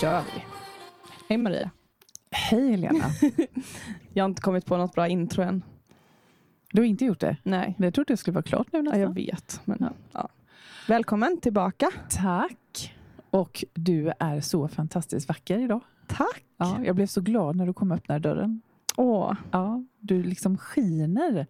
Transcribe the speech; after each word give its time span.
Kör 0.00 0.20
vi. 0.34 0.42
Hej 1.28 1.38
Maria. 1.38 1.70
Hej 2.30 2.70
Helena. 2.70 3.04
Jag 4.12 4.24
har 4.24 4.28
inte 4.28 4.42
kommit 4.42 4.66
på 4.66 4.76
något 4.76 4.94
bra 4.94 5.08
intro 5.08 5.42
än. 5.42 5.62
Du 6.72 6.80
har 6.82 6.86
inte 6.86 7.04
gjort 7.04 7.20
det? 7.20 7.36
Nej. 7.42 7.74
Jag 7.78 7.94
trodde 7.94 8.12
det 8.12 8.16
skulle 8.16 8.34
vara 8.34 8.42
klart 8.42 8.66
nu 8.72 8.78
Ja, 8.78 8.82
nästan. 8.82 9.00
jag 9.00 9.14
vet. 9.14 9.60
Men, 9.64 9.88
ja. 10.12 10.28
Välkommen 10.88 11.40
tillbaka. 11.40 11.90
Tack. 12.10 12.94
Och 13.30 13.64
du 13.74 14.12
är 14.18 14.40
så 14.40 14.68
fantastiskt 14.68 15.28
vacker 15.28 15.58
idag. 15.58 15.80
Tack. 16.06 16.44
Ja, 16.56 16.80
jag 16.84 16.96
blev 16.96 17.06
så 17.06 17.20
glad 17.20 17.56
när 17.56 17.66
du 17.66 17.72
kom 17.72 17.90
och 17.90 17.96
öppnade 17.96 18.20
dörren. 18.28 18.60
Åh, 18.96 19.34
Ja, 19.50 19.84
du 20.00 20.22
liksom 20.22 20.58
skiner. 20.58 21.46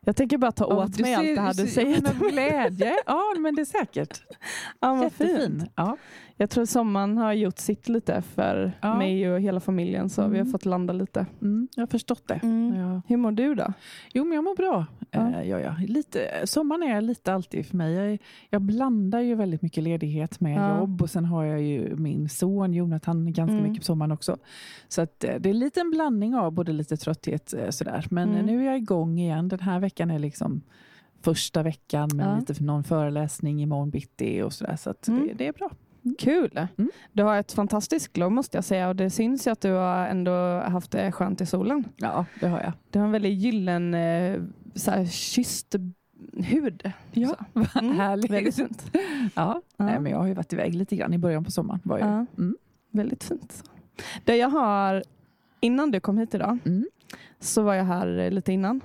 jag 0.00 0.16
tänker 0.16 0.38
bara 0.38 0.52
ta 0.52 0.64
åt 0.66 0.96
du 0.96 1.02
mig 1.02 1.14
allt 1.14 1.26
det 1.36 1.40
här 1.40 1.54
du 1.54 1.66
säger. 1.66 2.02
Med 2.02 2.18
glädje. 2.32 2.92
Ja, 3.06 3.34
men 3.38 3.54
det 3.54 3.60
är 3.62 3.64
säkert. 3.66 4.22
Ja, 4.80 4.94
vad 4.94 5.12
fint. 5.12 5.30
Jättefin. 5.30 5.68
Ja. 5.74 5.96
Jag 6.40 6.50
tror 6.50 6.64
sommaren 6.64 7.16
har 7.16 7.32
gjort 7.32 7.58
sitt 7.58 7.88
lite 7.88 8.22
för 8.22 8.72
Ja. 8.82 8.98
mig 8.98 9.32
och 9.32 9.40
hela 9.40 9.60
familjen 9.60 10.08
så 10.10 10.22
vi 10.22 10.28
har 10.28 10.34
Mm. 10.34 10.52
fått 10.52 10.64
landa 10.64 10.92
lite. 10.92 11.26
Mm, 11.42 11.68
jag 11.74 11.82
har 11.82 11.86
förstått 11.86 12.28
det. 12.28 12.40
Ja. 12.76 13.02
Hur 13.06 13.16
mår 13.16 13.32
du 13.32 13.54
då? 13.54 13.72
Jo, 14.14 14.24
men 14.24 14.34
jag 14.34 14.44
mår 14.44 14.56
bra. 14.56 14.86
Ja. 15.10 15.30
Ja. 15.32 15.42
Ja, 15.42 15.60
ja. 15.60 15.74
Lite, 15.86 16.20
sommaren 16.44 16.82
är 16.82 17.00
lite 17.00 17.34
alltid 17.34 17.66
för 17.66 17.76
mig. 17.76 17.92
Jag, 17.94 18.18
jag 18.50 18.62
blandar 18.62 19.20
ju 19.20 19.34
väldigt 19.34 19.62
mycket 19.62 19.82
ledighet 19.84 20.40
med 20.40 20.56
Ja. 20.58 20.78
jobb 20.78 21.02
och 21.02 21.10
sen 21.10 21.24
har 21.24 21.44
jag 21.44 21.62
ju 21.62 21.96
min 21.96 22.28
son 22.28 22.74
Jonathan 22.74 23.32
ganska 23.32 23.52
Mm. 23.52 23.62
mycket 23.68 23.80
på 23.82 23.84
sommaren 23.84 24.12
också. 24.12 24.36
Så 24.88 25.02
att, 25.02 25.24
eh, 25.24 25.34
det 25.40 25.50
är 25.50 25.54
lite 25.54 25.80
en 25.80 25.90
blandning 25.90 26.34
av 26.34 26.52
både 26.52 26.72
lite 26.72 26.96
trötthet 26.96 27.54
eh, 27.54 27.70
sådär. 27.70 28.06
Men 28.10 28.28
Mm. 28.32 28.46
nu 28.46 28.60
är 28.62 28.66
jag 28.66 28.76
igång 28.76 29.18
igen. 29.18 29.48
Den 29.48 29.60
här 29.60 29.80
veckan 29.80 30.10
är 30.10 30.18
liksom 30.18 30.62
första 31.22 31.62
veckan 31.62 32.08
med 32.14 32.26
Ja. 32.26 32.38
lite 32.38 32.54
för 32.54 32.64
någon 32.64 32.84
föreläsning 32.84 33.62
imorgon 33.62 33.90
bitti 33.90 34.42
och 34.42 34.52
sådär. 34.52 34.76
Så 34.76 34.90
att 34.90 35.08
Mm. 35.08 35.26
det, 35.26 35.34
det 35.34 35.46
är 35.46 35.52
bra. 35.52 35.70
Kul! 36.18 36.50
Mm. 36.78 36.90
Du 37.12 37.22
har 37.22 37.36
ett 37.36 37.52
fantastiskt 37.52 38.12
glow 38.12 38.32
måste 38.32 38.56
jag 38.56 38.64
säga 38.64 38.88
och 38.88 38.96
det 38.96 39.10
syns 39.10 39.46
ju 39.46 39.50
att 39.50 39.60
du 39.60 39.72
har 39.72 40.06
ändå 40.06 40.60
haft 40.60 40.90
det 40.90 41.12
skönt 41.12 41.40
i 41.40 41.46
solen. 41.46 41.84
Ja, 41.96 42.24
det 42.40 42.46
har 42.48 42.60
jag. 42.60 42.72
Du 42.90 42.98
har 42.98 43.06
en 43.06 43.12
väldigt 43.12 43.32
gyllen 43.38 43.94
eh, 43.94 44.40
så 44.74 44.90
här, 44.90 45.04
kysst 45.04 45.74
hud. 46.32 46.92
Ja, 47.12 47.36
Så. 47.54 47.78
Mm. 47.78 47.96
Härligt. 47.96 48.30
Väldigt 48.30 48.54
fint. 48.56 48.90
Ja. 48.94 49.30
Ja. 49.34 49.62
Nej, 49.76 50.00
men 50.00 50.12
jag 50.12 50.18
har 50.18 50.26
ju 50.26 50.34
varit 50.34 50.52
iväg 50.52 50.74
lite 50.74 50.96
grann 50.96 51.14
i 51.14 51.18
början 51.18 51.44
på 51.44 51.50
sommaren. 51.50 51.80
Var 51.84 51.98
jag. 51.98 52.08
Ja. 52.08 52.26
Mm. 52.38 52.56
Väldigt 52.90 53.24
fint. 53.24 53.62
Det 54.24 54.36
jag 54.36 54.48
har, 54.48 55.02
innan 55.60 55.90
du 55.90 56.00
kom 56.00 56.18
hit 56.18 56.34
idag, 56.34 56.58
Mm. 56.64 56.86
så 57.40 57.62
var 57.62 57.74
jag 57.74 57.84
här 57.84 58.18
eh, 58.18 58.30
lite 58.30 58.52
innan 58.52 58.80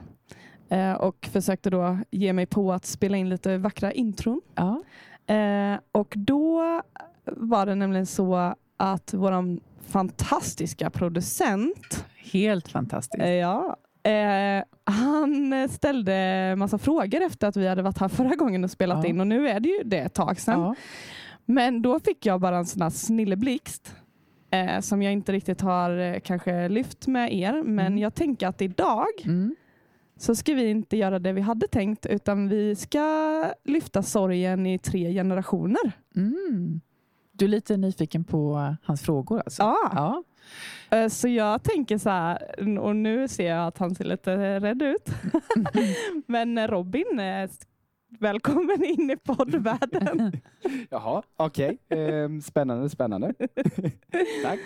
eh, 0.69 0.93
och 0.93 1.29
försökte 1.31 1.69
då 1.69 1.97
ge 2.11 2.33
mig 2.33 2.45
på 2.45 2.73
att 2.73 2.85
spela 2.85 3.17
in 3.17 3.29
lite 3.29 3.57
vackra 3.57 3.91
intron. 3.91 4.41
Ja. 4.55 4.83
Eh, 5.27 5.79
och 5.91 6.13
då 6.17 6.81
var 7.25 7.65
det 7.65 7.75
nämligen 7.75 8.05
så 8.05 8.53
att 8.77 9.13
vår 9.13 9.57
fantastiska 9.87 10.89
producent, 10.89 12.05
Helt 12.31 12.67
fantastiskt. 12.67 13.23
eh, 13.23 13.29
ja, 13.29 13.75
eh, 14.03 14.63
han 14.83 15.69
ställde 15.69 16.55
massa 16.57 16.77
frågor 16.77 17.21
efter 17.21 17.47
att 17.47 17.57
vi 17.57 17.67
hade 17.67 17.81
varit 17.81 17.97
här 17.97 18.07
förra 18.07 18.35
gången 18.35 18.63
och 18.63 18.71
spelat 18.71 19.03
Ja. 19.03 19.09
in 19.09 19.19
och 19.19 19.27
nu 19.27 19.47
är 19.49 19.59
det 19.59 19.69
ju 19.69 19.83
det 19.85 19.97
ett 19.99 20.13
tag 20.13 20.39
sedan. 20.39 20.59
Ja. 20.61 20.75
Men 21.45 21.81
då 21.81 21.99
fick 21.99 22.25
jag 22.25 22.41
bara 22.41 22.57
en 22.57 22.65
sån 22.65 22.81
här 22.81 22.89
snilleblixt 22.89 23.95
eh, 24.51 24.79
som 24.79 25.01
jag 25.01 25.13
inte 25.13 25.31
riktigt 25.31 25.61
har 25.61 25.97
eh, 25.97 26.19
kanske 26.19 26.69
lyft 26.69 27.07
med 27.07 27.33
er. 27.33 27.53
Men 27.63 27.85
Mm. 27.87 27.97
jag 27.97 28.15
tänker 28.15 28.47
att 28.47 28.61
idag 28.61 29.05
Mm. 29.25 29.55
Så 30.17 30.35
ska 30.35 30.53
vi 30.53 30.69
inte 30.69 30.97
göra 30.97 31.19
det 31.19 31.31
vi 31.33 31.41
hade 31.41 31.67
tänkt 31.67 32.05
utan 32.05 32.49
vi 32.49 32.75
ska 32.75 33.43
lyfta 33.63 34.03
sorgen 34.03 34.65
i 34.65 34.79
tre 34.79 35.13
generationer. 35.13 35.91
Mm. 36.15 36.81
Du 37.31 37.45
är 37.45 37.49
lite 37.49 37.77
nyfiken 37.77 38.23
på 38.23 38.75
hans 38.83 39.01
frågor 39.01 39.39
alltså? 39.45 39.61
Ja. 39.63 39.77
ja. 39.95 40.23
Eh, 40.97 41.07
Så 41.09 41.27
jag 41.27 41.63
tänker 41.63 41.97
så 41.97 42.09
här, 42.09 42.79
och 42.79 42.95
nu 42.95 43.27
ser 43.27 43.49
jag 43.49 43.67
att 43.67 43.77
han 43.77 43.95
ser 43.95 44.05
lite 44.05 44.59
rädd 44.59 44.81
ut. 44.81 45.09
Men 46.27 46.67
Robin, 46.67 47.19
eh, 47.19 47.49
välkommen 48.19 48.83
in 48.83 49.09
i 49.11 49.17
poddvärlden. 49.17 50.31
Jaha, 50.89 51.23
okej. 51.35 51.77
Ehm, 51.89 52.41
spännande, 52.41 52.89
spännande. 52.89 53.33
Tack 54.43 54.59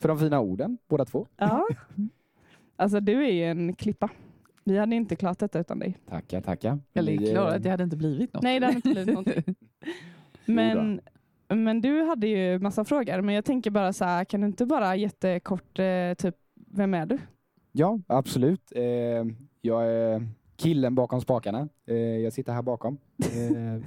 för 0.00 0.08
de 0.08 0.18
fina 0.18 0.40
orden, 0.40 0.78
båda 0.88 1.04
två. 1.04 1.26
Ja. 1.36 1.68
Alltså 2.76 3.00
du 3.00 3.26
är 3.26 3.32
ju 3.32 3.44
en 3.44 3.74
klippa. 3.74 4.08
Vi 4.68 4.78
hade 4.78 4.96
inte 4.96 5.16
klarat 5.16 5.38
detta 5.38 5.58
utan 5.58 5.78
dig. 5.78 5.98
Tackar, 6.08 6.40
tackar. 6.40 6.78
Eller 6.94 7.52
eh, 7.52 7.58
det 7.58 7.70
hade 7.70 7.84
inte 7.84 7.96
blivit 7.96 8.32
något. 8.34 8.42
Nej, 8.42 8.60
det 8.60 8.66
hade 8.66 8.76
inte 8.76 8.88
blivit 8.90 9.14
någonting. 9.14 9.54
Men, 10.46 11.00
men 11.48 11.80
du 11.80 12.02
hade 12.02 12.26
ju 12.26 12.58
massa 12.58 12.84
frågor. 12.84 13.20
Men 13.20 13.34
jag 13.34 13.44
tänker 13.44 13.70
bara 13.70 13.92
så 13.92 14.04
här, 14.04 14.24
kan 14.24 14.40
du 14.40 14.46
inte 14.46 14.66
bara 14.66 14.96
jättekort, 14.96 15.78
eh, 15.78 16.14
typ, 16.18 16.34
vem 16.54 16.94
är 16.94 17.06
du? 17.06 17.18
Ja, 17.72 18.00
absolut. 18.06 18.72
Ehm, 18.74 19.36
jag 19.60 19.86
är 19.86 20.28
killen 20.56 20.94
bakom 20.94 21.20
spakarna. 21.20 21.68
Ehm, 21.86 22.22
jag 22.22 22.32
sitter 22.32 22.52
här 22.52 22.62
bakom 22.62 22.98
ehm, 23.32 23.82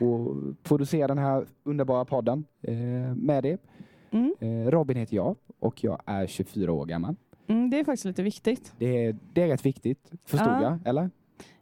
och 0.00 0.36
producerar 0.62 1.08
den 1.08 1.18
här 1.18 1.46
underbara 1.64 2.04
podden 2.04 2.44
ehm, 2.62 3.18
med 3.18 3.42
det. 3.42 3.60
Mm. 4.10 4.70
Robin 4.70 4.96
heter 4.96 5.16
jag 5.16 5.36
och 5.58 5.84
jag 5.84 6.02
är 6.06 6.26
24 6.26 6.72
år 6.72 6.86
gammal. 6.86 7.16
Mm, 7.48 7.70
det 7.70 7.80
är 7.80 7.84
faktiskt 7.84 8.04
lite 8.04 8.22
viktigt. 8.22 8.72
Det 8.78 9.06
är, 9.06 9.16
det 9.32 9.42
är 9.42 9.48
rätt 9.48 9.66
viktigt, 9.66 10.10
förstod 10.24 10.48
Ja. 10.52 10.62
jag, 10.62 10.78
eller? 10.88 11.10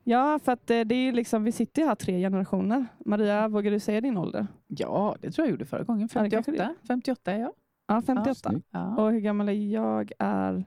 Ja, 0.04 0.38
för 0.44 0.52
att 0.52 0.70
eh, 0.70 0.80
det 0.80 0.94
är 0.94 1.12
liksom, 1.12 1.44
vi 1.44 1.52
sitter 1.52 1.82
ju 1.82 1.88
här 1.88 1.94
tre 1.94 2.20
generationer. 2.20 2.86
Maria, 3.04 3.48
vågar 3.48 3.70
du 3.70 3.80
säga 3.80 4.00
din 4.00 4.16
ålder? 4.16 4.46
Ja, 4.66 5.16
det 5.20 5.30
tror 5.30 5.46
jag 5.46 5.50
gjorde 5.50 5.64
förra 5.64 5.82
gången. 5.82 6.08
Ja, 6.14 6.22
det 6.22 6.30
kanske 6.30 6.52
58, 6.52 6.74
58 6.88 7.32
är 7.32 7.38
jag. 7.38 7.52
Ja, 7.86 8.02
58. 8.06 8.34
snyggt. 8.50 8.66
Ja. 8.70 8.96
och 8.96 9.12
hur 9.12 9.20
gammal 9.20 9.48
är 9.48 9.52
jag? 9.52 10.12
är 10.18 10.64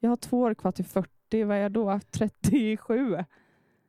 Jag 0.00 0.10
har 0.10 0.16
två 0.16 0.38
år 0.40 0.54
kvar 0.54 0.72
till 0.72 0.84
40. 0.84 1.44
Vad 1.44 1.56
är 1.56 1.60
jag 1.60 1.72
då? 1.72 2.00
37? 2.10 3.16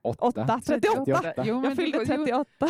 Åtta. 0.01 0.25
8? 0.25 0.61
38? 0.65 1.05
38. 1.05 1.33
Jo, 1.45 1.55
men 1.55 1.63
Jag 1.63 1.75
fyllde 1.75 1.97
du, 1.97 2.03
jo, 2.03 2.05
38. 2.05 2.67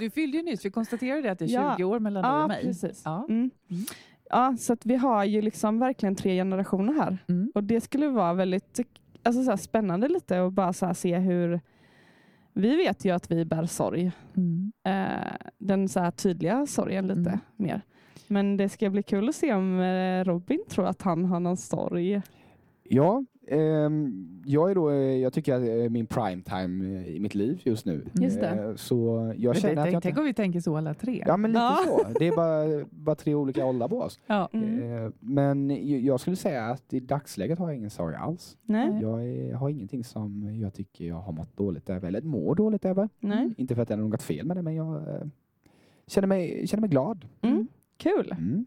du 0.00 0.10
fyllde 0.10 0.36
ju 0.36 0.42
nyss. 0.42 0.64
Vi 0.64 0.70
konstaterade 0.70 1.30
att 1.32 1.38
det 1.38 1.44
är 1.44 1.48
20 1.48 1.74
Ja. 1.78 1.86
år 1.86 1.98
mellan 1.98 2.22
dig 2.22 2.42
och 2.42 2.48
mig. 2.48 2.64
precis. 2.64 3.02
Ja. 3.04 3.26
Mm. 3.28 3.50
Mm. 3.70 3.84
Ja, 4.32 4.56
så 4.58 4.72
att 4.72 4.86
vi 4.86 4.96
har 4.96 5.24
ju 5.24 5.42
liksom 5.42 5.78
verkligen 5.78 6.14
tre 6.14 6.36
generationer 6.36 6.92
här. 6.92 7.18
Mm. 7.28 7.52
Och 7.54 7.64
det 7.64 7.80
skulle 7.80 8.08
vara 8.08 8.34
väldigt 8.34 8.80
alltså 9.22 9.44
så 9.44 9.50
här, 9.50 9.56
spännande 9.56 10.08
lite 10.08 10.40
och 10.40 10.52
bara 10.52 10.72
så 10.72 10.86
här, 10.86 10.94
se 10.94 11.18
hur... 11.18 11.60
Vi 12.54 12.76
vet 12.76 13.04
ju 13.04 13.10
att 13.10 13.30
vi 13.30 13.44
bär 13.44 13.66
sorg. 13.66 14.12
Mm. 14.36 14.72
Eh, 14.84 15.32
den 15.58 15.88
så 15.88 16.00
här 16.00 16.10
tydliga 16.10 16.66
sorgen 16.66 17.06
lite 17.06 17.30
Mm. 17.30 17.40
mer. 17.56 17.80
Men 18.28 18.56
det 18.56 18.68
ska 18.68 18.90
bli 18.90 19.02
kul 19.02 19.28
att 19.28 19.34
se 19.34 19.54
om 19.54 19.80
eh, 19.80 20.24
Robin 20.24 20.64
tror 20.68 20.86
att 20.86 21.02
han 21.02 21.24
har 21.24 21.40
någon 21.40 21.56
sorg. 21.56 22.22
Ja, 22.82 23.24
jag 24.44 24.70
är 24.70 24.74
då, 24.74 24.90
eh, 24.90 24.96
jag 24.96 25.32
tycker 25.32 25.54
att 25.54 25.62
det 25.62 25.72
är 25.72 25.88
min 25.88 26.06
prime 26.06 26.42
time 26.42 27.04
i 27.06 27.20
mitt 27.20 27.34
liv 27.34 27.60
just 27.64 27.86
nu. 27.86 28.04
Just 28.14 28.40
det. 28.40 28.48
Eh, 28.48 28.74
Så 28.74 29.32
jag 29.36 29.56
känner 29.56 29.76
att 29.76 29.82
tänk, 29.84 29.94
jag 29.94 30.02
tänk 30.02 30.12
inte... 30.12 30.20
om 30.20 30.26
vi 30.26 30.34
tänker 30.34 30.60
så 30.60 30.76
alla 30.76 30.94
tre. 30.94 31.24
Ja, 31.26 31.36
men 31.36 31.50
lite 31.50 31.60
Ja. 31.62 31.78
så. 31.86 32.18
Det 32.18 32.28
är 32.28 32.36
bara, 32.36 32.84
bara 32.90 33.14
tre 33.16 33.34
olika 33.34 33.64
åldrar 33.66 33.88
på 33.88 34.00
oss. 34.00 34.20
Ja. 34.26 34.48
Mm. 34.52 35.04
Eh, 35.06 35.10
Men 35.20 35.70
jag 36.04 36.20
skulle 36.20 36.36
säga 36.36 36.64
att 36.64 36.92
i 36.94 37.00
dagsläget 37.00 37.58
har 37.58 37.68
jag 37.68 37.76
ingen 37.76 37.90
sorg 37.90 38.16
alls. 38.16 38.56
Nej? 38.62 38.98
Jag 39.02 39.26
är, 39.28 39.54
har 39.54 39.68
ingenting 39.68 40.04
som 40.04 40.54
jag 40.60 40.74
tycker 40.74 41.04
jag 41.04 41.16
har 41.20 41.32
mått 41.32 41.56
dåligt 41.56 41.90
över, 41.90 42.08
eller 42.08 42.22
mår 42.22 42.54
dåligt 42.54 42.84
över. 42.84 43.08
Nej? 43.20 43.54
Inte 43.56 43.74
för 43.74 43.82
att 43.82 43.88
det 43.88 43.94
är 43.94 43.98
något 43.98 44.22
fel 44.22 44.46
med 44.46 44.56
det, 44.56 44.62
men 44.62 44.74
jag 44.74 45.02
känner 46.06 46.28
mig, 46.28 46.66
känner 46.66 46.80
mig 46.80 46.90
glad. 46.90 47.24
Mm. 47.42 47.66
Kul. 47.96 48.32
Mm. 48.38 48.64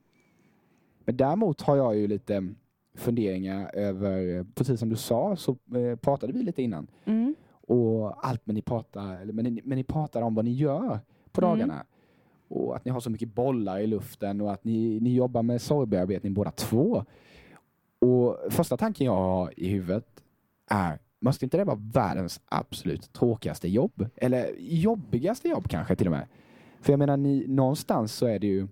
Men 1.05 1.17
däremot 1.17 1.61
har 1.61 1.75
jag 1.75 1.97
ju 1.97 2.07
lite 2.07 2.47
funderingar 2.95 3.75
över, 3.75 4.45
precis 4.56 4.80
som 4.80 4.89
du 4.89 4.95
sa 4.95 5.36
så 5.36 5.51
eh, 5.51 5.95
pratade 5.95 6.33
vi 6.33 6.44
lite 6.44 6.62
innan. 6.63 6.88
Mm. 7.06 7.36
Och 7.68 8.27
allt 8.27 8.42
men 8.45 8.56
ni 8.56 8.62
pratar, 8.62 9.21
eller, 9.21 9.33
men, 9.33 9.45
ni, 9.45 9.62
men 9.63 9.77
ni 9.77 9.83
pratar 9.83 10.21
om 10.21 10.36
vad 10.36 10.45
ni 10.45 10.51
gör 10.51 11.00
på 11.31 11.42
Mm. 11.42 11.50
dagarna. 11.51 11.86
Och 12.47 12.75
att 12.75 12.86
ni 12.86 12.92
har 12.92 13.00
så 13.00 13.09
mycket 13.09 13.33
bollar 13.36 13.80
i 13.80 13.88
luften 13.88 14.42
och 14.42 14.51
att 14.53 14.63
ni, 14.63 15.00
ni 15.00 15.13
jobbar 15.13 15.44
med 15.44 15.62
sorgbearbetning 15.62 16.33
båda 16.33 16.51
två. 16.51 17.06
Och 18.00 18.38
första 18.50 18.77
tanken 18.77 19.06
jag 19.06 19.15
har 19.15 19.59
i 19.59 19.68
huvudet 19.68 20.24
är, 20.69 21.00
måste 21.19 21.45
inte 21.45 21.57
det 21.57 21.63
vara 21.63 21.80
världens 21.94 22.41
absolut 22.45 23.13
tråkigaste 23.13 23.68
jobb? 23.69 24.09
Eller 24.15 24.56
jobbigaste 24.59 25.48
jobb 25.50 25.68
kanske 25.69 25.95
till 25.95 26.07
och 26.07 26.12
med? 26.12 26.27
För 26.81 26.94
jag 26.94 27.00
menar, 27.00 27.18
ni, 27.18 27.45
någonstans 27.48 28.13
så 28.13 28.25
är 28.25 28.39
det 28.39 28.48
ju 28.48 28.68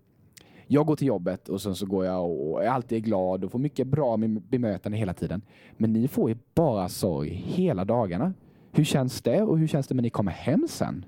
jag 0.67 0.85
går 0.85 0.95
till 0.95 1.07
jobbet 1.07 1.49
och 1.49 1.61
sen 1.61 1.75
så 1.75 1.85
går 1.85 2.05
jag 2.05 2.31
och 2.31 2.63
är 2.63 2.67
alltid 2.67 3.03
glad 3.03 3.43
och 3.43 3.51
får 3.51 3.59
mycket 3.59 3.87
bra 3.87 4.17
bemötande 4.49 4.97
hela 4.97 5.13
tiden. 5.13 5.41
Men 5.77 5.93
ni 5.93 6.07
får 6.07 6.29
ju 6.29 6.37
bara 6.55 6.89
sorg 6.89 7.29
hela 7.29 7.85
dagarna. 7.85 8.33
Hur 8.71 8.83
känns 8.83 9.21
det 9.21 9.41
och 9.41 9.59
hur 9.59 9.67
känns 9.67 9.87
det 9.87 9.95
när 9.95 10.01
ni 10.03 10.09
kommer 10.09 10.31
hem 10.31 10.67
sen? 10.69 11.05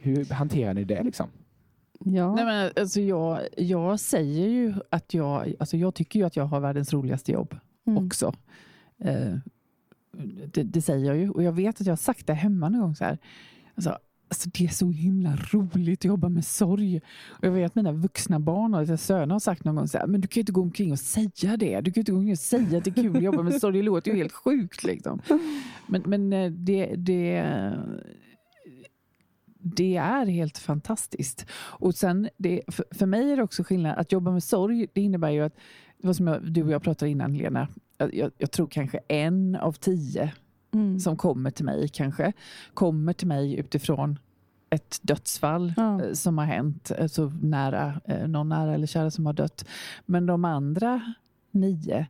Hur 0.00 0.24
hanterar 0.24 0.74
ni 0.74 0.84
det 0.84 1.02
liksom? 1.02 1.26
Ja. 2.04 2.34
Nej, 2.34 2.44
men 2.44 2.70
alltså 2.76 3.00
jag, 3.00 3.40
jag 3.56 4.00
säger 4.00 4.48
ju 4.48 4.74
att 4.90 5.14
jag, 5.14 5.54
alltså 5.58 5.76
jag 5.76 5.94
tycker 5.94 6.20
ju 6.20 6.26
att 6.26 6.36
jag 6.36 6.44
har 6.44 6.60
världens 6.60 6.92
roligaste 6.92 7.32
jobb 7.32 7.56
Mm. 7.86 8.06
också. 8.06 8.32
Eh, 8.98 9.34
det, 10.52 10.62
det 10.62 10.82
säger 10.82 11.06
jag 11.06 11.16
ju 11.16 11.30
och 11.30 11.42
jag 11.42 11.52
vet 11.52 11.80
att 11.80 11.86
jag 11.86 11.92
har 11.92 11.96
sagt 11.96 12.26
det 12.26 12.34
hemma 12.34 12.68
någon 12.68 12.80
gång 12.80 12.94
så 12.94 13.04
här. 13.04 13.18
Alltså, 13.74 13.98
Alltså 14.28 14.50
det 14.52 14.64
är 14.64 14.68
så 14.68 14.90
himla 14.90 15.36
roligt 15.36 16.00
att 16.00 16.04
jobba 16.04 16.28
med 16.28 16.44
sorg. 16.44 17.00
Och 17.28 17.44
jag 17.44 17.50
vet 17.50 17.66
att 17.66 17.74
mina 17.74 17.92
vuxna 17.92 18.40
barn 18.40 18.74
och 18.74 19.00
söner 19.00 19.34
har 19.34 19.40
sagt 19.40 19.64
någon 19.64 19.76
gång 19.76 19.88
så 19.88 19.98
här, 19.98 20.06
men 20.06 20.20
du 20.20 20.28
kan 20.28 20.34
ju 20.34 20.42
inte 20.42 20.52
gå 20.52 20.60
omkring 20.62 20.92
och 20.92 20.98
säga 20.98 21.56
det. 21.56 21.80
Du 21.80 21.90
kan 21.90 21.94
ju 21.94 22.00
inte 22.00 22.12
gå 22.12 22.18
omkring 22.18 22.32
och 22.32 22.38
säga 22.38 22.78
att 22.78 22.84
det 22.84 22.90
är 22.90 23.02
kul 23.02 23.16
att 23.16 23.22
jobba 23.22 23.42
med 23.42 23.60
sorg. 23.60 23.76
Det 23.76 23.82
låter 23.82 24.10
ju 24.10 24.16
helt 24.16 24.32
sjukt. 24.32 24.84
Liksom. 24.84 25.20
Men, 25.86 26.02
men 26.06 26.32
eh, 26.32 26.50
det, 26.50 26.94
det, 26.96 27.44
det 29.58 29.96
är 29.96 30.26
helt 30.26 30.58
fantastiskt. 30.58 31.46
Och 31.54 31.94
sen, 31.94 32.28
det, 32.36 32.62
för, 32.68 32.84
för 32.90 33.06
mig 33.06 33.32
är 33.32 33.36
det 33.36 33.42
också 33.42 33.64
skillnad. 33.64 33.98
Att 33.98 34.12
jobba 34.12 34.30
med 34.30 34.42
sorg, 34.42 34.86
det 34.92 35.00
innebär 35.00 35.30
ju 35.30 35.40
att, 35.40 35.54
det 35.98 36.06
var 36.06 36.14
som 36.14 36.26
jag, 36.26 36.52
du 36.52 36.62
och 36.62 36.70
jag 36.70 36.82
pratade 36.82 37.10
innan 37.10 37.36
Lena, 37.36 37.68
jag, 37.98 38.30
jag 38.38 38.50
tror 38.50 38.66
kanske 38.66 38.98
en 39.08 39.56
av 39.56 39.72
tio 39.72 40.32
Mm. 40.76 41.00
som 41.00 41.16
kommer 41.16 41.50
till 41.50 41.64
mig 41.64 41.88
kanske, 41.88 42.32
kommer 42.74 43.12
till 43.12 43.26
mig 43.28 43.54
utifrån 43.58 44.18
ett 44.70 44.98
dödsfall 45.02 45.72
Ja. 45.76 46.02
eh, 46.04 46.12
som 46.12 46.38
har 46.38 46.44
hänt, 46.44 46.92
alltså 47.00 47.32
nära, 47.42 48.00
eh, 48.04 48.28
någon 48.28 48.48
nära 48.48 48.74
eller 48.74 48.86
kära 48.86 49.10
som 49.10 49.26
har 49.26 49.32
dött. 49.32 49.64
Men 50.06 50.26
de 50.26 50.44
andra 50.44 51.00
nio 51.50 52.06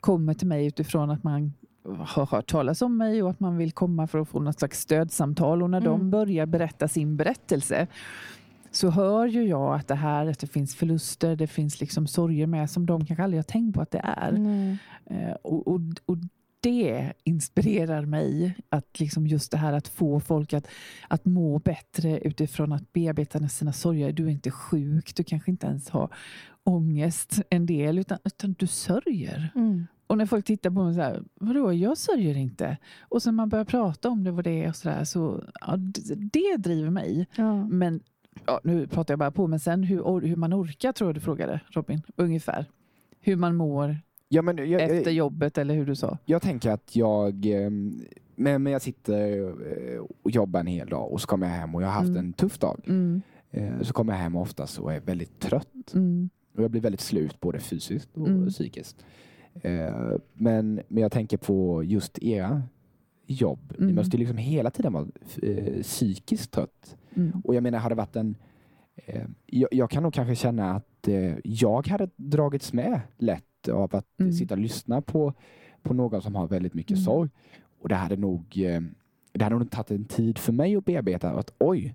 kommer 0.00 0.34
till 0.34 0.46
mig 0.46 0.66
utifrån 0.66 1.10
att 1.10 1.24
man 1.24 1.52
har 1.98 2.26
hört 2.26 2.50
talas 2.50 2.82
om 2.82 2.96
mig 2.96 3.22
och 3.22 3.30
att 3.30 3.40
man 3.40 3.56
vill 3.56 3.72
komma 3.72 4.06
för 4.06 4.18
att 4.18 4.28
få 4.28 4.40
något 4.40 4.58
slags 4.58 4.80
stödsamtal. 4.80 5.62
Och 5.62 5.70
när 5.70 5.80
de 5.80 5.94
Mm. 6.00 6.10
börjar 6.10 6.46
berätta 6.46 6.88
sin 6.88 7.16
berättelse 7.16 7.86
så 8.70 8.90
hör 8.90 9.26
ju 9.26 9.42
jag 9.44 9.74
att 9.74 9.88
det 9.88 9.94
här, 9.94 10.26
att 10.26 10.38
det 10.38 10.46
finns 10.46 10.74
förluster, 10.74 11.36
det 11.36 11.46
finns 11.46 11.80
liksom 11.80 12.06
sorger 12.06 12.46
med 12.46 12.70
som 12.70 12.86
de 12.86 13.06
kanske 13.06 13.22
aldrig 13.24 13.38
har 13.38 13.44
tänkt 13.44 13.74
på 13.74 13.80
att 13.82 13.90
det 13.90 14.00
är. 14.04 14.32
Eh, 15.06 15.32
och, 15.42 15.68
och, 15.68 15.80
och 16.06 16.16
det 16.60 17.12
inspirerar 17.24 18.04
mig, 18.04 18.54
att 18.68 19.00
liksom 19.00 19.26
just 19.26 19.50
det 19.50 19.58
här 19.58 19.72
att 19.72 19.88
få 19.88 20.20
folk 20.20 20.52
att, 20.52 20.66
att 21.08 21.24
må 21.24 21.58
bättre 21.58 22.20
utifrån 22.20 22.72
att 22.72 22.92
bearbeta 22.92 23.48
sina 23.48 23.72
sorger. 23.72 24.12
Du 24.12 24.26
är 24.26 24.30
inte 24.30 24.50
sjuk, 24.50 25.16
du 25.16 25.24
kanske 25.24 25.50
inte 25.50 25.66
ens 25.66 25.88
har 25.88 26.14
ångest 26.64 27.42
en 27.50 27.66
del, 27.66 27.98
utan, 27.98 28.18
utan 28.24 28.52
du 28.58 28.66
sörjer. 28.66 29.52
Mm. 29.54 29.86
Och 30.06 30.18
när 30.18 30.26
folk 30.26 30.44
tittar 30.44 30.70
på 30.70 30.84
mig 30.84 30.94
så 30.94 31.00
här, 31.00 31.22
vadå, 31.34 31.72
jag 31.72 31.98
sörjer 31.98 32.36
inte. 32.36 32.76
Och 33.00 33.22
sen 33.22 33.34
man 33.34 33.48
börjar 33.48 33.64
prata 33.64 34.08
om 34.08 34.24
det, 34.24 34.30
vad 34.30 34.44
det 34.44 34.64
är 34.64 34.68
och 34.68 34.76
så 34.76 34.88
där, 34.88 35.04
så 35.04 35.44
ja, 35.60 35.76
det, 35.76 36.14
det 36.14 36.56
driver 36.56 36.90
mig. 36.90 37.26
Ja. 37.36 37.64
Men 37.64 38.00
ja, 38.46 38.60
nu 38.64 38.86
pratar 38.86 39.12
jag 39.12 39.18
bara 39.18 39.30
på, 39.30 39.46
men 39.46 39.60
sen 39.60 39.82
hur, 39.82 40.20
hur 40.20 40.36
man 40.36 40.54
orkar 40.54 40.92
tror 40.92 41.08
jag 41.08 41.14
du 41.14 41.20
frågade 41.20 41.60
Robin, 41.70 42.02
ungefär. 42.16 42.66
Hur 43.20 43.36
man 43.36 43.56
mår 43.56 43.96
Ja, 44.28 44.42
men 44.42 44.70
jag, 44.70 44.80
efter 44.82 45.10
jobbet 45.10 45.58
eller 45.58 45.74
hur 45.74 45.86
du 45.86 45.94
sa. 45.96 46.18
jag 46.24 46.42
tänker 46.42 46.70
att 46.70 46.96
jag, 46.96 47.46
eh, 47.46 47.70
men, 48.36 48.62
men 48.62 48.66
jag 48.72 48.82
sitter 48.82 49.38
eh, 49.94 50.00
och 50.22 50.30
jobbar 50.30 50.60
en 50.60 50.66
hel 50.66 50.88
dag 50.88 51.12
och 51.12 51.20
så 51.20 51.26
kommer 51.26 51.46
jag 51.46 51.54
hem 51.54 51.74
och 51.74 51.82
jag 51.82 51.86
har 51.86 51.94
haft 51.94 52.08
Mm. 52.08 52.18
en 52.18 52.32
tuff 52.32 52.58
dag. 52.58 52.80
Mm, 52.86 53.22
Eh, 53.50 53.80
Så 53.82 53.92
kommer 53.92 54.12
jag 54.12 54.20
hem 54.20 54.36
oftast 54.36 54.78
och 54.78 54.92
är 54.92 55.00
väldigt 55.00 55.40
trött. 55.40 55.94
mm, 55.94 56.30
Och 56.56 56.62
jag 56.62 56.70
blir 56.70 56.80
väldigt 56.80 57.00
slut 57.00 57.40
både 57.40 57.58
fysiskt 57.58 58.16
och 58.16 58.28
Mm. 58.28 58.48
psykiskt. 58.48 59.04
Eh, 59.62 59.94
Men, 60.32 60.80
men 60.88 61.02
jag 61.02 61.12
tänker 61.12 61.36
på 61.36 61.84
just 61.84 62.18
era 62.18 62.62
jobb. 63.26 63.72
Ni 63.78 63.84
Mm. 63.84 63.94
måste 63.96 64.16
ju 64.16 64.18
liksom 64.18 64.36
hela 64.36 64.70
tiden 64.70 64.92
vara 64.92 65.06
psykiskt 65.82 66.50
trött. 66.52 66.96
mm, 67.14 67.40
Och 67.44 67.54
jag 67.54 67.62
menar, 67.62 67.78
har 67.78 67.88
det 67.90 67.94
varit 67.96 68.16
en... 68.16 68.36
Jag, 69.46 69.68
jag 69.72 69.90
kan 69.90 70.02
nog 70.02 70.14
kanske 70.14 70.34
känna 70.34 70.70
att 70.74 71.08
jag 71.44 71.86
hade 71.86 72.08
dragits 72.16 72.72
med 72.72 73.00
lätt 73.18 73.44
av 73.72 73.96
att 73.96 74.06
Mm. 74.20 74.32
sitta 74.32 74.54
och 74.54 74.60
lyssna 74.60 75.00
på, 75.02 75.32
på 75.82 75.94
någon 75.94 76.22
som 76.22 76.34
har 76.34 76.48
väldigt 76.48 76.74
mycket 76.74 76.90
Mm. 76.96 77.04
sorg. 77.04 77.30
Och 77.80 77.88
det 77.88 77.94
hade 77.94 78.16
nog 78.16 78.40
eh, 78.66 78.80
det 79.32 79.44
hade 79.44 79.56
nog 79.58 79.70
tagit 79.70 79.90
en 79.90 80.04
tid 80.04 80.38
för 80.38 80.52
mig 80.52 80.76
att 80.76 80.84
bearbeta. 80.84 81.30
Att, 81.30 81.52
oj, 81.58 81.94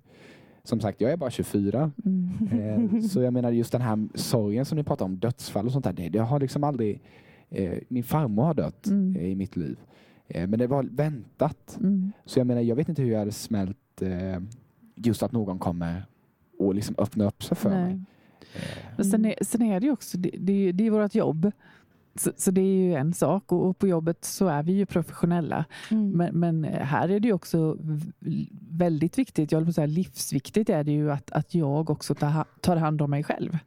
som 0.62 0.80
sagt, 0.80 1.00
jag 1.00 1.12
är 1.12 1.16
bara 1.16 1.30
24. 1.30 1.90
mm. 2.04 2.90
Eh, 2.94 3.00
så 3.00 3.20
jag 3.22 3.32
menar 3.32 3.50
just 3.52 3.72
den 3.72 3.80
här 3.80 4.08
sorgen 4.14 4.64
som 4.64 4.76
ni 4.78 4.84
pratar 4.84 5.04
om, 5.04 5.18
dödsfall 5.18 5.66
och 5.66 5.72
sånt 5.72 5.84
där. 5.84 5.92
Det, 5.92 6.08
det 6.08 6.18
har 6.18 6.40
liksom 6.40 6.64
aldrig... 6.64 7.00
Eh, 7.50 7.78
min 7.88 8.04
farmor 8.04 8.44
har 8.44 8.54
dött 8.54 8.86
Mm. 8.86 9.16
i 9.16 9.34
mitt 9.34 9.56
liv. 9.56 9.78
Men 10.28 10.50
det 10.58 10.66
var 10.66 10.82
väntat. 10.82 11.76
Mm. 11.80 12.12
Så 12.24 12.38
jag 12.40 12.46
menar, 12.46 12.60
jag 12.62 12.76
vet 12.76 12.88
inte 12.88 13.02
hur 13.02 13.10
jag 13.12 13.18
hade 13.18 13.32
smält 13.32 14.02
just 14.94 15.22
att 15.22 15.32
någon 15.32 15.58
kommer 15.58 16.06
och 16.58 16.74
liksom 16.74 16.94
öppna 16.98 17.24
upp 17.24 17.42
sig 17.42 17.56
för 17.56 17.70
Nej. 17.70 17.84
mig. 17.84 18.00
Men 18.96 19.04
sen 19.04 19.24
är, 19.24 19.34
sen 19.40 19.62
är 19.62 19.80
det 19.80 19.86
ju 19.86 19.92
också, 19.92 20.18
det, 20.18 20.30
det, 20.38 20.52
är 20.68 20.72
det 20.72 20.86
är 20.86 20.90
vårt 20.90 21.14
jobb. 21.14 21.50
Så, 22.16 22.30
så 22.36 22.50
det 22.50 22.60
är 22.60 22.76
ju 22.76 22.94
en 22.94 23.14
sak 23.14 23.52
och, 23.52 23.66
och 23.68 23.78
på 23.78 23.88
jobbet 23.88 24.24
så 24.24 24.46
är 24.48 24.62
vi 24.62 24.72
ju 24.72 24.86
professionella. 24.86 25.64
Mm. 25.90 26.10
Men, 26.10 26.34
men 26.40 26.64
här 26.64 27.08
är 27.08 27.20
det 27.20 27.28
ju 27.28 27.34
också 27.34 27.76
väldigt 28.70 29.18
viktigt, 29.18 29.52
jag 29.52 29.60
på 29.66 29.72
säga 29.72 29.86
livsviktigt 29.86 30.70
är 30.70 30.84
det 30.84 30.92
ju 30.92 31.12
att, 31.12 31.30
att 31.32 31.54
jag 31.54 31.90
också 31.90 32.14
tar, 32.14 32.44
tar 32.60 32.76
hand 32.76 33.02
om 33.02 33.10
mig 33.10 33.24
själv. 33.24 33.58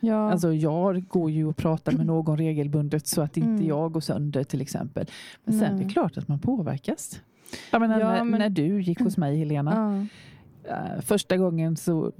ja. 0.00 0.30
Alltså 0.32 0.52
jag 0.54 1.08
går 1.08 1.30
ju 1.30 1.46
och 1.46 1.56
pratar 1.56 1.92
med 1.92 2.06
någon 2.06 2.36
regelbundet 2.38 3.06
så 3.06 3.22
att 3.22 3.36
inte 3.36 3.48
Mm. 3.48 3.66
jag 3.66 3.92
går 3.92 4.00
sönder 4.00 4.44
till 4.44 4.60
exempel. 4.60 5.06
Men 5.44 5.58
sen 5.58 5.68
är 5.68 5.74
Nej. 5.76 5.84
det 5.84 5.90
klart 5.92 6.16
att 6.18 6.28
man 6.28 6.38
påverkas. 6.38 7.20
Jag 7.70 7.80
menar, 7.80 8.00
Ja, 8.00 8.10
när, 8.12 8.24
men- 8.24 8.38
när 8.38 8.48
du 8.50 8.82
gick 8.82 9.00
hos 9.00 9.16
mig 9.16 9.36
Helena, 9.38 9.72
ja. 9.74 10.06
Eh, 10.68 11.00
första 11.00 11.36
gången 11.36 11.76
så 11.76 12.12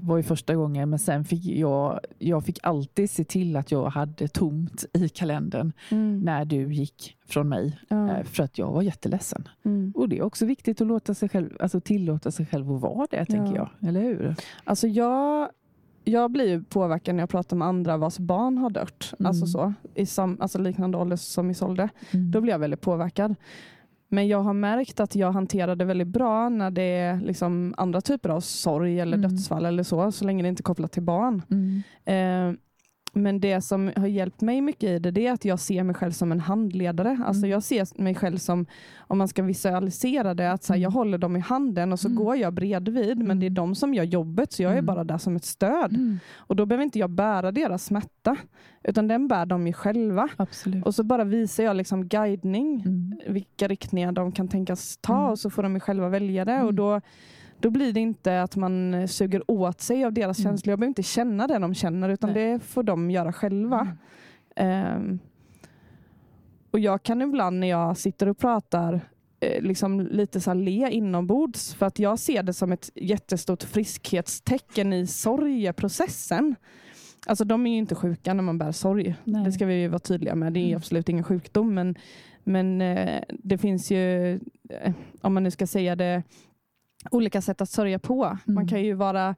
var 0.00 0.16
ju 0.16 0.22
första 0.22 0.54
gången 0.54 0.90
men 0.90 0.98
sen 0.98 1.24
fick 1.24 1.44
jag, 1.46 2.00
jag 2.18 2.44
fick 2.44 2.58
alltid 2.62 3.10
se 3.10 3.24
till 3.24 3.56
att 3.56 3.70
jag 3.72 3.86
hade 3.90 4.28
tomt 4.28 4.84
i 4.92 5.08
kalendern 5.08 5.72
Mm. 5.90 6.20
när 6.20 6.44
du 6.44 6.72
gick 6.74 7.16
från 7.26 7.48
mig 7.48 7.78
Ja. 7.88 8.10
eh, 8.10 8.24
för 8.24 8.42
att 8.42 8.58
jag 8.58 8.72
var 8.72 8.82
jätteledsen. 8.82 9.48
Mm. 9.64 9.92
Och 9.96 10.08
det 10.08 10.18
är 10.18 10.22
också 10.22 10.46
viktigt 10.46 10.80
att 10.80 10.86
låta 10.86 11.14
sig 11.14 11.28
själv, 11.28 11.50
alltså 11.60 11.80
tillåta 11.80 12.30
sig 12.30 12.46
själv 12.46 12.72
att 12.72 12.80
vara 12.80 13.06
det 13.10 13.24
tänker 13.24 13.56
Ja. 13.56 13.68
jag. 13.80 13.88
Eller 13.88 14.00
hur? 14.00 14.34
Alltså 14.64 14.88
jag, 14.88 15.48
jag 16.04 16.30
blir 16.30 16.48
ju 16.48 16.62
påverkad 16.62 17.14
när 17.14 17.22
jag 17.22 17.30
pratar 17.30 17.56
med 17.56 17.68
andra 17.68 17.96
vars 17.96 18.18
barn 18.18 18.58
har 18.58 18.70
dött. 18.70 19.14
Mm. 19.18 19.28
Alltså 19.28 19.46
så, 19.46 19.72
i 19.94 20.06
sam, 20.06 20.36
alltså 20.40 20.58
liknande 20.58 20.98
ålder 20.98 21.16
som 21.16 21.50
Isolde. 21.50 21.88
Mm. 22.10 22.30
Då 22.30 22.40
blir 22.40 22.52
jag 22.52 22.58
väldigt 22.58 22.80
påverkad. 22.80 23.34
Men 24.12 24.28
jag 24.28 24.40
har 24.42 24.52
märkt 24.54 25.00
att 25.00 25.14
jag 25.16 25.32
hanterar 25.32 25.76
det 25.76 25.84
väldigt 25.84 26.08
bra 26.08 26.48
när 26.48 26.70
det 26.70 26.82
är 26.82 27.20
liksom 27.20 27.74
andra 27.76 28.00
typer 28.00 28.28
av 28.28 28.40
sorg 28.40 29.00
eller 29.00 29.16
Mm. 29.16 29.30
dödsfall 29.30 29.64
eller 29.66 29.82
så, 29.82 30.12
så 30.12 30.24
länge 30.24 30.42
det 30.42 30.48
inte 30.48 30.60
är 30.60 30.64
kopplat 30.64 30.92
till 30.92 31.02
barn. 31.02 31.42
Mm. 31.50 31.82
Eh, 32.04 32.56
men 33.12 33.40
det 33.40 33.60
som 33.60 33.90
har 33.96 34.06
hjälpt 34.06 34.40
mig 34.40 34.60
mycket 34.60 34.82
i 34.90 34.98
det, 34.98 35.10
det 35.10 35.26
är 35.26 35.32
att 35.32 35.44
jag 35.44 35.60
ser 35.60 35.82
mig 35.84 35.94
själv 35.94 36.10
som 36.12 36.32
en 36.32 36.40
handledare. 36.40 37.18
Alltså 37.24 37.40
Mm. 37.40 37.50
jag 37.50 37.62
ser 37.62 38.02
mig 38.02 38.14
själv 38.14 38.36
som, 38.36 38.66
om 38.98 39.18
man 39.18 39.28
ska 39.28 39.42
visualisera 39.42 40.34
det, 40.34 40.52
att 40.52 40.62
så 40.64 40.72
här, 40.72 40.78
Mm. 40.78 40.82
jag 40.82 40.90
håller 40.90 41.18
dem 41.18 41.36
i 41.36 41.40
handen 41.40 41.92
och 41.92 42.00
så 42.00 42.08
Mm. 42.08 42.16
går 42.24 42.36
jag 42.36 42.52
bredvid, 42.54 43.18
men 43.18 43.26
Mm. 43.26 43.40
det 43.40 43.46
är 43.46 43.50
de 43.50 43.74
som 43.74 43.94
gör 43.94 44.04
jobbet, 44.04 44.52
så 44.52 44.62
jag 44.62 44.70
är 44.72 44.74
Mm. 44.74 44.86
bara 44.86 45.04
där 45.04 45.18
som 45.18 45.36
ett 45.36 45.44
stöd. 45.44 45.92
Mm. 45.92 46.18
Och 46.36 46.56
då 46.56 46.66
behöver 46.66 46.84
inte 46.84 46.98
jag 46.98 47.10
bära 47.10 47.52
deras 47.52 47.84
smärta, 47.84 48.36
utan 48.84 49.08
den 49.08 49.28
bär 49.28 49.46
de 49.46 49.66
ju 49.66 49.72
själva. 49.72 50.28
Absolut. 50.36 50.86
Och 50.86 50.94
så 50.94 51.02
bara 51.02 51.24
visar 51.24 51.64
jag 51.64 51.76
liksom 51.76 52.08
guidning, 52.08 52.82
Mm. 52.86 53.18
vilka 53.28 53.68
riktningar 53.68 54.12
de 54.12 54.32
kan 54.32 54.48
tänkas 54.48 54.98
ta 55.00 55.18
Mm. 55.18 55.30
och 55.30 55.38
så 55.38 55.50
får 55.50 55.62
de 55.62 55.74
ju 55.74 55.80
själva 55.80 56.08
välja 56.08 56.44
det. 56.44 56.52
Mm. 56.52 56.66
Och 56.66 56.74
då, 56.74 57.00
då 57.60 57.70
blir 57.70 57.92
det 57.92 58.00
inte 58.00 58.42
att 58.42 58.56
man 58.56 59.08
suger 59.08 59.50
åt 59.50 59.80
sig 59.80 60.04
av 60.04 60.12
deras 60.12 60.38
Mm. 60.38 60.50
känslor. 60.52 60.72
Jag 60.72 60.78
behöver 60.78 60.90
inte 60.90 61.02
känna 61.02 61.46
det 61.46 61.58
de 61.58 61.74
känner 61.74 62.08
utan 62.08 62.32
Nej. 62.32 62.52
det 62.52 62.60
får 62.60 62.82
de 62.82 63.10
göra 63.10 63.32
själva. 63.32 63.96
Ehm, 64.56 65.18
och 66.70 66.78
jag 66.78 67.02
kan 67.02 67.22
ibland 67.22 67.60
när 67.60 67.66
jag 67.66 67.96
sitter 67.96 68.28
och 68.28 68.38
pratar 68.38 69.00
eh, 69.40 69.62
liksom 69.62 70.00
lite 70.00 70.40
så 70.40 70.50
här 70.50 70.54
le 70.54 70.90
inombords 70.90 71.74
för 71.74 71.86
att 71.86 71.98
jag 71.98 72.18
ser 72.18 72.42
det 72.42 72.52
som 72.52 72.72
ett 72.72 72.90
jättestort 72.94 73.62
friskhetstecken 73.62 74.92
i 74.92 75.06
sorgeprocessen. 75.06 76.54
Alltså 77.26 77.44
de 77.44 77.66
är 77.66 77.70
ju 77.70 77.76
inte 77.78 77.94
sjuka 77.94 78.34
när 78.34 78.42
man 78.42 78.58
bär 78.58 78.72
sorg. 78.72 79.14
Nej. 79.24 79.44
Det 79.44 79.52
ska 79.52 79.66
vi 79.66 79.88
vara 79.88 79.98
tydliga 79.98 80.34
med. 80.34 80.52
Det 80.52 80.60
är 80.60 80.64
Mm. 80.66 80.76
absolut 80.76 81.08
ingen 81.08 81.24
sjukdom 81.24 81.74
men, 81.74 81.94
men 82.44 82.80
eh, 82.80 83.22
det 83.28 83.58
finns 83.58 83.90
ju, 83.90 84.32
eh, 84.68 84.92
om 85.20 85.34
man 85.34 85.42
nu 85.42 85.50
ska 85.50 85.66
säga 85.66 85.96
det, 85.96 86.22
olika 87.10 87.40
sätt 87.42 87.60
att 87.60 87.70
sörja 87.70 87.98
på. 87.98 88.24
Man 88.44 88.56
Mm. 88.56 88.68
kan 88.68 88.82
ju 88.82 88.94
vara 88.94 89.34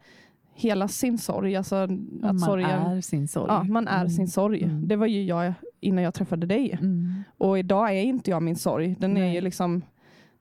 hela 0.54 0.88
sin 0.88 1.18
sorg. 1.18 1.56
Alltså 1.56 1.76
att 1.76 1.90
man 2.22 2.38
sorgen, 2.38 2.70
är 2.70 3.00
sin 3.00 3.28
sorg. 3.28 3.46
Ja, 3.48 3.62
man 3.64 3.88
är 3.88 3.96
Mm. 4.00 4.08
sin 4.10 4.28
sorg. 4.28 4.62
Mm. 4.62 4.88
Det 4.88 4.96
var 4.96 5.06
ju 5.06 5.24
jag 5.24 5.52
innan 5.80 6.04
jag 6.04 6.14
träffade 6.14 6.46
dig. 6.46 6.72
Mm. 6.72 7.24
Och 7.38 7.58
idag 7.58 7.88
är 7.96 8.02
inte 8.02 8.30
jag 8.30 8.42
min 8.42 8.56
sorg. 8.56 8.96
Den 8.98 9.16
är 9.16 9.20
Nej. 9.20 9.34
ju 9.34 9.40
liksom 9.40 9.82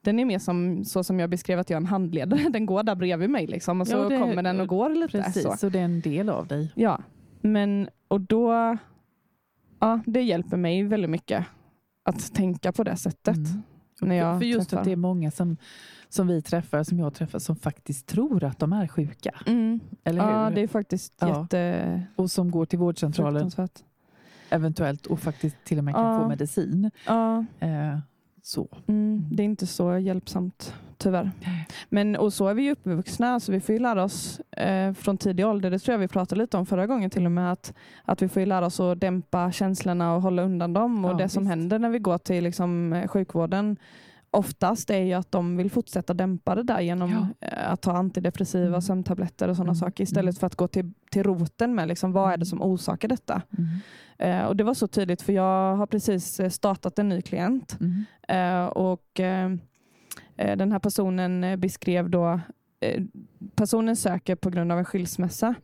den 0.03 0.19
är 0.19 0.25
mer 0.25 0.39
som 0.39 0.85
så 0.85 1.03
som 1.03 1.19
jag 1.19 1.29
beskrev 1.29 1.59
att 1.59 1.69
jag 1.69 1.75
är 1.77 1.81
en 1.81 1.85
handledare. 1.85 2.49
Den 2.49 2.65
går 2.65 2.83
där 2.83 2.95
bredvid 2.95 3.29
mig 3.29 3.47
liksom, 3.47 3.81
och 3.81 3.87
så 3.87 3.97
Ja, 3.97 4.09
det- 4.09 4.17
kommer 4.17 4.43
den 4.43 4.59
och 4.59 4.67
går 4.67 4.89
lite. 4.89 5.07
Precis, 5.21 5.43
Så. 5.43 5.57
så 5.57 5.69
det 5.69 5.79
är 5.79 5.83
en 5.85 6.01
del 6.01 6.29
av 6.29 6.47
dig. 6.47 6.71
Ja, 6.75 6.99
men 7.41 7.89
och 8.07 8.21
då 8.21 8.77
ja, 9.79 9.99
det 10.05 10.21
hjälper 10.21 10.57
mig 10.57 10.83
väldigt 10.83 11.09
mycket 11.09 11.45
att 12.03 12.33
tänka 12.33 12.71
på 12.71 12.83
det 12.83 12.95
sättet. 12.95 13.37
Mm. 13.37 13.61
När 14.01 14.15
jag 14.15 14.39
för 14.39 14.45
just 14.45 14.69
träffar. 14.69 14.81
att 14.81 14.85
det 14.85 14.91
är 14.91 14.95
många 14.95 15.31
som, 15.31 15.57
som 16.13 16.27
vi 16.27 16.41
träffar, 16.41 16.83
som 16.83 16.99
jag 16.99 17.13
träffar, 17.13 17.39
som 17.39 17.55
faktiskt 17.55 18.07
tror 18.07 18.43
att 18.43 18.59
de 18.59 18.73
är 18.73 18.87
sjuka. 18.87 19.31
Mm. 19.47 19.79
Eller 20.03 20.23
hur? 20.23 20.31
Ja, 20.31 20.49
det 20.49 20.61
är 20.61 20.67
faktiskt 20.67 21.13
Ja. 21.19 21.41
jätte 21.41 22.03
Och 22.15 22.31
som 22.31 22.51
går 22.51 22.65
till 22.65 22.79
vårdcentralen 22.79 23.51
eventuellt 24.49 25.05
och 25.05 25.19
faktiskt 25.19 25.55
till 25.65 25.77
och 25.77 25.83
med 25.83 25.93
kan 25.93 26.05
Ja. 26.13 26.19
få 26.19 26.27
medicin. 26.27 26.91
Ja, 27.07 27.45
Eh, 27.59 27.97
så. 28.43 28.67
Mm, 28.87 29.25
det 29.31 29.43
är 29.43 29.45
inte 29.45 29.67
så 29.67 29.97
hjälpsamt 29.97 30.73
tyvärr. 30.97 31.31
Men 31.89 32.15
och 32.15 32.33
så 32.33 32.47
är 32.47 32.53
vi 32.53 32.61
ju 32.63 32.71
uppvuxna 32.71 33.39
så 33.39 33.51
vi 33.51 33.59
får 33.59 33.73
ju 33.73 33.79
lära 33.79 34.03
oss 34.03 34.39
eh, 34.39 34.93
från 34.93 35.17
tidig 35.17 35.45
ålder, 35.47 35.71
det 35.71 35.79
tror 35.79 35.93
jag 35.93 35.99
vi 35.99 36.07
pratade 36.07 36.41
lite 36.41 36.57
om 36.57 36.65
förra 36.65 36.87
gången 36.87 37.09
till 37.09 37.25
och 37.25 37.31
med, 37.31 37.51
att, 37.51 37.73
att 38.05 38.21
vi 38.21 38.27
får 38.27 38.39
ju 38.39 38.45
lära 38.45 38.65
oss 38.65 38.79
att 38.79 38.99
dämpa 38.99 39.51
känslorna 39.51 40.15
och 40.15 40.21
hålla 40.21 40.41
undan 40.41 40.73
dem. 40.73 41.05
Och 41.05 41.11
Ja, 41.11 41.15
det 41.17 41.29
som 41.29 41.43
visst. 41.43 41.49
händer 41.49 41.79
när 41.79 41.89
vi 41.89 41.99
går 41.99 42.17
till 42.17 42.43
liksom, 42.43 43.03
sjukvården 43.09 43.77
oftast 44.31 44.89
är 44.89 44.97
ju 45.03 45.13
att 45.13 45.31
de 45.31 45.57
vill 45.57 45.71
fortsätta 45.71 46.13
dämpa 46.13 46.55
det 46.55 46.63
där 46.63 46.81
genom 46.81 47.11
Ja. 47.11 47.47
eh, 47.47 47.71
att 47.71 47.81
ta 47.81 47.91
antidepressiva, 47.91 48.67
Mm. 48.67 48.81
sömntabletter 48.81 49.47
och 49.47 49.55
sådana 49.55 49.69
Mm, 49.71 49.75
saker 49.79 50.03
istället 50.03 50.35
mm. 50.35 50.39
för 50.39 50.47
att 50.47 50.55
gå 50.55 50.67
till, 50.67 50.91
till 51.11 51.23
roten 51.23 51.75
med 51.75 51.87
liksom, 51.87 52.11
vad 52.11 52.33
är 52.33 52.37
det 52.37 52.45
som 52.45 52.61
orsakar 52.61 53.07
detta. 53.07 53.41
Mm. 53.57 53.69
Eh, 54.17 54.45
och 54.45 54.55
Det 54.55 54.63
var 54.63 54.73
så 54.73 54.87
tydligt 54.87 55.21
för 55.21 55.33
jag 55.33 55.75
har 55.75 55.87
precis 55.87 56.39
eh, 56.39 56.49
startat 56.49 56.99
en 56.99 57.09
ny 57.09 57.21
klient 57.21 57.77
Mm. 57.81 58.05
Eh, 58.27 58.65
och 58.65 59.19
eh, 59.19 59.51
eh, 60.37 60.57
Den 60.57 60.71
här 60.71 60.79
personen 60.79 61.59
beskrev 61.59 62.09
då 62.09 62.39
Personen 63.55 63.95
söker 63.95 64.35
på 64.35 64.49
grund 64.49 64.71
av 64.71 64.79
en 64.79 64.85
skilsmässa 64.85 65.55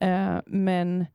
Mm. 0.00 0.42
men 0.46 1.06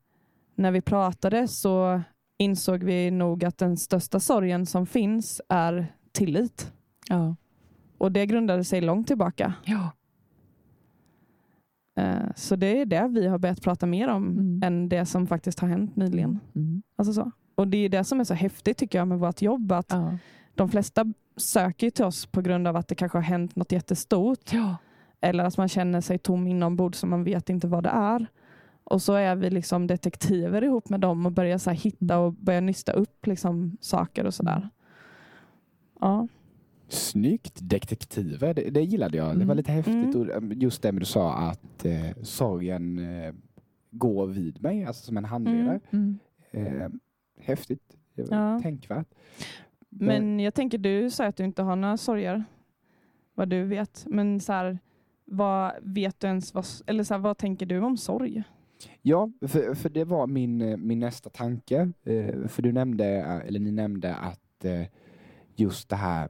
när 0.55 0.71
vi 0.71 0.81
pratade 0.81 1.47
så 1.47 2.01
insåg 2.37 2.83
vi 2.83 3.11
nog 3.11 3.45
att 3.45 3.57
den 3.57 3.77
största 3.77 4.19
sorgen 4.19 4.65
som 4.65 4.85
finns 4.85 5.41
är 5.49 5.87
tillit. 6.11 6.71
Ja. 7.09 7.35
Och 7.97 8.11
det 8.11 8.25
grundade 8.25 8.63
sig 8.63 8.81
långt 8.81 9.07
tillbaka. 9.07 9.53
Ja. 9.65 9.91
Eh, 11.95 12.31
så 12.35 12.55
det 12.55 12.81
är 12.81 12.85
det 12.85 13.07
vi 13.07 13.27
har 13.27 13.37
börjat 13.37 13.61
prata 13.61 13.85
mer 13.85 14.07
om 14.07 14.27
Mm. 14.27 14.59
än 14.63 14.89
det 14.89 15.05
som 15.05 15.27
faktiskt 15.27 15.59
har 15.59 15.67
hänt 15.67 15.95
nyligen. 15.95 16.39
Mm. 16.55 16.83
Alltså 16.95 17.13
så. 17.13 17.31
Och 17.55 17.67
det 17.67 17.77
är 17.77 17.89
det 17.89 18.03
som 18.03 18.19
är 18.19 18.23
så 18.23 18.33
häftigt 18.33 18.77
tycker 18.77 18.97
jag 18.99 19.07
med 19.07 19.19
vårt 19.19 19.41
jobb. 19.41 19.71
Att 19.71 19.91
Ja. 19.91 20.17
De 20.55 20.69
flesta 20.69 21.13
söker 21.37 21.89
till 21.89 22.05
oss 22.05 22.25
på 22.25 22.41
grund 22.41 22.67
av 22.67 22.75
att 22.75 22.87
det 22.87 22.95
kanske 22.95 23.17
har 23.17 23.23
hänt 23.23 23.55
något 23.55 23.71
jättestort. 23.71 24.53
Ja. 24.53 24.77
Eller 25.21 25.43
att 25.43 25.57
man 25.57 25.67
känner 25.67 26.01
sig 26.01 26.17
tom 26.17 26.47
inombords 26.47 26.97
så 26.99 27.07
man 27.07 27.23
vet 27.23 27.49
inte 27.49 27.67
vad 27.67 27.83
det 27.83 27.89
är. 27.89 28.25
Och 28.83 29.01
så 29.01 29.13
är 29.13 29.35
vi 29.35 29.49
liksom 29.49 29.87
detektiver 29.87 30.63
ihop 30.63 30.89
med 30.89 30.99
dem 30.99 31.25
och 31.25 31.31
börjar 31.31 31.57
så 31.57 31.71
hitta 31.71 32.17
och 32.19 32.33
börja 32.33 32.59
nysta 32.61 32.91
upp 32.91 33.27
liksom 33.27 33.77
saker 33.81 34.25
och 34.25 34.33
sådär. 34.33 34.69
Ja. 35.99 36.27
Snyggt! 36.93 37.59
Detektiver, 37.61 38.53
det, 38.53 38.69
det 38.69 38.81
gillade 38.81 39.17
jag. 39.17 39.27
Det 39.27 39.35
var 39.35 39.43
Mm. 39.43 39.57
lite 39.57 39.71
häftigt. 39.71 40.15
Mm. 40.15 40.21
Och 40.21 40.29
eh, 40.51 40.57
just 40.57 40.81
det 40.81 40.91
du 40.91 41.05
sa 41.05 41.33
att 41.33 41.85
eh, 41.85 42.11
sorgen 42.21 42.99
eh, 42.99 43.33
går 43.91 44.27
vid 44.27 44.61
mig, 44.61 44.85
alltså 44.85 45.05
som 45.05 45.17
en 45.17 45.25
handledare. 45.25 45.79
Mm. 45.91 46.19
Eh, 46.51 46.89
häftigt. 47.39 47.97
Ja. 48.15 48.59
Tänkvärt. 48.63 49.07
Men 49.89 50.39
jag 50.39 50.53
tänker, 50.53 50.77
du 50.77 51.09
säger 51.09 51.29
att 51.29 51.37
du 51.37 51.43
inte 51.43 51.61
har 51.63 51.75
några 51.75 51.97
sorger. 51.97 52.43
Vad 53.35 53.49
du 53.49 53.63
vet. 53.63 54.05
Men 54.09 54.39
så 54.39 54.53
här, 54.53 54.79
vad 55.25 55.71
vet 55.81 56.19
du 56.19 56.27
ens, 56.27 56.53
vad, 56.53 56.65
eller 56.85 57.03
så 57.03 57.13
här, 57.13 57.21
vad 57.21 57.37
tänker 57.37 57.65
du 57.65 57.79
om 57.79 57.97
sorg? 57.97 58.43
Ja, 59.01 59.31
för, 59.47 59.73
för 59.73 59.89
det 59.89 60.03
var 60.03 60.27
min, 60.27 60.87
min 60.87 60.99
nästa 60.99 61.29
tanke. 61.29 61.91
Eh, 62.03 62.47
för 62.47 62.61
du 62.61 62.71
nämnde, 62.71 63.05
eh, 63.05 63.47
eller 63.47 63.59
ni 63.59 63.71
nämnde 63.71 64.15
att 64.15 64.65
eh, 64.65 64.83
just 65.55 65.89
det 65.89 65.95
här 65.95 66.29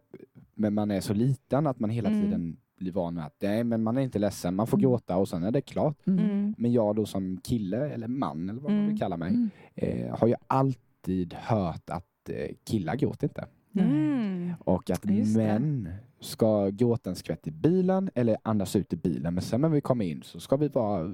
men 0.55 0.73
man 0.73 0.91
är 0.91 1.01
så 1.01 1.13
liten 1.13 1.67
att 1.67 1.79
man 1.79 1.89
hela 1.89 2.09
Mm. 2.09 2.21
tiden 2.21 2.57
blir 2.77 2.91
van 2.91 3.13
med 3.13 3.25
att 3.25 3.35
nej, 3.41 3.63
men 3.63 3.83
man 3.83 3.97
är 3.97 4.01
inte 4.01 4.19
ledsen, 4.19 4.55
man 4.55 4.67
får 4.67 4.77
Mm. 4.77 4.89
gråta 4.89 5.17
och 5.17 5.27
sen 5.29 5.43
är 5.43 5.51
det 5.51 5.61
klart. 5.61 6.07
Mm. 6.07 6.19
Mm. 6.25 6.55
Men 6.57 6.71
jag 6.73 6.95
då 6.95 7.05
som 7.05 7.37
kille 7.43 7.89
eller 7.89 8.07
man 8.07 8.49
eller 8.49 8.61
vad 8.61 8.71
man 8.71 8.87
vill 8.87 8.99
kalla 8.99 9.17
mig 9.17 9.49
eh, 9.75 10.15
har 10.17 10.27
ju 10.27 10.35
alltid 10.47 11.33
hört 11.33 11.89
att 11.89 12.29
eh, 12.29 12.55
killar 12.63 12.95
gråter 12.95 13.27
inte. 13.27 13.45
Mm. 13.79 14.53
Och 14.59 14.89
att 14.89 15.05
Just 15.09 15.35
det. 15.35 15.43
män 15.43 15.89
ska 16.19 16.69
gråta 16.69 17.09
en 17.09 17.15
skvätt 17.15 17.47
i 17.47 17.51
bilen 17.51 18.09
eller 18.15 18.37
andas 18.43 18.75
ut 18.75 18.93
i 18.93 18.95
bilen. 18.95 19.33
Men 19.33 19.43
sen 19.43 19.61
när 19.61 19.69
vi 19.69 19.81
kommer 19.81 20.05
in 20.05 20.21
så 20.23 20.39
ska 20.39 20.55
vi 20.57 20.67
vara 20.67 21.11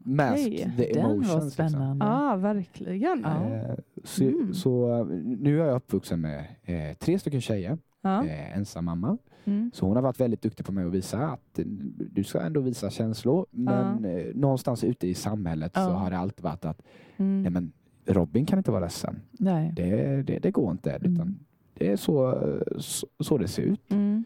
mask 0.00 0.46
Okej, 0.46 0.72
the 0.76 0.92
Den 0.92 1.02
var 1.04 1.10
emotions. 1.14 1.44
liksom. 1.44 1.50
spännande. 1.68 2.04
Ja, 2.06 2.36
verkligen. 2.36 3.20
Ja. 3.24 3.44
Eh, 3.54 3.74
Så, 4.04 4.24
Mm. 4.24 4.54
så 4.54 5.04
nu 5.24 5.60
är 5.60 5.66
jag 5.66 5.76
uppvuxen 5.76 6.20
med 6.20 6.44
eh, 6.62 6.96
tre 6.98 7.18
stycken 7.18 7.40
tjejer, 7.40 7.78
Ja. 8.02 8.24
eh, 8.26 8.56
ensam 8.56 8.84
mamma. 8.84 9.18
Mm. 9.44 9.70
Så 9.74 9.86
hon 9.86 9.96
har 9.96 10.02
varit 10.02 10.20
väldigt 10.20 10.42
duktig 10.42 10.66
på 10.66 10.72
mig 10.72 10.84
att 10.84 10.92
visa 10.92 11.18
att 11.26 11.58
eh, 11.58 11.64
du 12.12 12.24
ska 12.24 12.40
ändå 12.40 12.60
visa 12.60 12.90
känslor. 12.90 13.46
Men 13.50 14.04
eh, 14.04 14.26
någonstans 14.34 14.84
ute 14.84 15.06
i 15.06 15.14
samhället 15.14 15.72
så 15.74 15.80
Ja. 15.80 15.88
har 15.88 16.10
det 16.10 16.18
alltid 16.18 16.44
varit 16.44 16.64
att 16.64 16.82
Mm. 17.16 17.42
nej, 17.42 17.50
men 17.52 17.72
Robin 18.06 18.46
kan 18.46 18.58
inte 18.58 18.70
vara 18.70 18.80
ledsen. 18.80 19.20
Nej. 19.32 19.72
Det, 19.76 20.22
det, 20.22 20.38
det 20.38 20.50
går 20.50 20.70
inte. 20.70 20.90
Mm. 20.92 21.12
Utan 21.12 21.38
det 21.74 21.90
är 21.92 21.96
så, 21.96 22.42
så, 22.78 23.06
så 23.20 23.38
det 23.38 23.48
ser 23.48 23.62
ut. 23.62 23.90
Mm. 23.92 24.24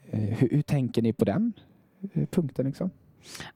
Hur, 0.00 0.48
hur 0.50 0.62
tänker 0.62 1.02
ni 1.02 1.12
på 1.12 1.24
den 1.24 1.52
punkten? 2.30 2.66
Liksom? 2.66 2.90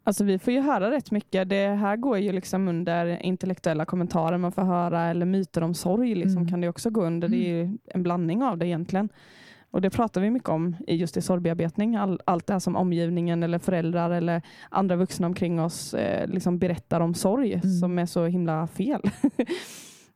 Alltså 0.04 0.24
vi 0.24 0.38
får 0.38 0.52
ju 0.52 0.60
höra 0.60 0.90
rätt 0.90 1.10
mycket. 1.10 1.48
Det 1.48 1.68
här 1.68 1.96
går 1.96 2.18
ju 2.18 2.32
liksom 2.32 2.68
under 2.68 3.22
intellektuella 3.26 3.84
kommentarer 3.84 4.38
man 4.38 4.52
får 4.52 4.62
höra 4.62 5.02
eller 5.02 5.26
myter 5.26 5.62
om 5.62 5.74
sorg 5.74 6.14
liksom 6.14 6.36
Mm. 6.36 6.48
kan 6.48 6.60
det 6.60 6.68
också 6.68 6.90
gå 6.90 7.04
under. 7.04 7.28
Det 7.28 7.36
är 7.36 7.64
ju 7.64 7.78
en 7.86 8.02
blandning 8.02 8.42
av 8.42 8.58
det 8.58 8.66
egentligen. 8.66 9.08
Och 9.76 9.82
det 9.82 9.90
pratar 9.90 10.20
vi 10.20 10.30
mycket 10.30 10.48
om 10.48 10.76
i 10.86 10.94
just 10.96 11.16
i 11.16 11.22
sorgbearbetning. 11.22 11.96
All, 11.96 12.20
allt 12.24 12.46
det 12.46 12.52
här 12.52 12.60
som 12.60 12.76
omgivningen 12.76 13.42
eller 13.42 13.58
föräldrar 13.58 14.10
eller 14.10 14.42
andra 14.70 14.96
vuxna 14.96 15.26
omkring 15.26 15.60
oss 15.60 15.94
eh, 15.94 16.28
liksom 16.28 16.58
berättar 16.58 17.00
om 17.00 17.14
sorg 17.14 17.52
Mm. 17.52 17.70
som 17.80 17.98
är 17.98 18.06
så 18.06 18.24
himla 18.26 18.66
fel. 18.66 19.00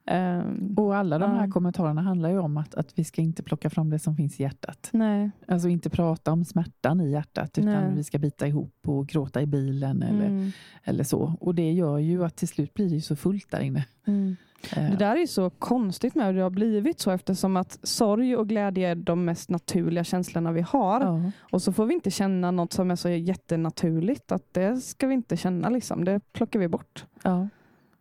Ehm, 0.06 0.74
Och 0.76 0.96
alla 0.96 1.18
de 1.18 1.30
här 1.30 1.46
Ja. 1.46 1.52
kommentarerna 1.52 2.02
handlar 2.02 2.30
ju 2.30 2.38
om 2.38 2.56
att, 2.56 2.74
att 2.74 2.92
vi 2.98 3.04
ska 3.04 3.22
inte 3.22 3.42
plocka 3.42 3.70
fram 3.70 3.90
det 3.90 3.98
som 3.98 4.16
finns 4.16 4.40
i 4.40 4.42
hjärtat. 4.42 4.88
nej. 4.92 5.30
Alltså 5.48 5.68
inte 5.68 5.90
prata 5.90 6.32
om 6.32 6.44
smärtan 6.44 7.00
i 7.00 7.10
hjärtat 7.10 7.58
utan 7.58 7.70
Nej. 7.72 7.94
vi 7.94 8.04
ska 8.04 8.18
bita 8.18 8.46
ihop 8.46 8.74
och 8.86 9.06
gråta 9.08 9.42
i 9.42 9.46
bilen 9.46 10.02
eller, 10.02 10.26
Mm. 10.26 10.50
eller 10.84 11.04
så. 11.04 11.34
Och 11.40 11.54
det 11.54 11.72
gör 11.72 11.98
ju 11.98 12.24
att 12.24 12.36
till 12.36 12.48
slut 12.48 12.74
blir 12.74 12.90
det 12.90 13.00
så 13.00 13.16
fullt 13.16 13.50
där 13.50 13.60
inne. 13.60 13.84
Mm. 14.06 14.36
Eh, 14.76 14.90
Det 14.90 14.96
där 14.96 15.16
är 15.16 15.26
så 15.26 15.50
konstigt 15.50 16.14
med 16.14 16.26
hur 16.26 16.32
det 16.34 16.42
har 16.42 16.50
blivit 16.50 17.00
så 17.00 17.10
eftersom 17.10 17.56
att 17.56 17.78
sorg 17.82 18.36
och 18.36 18.48
glädje 18.48 18.88
är 18.88 18.94
de 18.94 19.24
mest 19.24 19.50
naturliga 19.50 20.04
känslorna 20.04 20.52
vi 20.52 20.60
har. 20.60 21.00
ja. 21.00 21.30
Och 21.52 21.62
så 21.62 21.72
får 21.72 21.86
vi 21.86 21.94
inte 21.94 22.10
känna 22.10 22.50
något 22.50 22.72
som 22.72 22.90
är 22.90 22.96
så 22.96 23.08
jättenaturligt. 23.08 24.32
Att 24.32 24.54
det 24.54 24.76
ska 24.76 25.06
vi 25.06 25.14
inte 25.14 25.36
känna. 25.36 25.68
Liksom. 25.68 26.04
Det 26.04 26.20
plockar 26.32 26.58
vi 26.60 26.68
bort. 26.68 27.04
Ja. 27.22 27.48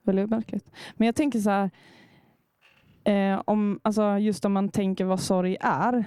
Väldigt 0.03 0.29
märkligt. 0.29 0.71
Men 0.97 1.05
jag 1.05 1.15
tänker 1.15 1.39
så 1.39 1.49
här. 1.49 1.69
Eh, 3.03 3.41
om, 3.45 3.79
alltså 3.81 4.17
just 4.17 4.45
om 4.45 4.53
man 4.53 4.69
tänker 4.69 5.05
vad 5.05 5.19
sorg 5.19 5.57
är. 5.61 6.05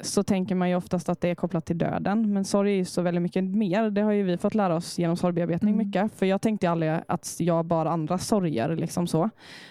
Så 0.00 0.22
tänker 0.22 0.54
man 0.54 0.68
ju 0.68 0.76
oftast 0.76 1.08
att 1.08 1.20
det 1.20 1.28
är 1.28 1.34
kopplat 1.34 1.66
till 1.66 1.78
döden. 1.78 2.32
Men 2.32 2.44
sorg 2.44 2.72
är 2.72 2.76
ju 2.76 2.84
så 2.84 3.02
väldigt 3.02 3.22
mycket 3.22 3.44
mer. 3.44 3.90
Det 3.90 4.00
har 4.02 4.12
ju 4.12 4.22
vi 4.22 4.36
fått 4.36 4.54
lära 4.54 4.74
oss 4.74 4.98
genom 4.98 5.16
sorgbearbetning 5.16 5.74
Mm. 5.74 5.86
mycket. 5.86 6.12
För 6.14 6.26
jag 6.26 6.40
tänkte 6.40 6.70
aldrig 6.70 7.00
att 7.08 7.36
jag 7.38 7.64
bar 7.64 7.86
andra 7.86 8.18
sorger. 8.18 8.76
Liksom 8.76 9.06
så. 9.06 9.30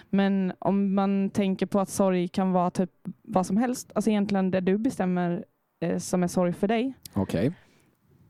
Men 0.09 0.53
om 0.59 0.93
man 0.95 1.29
tänker 1.29 1.65
på 1.65 1.79
att 1.79 1.89
sorg 1.89 2.27
kan 2.27 2.51
vara 2.51 2.69
typ 2.71 2.89
vad 3.21 3.45
som 3.45 3.57
helst. 3.57 3.91
Alltså 3.95 4.09
egentligen 4.09 4.51
det 4.51 4.59
du 4.61 4.77
bestämmer 4.77 5.45
eh, 5.79 5.97
som 5.97 6.23
är 6.23 6.27
sorg 6.27 6.53
för 6.53 6.67
dig. 6.67 6.93
Okej. 7.13 7.51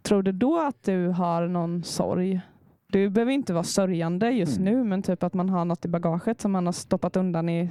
Tror 0.01 0.23
du 0.23 0.31
då 0.31 0.59
att 0.59 0.83
du 0.83 1.07
har 1.07 1.47
någon 1.47 1.83
sorg? 1.83 2.41
Du 2.87 3.09
behöver 3.09 3.31
inte 3.31 3.53
vara 3.53 3.63
sörjande 3.63 4.29
just 4.31 4.57
Mm. 4.59 4.73
nu, 4.73 4.83
men 4.83 5.01
typ 5.03 5.23
att 5.23 5.33
man 5.33 5.49
har 5.49 5.65
något 5.65 5.85
i 5.85 5.87
bagaget 5.87 6.41
som 6.41 6.51
man 6.51 6.65
har 6.65 6.73
stoppat 6.73 7.15
undan 7.15 7.49
i 7.49 7.69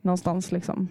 någonstans. 0.00 0.52
Liksom. 0.52 0.88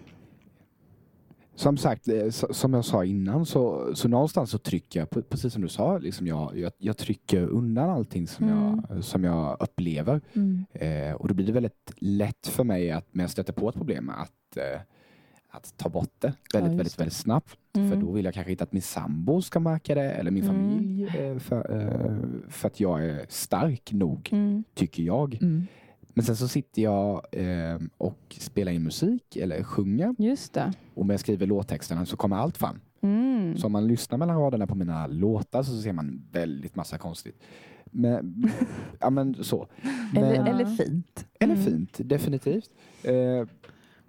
Som 1.56 1.76
sagt, 1.76 2.08
eh, 2.08 2.28
som 2.30 2.74
jag 2.74 2.84
sa 2.84 3.04
innan 3.04 3.46
så, 3.46 3.90
så 3.94 4.08
någonstans 4.08 4.50
så 4.50 4.58
trycker 4.58 5.00
jag, 5.00 5.28
precis 5.28 5.52
som 5.52 5.62
du 5.62 5.68
sa, 5.68 5.98
liksom 5.98 6.26
jag, 6.26 6.58
jag, 6.58 6.72
jag 6.78 6.96
trycker 6.96 7.42
undan 7.46 7.90
allting 7.90 8.26
som, 8.26 8.48
Mm. 8.48 8.82
jag, 8.90 9.04
som 9.04 9.24
jag 9.24 9.56
upplever. 9.60 10.20
Mm. 10.32 10.64
Eh, 10.72 11.12
och 11.14 11.28
då 11.28 11.34
blir 11.34 11.46
det 11.46 11.52
väldigt 11.52 11.92
lätt 11.96 12.46
för 12.46 12.64
mig 12.64 12.90
att 12.90 13.06
när 13.14 13.24
jag 13.24 13.30
stöter 13.30 13.52
på 13.52 13.68
ett 13.68 13.74
problem 13.74 14.10
att, 14.10 14.56
eh, 14.56 14.80
att 15.50 15.74
ta 15.76 15.88
bort 15.88 16.12
det 16.18 16.32
väldigt, 16.52 16.72
just 16.72 16.78
väldigt, 16.78 16.96
det. 16.96 17.00
väldigt 17.02 17.16
snabbt. 17.16 17.56
Mm. 17.76 17.90
För 17.90 17.96
då 17.96 18.12
vill 18.12 18.24
jag 18.24 18.34
kanske 18.34 18.50
inte 18.52 18.64
att 18.64 18.72
min 18.72 18.82
sambo 18.82 19.42
ska 19.42 19.60
märka 19.60 19.94
det 19.94 20.10
eller 20.12 20.30
min 20.30 20.44
Mm. 20.44 20.56
familj. 20.56 21.04
Eh, 21.18 21.38
för, 21.38 21.80
eh, 21.80 22.16
för 22.50 22.66
att 22.68 22.80
jag 22.80 23.04
är 23.04 23.26
stark 23.28 23.92
nog, 23.92 24.28
Mm. 24.32 24.64
tycker 24.74 25.02
jag. 25.02 25.38
Mm. 26.14 26.22
Men 26.22 26.24
sen 26.24 26.36
så 26.36 26.48
sitter 26.48 26.82
jag 26.82 27.26
eh, 27.32 27.78
och 27.98 28.36
spelar 28.40 28.72
in 28.72 28.82
musik 28.82 29.36
eller 29.36 29.62
sjunger 29.62 30.14
Just 30.18 30.52
det. 30.52 30.72
och 30.94 31.06
när 31.06 31.14
jag 31.14 31.20
skriver 31.20 31.46
låttexterna 31.46 32.06
så 32.06 32.16
kommer 32.16 32.36
allt 32.36 32.56
fram. 32.56 32.80
Mm. 33.00 33.56
Så 33.56 33.66
om 33.66 33.72
man 33.72 33.86
lyssnar 33.88 34.18
mellan 34.18 34.36
raderna 34.38 34.66
på 34.66 34.74
mina 34.74 35.06
låtar 35.06 35.62
så 35.62 35.82
ser 35.82 35.92
man 35.92 36.22
väldigt 36.32 36.76
massa 36.76 36.98
konstigt. 36.98 37.40
Men, 37.84 38.44
ja 39.00 39.10
men 39.10 39.34
så. 39.44 39.68
Men, 40.14 40.24
Eller, 40.24 40.50
eller 40.50 40.64
fint. 40.66 41.26
eller 41.40 41.54
Mm. 41.54 41.64
fint, 41.66 42.00
definitivt. 42.04 42.70
Eh, 43.02 43.48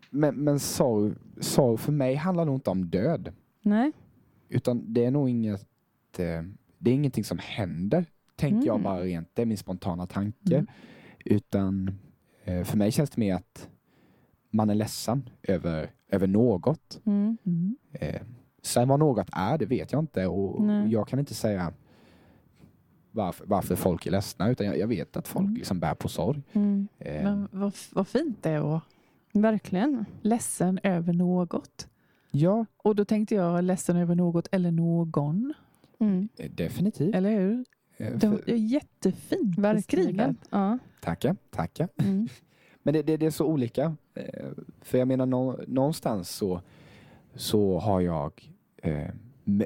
men 0.10 0.36
men 0.36 0.60
sorg, 0.60 1.14
sorg 1.40 1.78
för 1.78 1.92
mig 1.92 2.16
handlar 2.16 2.46
nog 2.46 2.56
inte 2.56 2.70
om 2.70 2.90
död. 2.90 3.34
Nej. 3.62 3.92
Utan 4.50 4.94
det 4.94 5.06
är 5.06 5.12
nog 5.12 5.30
inget, 5.30 5.62
eh, 6.20 6.42
det 6.78 6.90
är 6.92 6.94
ingenting 6.94 7.24
som 7.24 7.40
händer. 7.42 8.06
Tänker 8.36 8.68
jag 8.68 8.74
Mm. 8.76 8.84
bara 8.84 9.02
rent, 9.04 9.30
det 9.34 9.42
är 9.42 9.46
min 9.46 9.58
spontana 9.58 10.08
tanke. 10.08 10.66
Utan 11.26 11.92
eh, 12.44 12.64
för 12.64 12.78
mig 12.78 12.92
känns 12.92 13.10
det 13.10 13.20
mer 13.20 13.36
att 13.36 13.70
man 14.50 14.70
är 14.70 14.76
ledsen 14.76 15.30
över, 15.44 15.92
över 16.10 16.28
något. 16.28 17.02
Mm. 17.06 17.38
Mm. 17.44 17.76
Sen 18.62 18.88
vad 18.88 19.00
något 19.00 19.28
är, 19.32 19.58
det 19.58 19.66
vet 19.66 19.92
jag 19.92 20.00
inte 20.00 20.28
och 20.28 20.62
Nej. 20.62 20.92
jag 20.92 21.08
kan 21.08 21.20
inte 21.20 21.34
säga 21.34 21.74
varför, 23.12 23.46
varför 23.46 23.76
folk 23.76 24.06
är 24.06 24.12
ledsna 24.12 24.50
utan 24.50 24.66
jag, 24.68 24.78
jag 24.78 24.88
vet 24.88 25.18
att 25.18 25.28
folk 25.28 25.44
Mm. 25.46 25.56
liksom 25.56 25.80
bär 25.80 25.94
på 25.96 26.08
sorg. 26.08 26.42
Mm. 26.54 26.88
Eh, 27.00 27.24
Men 27.24 27.48
vad, 27.52 27.74
vad 27.94 28.08
fint 28.08 28.44
det 28.44 28.60
vara 28.60 28.82
Verkligen. 29.34 30.06
ledsen 30.22 30.80
över 30.84 31.14
något. 31.14 31.88
ja, 32.32 32.66
Och 32.78 32.96
då 32.96 33.06
tänkte 33.06 33.36
jag 33.36 33.64
ledsen 33.64 33.98
över 33.98 34.16
något 34.16 34.48
eller 34.52 34.72
någon. 34.72 35.54
Mm. 36.00 36.30
definitivt. 36.56 37.16
Eller 37.16 37.40
hur? 37.40 37.66
Eh, 37.98 38.14
Det 38.18 38.28
var 38.28 38.42
jättefint 38.48 39.58
beskrivet. 39.58 40.36
Ja. 40.50 40.78
Tackar, 41.02 41.36
tackar. 41.52 41.88
Mm. 41.98 42.28
Men 42.84 42.94
det, 42.94 43.02
det, 43.04 43.18
det 43.18 43.26
är 43.26 43.32
så 43.32 43.46
olika. 43.46 43.96
Eh, 44.14 44.48
För 44.82 44.98
jag 44.98 45.08
menar 45.08 45.26
nå, 45.26 45.60
någonstans 45.68 46.30
så, 46.30 46.62
så 47.36 47.80
har 47.80 48.02
jag, 48.02 48.52
eh, 48.78 49.10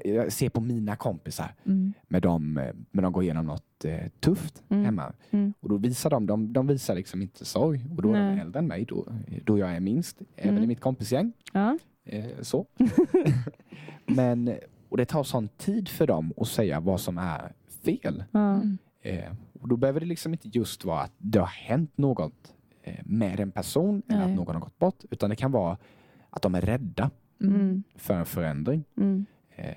jag 0.03 0.31
ser 0.31 0.50
på 0.50 0.62
mina 0.62 0.95
kompisar 0.95 1.53
Mm. 1.65 1.93
med 2.07 2.21
dem, 2.21 2.57
eh, 2.57 2.74
när 2.91 3.03
de 3.03 3.13
går 3.13 3.24
igenom 3.24 3.45
något 3.45 3.86
eh, 3.86 4.07
tufft 4.19 4.63
Mm. 4.69 4.86
hemma. 4.86 5.13
Mm. 5.31 5.53
Och 5.59 5.69
då 5.69 5.77
visar 5.77 6.09
de, 6.09 6.25
de, 6.27 6.53
de 6.53 6.67
visar 6.67 6.95
liksom 6.95 7.21
inte 7.21 7.45
sorg 7.45 7.86
och 7.95 8.01
då 8.01 8.09
är 8.09 8.13
Nej. 8.13 8.36
de 8.36 8.41
äldre 8.41 8.59
än 8.59 8.67
mig, 8.67 8.86
då, 8.86 9.05
då 9.45 9.57
jag 9.57 9.69
är 9.75 9.79
minst, 9.79 10.21
även 10.36 10.51
Mm. 10.51 10.63
i 10.63 10.67
mitt 10.67 10.81
kompisgäng. 10.81 11.33
Ja. 11.53 11.77
Eh, 12.05 12.25
så. 12.41 12.65
Men, 14.05 14.53
och 14.89 14.98
det 14.98 15.05
tar 15.05 15.24
sån 15.24 15.48
tid 15.48 15.89
för 15.89 16.07
dem 16.07 16.33
att 16.38 16.48
säga 16.48 16.79
vad 16.79 17.01
som 17.01 17.17
är 17.17 17.53
fel. 17.86 18.24
Ja. 18.31 18.53
Mm. 18.53 18.77
Eh, 19.01 19.31
och 19.62 19.67
då 19.67 19.77
behöver 19.77 20.00
det 20.00 20.05
liksom 20.05 20.31
inte 20.33 20.48
just 20.48 20.86
vara 20.86 21.01
att 21.01 21.12
det 21.17 21.39
har 21.39 21.48
hänt 21.48 21.98
något 21.98 22.53
eh, 22.83 22.95
med 23.05 23.39
en 23.39 23.51
person 23.51 24.01
eller 24.07 24.19
Nej. 24.19 24.31
att 24.31 24.36
någon 24.38 24.55
har 24.55 24.62
gått 24.62 24.79
bort. 24.79 25.03
Utan 25.12 25.29
det 25.29 25.36
kan 25.36 25.51
vara 25.51 25.77
att 26.29 26.41
de 26.41 26.55
är 26.55 26.62
rädda 26.62 27.12
Mm. 27.41 27.83
för 27.95 28.13
en 28.13 28.25
förändring. 28.25 28.83
Mm. 28.98 29.25
Eh, 29.55 29.75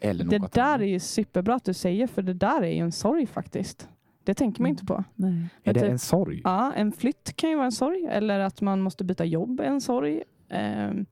eller 0.00 0.24
Det 0.24 0.38
något 0.38 0.52
där 0.52 0.62
annat. 0.62 0.80
är 0.80 0.84
ju 0.84 0.98
superbra 1.00 1.54
att 1.54 1.64
du 1.64 1.74
säger, 1.74 2.06
för 2.06 2.22
det 2.22 2.34
där 2.34 2.62
är 2.62 2.72
ju 2.72 2.78
en 2.78 2.92
sorg 2.92 3.26
faktiskt. 3.26 3.88
Det 4.24 4.34
tänker 4.34 4.60
man 4.62 4.66
Mm. 4.66 4.70
inte 4.72 4.84
på. 4.84 5.04
Nej. 5.14 5.44
Är 5.64 5.74
det 5.74 5.80
typ- 5.80 5.90
en 5.90 5.98
sorg? 5.98 6.40
Ja, 6.44 6.72
en 6.72 6.92
flytt 6.92 7.36
kan 7.36 7.50
ju 7.50 7.56
vara 7.56 7.66
en 7.66 7.72
sorg, 7.72 8.06
eller 8.10 8.40
att 8.40 8.60
man 8.60 8.80
måste 8.80 9.04
byta 9.04 9.24
jobb 9.24 9.60
är 9.60 9.64
en 9.64 9.80
sorg. 9.80 10.22
Ehm, 10.48 11.06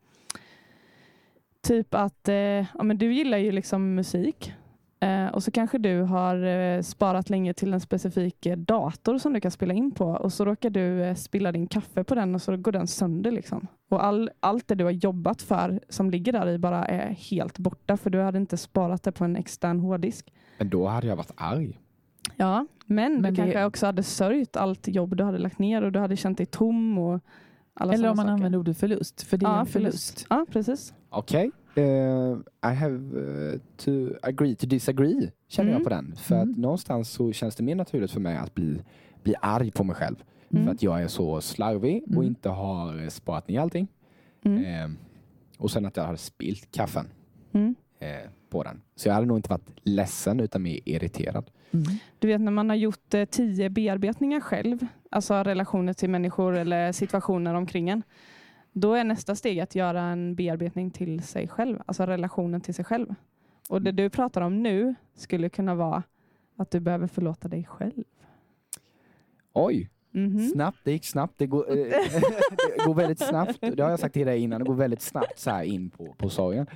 typ 1.61 1.95
att, 1.95 2.29
eh, 2.29 2.35
ja 2.35 2.83
men 2.83 2.99
du 2.99 3.15
gillar 3.15 3.39
ju 3.39 3.53
liksom 3.53 3.95
musik. 3.95 4.53
Eh, 5.01 5.27
och 5.27 5.43
så 5.43 5.51
kanske 5.51 5.79
du 5.79 6.01
har 6.03 6.45
eh, 6.45 6.83
sparat 6.83 7.31
länge 7.31 7.55
till 7.55 7.75
en 7.75 7.81
specifik 7.81 8.47
eh, 8.47 8.57
dator 8.57 9.19
som 9.19 9.33
du 9.33 9.41
kan 9.41 9.51
spela 9.51 9.75
in 9.75 9.91
på 9.91 10.05
och 10.07 10.33
så 10.33 10.45
råkar 10.45 10.71
du 10.71 11.03
eh, 11.05 11.15
spilla 11.15 11.53
din 11.53 11.67
kaffe 11.67 12.05
på 12.05 12.15
den 12.15 12.35
och 12.35 12.43
så 12.43 12.57
går 12.57 12.73
den 12.73 12.87
sönder. 12.87 13.31
Liksom. 13.31 13.67
Och 13.89 14.05
all, 14.05 14.31
allt 14.41 14.69
det 14.69 14.75
du 14.75 14.85
har 14.85 14.91
jobbat 14.91 15.43
för 15.43 15.81
som 15.89 16.11
ligger 16.11 16.33
där 16.33 16.49
i 16.49 16.59
bara 16.59 16.85
är 16.87 17.09
helt 17.11 17.59
borta 17.59 17.97
för 17.97 18.11
du 18.11 18.21
hade 18.21 18.39
inte 18.39 18.57
sparat 18.57 19.03
det 19.03 19.13
på 19.13 19.25
en 19.25 19.37
extern 19.37 19.81
hårddisk. 19.81 20.33
Men 20.59 20.69
då 20.71 20.87
hade 20.87 21.07
jag 21.07 21.17
varit 21.17 21.33
arg. 21.37 21.79
Ja, 22.37 22.67
men, 22.87 23.13
Men 23.13 23.23
du 23.23 23.31
det- 23.31 23.37
kanske 23.37 23.65
också 23.65 23.87
hade 23.87 24.03
sörjt 24.03 24.57
allt 24.57 24.89
jobb 24.89 25.17
du 25.17 25.25
hade 25.25 25.39
lagt 25.39 25.59
ner 25.59 25.83
och 25.83 25.93
du 25.93 25.99
hade 25.99 26.17
känt 26.17 26.39
dig 26.39 26.47
tom. 26.47 26.99
Och 26.99 27.21
alla 27.75 27.93
Eller 27.95 28.11
om 28.11 28.17
man 28.17 28.25
saker. 28.27 28.33
använder 28.33 28.59
ordet 28.59 28.79
förlust, 28.79 29.23
för 29.23 29.37
det 29.37 29.47
är 29.47 29.51
Ja, 29.51 29.61
en 29.61 29.67
förlust. 29.67 30.27
Ja, 30.31 30.47
precis. 30.51 30.95
Okej. 31.11 31.51
Eh, 31.79 32.37
I 32.73 32.75
have 32.75 32.95
eh, 33.55 33.61
to 33.77 33.91
agree 34.23 34.55
to 34.55 34.67
disagree, 34.67 35.31
känner 35.49 35.71
Mm. 35.71 35.81
jag 35.81 35.85
på 35.85 35.89
den. 35.97 36.17
För 36.17 36.35
Mm. 36.35 36.51
att 36.51 36.59
någonstans 36.59 37.11
så 37.11 37.33
känns 37.33 37.57
det 37.57 37.63
mer 37.63 37.75
naturligt 37.75 38.11
för 38.11 38.21
mig 38.21 38.37
att 38.37 38.55
bli, 38.55 38.83
bli 39.23 39.35
arg 39.41 39.71
på 39.71 39.85
mig 39.85 39.97
själv. 39.97 40.17
Mm. 40.51 40.65
För 40.65 40.73
att 40.73 40.83
jag 40.83 41.03
är 41.03 41.09
så 41.09 41.41
slarvig 41.41 42.03
och 42.07 42.13
Mm. 42.13 42.25
inte 42.27 42.49
har 42.49 43.03
eh, 43.03 43.09
sparat 43.09 43.49
ner 43.49 43.61
allting. 43.61 43.89
Eh, 44.43 44.91
och 45.59 45.71
sen 45.71 45.87
att 45.87 45.97
jag 45.97 46.05
hade 46.05 46.19
spilt 46.19 46.73
kaffen 46.73 47.07
Mm. 47.53 47.75
på 48.51 48.63
den. 48.63 48.81
Så 48.97 49.09
jag 49.09 49.15
hade 49.15 49.27
nog 49.27 49.39
inte 49.39 49.51
varit 49.51 49.71
ledsen 49.83 50.41
utan 50.41 50.63
mer 50.63 50.81
irriterad. 50.85 51.51
Du 52.19 52.29
vet 52.29 52.41
när 52.41 52.53
man 52.53 52.69
har 52.69 52.77
gjort 52.77 53.15
tio 53.31 53.71
bearbetningar 53.71 54.41
själv, 54.41 54.87
alltså 55.11 55.35
relationer 55.35 55.93
till 55.93 56.11
människor 56.11 56.57
eller 56.57 56.93
situationer 56.93 57.55
omkring 57.55 57.89
en. 57.89 58.03
Då 58.81 58.95
är 58.95 59.05
nästa 59.05 59.35
steg 59.35 59.61
att 59.61 59.75
göra 59.75 60.01
en 60.03 60.35
bearbetning 60.35 60.91
till 60.91 61.23
sig 61.23 61.49
själv, 61.49 61.79
alltså 61.87 62.07
relationen 62.07 62.61
till 62.61 62.75
sig 62.75 62.85
själv. 62.85 63.15
Och 63.69 63.83
det 63.83 63.93
du 63.93 64.11
pratar 64.11 64.41
om 64.41 64.63
nu 64.63 64.95
skulle 65.15 65.49
kunna 65.49 65.75
vara 65.75 66.03
att 66.57 66.71
du 66.71 66.81
behöver 66.81 67.07
förlåta 67.07 67.49
dig 67.49 67.65
själv. 67.65 68.05
Oj, 69.53 69.91
Mhm. 70.11 70.41
snabbt. 70.49 70.79
Det 70.85 70.93
gick 70.93 71.05
snabbt. 71.05 71.35
Det 71.39 71.47
går, 71.47 71.71
eh, 71.71 71.77
det 72.77 72.85
går 72.87 72.95
väldigt 72.95 73.19
snabbt. 73.21 73.59
Det 73.61 73.81
har 73.83 73.91
jag 73.91 73.99
sagt 74.01 74.15
till 74.15 74.27
dig 74.27 74.41
innan. 74.41 74.59
Det 74.61 74.65
går 74.67 74.75
väldigt 74.75 75.01
snabbt 75.03 75.39
så 75.39 75.51
här 75.51 75.63
in 75.63 75.91
på, 75.91 76.15
på 76.15 76.29
sorgen. 76.31 76.67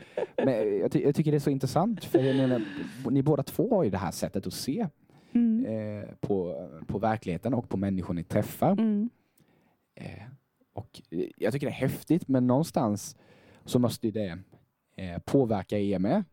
Men 0.45 0.79
jag, 0.79 0.93
ty- 0.93 1.03
jag 1.03 1.15
tycker 1.15 1.31
det 1.31 1.37
är 1.37 1.41
så 1.41 1.51
intressant 1.51 2.05
för 2.05 2.19
menar, 2.35 2.63
ni 3.11 3.23
båda 3.23 3.43
två 3.43 3.77
har 3.77 3.85
ju 3.85 3.91
det 3.91 3.99
här 3.99 4.11
sättet 4.11 4.47
att 4.47 4.53
se 4.53 4.87
Mm. 5.35 5.65
eh, 5.67 6.09
på, 6.21 6.69
på 6.87 6.99
verkligheten 6.99 7.55
och 7.55 7.69
på 7.69 7.77
människor 7.77 8.15
ni 8.15 8.25
träffar. 8.25 8.73
Mm. 8.73 9.11
Eh, 9.95 10.23
och 10.73 11.03
eh, 11.11 11.29
jag 11.37 11.53
tycker 11.53 11.67
det 11.67 11.73
är 11.73 11.89
häftigt 11.89 12.29
men 12.29 12.47
någonstans 12.47 13.17
så 13.65 13.79
måste 13.79 14.11
det 14.11 14.39
eh, 14.97 15.19
påverka 15.19 15.79
er 15.79 15.99
med. 15.99 16.25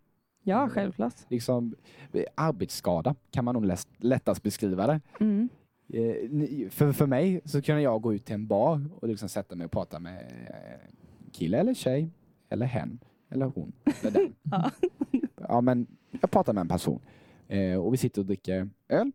Ja, 0.44 0.70
självklart. 0.70 1.14
Liksom, 1.30 1.76
eh, 2.14 2.24
arbetsskada 2.36 3.16
kan 3.32 3.46
man 3.46 3.54
nog 3.54 3.66
lätt, 3.66 3.88
lättast 3.98 4.44
beskriva 4.44 4.88
det. 4.88 5.02
Mm. 5.20 5.50
För, 6.70 6.92
för 6.92 7.06
mig 7.06 7.42
så 7.46 7.62
kunde 7.62 7.82
jag 7.82 8.02
gå 8.02 8.14
ut 8.14 8.26
till 8.26 8.36
en 8.36 8.48
bar 8.48 8.86
och 9.00 9.08
liksom 9.08 9.30
sätta 9.30 9.56
mig 9.56 9.66
och 9.66 9.72
prata 9.72 10.00
med 10.00 10.32
kille 11.32 11.58
eller 11.58 11.74
tjej 11.74 12.10
eller 12.50 12.66
hen 12.66 13.00
eller 13.30 13.46
hon 13.46 13.72
eller 14.02 14.12
den. 14.12 14.36
Ja. 14.52 14.72
ja, 15.36 15.62
men 15.62 15.88
jag 16.22 16.32
pratar 16.32 16.54
med 16.54 16.62
en 16.62 16.68
person 16.68 17.00
och 17.82 17.94
vi 17.94 17.98
sitter 17.98 18.22
och 18.22 18.26
dricker 18.26 18.70
öl 18.90 19.12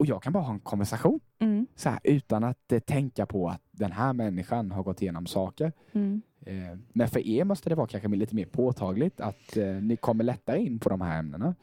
och 0.00 0.06
jag 0.06 0.22
kan 0.22 0.32
bara 0.32 0.42
ha 0.44 0.52
en 0.52 0.60
konversation 0.60 1.20
Mm. 1.38 1.66
så 1.74 1.88
här, 1.90 2.00
utan 2.04 2.44
att 2.44 2.72
eh, 2.72 2.78
tänka 2.78 3.26
på 3.26 3.48
att 3.48 3.62
den 3.70 3.92
här 3.92 4.12
människan 4.12 4.70
har 4.70 4.82
gått 4.82 5.02
igenom 5.02 5.26
saker. 5.26 5.72
Mm. 5.92 6.22
Eh, 6.46 6.78
men 6.92 7.08
för 7.08 7.20
er 7.26 7.44
måste 7.44 7.68
det 7.68 7.74
vara 7.74 7.86
kanske 7.86 8.08
lite 8.08 8.34
mer 8.34 8.44
påtagligt 8.46 9.20
att 9.20 9.56
eh, 9.56 9.66
ni 9.66 9.96
kommer 9.96 10.24
lättare 10.24 10.58
in 10.58 10.78
på 10.78 10.88
de 10.88 11.00
här 11.00 11.18
ämnena. 11.18 11.54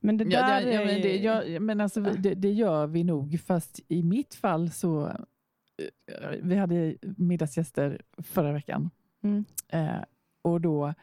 Men 0.00 0.16
det 0.16 0.24
där 0.24 0.30
Ja, 0.60 0.60
det, 0.66 0.72
ja, 0.72 0.84
men 0.84 1.02
det, 1.02 1.16
gör, 1.16 1.60
men 1.60 1.80
alltså, 1.80 2.00
vi- 2.00 2.16
det, 2.16 2.34
det 2.34 2.52
gör 2.52 2.86
vi 2.86 3.04
nog, 3.04 3.40
fast 3.40 3.80
i 3.88 4.02
mitt 4.02 4.34
fall 4.34 4.70
så... 4.70 5.06
eh, 5.06 6.30
Vi 6.42 6.56
hade 6.56 6.96
middagsgäster 7.16 8.02
förra 8.18 8.52
veckan. 8.52 8.90
Mm. 9.22 9.44
Eh, 9.68 10.02
och 10.42 10.60
då... 10.60 10.94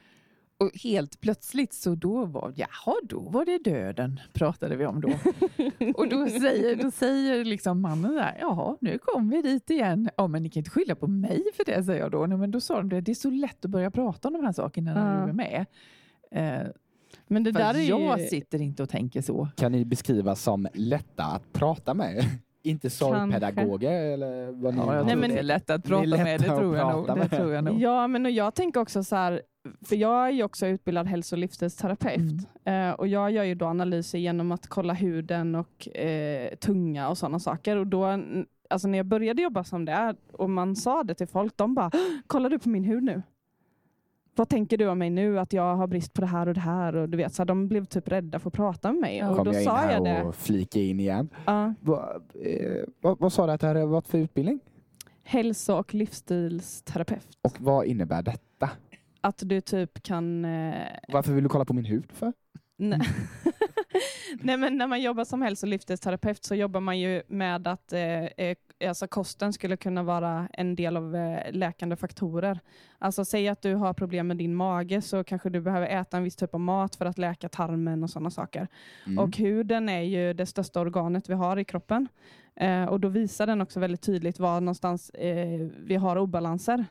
Och 0.63 0.71
helt 0.83 1.21
plötsligt 1.21 1.73
så 1.73 1.95
då 1.95 2.25
var, 2.25 2.53
jaha, 2.55 2.95
då 3.03 3.19
var 3.19 3.45
det 3.45 3.57
döden, 3.57 4.19
pratade 4.33 4.75
vi 4.75 4.85
om 4.85 5.01
då. 5.01 5.09
och 5.95 6.09
då 6.09 6.27
säger, 6.27 6.75
då 6.83 6.91
säger 6.91 7.45
liksom 7.45 7.81
mannen 7.81 8.15
där, 8.15 8.37
jaha, 8.41 8.77
nu 8.81 8.97
kom 8.97 9.29
vi 9.29 9.41
dit 9.41 9.69
igen. 9.69 10.09
Ja, 10.17 10.27
men 10.27 10.43
ni 10.43 10.49
kan 10.49 10.59
inte 10.61 10.69
skylla 10.71 10.95
på 10.95 11.07
mig 11.07 11.43
för 11.53 11.65
det, 11.65 11.83
säger 11.83 11.99
jag 11.99 12.11
då. 12.11 12.25
Nej, 12.25 12.37
men 12.37 12.51
då 12.51 12.61
sa 12.61 12.77
de 12.77 12.89
det, 12.89 13.01
det 13.01 13.11
är 13.11 13.15
så 13.15 13.29
lätt 13.29 13.65
att 13.65 13.71
börja 13.71 13.91
prata 13.91 14.27
om 14.27 14.33
de 14.33 14.45
här 14.45 14.51
sakerna 14.53 14.93
när 14.93 15.19
Ja. 15.19 15.23
du 15.25 15.29
är 15.29 15.33
med. 15.33 15.65
Eh, 16.31 16.67
Men 17.27 17.43
det 17.43 17.53
för 17.53 17.59
där 17.59 17.73
är 17.73 17.89
jag 17.89 18.19
ju... 18.19 18.27
sitter 18.27 18.61
inte 18.61 18.83
och 18.83 18.89
tänker 18.89 19.21
så. 19.21 19.47
Kan 19.55 19.71
ni 19.71 19.85
beskriva 19.85 20.35
som 20.35 20.67
lätta 20.73 21.23
att 21.23 21.53
prata 21.53 21.93
med? 21.93 22.23
Inte 22.65 22.89
sorgpedagoger 22.89 23.91
eller 24.13 24.51
vad 24.51 24.75
Ja, 24.75 24.95
jag 24.95 25.05
Nej, 25.05 25.15
men- 25.15 25.29
det 25.29 25.39
är 25.39 25.43
lätt 25.43 25.69
att 25.69 25.85
är 25.85 25.89
prata 25.89 26.07
med, 26.23 26.39
det 26.41 26.45
tror 26.45 26.77
jag 26.77 26.91
nog. 27.07 27.17
Det 27.17 27.29
tror 27.29 27.53
jag 27.53 27.63
nog. 27.63 27.79
Ja, 27.81 28.07
men 28.07 28.25
och 28.25 28.31
jag 28.31 28.55
tänker 28.55 28.79
också 28.81 29.03
så 29.03 29.15
här, 29.15 29.41
för 29.85 29.95
jag 29.95 30.27
är 30.27 30.31
ju 30.31 30.43
också 30.43 30.67
utbildad 30.67 31.07
hälso 31.07 31.35
och 31.35 31.39
livsstilsterapeut 31.39 32.19
Mm. 32.65 32.89
eh, 32.89 32.93
och 32.95 33.07
jag 33.07 33.31
gör 33.31 33.43
ju 33.43 33.55
då 33.55 33.65
analyser 33.65 34.17
genom 34.19 34.51
att 34.51 34.67
kolla 34.67 34.93
huden 34.93 35.55
och 35.55 35.97
eh, 35.97 36.55
tunga 36.55 37.09
och 37.09 37.17
sådana 37.17 37.39
saker 37.39 37.77
och 37.77 37.87
då 37.87 38.19
Alltså 38.69 38.87
när 38.87 38.97
jag 38.99 39.05
började 39.05 39.41
jobba 39.41 39.63
som 39.63 39.85
det 39.85 40.15
och 40.33 40.49
man 40.49 40.75
sa 40.75 41.03
det 41.03 41.13
till 41.13 41.27
folk, 41.27 41.57
de 41.57 41.75
bara 41.75 41.91
kollar 42.27 42.49
du 42.49 42.59
på 42.59 42.69
min 42.69 42.83
hud 42.83 43.03
nu? 43.03 43.21
Vad 44.35 44.49
tänker 44.49 44.77
du 44.77 44.87
om 44.87 44.97
mig 44.99 45.09
nu? 45.09 45.39
Att 45.39 45.53
jag 45.53 45.75
har 45.75 45.87
brist 45.87 46.13
på 46.13 46.21
det 46.21 46.27
här 46.27 46.47
och 46.47 46.53
det 46.53 46.59
här 46.59 46.95
och 46.95 47.09
du 47.09 47.17
vet, 47.17 47.33
så 47.33 47.41
här, 47.41 47.45
de 47.45 47.67
blev 47.67 47.85
typ 47.85 48.07
rädda 48.07 48.39
för 48.39 48.47
att 48.49 48.53
prata 48.53 48.91
med 48.91 49.01
mig 49.01 49.17
Ja. 49.17 49.29
och 49.29 49.35
Kom 49.35 49.45
då 49.45 49.53
jag 49.53 49.61
in 49.61 49.65
sa 49.65 49.75
här 49.77 49.91
jag 49.93 50.03
det. 50.03 50.23
och 50.23 50.35
flika 50.35 50.79
in 50.79 50.99
igen. 50.99 51.29
Ja, 51.45 51.73
Va, 51.81 52.13
eh, 52.45 52.83
vad, 53.01 53.19
vad 53.19 53.33
sa 53.33 53.45
du 53.45 53.51
att 53.51 53.61
det 53.61 53.67
hade 53.67 53.85
varit 53.85 54.07
för 54.07 54.17
utbildning? 54.17 54.59
hälso 55.25 55.73
och 55.73 55.93
livsstilsterapeut. 55.93 57.27
Och 57.41 57.61
vad 57.61 57.85
innebär 57.85 58.21
detta? 58.21 58.69
Att 59.21 59.41
du 59.45 59.61
typ 59.61 60.03
kan 60.03 60.45
eh, 60.45 60.73
Varför 61.07 61.33
vill 61.33 61.43
du 61.43 61.49
kolla 61.49 61.65
på 61.65 61.73
min 61.73 61.85
hud 61.85 62.11
för? 62.11 62.33
Nej. 62.77 62.99
Nej, 64.41 64.57
men 64.57 64.77
när 64.77 64.87
man 64.87 65.01
jobbar 65.01 65.25
som 65.25 65.41
hälso 65.41 65.65
och 65.65 65.69
livsstilsterapeut 65.69 66.43
så 66.45 66.55
jobbar 66.55 66.79
man 66.79 66.99
ju 66.99 67.21
med 67.27 67.67
att 67.67 67.93
eh, 67.93 68.01
eh, 68.23 68.55
alltså 68.87 69.07
kosten 69.07 69.53
skulle 69.53 69.77
kunna 69.77 70.03
vara 70.03 70.47
en 70.53 70.75
del 70.75 70.97
av 70.97 71.15
eh, 71.15 71.51
läkande 71.51 71.95
faktorer. 71.95 72.59
Alltså 72.99 73.25
säg 73.25 73.47
att 73.47 73.61
du 73.61 73.75
har 73.75 73.93
problem 73.93 74.27
med 74.27 74.37
din 74.37 74.55
mage 74.55 75.01
så 75.01 75.23
kanske 75.23 75.49
du 75.49 75.61
behöver 75.61 75.87
äta 75.87 76.17
en 76.17 76.23
viss 76.23 76.35
typ 76.35 76.53
av 76.53 76.59
mat 76.59 76.95
för 76.95 77.05
att 77.05 77.17
läka 77.17 77.49
tarmen 77.49 78.03
och 78.03 78.09
sådana 78.09 78.29
saker. 78.29 78.67
Mm. 79.05 79.19
Och 79.19 79.37
huden 79.37 79.89
är 79.89 80.01
ju 80.01 80.33
det 80.33 80.45
största 80.45 80.81
organet 80.81 81.29
vi 81.29 81.33
har 81.33 81.57
i 81.57 81.65
kroppen. 81.65 82.07
Eh, 82.55 82.85
och 82.85 82.99
då 82.99 83.07
visar 83.07 83.47
den 83.47 83.61
också 83.61 83.79
väldigt 83.79 84.01
tydligt 84.01 84.39
var 84.39 84.61
någonstans 84.61 85.09
eh, 85.09 85.67
vi 85.77 85.95
har 85.95 86.17
obalanser. 86.17 86.85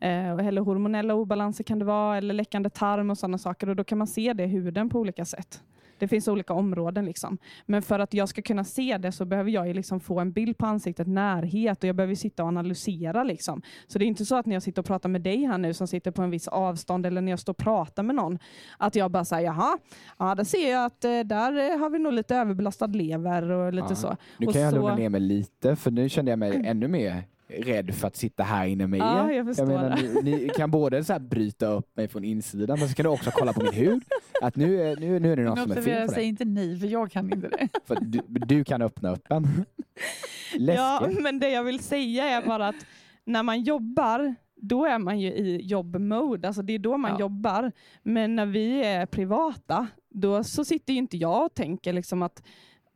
Eh, 0.00 0.46
eller 0.46 0.60
hormonella 0.60 1.14
obalanser 1.14 1.64
kan 1.64 1.78
det 1.78 1.84
vara, 1.84 2.16
eller 2.16 2.34
läckande 2.34 2.70
tarm 2.70 3.10
och 3.10 3.18
sådana 3.18 3.38
saker. 3.38 3.68
Och 3.68 3.76
då 3.76 3.84
kan 3.84 3.98
man 3.98 4.06
se 4.06 4.32
det 4.32 4.44
i 4.44 4.46
huden 4.46 4.88
på 4.90 4.98
olika 4.98 5.24
sätt. 5.24 5.62
Det 6.04 6.08
finns 6.08 6.28
olika 6.28 6.52
områden. 6.52 7.04
Liksom. 7.04 7.38
Men 7.66 7.82
för 7.82 7.98
att 7.98 8.14
jag 8.14 8.28
ska 8.28 8.42
kunna 8.42 8.64
se 8.64 8.98
det 8.98 9.12
så 9.12 9.24
behöver 9.24 9.50
jag 9.50 9.74
liksom 9.76 10.00
få 10.00 10.20
en 10.20 10.32
bild 10.32 10.58
på 10.58 10.66
ansiktet, 10.66 11.06
närhet 11.06 11.82
och 11.82 11.88
jag 11.88 11.96
behöver 11.96 12.14
sitta 12.14 12.42
och 12.42 12.48
analysera. 12.48 13.24
Liksom. 13.24 13.62
Så 13.86 13.98
det 13.98 14.04
är 14.04 14.06
inte 14.06 14.24
så 14.24 14.36
att 14.36 14.46
när 14.46 14.54
jag 14.54 14.62
sitter 14.62 14.82
och 14.82 14.86
pratar 14.86 15.08
med 15.08 15.20
dig 15.22 15.44
här 15.44 15.58
nu 15.58 15.74
som 15.74 15.86
sitter 15.88 16.10
på 16.10 16.22
en 16.22 16.30
viss 16.30 16.48
avstånd 16.48 17.06
eller 17.06 17.20
när 17.20 17.32
jag 17.32 17.38
står 17.38 17.52
och 17.52 17.56
pratar 17.56 18.02
med 18.02 18.14
någon 18.16 18.38
att 18.78 18.96
jag 18.96 19.10
bara 19.10 19.24
säger 19.24 19.44
jaha, 19.46 19.78
ja, 20.18 20.34
där 20.34 20.44
ser 20.44 20.70
jag 20.72 20.84
att 20.84 21.04
eh, 21.04 21.20
där 21.20 21.72
eh, 21.72 21.78
har 21.78 21.90
vi 21.90 21.98
nog 21.98 22.12
lite 22.12 22.36
överbelastad 22.36 22.86
lever 22.86 23.50
och 23.50 23.72
lite 23.72 23.86
Ja. 23.90 23.94
så. 23.94 24.16
Nu 24.38 24.46
Och 24.46 24.52
kan 24.52 24.62
jag 24.62 24.70
så- 24.72 24.76
lugna 24.78 24.94
ner 24.96 25.08
mig 25.08 25.20
lite 25.20 25.76
för 25.76 25.90
nu 25.90 26.08
kände 26.08 26.30
jag 26.32 26.38
mig 26.38 26.62
ännu 26.64 26.88
mer 26.88 27.22
rädd 27.48 27.94
för 27.94 28.06
att 28.08 28.16
sitta 28.16 28.42
här 28.42 28.66
inne 28.66 28.86
med 28.86 29.00
Ja, 29.00 29.30
er. 29.30 29.36
jag 29.36 29.46
förstår 29.46 29.66
menar, 29.66 29.96
ni, 30.22 30.30
ni 30.30 30.48
kan 30.56 30.70
både 30.70 31.04
så 31.04 31.12
här 31.12 31.20
bryta 31.20 31.66
upp 31.66 31.96
mig 31.96 32.08
från 32.08 32.24
insidan 32.24 32.78
men 32.78 32.88
så 32.88 32.94
kan 32.94 33.02
du 33.04 33.08
också 33.10 33.30
kolla 33.30 33.52
på 33.52 33.62
min 33.62 33.72
hud. 33.72 34.02
Att 34.42 34.56
nu, 34.56 34.80
är- 34.82 34.96
nu, 34.96 35.18
nu 35.20 35.32
är 35.32 35.36
det 35.36 35.42
något 35.44 35.54
Men 35.58 35.68
som 35.68 35.76
är 35.78 35.82
fel 35.82 36.06
på 36.06 36.12
säg 36.12 36.20
dig. 36.22 36.28
inte 36.28 36.44
ni, 36.44 36.76
för 36.78 36.86
jag 36.86 37.10
kan 37.12 37.32
inte 37.32 37.48
det. 37.48 37.68
För 37.84 37.96
du, 38.00 38.20
du 38.28 38.64
kan 38.64 38.82
öppna 38.82 39.10
upp 39.12 39.26
en. 39.32 39.42
Läskigt. 40.54 40.76
Ja, 40.78 41.08
men 41.22 41.38
det 41.38 41.48
jag 41.50 41.64
vill 41.64 41.78
säga 41.80 42.24
är 42.24 42.46
bara 42.46 42.68
att 42.68 42.86
när 43.24 43.42
man 43.42 43.62
jobbar, 43.62 44.34
då 44.56 44.84
är 44.86 44.98
man 44.98 45.20
ju 45.20 45.28
i 45.32 45.60
jobbmode. 45.66 46.48
Alltså 46.48 46.62
det 46.62 46.72
är 46.72 46.78
då 46.78 46.96
man 46.96 47.10
Ja. 47.10 47.20
jobbar. 47.20 47.72
Men 48.02 48.36
när 48.36 48.46
vi 48.46 48.84
är 48.84 49.06
privata, 49.06 49.86
då 50.10 50.44
så 50.44 50.64
sitter 50.64 50.92
ju 50.92 50.98
inte 50.98 51.16
jag 51.16 51.44
och 51.46 51.54
tänker 51.54 51.92
liksom 51.92 52.22
att, 52.22 52.42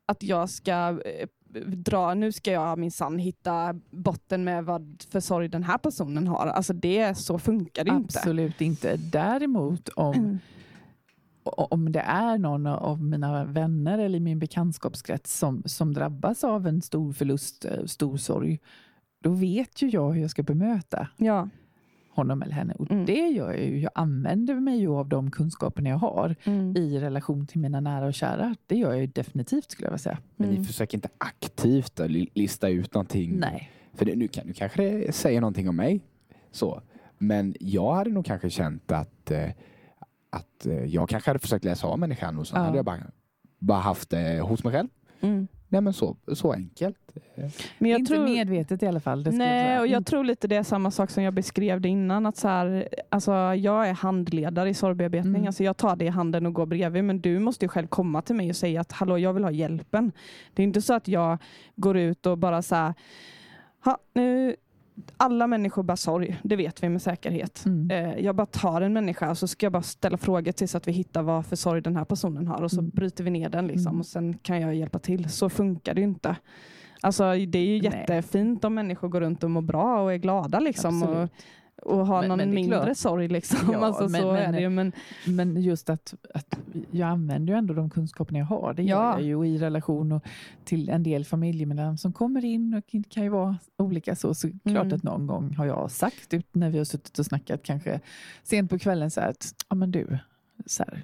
att 0.06 0.22
jag 0.22 0.50
ska 0.50 0.72
eh, 1.04 1.28
dra, 1.66 2.14
nu 2.14 2.32
ska 2.32 2.52
jag 2.52 2.78
minsann 2.78 3.18
hitta 3.18 3.74
botten 3.90 4.44
med 4.44 4.64
vad 4.64 5.02
för 5.10 5.20
sorg 5.20 5.48
den 5.48 5.62
här 5.62 5.78
personen 5.78 6.26
har. 6.26 6.46
Alltså 6.46 6.72
det, 6.72 7.14
så 7.18 7.38
funkar 7.38 7.84
det 7.84 7.90
inte. 7.90 8.18
Absolut 8.18 8.60
inte. 8.60 8.96
Däremot 8.96 9.88
om, 9.88 10.14
Mm. 10.14 10.38
om 11.44 11.92
det 11.92 12.00
är 12.00 12.38
någon 12.38 12.66
av 12.66 13.02
mina 13.02 13.44
vänner 13.44 13.98
eller 13.98 14.20
min 14.20 14.38
bekantskapskrets 14.38 15.38
som, 15.38 15.62
som 15.66 15.94
drabbas 15.94 16.44
av 16.44 16.66
en 16.66 16.82
stor 16.82 17.12
förlust, 17.12 17.64
eh, 17.64 17.84
stor 17.84 18.16
sorg, 18.16 18.58
då 19.22 19.30
vet 19.30 19.82
ju 19.82 19.88
jag 19.88 20.12
hur 20.12 20.20
jag 20.20 20.30
ska 20.30 20.42
bemöta 20.42 21.08
Ja. 21.16 21.48
Honom 22.18 22.42
eller 22.42 22.52
henne. 22.52 22.74
Och 22.74 22.90
Mm. 22.90 23.06
det 23.06 23.28
gör 23.28 23.52
jag 23.52 23.64
ju. 23.64 23.78
Jag 23.80 23.90
använder 23.94 24.54
mig 24.54 24.78
ju 24.78 24.88
av 24.88 25.08
de 25.08 25.30
kunskaperna 25.30 25.88
jag 25.90 25.96
har 25.98 26.36
Mm. 26.44 26.76
i 26.76 26.98
relation 27.00 27.46
till 27.46 27.60
mina 27.60 27.80
nära 27.80 28.06
och 28.06 28.14
kära. 28.14 28.54
Det 28.66 28.76
gör 28.76 28.90
jag 28.90 29.00
ju 29.00 29.06
definitivt 29.06 29.70
skulle 29.70 29.86
jag 29.86 29.90
vilja 29.90 29.98
säga. 29.98 30.18
Men 30.36 30.48
Mm. 30.48 30.60
ni 30.60 30.66
försöker 30.66 30.96
inte 30.98 31.08
aktivt 31.18 32.00
lista 32.34 32.68
ut 32.68 32.94
någonting. 32.94 33.36
Nej. 33.38 33.70
För 33.94 34.04
det, 34.04 34.16
nu, 34.16 34.28
kan, 34.28 34.46
nu 34.46 34.52
kanske 34.52 34.82
det 34.82 35.14
säger 35.14 35.40
någonting 35.40 35.68
om 35.68 35.76
mig. 35.76 36.00
Så. 36.50 36.82
Men 37.18 37.54
jag 37.60 37.94
hade 37.94 38.10
nog 38.10 38.24
kanske 38.24 38.50
känt 38.50 38.92
att, 38.92 39.30
eh, 39.30 39.50
att 40.30 40.66
eh, 40.66 40.84
jag 40.84 41.08
kanske 41.08 41.30
hade 41.30 41.38
försökt 41.38 41.64
läsa 41.64 41.86
av 41.86 41.98
människan 41.98 42.38
och 42.38 42.46
så 42.46 42.56
Ja. 42.56 42.60
hade 42.60 42.76
jag 42.76 42.84
bara, 42.84 42.98
bara 43.58 43.78
haft 43.80 44.10
det 44.10 44.40
hos 44.40 44.64
mig 44.64 44.72
själv. 44.72 44.88
Mm. 45.20 45.48
Nej 45.68 45.80
men 45.80 45.92
så, 45.92 46.16
så 46.32 46.52
enkelt. 46.52 46.96
Men 47.78 47.90
jag 47.90 47.98
inte 48.00 48.14
tror... 48.14 48.24
medvetet 48.24 48.82
i 48.82 48.86
alla 48.86 49.00
fall. 49.00 49.24
Jag 49.24 49.34
Nej, 49.34 49.64
säga. 49.66 49.80
och 49.80 49.86
jag 49.86 50.06
tror 50.06 50.24
lite 50.24 50.48
det 50.48 50.56
är 50.56 50.62
samma 50.62 50.90
sak 50.90 51.10
som 51.10 51.22
jag 51.22 51.34
beskrev 51.34 51.80
det 51.80 51.88
innan. 51.88 52.26
Att 52.26 52.36
så 52.36 52.48
här, 52.48 52.88
alltså, 53.08 53.32
jag 53.54 53.88
är 53.88 53.92
handledare 53.92 54.70
i 54.70 54.74
sorgbearbetning. 54.74 55.34
Mm. 55.34 55.46
Alltså, 55.46 55.64
jag 55.64 55.76
tar 55.76 55.96
det 55.96 56.04
i 56.04 56.08
handen 56.08 56.46
och 56.46 56.52
går 56.52 56.66
bredvid. 56.66 57.04
Men 57.04 57.20
du 57.20 57.38
måste 57.38 57.64
ju 57.64 57.68
själv 57.68 57.86
komma 57.86 58.22
till 58.22 58.36
mig 58.36 58.50
och 58.50 58.56
säga 58.56 58.80
att 58.80 58.92
hallå, 58.92 59.18
jag 59.18 59.32
vill 59.32 59.44
ha 59.44 59.50
hjälpen. 59.50 60.12
Det 60.54 60.62
är 60.62 60.64
inte 60.64 60.82
så 60.82 60.94
att 60.94 61.08
jag 61.08 61.38
går 61.76 61.96
ut 61.96 62.26
och 62.26 62.38
bara 62.38 62.62
så 62.62 62.74
här, 62.74 62.94
"Ha, 63.84 63.98
nu, 64.14 64.56
alla 65.16 65.46
människor 65.46 65.82
bär 65.82 65.96
sorg. 65.96 66.40
Det 66.42 66.56
vet 66.56 66.82
vi 66.82 66.88
med 66.88 67.02
säkerhet. 67.02 67.62
Mm. 67.66 67.90
Eh, 67.90 68.18
jag 68.24 68.36
bara 68.36 68.46
tar 68.46 68.80
en 68.80 68.92
människa 68.92 69.30
och 69.30 69.38
så 69.38 69.48
ska 69.48 69.66
jag 69.66 69.72
bara 69.72 69.82
ställa 69.82 70.16
frågor 70.16 70.52
tills 70.52 70.74
att 70.74 70.88
vi 70.88 70.92
hittar 70.92 71.22
vad 71.22 71.46
för 71.46 71.56
sorg 71.56 71.82
den 71.82 71.96
här 71.96 72.04
personen 72.04 72.46
har 72.46 72.62
och 72.62 72.70
så 72.70 72.78
Mm. 72.80 72.90
bryter 72.90 73.24
vi 73.24 73.30
ner 73.30 73.48
den 73.48 73.66
liksom, 73.66 73.86
Mm. 73.86 74.00
och 74.00 74.06
sen 74.06 74.38
kan 74.38 74.60
jag 74.60 74.74
hjälpa 74.74 74.98
till. 74.98 75.28
Så 75.30 75.48
funkar 75.48 75.94
det 75.94 76.00
ju 76.00 76.06
inte. 76.06 76.36
Alltså, 77.00 77.22
det 77.24 77.58
är 77.58 77.64
ju 77.66 77.82
Nej. 77.82 78.00
jättefint 78.00 78.64
om 78.64 78.74
människor 78.74 79.08
går 79.08 79.20
runt 79.20 79.44
och 79.44 79.50
mår 79.50 79.62
bra 79.62 80.02
och 80.02 80.12
är 80.12 80.16
glada 80.16 80.60
liksom, 80.60 81.02
Absolut. 81.02 81.30
och 81.30 81.36
har 81.86 82.20
Men- 82.20 82.28
någon 82.28 82.38
men 82.38 82.50
mindre 82.54 82.84
klart. 82.84 82.96
sorg. 82.96 83.28
Liksom. 83.28 83.58
Ja, 83.72 83.78
alltså, 83.86 84.02
men- 84.08 84.20
så 84.22 84.32
men- 84.32 84.42
är 84.42 84.52
det 84.52 84.60
ju. 84.60 84.68
Men, 84.68 84.92
Men 85.26 85.62
just 85.62 85.90
att, 85.90 86.14
att 86.34 86.58
jag 86.90 87.08
använder 87.08 87.52
ju 87.52 87.58
ändå 87.58 87.74
de 87.74 87.90
kunskaperna 87.90 88.38
jag 88.38 88.46
har. 88.46 88.74
Det 88.74 88.82
gör 88.82 88.96
Ja. 89.02 89.20
jag 89.20 89.44
ju 89.44 89.48
i 89.54 89.58
relation 89.58 90.12
och 90.12 90.22
till 90.64 90.88
en 90.88 91.02
del 91.02 91.24
familjemedlemmar 91.24 91.96
som 91.96 92.12
kommer 92.12 92.44
in 92.44 92.74
och 92.74 93.10
kan 93.10 93.22
ju 93.22 93.28
vara 93.28 93.56
olika 93.76 94.16
så. 94.16 94.34
Så 94.34 94.48
klart 94.48 94.84
Mm. 94.84 94.92
att 94.96 95.02
någon 95.02 95.26
gång 95.26 95.54
har 95.54 95.66
jag 95.66 95.90
sagt 95.90 96.34
ut 96.34 96.54
när 96.54 96.70
vi 96.70 96.78
har 96.78 96.84
suttit 96.84 97.18
och 97.18 97.26
snackat 97.26 97.62
kanske 97.62 98.00
sent 98.42 98.70
på 98.70 98.78
kvällen 98.78 99.10
så 99.10 99.20
här 99.20 99.28
att 99.30 99.54
ja 99.68 99.74
men 99.76 99.90
du, 99.90 100.18
så 100.66 100.82
här, 100.82 101.02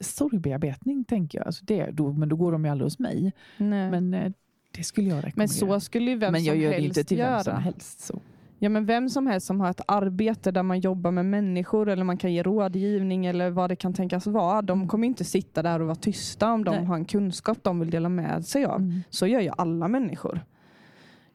sorgbearbetning 0.00 1.04
tänker 1.04 1.38
jag. 1.38 1.46
Alltså 1.46 1.64
det, 1.64 1.90
då, 1.92 2.12
men 2.12 2.28
då 2.28 2.36
går 2.36 2.52
de 2.52 2.64
ju 2.64 2.70
aldrig 2.70 2.86
hos 2.86 2.98
mig. 2.98 3.32
nej. 3.56 3.90
men, 3.90 4.10
Men 4.10 4.22
eh, 4.26 4.32
det 4.70 4.82
skulle 4.84 5.08
jag 5.08 5.24
rekommendera. 5.24 5.48
så 5.48 5.80
skulle 5.80 6.10
ju 6.10 6.16
vem 6.16 6.32
men 6.32 6.44
jag 6.44 6.54
som 6.54 6.62
gör 6.62 6.70
det 6.70 6.76
helst 6.76 6.86
inte 6.98 7.08
till 7.08 7.18
göra. 7.18 7.34
vem 7.34 7.44
som 7.44 7.56
helst. 7.62 8.00
Så. 8.00 8.20
Ja, 8.62 8.68
men 8.68 8.86
vem 8.86 9.08
som 9.08 9.26
helst 9.26 9.46
som 9.46 9.60
har 9.60 9.70
ett 9.70 9.80
arbete 9.86 10.50
där 10.50 10.62
man 10.62 10.80
jobbar 10.80 11.10
med 11.10 11.26
människor 11.26 11.88
eller 11.88 12.04
man 12.04 12.16
kan 12.16 12.32
ge 12.32 12.42
rådgivning 12.42 13.26
eller 13.26 13.50
vad 13.50 13.70
det 13.70 13.76
kan 13.76 13.94
tänkas 13.94 14.26
vara. 14.26 14.62
De 14.62 14.88
kommer 14.88 15.06
inte 15.06 15.24
sitta 15.24 15.62
där 15.62 15.80
och 15.80 15.86
vara 15.86 15.96
tysta 15.96 16.52
om 16.52 16.64
de 16.64 16.70
Nej. 16.70 16.84
har 16.84 16.96
en 16.96 17.04
kunskap 17.04 17.58
de 17.62 17.80
vill 17.80 17.90
dela 17.90 18.08
med 18.08 18.46
sig 18.46 18.64
av. 18.64 18.80
Mm. 18.80 19.00
Så 19.10 19.26
gör 19.26 19.40
ju 19.40 19.50
alla 19.56 19.88
människor. 19.88 20.40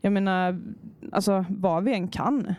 Jag 0.02 0.14
menar, 0.14 0.62
alltså 1.12 1.46
vad 1.50 1.84
vi 1.84 1.94
än 1.94 2.08
kan. 2.08 2.54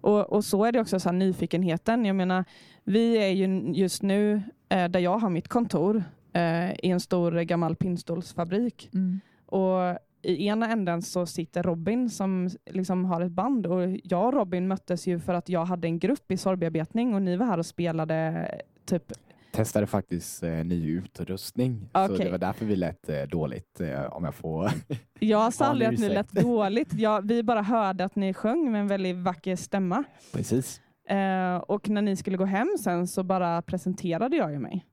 Och, 0.00 0.32
och 0.32 0.44
så 0.44 0.64
är 0.64 0.72
det 0.72 0.80
också 0.80 1.00
så 1.00 1.08
här, 1.08 1.16
nyfikenheten. 1.16 2.04
Jag 2.04 2.16
menar, 2.16 2.44
vi 2.84 3.18
är 3.18 3.30
ju 3.30 3.72
just 3.72 4.02
nu 4.02 4.42
eh, 4.68 4.88
där 4.88 5.00
jag 5.00 5.18
har 5.18 5.30
mitt 5.30 5.48
kontor 5.48 6.04
eh, 6.32 6.70
i 6.70 6.90
en 6.90 7.00
stor 7.00 7.32
gammal 7.32 7.76
pinnstolsfabrik. 7.76 8.90
Mm. 8.92 9.20
Och 9.46 9.98
i 10.22 10.46
ena 10.46 10.72
änden 10.72 11.02
så 11.02 11.26
sitter 11.26 11.62
Robin 11.62 12.10
som 12.10 12.50
liksom 12.70 13.04
har 13.04 13.20
ett 13.20 13.32
band 13.32 13.66
och 13.66 13.82
jag 14.04 14.26
och 14.26 14.32
Robin 14.32 14.68
möttes 14.68 15.06
ju 15.06 15.20
för 15.20 15.34
att 15.34 15.48
jag 15.48 15.64
hade 15.64 15.88
en 15.88 15.98
grupp 15.98 16.32
i 16.32 16.36
sorgbearbetning 16.36 17.14
och 17.14 17.22
ni 17.22 17.36
var 17.36 17.46
här 17.46 17.58
och 17.58 17.66
spelade 17.66 18.48
typ 18.84 19.12
Testade 19.52 19.86
faktiskt 19.86 20.42
eh, 20.42 20.50
ny 20.50 20.88
utrustning. 20.90 21.90
Så 21.92 22.04
Okej. 22.04 22.24
det 22.24 22.30
var 22.30 22.38
därför 22.38 22.64
vi 22.64 22.76
lät 22.76 23.08
eh, 23.08 23.22
dåligt 23.22 23.80
eh, 23.80 24.04
om 24.04 24.24
jag 24.24 24.34
får. 24.34 24.70
Jag 25.18 25.52
sa 25.54 25.64
Ja, 25.64 25.70
aldrig 25.70 25.88
att 25.88 25.98
ni 25.98 26.08
lät 26.08 26.32
dåligt. 26.32 26.92
Jag, 26.92 27.28
vi 27.28 27.42
bara 27.42 27.62
hörde 27.62 28.04
att 28.04 28.16
ni 28.16 28.34
sjöng 28.34 28.72
med 28.72 28.80
en 28.80 28.86
väldigt 28.86 29.16
vacker 29.16 29.56
stämma. 29.56 30.04
Precis. 30.32 30.80
Eh, 31.08 31.56
och 31.56 31.88
när 31.88 32.02
ni 32.02 32.16
skulle 32.16 32.36
gå 32.36 32.44
hem 32.44 32.76
sen 32.80 33.06
så 33.06 33.22
bara 33.22 33.62
presenterade 33.62 34.36
jag 34.36 34.52
ju 34.52 34.58
mig. 34.58 34.84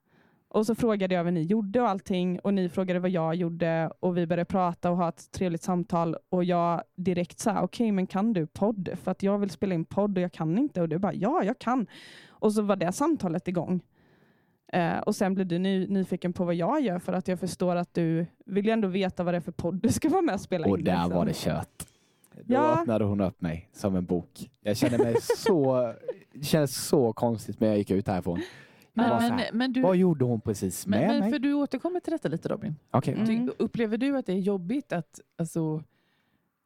Och 0.55 0.65
så 0.65 0.75
frågade 0.75 1.15
jag 1.15 1.23
vad 1.23 1.33
ni 1.33 1.41
gjorde 1.41 1.81
och 1.81 1.89
allting 1.89 2.39
och 2.39 2.53
ni 2.53 2.69
frågade 2.69 2.99
vad 2.99 3.09
jag 3.09 3.35
gjorde 3.35 3.91
och 3.99 4.17
vi 4.17 4.27
började 4.27 4.45
prata 4.45 4.91
och 4.91 4.97
ha 4.97 5.09
ett 5.09 5.31
trevligt 5.31 5.63
samtal 5.63 6.15
och 6.29 6.43
jag 6.43 6.81
direkt 6.95 7.39
sa 7.39 7.61
okej 7.61 7.91
men 7.91 8.07
kan 8.07 8.33
du 8.33 8.47
podd? 8.47 8.89
För 9.03 9.11
att 9.11 9.23
jag 9.23 9.37
vill 9.39 9.49
spela 9.49 9.75
in 9.75 9.85
podd 9.85 10.17
och 10.17 10.23
jag 10.23 10.31
kan 10.33 10.57
inte 10.57 10.81
och 10.81 10.89
du 10.89 10.97
bara 10.97 11.13
ja 11.13 11.43
jag 11.43 11.59
kan. 11.59 11.87
Och 12.29 12.53
så 12.53 12.61
var 12.61 12.75
det 12.75 12.91
samtalet 12.91 13.47
igång. 13.47 13.81
Eh, 14.73 14.97
och 14.99 15.15
sen 15.15 15.33
blev 15.35 15.47
du 15.47 15.59
ny, 15.59 15.87
nyfiken 15.87 16.33
på 16.33 16.45
vad 16.45 16.55
jag 16.55 16.81
gör 16.81 16.99
för 16.99 17.13
att 17.13 17.27
jag 17.27 17.39
förstår 17.39 17.75
att 17.75 17.93
du 17.93 18.25
vill 18.45 18.65
ju 18.65 18.71
ändå 18.71 18.87
veta 18.87 19.23
vad 19.23 19.33
det 19.33 19.37
är 19.37 19.41
för 19.41 19.51
podd 19.51 19.75
du 19.83 19.89
ska 19.89 20.09
vara 20.09 20.21
med 20.21 20.35
och 20.35 20.41
spela 20.41 20.67
Och 20.67 20.77
in. 20.79 20.85
där 20.85 20.93
liksom. 20.95 21.11
var 21.17 21.25
det 21.25 21.35
kört. 21.35 21.85
Då 22.43 22.53
Ja. 22.53 22.79
öppnade 22.81 23.05
hon 23.05 23.21
upp 23.21 23.41
mig 23.41 23.69
som 23.73 23.95
en 23.95 24.05
bok. 24.05 24.49
Jag 24.61 24.77
kände 24.77 24.97
mig 24.97 25.15
så, 25.21 25.93
det 26.33 26.45
kändes 26.45 26.87
så 26.87 27.13
konstigt 27.13 27.59
när 27.59 27.67
jag 27.67 27.77
gick 27.77 27.91
ut 27.91 28.07
härifrån. 28.07 28.39
Men, 28.95 29.21
här, 29.21 29.49
men, 29.53 29.73
du, 29.73 29.81
vad 29.81 29.95
gjorde 29.95 30.25
hon 30.25 30.41
precis 30.41 30.87
med 30.87 30.99
men, 30.99 31.07
men 31.09 31.19
mig? 31.19 31.31
för 31.31 31.39
du 31.39 31.53
återkommer 31.53 31.99
till 31.99 32.11
detta 32.11 32.27
lite 32.29 32.49
Robin. 32.49 32.75
Okej. 32.91 33.13
Mm. 33.13 33.51
Upplever 33.59 33.97
du 33.97 34.17
att 34.17 34.25
det 34.25 34.33
är 34.33 34.39
jobbigt 34.39 34.93
att, 34.93 35.19
alltså, 35.37 35.83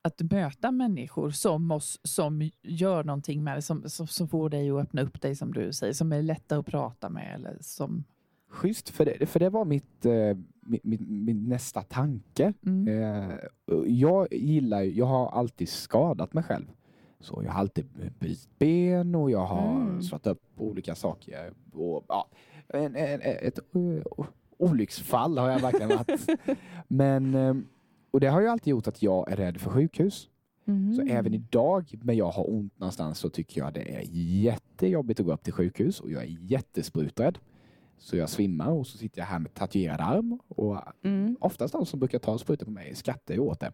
att 0.02 0.22
möta 0.32 0.72
människor 0.72 1.30
som 1.30 1.72
oss 1.72 2.00
som 2.04 2.50
gör 2.62 3.04
någonting 3.04 3.44
med 3.44 3.58
det, 3.58 3.62
som, 3.62 3.90
som, 3.90 4.08
som 4.08 4.28
får 4.28 4.50
dig 4.50 4.70
att 4.70 4.82
öppna 4.82 5.02
upp 5.02 5.22
dig 5.22 5.36
som 5.36 5.54
du 5.54 5.74
säger, 5.74 5.94
som 5.94 6.12
är 6.12 6.22
lätta 6.22 6.58
att 6.58 6.66
prata 6.66 7.10
med 7.10 7.36
eller 7.36 7.58
som... 7.62 8.04
Schysst, 8.52 8.90
för 8.90 9.06
det, 9.06 9.26
för 9.26 9.40
det 9.40 9.50
var 9.50 9.66
mitt, 9.66 10.06
eh, 10.06 10.12
min, 10.62 10.80
min, 10.84 11.24
min 11.26 11.50
nästa 11.50 11.82
tanke. 11.82 12.54
Mm. 12.66 12.88
Eh, 13.04 13.36
jag 13.86 14.34
gillar 14.34 14.82
ju- 14.82 14.94
jag 14.98 15.06
har 15.06 15.30
alltid 15.30 15.70
skadat 15.70 16.34
mig 16.34 16.44
själv. 16.44 16.66
Så 17.20 17.42
jag 17.46 17.52
har 17.52 17.60
alltid 17.60 17.86
bytt 18.20 18.50
ben 18.60 19.16
och 19.16 19.32
jag 19.32 19.46
har 19.46 19.76
Mm. 19.82 20.02
slått 20.02 20.28
upp 20.28 20.42
olika 20.58 20.96
saker. 20.96 21.54
Och, 21.74 22.06
ja, 22.08 22.28
en, 22.68 22.96
en, 22.96 23.22
ett 23.22 23.60
olycksfall 24.58 25.38
har 25.38 25.50
jag 25.50 25.60
verkligen 25.60 25.90
varit. 25.90 26.28
Men, 26.88 27.36
eh, 27.36 27.56
och 28.12 28.20
det 28.20 28.28
har 28.28 28.42
ju 28.42 28.48
alltid 28.48 28.72
gjort 28.72 28.88
att 28.88 29.02
jag 29.02 29.32
är 29.32 29.36
rädd 29.36 29.58
för 29.62 29.70
sjukhus. 29.70 30.30
Mhm. 30.66 30.94
Så 30.94 31.02
även 31.02 31.34
idag 31.34 31.94
när 32.04 32.14
jag 32.14 32.32
har 32.32 32.50
ont 32.50 32.80
någonstans 32.80 33.20
så 33.20 33.30
tycker 33.30 33.62
jag 33.62 33.74
det 33.74 33.96
är 33.96 34.02
jättejobbigt 34.44 35.20
att 35.20 35.26
gå 35.26 35.34
upp 35.34 35.44
till 35.44 35.54
sjukhus 35.54 36.00
och 36.00 36.12
jag 36.12 36.24
är 36.24 36.38
jättespruträdd. 36.42 37.38
så 38.02 38.18
jag 38.18 38.30
svimmar 38.30 38.72
och 38.72 38.88
så 38.88 38.98
sitter 38.98 39.20
jag 39.22 39.26
här 39.26 39.40
med 39.40 39.54
tatuerad 39.54 40.02
arm 40.02 40.40
och 40.48 40.78
Mm. 41.04 41.38
oftast 41.40 41.74
de 41.74 41.86
som 41.86 42.00
brukar 42.00 42.20
ta 42.20 42.38
sprutor 42.38 42.66
på 42.66 42.72
mig 42.72 42.96
skrattar 42.96 43.34
ju 43.34 43.40
åt 43.40 43.60
det. 43.60 43.72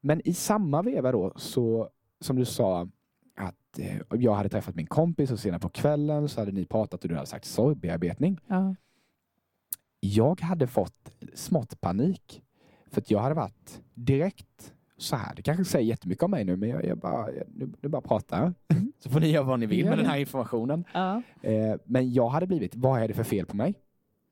Men 0.00 0.28
i 0.28 0.34
samma 0.34 0.82
veva 0.82 1.12
då, 1.12 1.32
så 1.36 1.88
som 2.20 2.36
du 2.36 2.44
sa, 2.44 2.88
att 3.36 3.78
eh, 3.78 3.96
jag 4.10 4.34
hade 4.34 4.48
träffat 4.48 4.74
min 4.74 4.86
kompis 4.86 5.30
och 5.30 5.38
senare 5.38 5.60
på 5.60 5.68
kvällen 5.68 6.28
så 6.28 6.40
hade 6.40 6.52
ni 6.52 6.66
pratat 6.66 7.02
och 7.02 7.08
du 7.08 7.14
hade 7.14 7.26
sagt 7.26 7.44
sorgbearbetning. 7.44 8.40
Ja. 8.46 8.74
Jag 10.00 10.40
hade 10.40 10.66
fått 10.66 11.12
smått 11.34 11.80
panik. 11.80 12.42
För 12.90 13.00
att 13.00 13.10
jag 13.10 13.18
hade 13.18 13.34
varit 13.34 13.80
direkt 13.94 14.74
så 14.96 15.16
här. 15.16 15.34
Det 15.34 15.42
kanske 15.42 15.64
säger 15.64 15.86
jättemycket 15.86 16.24
om 16.24 16.30
mig 16.30 16.44
nu, 16.44 16.56
men 16.56 16.68
jag, 16.68 16.84
jag 16.84 16.98
bara, 16.98 17.32
jag, 17.32 17.44
nu, 17.54 17.72
nu 17.80 17.88
bara 17.88 18.02
pratar. 18.02 18.54
Mm. 18.68 18.92
Så 18.98 19.10
får 19.10 19.20
ni 19.20 19.30
göra 19.30 19.44
vad 19.44 19.60
ni 19.60 19.66
vill 19.66 19.84
med 19.84 19.98
den 19.98 20.06
här 20.06 20.18
informationen. 20.18 20.84
Ja. 20.94 21.22
Eh, 21.42 21.76
men 21.84 22.12
jag 22.12 22.28
hade 22.28 22.46
blivit, 22.46 22.76
vad 22.76 23.02
är 23.02 23.08
det 23.08 23.14
för 23.14 23.24
fel 23.24 23.46
på 23.46 23.56
mig? 23.56 23.74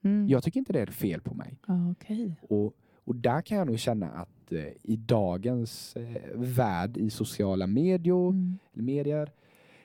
Mm. 0.05 0.29
Jag 0.29 0.43
tycker 0.43 0.59
inte 0.59 0.73
det 0.73 0.81
är 0.81 0.87
fel 0.87 1.21
på 1.21 1.35
mig. 1.35 1.59
Okej. 1.93 2.41
Och, 2.49 2.73
och 3.05 3.17
där 3.17 3.41
kan 3.43 3.59
jag 3.59 3.67
nog 3.67 3.79
känna 3.79 4.11
att 4.11 4.53
eh, 4.53 4.67
i 4.83 4.97
dagens 4.97 5.97
eh, 5.97 6.23
värld 6.35 6.97
i 6.97 7.11
sociala 7.11 7.67
medier, 7.67 8.29
Mm. 8.31 8.59
eller 8.73 8.83
medier 8.83 9.33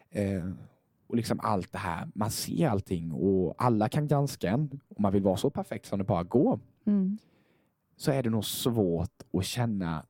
eh, 0.09 0.49
och 1.07 1.15
liksom 1.15 1.39
allt 1.39 1.71
det 1.71 1.77
här, 1.77 2.07
man 2.13 2.31
ser 2.31 2.67
allting 2.67 3.11
och 3.11 3.55
alla 3.57 3.89
kan 3.89 4.07
granska 4.07 4.49
en 4.49 4.79
och 4.87 5.01
man 5.01 5.13
vill 5.13 5.23
vara 5.23 5.37
så 5.37 5.49
perfekt 5.49 5.85
som 5.85 5.99
det 5.99 6.05
bara 6.05 6.23
går. 6.23 6.59
Mm. 6.85 7.17
Så 7.97 8.11
är 8.11 8.23
det 8.23 8.29
nog 8.29 8.45
svårt 8.45 9.23
att 9.33 9.45
känna, 9.45 10.05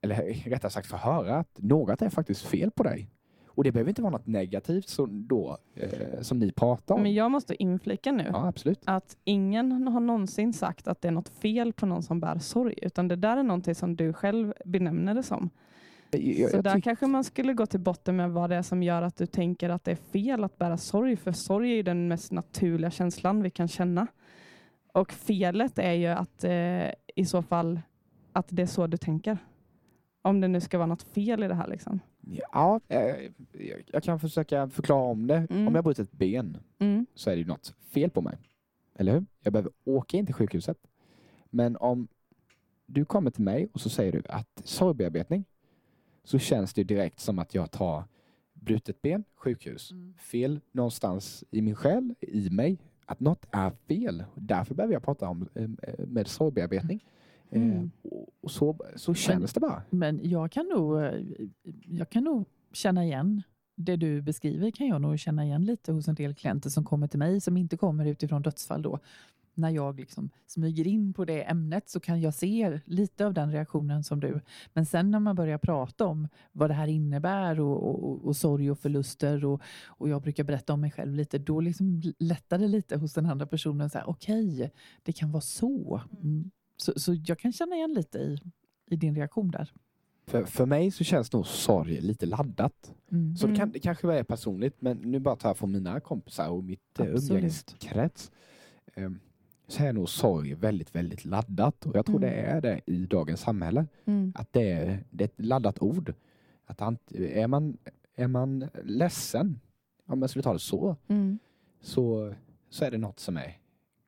eller 0.00 0.16
rättare 0.50 0.70
sagt 0.70 0.86
få 0.86 0.96
höra 0.96 1.36
att 1.36 1.58
något 1.58 2.02
är 2.02 2.08
faktiskt 2.08 2.42
fel 2.42 2.70
på 2.70 2.82
dig. 2.82 3.10
Och 3.60 3.64
det 3.64 3.72
behöver 3.72 3.88
inte 3.88 4.02
vara 4.02 4.12
något 4.12 4.26
negativt 4.26 4.88
som, 4.88 5.26
då, 5.26 5.58
eh, 5.74 6.20
som 6.20 6.38
ni 6.38 6.52
pratar 6.52 6.94
om. 6.94 7.02
Men 7.02 7.14
jag 7.14 7.30
måste 7.30 7.62
inflika 7.62 8.12
nu 8.12 8.30
Ja, 8.32 8.46
absolut. 8.48 8.82
att 8.84 9.16
ingen 9.24 9.88
har 9.88 10.00
någonsin 10.00 10.52
sagt 10.52 10.88
att 10.88 11.02
det 11.02 11.08
är 11.08 11.12
något 11.12 11.28
fel 11.28 11.72
på 11.72 11.86
någon 11.86 12.02
som 12.02 12.20
bär 12.20 12.38
sorg, 12.38 12.74
utan 12.82 13.08
det 13.08 13.16
där 13.16 13.36
är 13.36 13.42
någonting 13.42 13.74
som 13.74 13.96
du 13.96 14.12
själv 14.12 14.54
benämner 14.64 15.14
det 15.14 15.22
som. 15.22 15.50
Jag, 16.10 16.50
Så 16.50 16.56
jag 16.56 16.64
där 16.64 16.80
kanske 16.80 17.06
man 17.06 17.24
skulle 17.24 17.54
gå 17.54 17.66
till 17.66 17.80
botten 17.80 18.16
med 18.16 18.30
vad 18.30 18.50
det 18.50 18.56
är 18.56 18.62
som 18.62 18.82
gör 18.82 19.02
att 19.02 19.16
du 19.16 19.26
tänker 19.26 19.70
att 19.70 19.84
det 19.84 19.90
är 19.90 20.10
fel 20.12 20.44
att 20.44 20.58
bära 20.58 20.76
sorg, 20.76 21.16
för 21.16 21.32
sorg 21.32 21.70
är 21.70 21.76
ju 21.76 21.82
den 21.82 22.08
mest 22.08 22.32
naturliga 22.32 22.90
känslan 22.90 23.42
vi 23.42 23.50
kan 23.50 23.68
känna. 23.68 24.06
Och 24.94 25.12
felet 25.12 25.78
är 25.78 25.92
ju 25.92 26.06
att 26.06 26.44
eh, 26.44 26.90
i 27.16 27.24
så 27.26 27.42
fall 27.42 27.80
att 28.32 28.46
det 28.50 28.62
är 28.62 28.66
så 28.66 28.86
du 28.86 28.96
tänker. 28.96 29.38
Om 30.22 30.40
det 30.40 30.48
nu 30.48 30.60
ska 30.60 30.78
vara 30.78 30.86
något 30.86 31.02
fel 31.02 31.44
i 31.44 31.48
det 31.48 31.54
här. 31.54 31.68
Liksom. 31.68 32.00
Ja, 32.52 32.80
eh, 32.88 33.30
jag- 33.92 34.02
kan 34.02 34.20
försöka 34.20 34.68
förklara 34.68 35.02
om 35.02 35.26
det. 35.26 35.46
Mm. 35.50 35.68
Om 35.68 35.74
jag 35.74 35.84
brutit 35.84 36.08
ett 36.08 36.18
ben 36.18 36.56
Mm. 36.78 37.06
så 37.14 37.30
är 37.30 37.34
det 37.34 37.40
ju 37.40 37.46
något 37.46 37.74
fel 37.80 38.10
på 38.10 38.20
mig. 38.20 38.38
Eller 38.94 39.12
hur? 39.12 39.24
Jag 39.42 39.52
behöver 39.52 39.72
åka 39.84 40.16
in 40.16 40.26
till 40.26 40.34
sjukhuset. 40.34 40.78
Men 41.50 41.76
om 41.76 42.08
du 42.86 43.04
kommer 43.04 43.30
till 43.30 43.44
mig 43.44 43.68
och 43.72 43.80
så 43.80 43.88
säger 43.90 44.12
du 44.12 44.22
att 44.28 44.60
sorgbearbetning 44.64 45.44
så 46.24 46.38
känns 46.38 46.74
det 46.74 46.84
direkt 46.84 47.20
som 47.20 47.38
att 47.38 47.54
jag 47.54 47.70
tar 47.70 48.04
brutet 48.52 49.02
ben, 49.02 49.24
sjukhus. 49.34 49.90
Mm. 49.90 50.14
Fel 50.18 50.60
någonstans 50.72 51.44
i 51.50 51.62
min 51.62 51.74
själ, 51.74 52.14
i 52.20 52.50
mig. 52.50 52.78
Att 53.06 53.20
något 53.20 53.46
är 53.50 53.70
fel. 53.70 54.24
Därför 54.34 54.74
behöver 54.74 54.94
jag 54.94 55.02
prata 55.02 55.28
om 55.28 55.48
eh, 55.54 55.68
med 56.06 56.26
sorgbearbetning. 56.28 57.04
Mm. 57.04 57.10
Eh, 57.50 57.82
och- 58.02 58.28
och 58.40 58.50
så, 58.50 58.76
så 58.96 59.14
känns 59.14 59.52
det 59.52 59.60
bara. 59.60 59.82
Men 59.90 60.20
jag 60.22 60.52
kan, 60.52 60.66
nog, 60.66 60.98
eh, 61.02 61.12
jag 61.86 62.10
kan 62.10 62.24
nog 62.24 62.44
känna 62.72 63.04
igen 63.04 63.42
det 63.76 63.96
du 63.96 64.22
beskriver 64.22 64.70
kan 64.70 64.86
jag 64.86 65.00
nog 65.00 65.18
känna 65.18 65.44
igen 65.44 65.64
lite 65.64 65.92
hos 65.92 66.08
en 66.08 66.14
del 66.14 66.34
klienter 66.34 66.70
som 66.70 66.84
kommer 66.84 67.06
till 67.08 67.18
mig 67.18 67.40
som 67.40 67.56
inte 67.56 67.76
kommer 67.76 68.06
utifrån 68.06 68.42
dödsfall 68.42 68.82
då. 68.82 68.98
När 69.54 69.70
jag 69.70 70.00
liksom 70.00 70.30
smyger 70.46 70.86
in 70.86 71.12
på 71.12 71.24
det 71.24 71.42
ämnet 71.50 71.88
så 71.88 72.00
kan 72.00 72.20
jag 72.20 72.34
se 72.34 72.80
lite 72.84 73.26
av 73.26 73.34
den 73.34 73.52
reaktionen 73.52 74.04
som 74.04 74.20
du. 74.20 74.40
Men 74.72 74.86
sen 74.86 75.10
när 75.10 75.20
man 75.20 75.36
börjar 75.36 75.58
prata 75.58 76.06
om 76.06 76.28
vad 76.52 76.70
det 76.70 76.74
här 76.74 76.86
innebär 76.86 77.60
och, 77.60 77.82
och, 78.04 78.24
och 78.26 78.36
sorg 78.36 78.70
och 78.70 78.78
förluster 78.78 79.44
och, 79.44 79.62
och 79.86 80.08
jag 80.08 80.22
brukar 80.22 80.44
berätta 80.44 80.72
om 80.72 80.80
mig 80.80 80.90
själv 80.90 81.14
lite, 81.14 81.38
då 81.38 81.60
liksom 81.60 82.02
lättar 82.18 82.58
det 82.58 82.68
lite 82.68 82.96
hos 82.96 83.14
den 83.14 83.26
andra 83.26 83.46
personen. 83.46 83.90
Okej, 84.06 84.70
det 85.02 85.12
kan 85.12 85.32
vara 85.32 85.40
så. 85.40 86.00
Mm. 86.22 86.50
Så, 86.80 86.92
så 87.00 87.14
jag 87.24 87.38
kan 87.38 87.52
känna 87.52 87.76
igen 87.76 87.92
lite 87.94 88.18
i, 88.18 88.38
i 88.90 88.96
din 88.96 89.14
reaktion 89.14 89.50
där. 89.50 89.72
För, 90.26 90.44
för 90.44 90.66
mig 90.66 90.90
så 90.90 91.04
känns 91.04 91.32
nog 91.32 91.46
sorg 91.46 92.00
lite 92.00 92.26
laddat. 92.26 92.94
Mm. 93.12 93.36
Så 93.36 93.46
det, 93.46 93.52
kan, 93.54 93.62
Mm. 93.62 93.72
det 93.72 93.78
kanske 93.78 94.12
är 94.14 94.22
personligt, 94.22 94.76
men 94.82 94.96
nu 94.96 95.18
bara 95.18 95.36
tar 95.36 95.48
jag 95.48 95.56
från 95.56 95.72
mina 95.72 96.00
kompisar 96.00 96.48
och 96.48 96.64
mitt 96.64 96.80
eh, 97.00 97.06
Absolut. 97.06 97.30
umgängeskrets. 97.30 98.30
Ehm, 98.94 99.20
Så 99.68 99.82
är 99.84 99.92
nog 99.92 100.08
sorg 100.08 100.54
väldigt, 100.54 100.94
väldigt 100.94 101.24
laddat. 101.24 101.86
Och 101.86 101.96
jag 101.96 102.06
tror 102.06 102.18
det 102.18 102.30
Mm. 102.30 102.56
är 102.56 102.60
det 102.60 102.80
i 102.86 103.06
dagens 103.06 103.40
samhälle. 103.40 103.86
Mm. 104.04 104.32
Att 104.34 104.52
det 104.52 104.70
är, 104.72 105.04
det 105.10 105.24
är 105.24 105.28
ett 105.28 105.34
laddat 105.44 105.82
ord. 105.82 106.14
Att 106.66 106.78
ant- 106.80 107.16
är, 107.20 107.46
man, 107.46 107.76
är 108.16 108.26
man 108.28 108.68
ledsen, 108.84 109.60
om 110.06 110.20
jag 110.20 110.30
skulle 110.30 110.42
ta 110.42 110.52
det 110.52 110.58
så, 110.58 110.96
Mm. 111.08 111.38
så, 111.80 112.34
så 112.70 112.84
är 112.84 112.90
det 112.90 112.98
något 112.98 113.18
som 113.20 113.36
är 113.36 113.58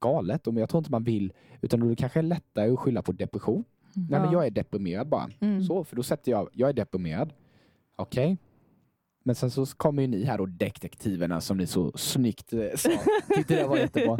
galet. 0.02 0.46
Och 0.46 0.54
jag 0.54 0.68
tror 0.68 0.78
inte 0.78 0.90
man 0.90 1.04
vill, 1.04 1.32
utan 1.60 1.80
då 1.80 1.86
är 1.86 1.90
det 1.90 1.96
kanske 1.96 2.18
är 2.18 2.22
lättare 2.22 2.70
att 2.70 2.78
skylla 2.78 3.02
på 3.02 3.12
depression. 3.12 3.64
Mm. 3.96 4.08
Nej, 4.10 4.20
men 4.20 4.28
Ja. 4.28 4.32
jag 4.32 4.46
är 4.46 4.50
deprimerad 4.50 5.08
bara. 5.08 5.30
Mm. 5.40 5.62
Så, 5.62 5.84
för 5.84 5.96
då 5.96 6.02
sätter 6.02 6.32
jag, 6.32 6.48
jag 6.52 6.68
är 6.68 6.72
deprimerad. 6.72 7.32
Okej. 7.96 8.38
Men 9.24 9.34
sen 9.34 9.50
så 9.50 9.66
kommer 9.66 10.02
ju 10.02 10.08
ni 10.08 10.24
här 10.24 10.38
då, 10.38 10.46
detektiverna 10.46 11.40
som 11.40 11.56
ni 11.56 11.66
så 11.66 11.92
snyggt 11.94 12.52
eh, 12.52 12.60
sa. 12.76 12.90
Tyckte 13.36 13.54
det 13.56 13.66
var 13.66 13.76
jättebra. 13.76 14.16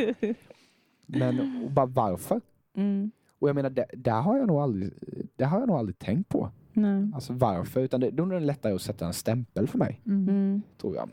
Men 1.06 1.62
och 1.64 1.70
bara 1.70 1.86
varför? 1.86 2.40
Mm. 2.76 3.10
Och 3.38 3.48
jag 3.48 3.54
menar, 3.54 3.70
det, 3.70 3.86
där 3.92 4.20
har 4.20 4.38
jag 4.38 4.46
nog 4.46 4.56
aldrig, 4.60 4.92
det 5.36 5.44
har 5.44 5.58
jag 5.58 5.68
nog 5.68 5.76
aldrig 5.76 5.98
tänkt 5.98 6.28
på. 6.28 6.50
Nej. 6.72 7.10
Alltså 7.14 7.32
varför? 7.32 7.80
Utan 7.80 8.00
det, 8.00 8.10
då 8.10 8.24
är 8.24 8.30
det 8.30 8.40
lättare 8.40 8.72
att 8.74 8.82
sätta 8.82 9.06
en 9.06 9.12
stämpel 9.12 9.68
för 9.68 9.78
mig. 9.78 10.00
Mm. 10.06 10.62
tror 10.80 10.96
jag. 10.96 11.10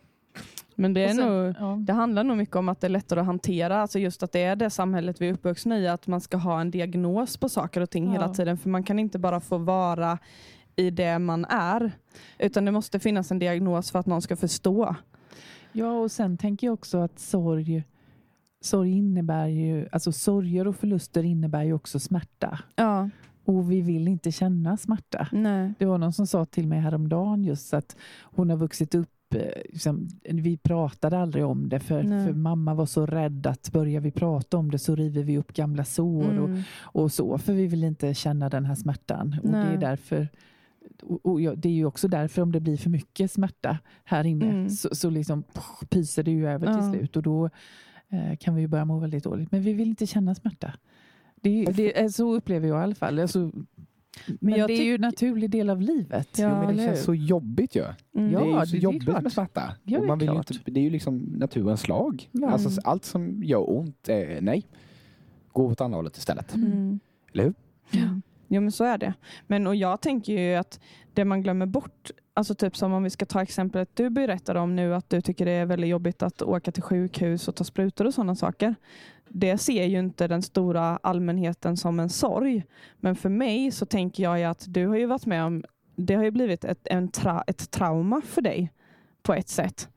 Men 0.79 0.93
det 0.93 1.03
är 1.03 1.07
sen- 1.13 1.27
nog 1.45 1.55
ja. 1.59 1.77
Det 1.87 1.93
handlar 1.93 2.23
nog 2.23 2.37
mycket 2.37 2.55
om 2.55 2.69
att 2.69 2.81
det 2.81 2.87
är 2.87 2.89
lättare 2.89 3.19
att 3.19 3.25
hantera, 3.25 3.81
alltså 3.81 3.99
just 3.99 4.23
att 4.23 4.31
det 4.31 4.43
är 4.43 4.55
det 4.55 4.69
samhället 4.69 5.21
vi 5.21 5.27
är 5.29 5.33
uppvuxna 5.33 5.79
i, 5.79 5.87
att 5.87 6.07
man 6.07 6.21
ska 6.21 6.37
ha 6.37 6.61
en 6.61 6.71
diagnos 6.71 7.37
på 7.37 7.49
saker 7.49 7.81
och 7.81 7.89
ting 7.89 8.05
Ja. 8.05 8.11
hela 8.11 8.29
tiden, 8.29 8.57
för 8.57 8.69
man 8.69 8.83
kan 8.83 8.99
inte 8.99 9.19
bara 9.19 9.39
få 9.39 9.57
vara 9.57 10.17
i 10.75 10.89
det 10.91 11.19
man 11.19 11.45
är, 11.45 11.91
utan 12.37 12.65
det 12.65 12.71
måste 12.71 12.99
finnas 12.99 13.31
en 13.31 13.39
diagnos 13.39 13.91
för 13.91 13.99
att 13.99 14.05
någon 14.05 14.21
ska 14.21 14.35
förstå. 14.35 14.95
ja, 15.71 15.91
och 15.91 16.11
sen 16.11 16.37
tänker 16.37 16.67
jag 16.67 16.73
också 16.73 16.97
att 16.97 17.19
sorg, 17.19 17.83
sorg 18.61 18.91
innebär 18.91 19.47
ju, 19.47 19.87
alltså 19.91 20.11
sorger 20.11 20.67
och 20.67 20.75
förluster 20.75 21.23
innebär 21.23 21.63
ju 21.63 21.73
också 21.73 21.99
smärta. 21.99 22.59
Ja, 22.75 23.09
Och 23.45 23.71
vi 23.71 23.81
vill 23.81 24.07
inte 24.07 24.31
känna 24.31 24.77
smärta. 24.77 25.27
nej. 25.31 25.73
Det 25.79 25.85
var 25.85 25.97
någon 25.97 26.13
som 26.13 26.27
sa 26.27 26.45
till 26.45 26.67
mig 26.67 26.79
häromdagen 26.79 27.43
just 27.43 27.73
att 27.73 27.95
hon 28.21 28.49
har 28.49 28.57
vuxit 28.57 28.95
upp 28.95 29.09
Liksom, 29.33 30.07
vi 30.23 30.57
pratade 30.57 31.17
aldrig 31.17 31.45
om 31.45 31.69
det 31.69 31.79
för, 31.79 32.01
för 32.03 32.33
mamma 32.33 32.73
var 32.73 32.85
så 32.85 33.05
rädd 33.05 33.47
att 33.47 33.71
börjar 33.71 34.01
vi 34.01 34.11
prata 34.11 34.57
om 34.57 34.71
det 34.71 34.79
så 34.79 34.95
river 34.95 35.23
vi 35.23 35.37
upp 35.37 35.53
gamla 35.53 35.85
sår 35.85 36.39
och, 36.39 36.49
Mm. 36.49 36.61
och 36.79 37.11
så 37.11 37.37
för 37.37 37.53
vi 37.53 37.67
vill 37.67 37.83
inte 37.83 38.13
känna 38.13 38.49
den 38.49 38.65
här 38.65 38.75
smärtan. 38.75 39.35
Och 39.43 39.49
det 39.51 39.57
är 39.57 39.77
därför 39.77 40.27
och, 41.03 41.25
och 41.25 41.41
ja, 41.41 41.55
det 41.55 41.69
är 41.69 41.73
ju 41.73 41.85
också 41.85 42.07
därför 42.07 42.41
om 42.41 42.51
det 42.51 42.59
blir 42.59 42.77
för 42.77 42.89
mycket 42.89 43.31
smärta 43.31 43.77
här 44.03 44.25
inne 44.25 44.45
Mm. 44.49 44.69
så, 44.69 44.95
så 44.95 45.09
liksom 45.09 45.43
pff, 45.43 45.89
pyser 45.89 46.23
det 46.23 46.31
ju 46.31 46.47
över 46.47 46.67
Ja. 46.67 46.73
till 46.81 46.99
slut 46.99 47.15
och 47.17 47.23
då 47.23 47.49
eh, 48.09 48.37
kan 48.39 48.55
vi 48.55 48.61
ju 48.61 48.67
börja 48.67 48.85
må 48.85 48.99
väldigt 48.99 49.23
dåligt. 49.23 49.51
Men 49.51 49.61
vi 49.61 49.73
vill 49.73 49.87
inte 49.89 50.07
känna 50.07 50.35
smärta. 50.35 50.73
Det 51.41 51.65
är, 51.65 51.73
det 51.73 51.99
är, 51.99 52.09
så 52.09 52.35
upplever 52.35 52.67
jag 52.67 52.79
i 52.79 52.83
alla 52.83 52.95
fall. 52.95 53.19
Alltså, 53.19 53.51
men 54.39 54.59
jag 54.59 54.67
det 54.69 54.73
är 54.73 54.83
ju 54.83 54.95
en 54.95 55.01
naturlig 55.01 55.49
del 55.49 55.69
av 55.69 55.81
livet. 55.81 56.29
Ja, 56.37 56.49
jo, 56.49 56.67
men 56.67 56.77
det 56.77 56.85
känns 56.85 57.03
så 57.03 57.13
jobbigt 57.15 57.75
ju. 57.75 57.83
Mm. 58.15 58.31
Ja, 58.31 58.39
det 58.39 58.45
är 58.45 58.47
ju 58.47 58.53
så 58.53 58.65
det- 58.65 58.71
det 58.71 58.77
är 58.77 58.81
jobbigt 58.81 59.21
med 59.23 59.31
smärta. 59.31 59.61
Ja, 59.83 59.97
Och 59.97 60.01
det 60.01 60.05
är 60.05 60.07
man 60.07 60.19
vill 60.19 60.29
inte, 60.29 60.53
det 60.65 60.79
är 60.79 60.83
ju 60.83 60.89
liksom 60.89 61.17
naturens 61.17 61.87
lag. 61.87 62.29
Ja. 62.31 62.49
Alltså, 62.49 62.69
Mm. 62.69 62.79
allt 62.85 63.05
som 63.05 63.43
gör 63.43 63.69
ont, 63.77 64.09
är 64.09 64.41
nej. 64.41 64.67
Gå 65.51 65.65
åt 65.67 65.81
andra 65.81 65.95
hållet 65.97 66.17
istället. 66.17 66.55
Mm. 66.55 66.99
Eller 67.33 67.43
hur? 67.43 67.53
Ja. 67.91 68.19
Jo 68.47 68.61
men 68.61 68.71
så 68.71 68.83
är 68.83 68.97
det. 68.97 69.13
Men 69.47 69.67
och 69.67 69.75
jag 69.75 70.01
tänker 70.01 70.33
ju 70.33 70.55
att 70.55 70.79
det 71.13 71.25
man 71.25 71.41
glömmer 71.43 71.65
bort, 71.65 72.11
alltså 72.33 72.55
typ 72.55 72.77
som 72.77 72.93
om 72.93 73.03
vi 73.03 73.09
ska 73.09 73.25
ta 73.25 73.41
exemplet 73.41 73.89
du 73.93 74.09
berättade 74.09 74.59
om 74.59 74.75
nu 74.75 74.95
att 74.95 75.09
du 75.09 75.21
tycker 75.21 75.45
det 75.45 75.51
är 75.51 75.65
väldigt 75.65 75.89
jobbigt 75.89 76.23
att 76.23 76.41
åka 76.41 76.71
till 76.71 76.83
sjukhus 76.83 77.47
och 77.47 77.55
ta 77.55 77.63
sprutor 77.63 78.05
och 78.07 78.13
sådana 78.13 78.35
saker. 78.35 78.75
Det 79.29 79.57
ser 79.57 79.85
ju 79.85 79.99
inte 79.99 80.27
den 80.27 80.41
stora 80.41 80.99
allmänheten 81.03 81.77
som 81.77 81.99
en 81.99 82.09
sorg. 82.09 82.63
Men 82.97 83.15
för 83.15 83.29
mig 83.29 83.71
så 83.71 83.85
tänker 83.85 84.23
jag 84.23 84.43
att 84.43 84.65
du 84.67 84.87
har 84.87 84.97
ju 84.97 85.05
varit 85.05 85.25
med 85.25 85.43
om, 85.43 85.63
det 85.95 86.15
har 86.15 86.23
ju 86.23 86.31
blivit 86.31 86.65
ett, 86.65 86.87
en 86.87 87.11
tra, 87.11 87.43
ett 87.47 87.71
trauma 87.71 88.21
för 88.21 88.41
dig 88.41 88.71
på 89.23 89.33
ett 89.33 89.49
sätt. 89.49 89.89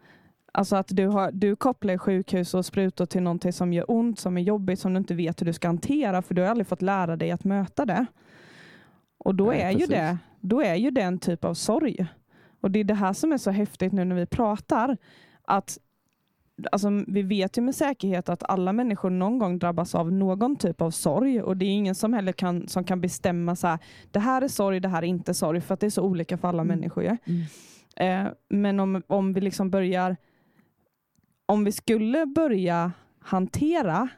Alltså 0.53 0.77
att 0.77 0.89
du, 0.89 1.07
har, 1.07 1.31
du 1.33 1.57
kopplar 1.57 1.99
sjukhus 1.99 2.55
och 2.55 2.67
sprutor 2.67 3.07
till 3.07 3.23
någonting 3.23 3.53
som 3.53 3.73
gör 3.73 3.91
ont, 3.91 4.19
som 4.19 4.39
är 4.39 4.43
jobbigt, 4.43 4.81
som 4.81 4.93
du 4.95 4.99
inte 4.99 5.15
vet 5.15 5.41
hur 5.41 5.47
du 5.47 5.53
ska 5.53 5.69
hantera, 5.69 6.23
för 6.23 6.35
du 6.35 6.43
har 6.43 6.49
aldrig 6.49 6.67
fått 6.67 6.83
lära 6.83 7.17
dig 7.17 7.31
att 7.31 7.45
möta 7.45 7.85
det. 7.85 8.07
Och 9.19 9.35
då, 9.35 9.47
Nej, 9.47 9.61
är, 9.61 9.71
ju 9.71 9.87
det, 9.87 10.19
då 10.41 10.63
är 10.63 10.75
ju 10.75 10.91
det 10.91 11.03
en 11.03 11.19
typ 11.19 11.45
av 11.45 11.55
sorg. 11.55 12.07
Och 12.61 12.71
det 12.71 12.81
är 12.81 12.85
det 12.85 12.95
här 12.95 13.13
som 13.13 13.33
är 13.33 13.39
så 13.39 13.51
häftigt 13.51 13.93
nu 13.93 14.05
när 14.05 14.17
vi 14.17 14.27
pratar, 14.27 14.97
att 15.45 15.79
alltså, 16.73 16.89
vi 17.07 17.23
vet 17.23 17.59
ju 17.59 17.63
med 17.63 17.75
säkerhet 17.75 18.29
att 18.29 18.43
alla 18.51 18.73
människor 18.73 19.11
någon 19.11 19.39
gång 19.39 19.59
drabbas 19.59 19.95
av 19.95 20.13
någon 20.13 20.57
typ 20.57 20.81
av 20.81 20.91
sorg 20.91 21.43
och 21.43 21.57
det 21.57 21.65
är 21.65 21.69
ingen 21.71 21.95
som 21.95 22.13
heller 22.13 22.33
kan, 22.33 22.69
som 22.69 22.85
kan 22.85 23.01
bestämma 23.01 23.57
så 23.57 23.67
här, 23.67 23.79
det 24.11 24.19
här 24.19 24.43
är 24.43 24.49
sorg, 24.49 24.81
det 24.81 24.89
här 24.89 25.03
är 25.03 25.07
inte 25.07 25.35
sorg 25.35 25.61
för 25.61 25.75
att 25.75 25.81
det 25.81 25.87
är 25.87 25.91
så 25.91 26.03
olika 26.03 26.39
för 26.39 26.49
alla 26.49 26.63
Mm. 26.63 26.79
människor. 26.79 27.05
Ja. 27.05 27.17
Mm. 27.25 28.27
Eh, 28.27 28.33
men 28.49 28.81
om, 28.81 29.03
om 29.07 29.33
vi 29.33 29.41
liksom 29.41 29.71
börjar, 29.71 30.17
om 31.47 31.65
vi 31.65 31.73
skulle 31.73 32.27
börja 32.27 32.93
hantera 33.21 34.09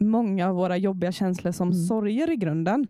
många 0.00 0.48
av 0.48 0.54
våra 0.56 0.76
jobbiga 0.76 1.12
känslor 1.12 1.52
som 1.52 1.68
Mm. 1.68 1.78
sorger 1.84 2.30
i 2.30 2.36
grunden 2.36 2.86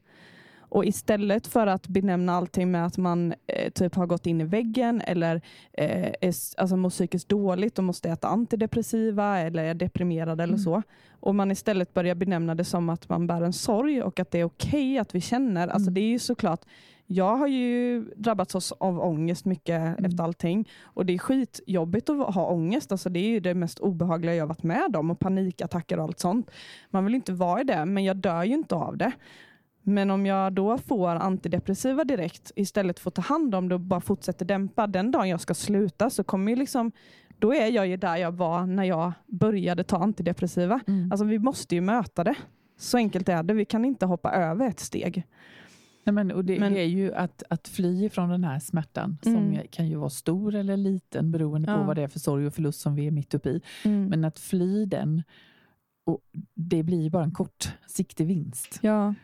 och 0.76 0.84
istället 0.84 1.46
för 1.46 1.66
att 1.66 1.88
benämna 1.88 2.32
allting 2.36 2.70
med 2.70 2.86
att 2.86 2.96
man 2.98 3.34
eh, 3.46 3.70
typ 3.70 3.94
har 3.94 4.06
gått 4.06 4.26
in 4.26 4.40
i 4.40 4.44
väggen 4.44 5.00
eller 5.06 5.40
eh, 5.72 6.06
är, 6.20 6.32
alltså, 6.56 6.76
mår 6.76 6.90
psykiskt 6.90 7.28
dåligt 7.28 7.78
och 7.78 7.84
måste 7.84 8.10
äta 8.10 8.28
antidepressiva 8.28 9.38
eller 9.38 9.64
är 9.64 9.74
deprimerad 9.74 10.40
eller 10.40 10.52
Mm. 10.54 10.58
så. 10.58 10.82
Och 11.20 11.34
man 11.34 11.50
istället 11.50 11.94
börjar 11.94 12.14
benämna 12.14 12.54
det 12.54 12.64
som 12.64 12.88
att 12.88 13.08
man 13.08 13.26
bär 13.26 13.42
en 13.42 13.52
sorg 13.52 14.02
och 14.02 14.20
att 14.20 14.30
det 14.30 14.38
är 14.40 14.44
okej 14.44 14.98
att 14.98 15.14
vi 15.14 15.20
känner. 15.20 15.68
Alltså 15.68 15.86
Mm. 15.88 15.94
det 15.94 16.00
är 16.00 16.08
ju 16.08 16.18
såklart 16.18 16.60
jag 17.08 17.36
har 17.36 17.46
ju 17.46 18.04
drabbats 18.16 18.72
av 18.72 19.00
ångest 19.00 19.44
mycket 19.44 19.80
Mm. 19.98 20.04
efter 20.04 20.24
allting. 20.24 20.68
Och 20.82 21.06
det 21.06 21.14
är 21.14 21.18
skitjobbigt 21.18 22.10
att 22.10 22.34
ha 22.34 22.46
ångest. 22.50 22.92
Alltså 22.92 23.08
det 23.08 23.18
är 23.36 23.40
det 23.40 23.54
mest 23.54 23.78
obehagliga 23.78 24.34
jag 24.34 24.46
varit 24.46 24.62
med 24.62 24.96
om. 24.96 25.10
Och 25.10 25.18
panikattacker 25.18 25.98
och 25.98 26.04
allt 26.04 26.18
sånt. 26.18 26.50
Man 26.90 27.04
vill 27.04 27.14
inte 27.14 27.32
vara 27.32 27.60
i 27.60 27.64
det, 27.64 27.84
men 27.84 28.04
jag 28.04 28.16
dör 28.16 28.44
ju 28.44 28.54
inte 28.54 28.74
av 28.74 28.96
det. 28.96 29.12
Men 29.88 30.10
om 30.10 30.26
jag 30.26 30.52
då 30.52 30.78
får 30.78 31.08
antidepressiva 31.08 32.04
direkt 32.04 32.52
istället 32.56 32.98
för 32.98 33.10
att 33.10 33.14
ta 33.14 33.22
hand 33.22 33.54
om 33.54 33.68
det 33.68 33.74
och 33.74 33.80
bara 33.80 34.00
fortsätter 34.00 34.44
dämpa. 34.46 34.86
Den 34.86 35.10
dagen 35.10 35.28
jag 35.28 35.40
ska 35.40 35.54
sluta 35.54 36.10
så 36.10 36.24
kommer 36.24 36.52
ju 36.52 36.56
liksom 36.56 36.92
då 37.38 37.54
är 37.54 37.66
jag 37.70 37.86
ju 37.86 37.96
där 37.96 38.16
jag 38.16 38.32
var 38.32 38.66
när 38.66 38.84
jag 38.84 39.12
började 39.26 39.84
ta 39.84 39.96
antidepressiva. 39.98 40.80
Mm. 40.86 41.12
Alltså 41.12 41.24
vi 41.24 41.38
måste 41.38 41.74
ju 41.74 41.80
möta 41.80 42.24
det. 42.24 42.34
Så 42.78 42.96
enkelt 42.96 43.28
är 43.28 43.42
det. 43.42 43.54
Vi 43.54 43.64
kan 43.64 43.84
inte 43.84 44.06
hoppa 44.06 44.30
över 44.30 44.68
ett 44.68 44.80
steg. 44.80 45.22
Nej, 46.04 46.12
men, 46.12 46.32
och 46.32 46.44
det 46.44 46.58
Men- 46.60 46.76
är 46.76 46.82
ju 46.84 47.14
att, 47.14 47.42
att 47.50 47.68
fly 47.68 48.08
från 48.08 48.28
den 48.28 48.44
här 48.44 48.58
smärtan 48.58 49.18
som 49.22 49.34
Mm. 49.36 49.52
ju- 49.52 49.66
kan 49.70 49.88
ju 49.88 49.96
vara 49.96 50.10
stor 50.10 50.54
eller 50.54 50.76
liten 50.76 51.30
beroende 51.32 51.66
på 51.66 51.72
Ja. 51.74 51.82
vad 51.84 51.96
det 51.96 52.02
är 52.02 52.08
för 52.08 52.18
sorg 52.18 52.46
och 52.46 52.54
förlust 52.54 52.80
som 52.80 52.94
vi 52.94 53.06
är 53.06 53.10
mitt 53.10 53.34
uppe 53.34 53.48
i. 53.50 53.60
Men 53.84 54.24
att 54.24 54.38
fly 54.38 54.86
den, 54.86 55.22
och 56.06 56.20
det 56.54 56.82
blir 56.82 57.10
bara 57.10 57.24
en 57.24 57.32
kortsiktig 57.32 58.26
vinst. 58.26 58.78
ja. 58.82 59.14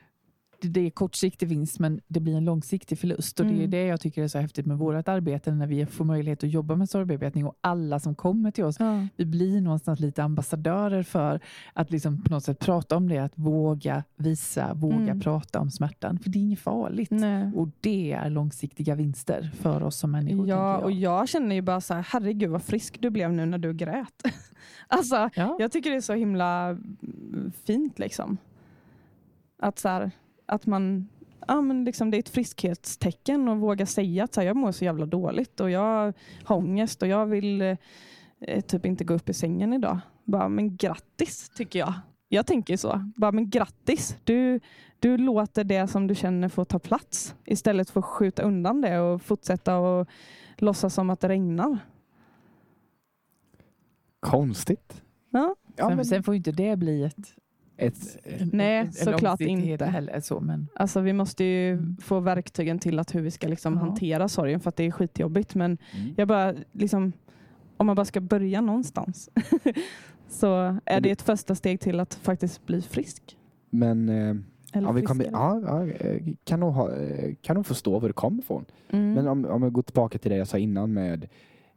Det- 0.62 0.80
är 0.86 0.90
kortsiktig 0.90 1.48
vinst 1.48 1.78
men 1.78 2.00
det 2.08 2.20
blir 2.20 2.36
en 2.36 2.44
långsiktig 2.44 2.98
förlust. 2.98 3.40
Och 3.40 3.46
Det 3.46 3.52
är 3.52 3.56
Mm. 3.56 3.70
det 3.70 3.82
jag 3.86 4.00
tycker 4.00 4.22
är 4.22 4.28
så 4.28 4.38
häftigt 4.38 4.66
med 4.66 4.78
vårt 4.78 5.08
arbete 5.08 5.52
när 5.52 5.66
vi 5.66 5.86
får 5.86 6.04
möjlighet 6.04 6.44
att 6.44 6.50
jobba 6.50 6.76
med 6.76 6.88
sorgbearbetning 6.90 7.46
och 7.46 7.54
alla 7.60 8.00
som 8.00 8.14
kommer 8.14 8.50
till 8.50 8.64
oss 8.64 8.76
Ja. 8.80 9.06
vi 9.16 9.24
blir 9.24 9.60
någonstans 9.60 10.00
lite 10.00 10.22
ambassadörer 10.22 11.02
för 11.02 11.40
att 11.72 11.90
liksom 11.90 12.22
på 12.22 12.30
något 12.30 12.44
sätt 12.44 12.58
prata 12.58 12.96
om 12.96 13.08
det, 13.08 13.18
att 13.18 13.32
våga 13.38 14.04
visa, 14.16 14.74
våga 14.74 14.96
Mm. 14.96 15.20
prata 15.20 15.60
om 15.60 15.70
smärtan. 15.70 16.18
För 16.18 16.30
det 16.30 16.38
är 16.38 16.40
inget 16.40 16.58
farligt. 16.60 17.10
Nej. 17.10 17.50
Och 17.54 17.68
det 17.80 18.12
är 18.12 18.30
långsiktiga 18.30 18.94
vinster 18.94 19.50
för 19.60 19.82
oss 19.82 19.96
som 19.96 20.10
människor. 20.10 20.48
Ja, 20.48 20.72
tänker 20.74 20.84
och 20.84 20.92
jag. 20.92 21.20
jag 21.20 21.28
känner 21.28 21.54
ju 21.54 21.62
bara 21.62 21.80
så 21.80 21.94
här, 21.94 22.06
herregud 22.10 22.50
vad 22.50 22.62
frisk 22.62 22.96
du 23.00 23.10
blev 23.10 23.32
nu 23.32 23.46
när 23.46 23.58
du 23.58 23.74
grät. 23.74 24.22
alltså, 24.88 25.30
Ja. 25.34 25.56
jag 25.58 25.72
tycker 25.72 25.90
det 25.90 25.96
är 25.96 26.00
så 26.00 26.12
himla 26.14 26.68
mm, 26.68 27.52
fint 27.64 27.98
liksom. 27.98 28.36
Att 29.58 29.78
så 29.78 29.88
här, 29.88 30.10
att 30.46 30.66
man, 30.66 31.08
ja 31.46 31.60
men 31.60 31.84
liksom 31.84 32.10
det 32.10 32.16
är 32.16 32.18
ett 32.18 32.28
friskhetstecken 32.28 33.48
att 33.48 33.58
våga 33.58 33.86
säga 33.86 34.24
att 34.24 34.34
så 34.34 34.40
här, 34.40 34.46
jag 34.46 34.56
mår 34.56 34.72
så 34.72 34.84
jävla 34.84 35.06
dåligt 35.06 35.60
och 35.60 35.70
jag 35.70 36.12
har 36.44 36.56
ångest 36.56 37.02
och 37.02 37.08
jag 37.08 37.26
vill 37.26 37.62
eh, 38.40 38.60
typ 38.66 38.86
inte 38.86 39.04
gå 39.04 39.14
upp 39.14 39.28
i 39.28 39.34
sängen 39.34 39.72
idag. 39.72 39.98
Bara, 40.24 40.48
men 40.48 40.76
grattis 40.76 41.50
tycker 41.56 41.78
jag. 41.78 41.94
Jag 42.28 42.46
tänker 42.46 42.76
så. 42.76 43.10
Bara, 43.16 43.32
men 43.32 43.50
grattis. 43.50 44.16
Du, 44.24 44.60
du 44.98 45.16
låter 45.16 45.64
det 45.64 45.88
som 45.88 46.06
du 46.06 46.14
känner 46.14 46.48
få 46.48 46.64
ta 46.64 46.78
plats 46.78 47.34
istället 47.44 47.90
för 47.90 48.00
att 48.00 48.06
skjuta 48.06 48.42
undan 48.42 48.80
det 48.80 49.00
och 49.00 49.22
fortsätta 49.22 49.78
och 49.78 50.08
låtsas 50.56 50.94
som 50.94 51.10
att 51.10 51.20
det 51.20 51.28
regnar. 51.28 51.78
Konstigt. 54.20 55.02
Ja. 55.30 55.56
Ja, 55.76 55.88
sen, 55.88 55.96
men 55.96 56.04
sen 56.04 56.22
får 56.22 56.34
ju 56.34 56.36
inte 56.38 56.52
det 56.52 56.76
bli 56.76 57.04
ett... 57.04 57.36
ett, 57.76 58.18
Nej, 58.52 58.92
såklart 58.92 59.40
inte. 59.40 59.84
Heller, 59.84 60.20
så, 60.20 60.40
men, 60.40 60.68
Alltså 60.74 61.00
vi 61.00 61.12
måste 61.12 61.44
ju 61.44 61.72
Mm. 61.72 61.96
få 61.96 62.20
verktygen 62.20 62.78
till 62.78 62.98
att 62.98 63.14
hur 63.14 63.20
vi 63.22 63.30
ska 63.30 63.48
liksom 63.48 63.74
Ja. 63.74 63.80
hantera 63.80 64.28
sorgen 64.28 64.60
för 64.60 64.68
att 64.68 64.76
det 64.76 64.84
är 64.86 64.90
skitjobbigt. 64.90 65.54
Men 65.54 65.78
mm. 65.94 66.14
jag 66.16 66.28
bara 66.28 66.54
liksom, 66.72 67.12
om 67.76 67.86
man 67.86 67.96
bara 67.96 68.04
ska 68.04 68.20
börja 68.20 68.60
någonstans 68.60 69.30
så 70.28 70.54
är 70.56 70.80
Men 70.86 71.02
det 71.02 71.10
ett 71.10 71.22
första 71.22 71.54
steg 71.54 71.80
till 71.80 72.00
att 72.00 72.14
faktiskt 72.14 72.66
bli 72.66 72.82
frisk. 72.82 73.36
Men 73.70 74.08
eh, 74.08 74.34
ja, 74.72 74.92
vi 74.92 75.02
kommer, 75.02 75.24
ja, 75.32 75.86
eh, 75.86 76.22
kan, 76.44 76.60
nog 76.60 76.72
ha, 76.72 76.96
eh, 76.96 77.34
kan 77.42 77.56
nog 77.56 77.66
förstå 77.66 77.98
var 77.98 78.08
det 78.08 78.12
kommer 78.14 78.42
ifrån. 78.42 78.64
Mm. 78.90 79.12
Men 79.12 79.28
om, 79.28 79.44
om 79.44 79.62
jag 79.62 79.72
går 79.72 79.82
tillbaka 79.82 80.18
till 80.18 80.30
det 80.30 80.36
jag 80.36 80.48
sa 80.48 80.58
innan 80.58 80.92
med 80.92 81.28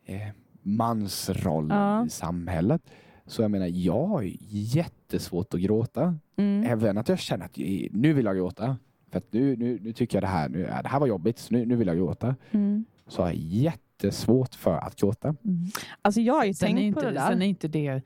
eh, 0.06 0.18
mansrollen 0.62 1.78
Ja. 1.78 2.06
i 2.06 2.10
samhället. 2.10 2.82
Så 3.28 3.42
jag 3.42 3.52
menar, 3.52 3.68
jag 3.68 4.06
har 4.08 4.24
jättesvårt 4.50 5.54
att 5.54 5.60
gråta. 5.60 6.16
mm. 6.36 6.64
Även 6.72 6.98
att 6.98 7.10
jag 7.10 7.20
känner 7.20 7.46
att 7.46 7.58
nu 7.92 8.14
vill 8.14 8.26
jag 8.26 8.36
gråta. 8.36 8.78
För 9.12 9.18
att 9.18 9.34
nu, 9.34 9.56
nu, 9.56 9.80
nu 9.82 9.94
tycker 9.94 10.16
jag 10.18 10.24
det 10.24 10.28
här, 10.28 10.50
nu, 10.50 10.64
det 10.84 10.88
här 10.88 11.00
var 11.00 11.08
jobbigt, 11.08 11.40
så 11.40 11.54
nu, 11.54 11.66
nu 11.66 11.76
vill 11.76 11.88
jag 11.88 11.98
gråta. 11.98 12.36
Mm. 12.52 12.86
Så 13.08 13.22
har 13.22 13.28
jag 13.30 13.36
jättesvårt 13.38 14.56
för 14.56 14.78
att 14.78 14.96
gråta. 14.96 15.28
mm. 15.28 15.66
Alltså 16.02 16.22
jag 16.22 16.34
har 16.34 16.46
ju 16.46 16.54
sen, 16.54 16.68
tänkt 16.68 16.80
är 16.80 16.82
på 16.82 16.88
inte, 17.00 17.06
det 17.06 17.12
där. 17.20 17.30
sen 17.30 17.42
är 17.42 17.46
inte 17.46 17.68
det 17.68 18.02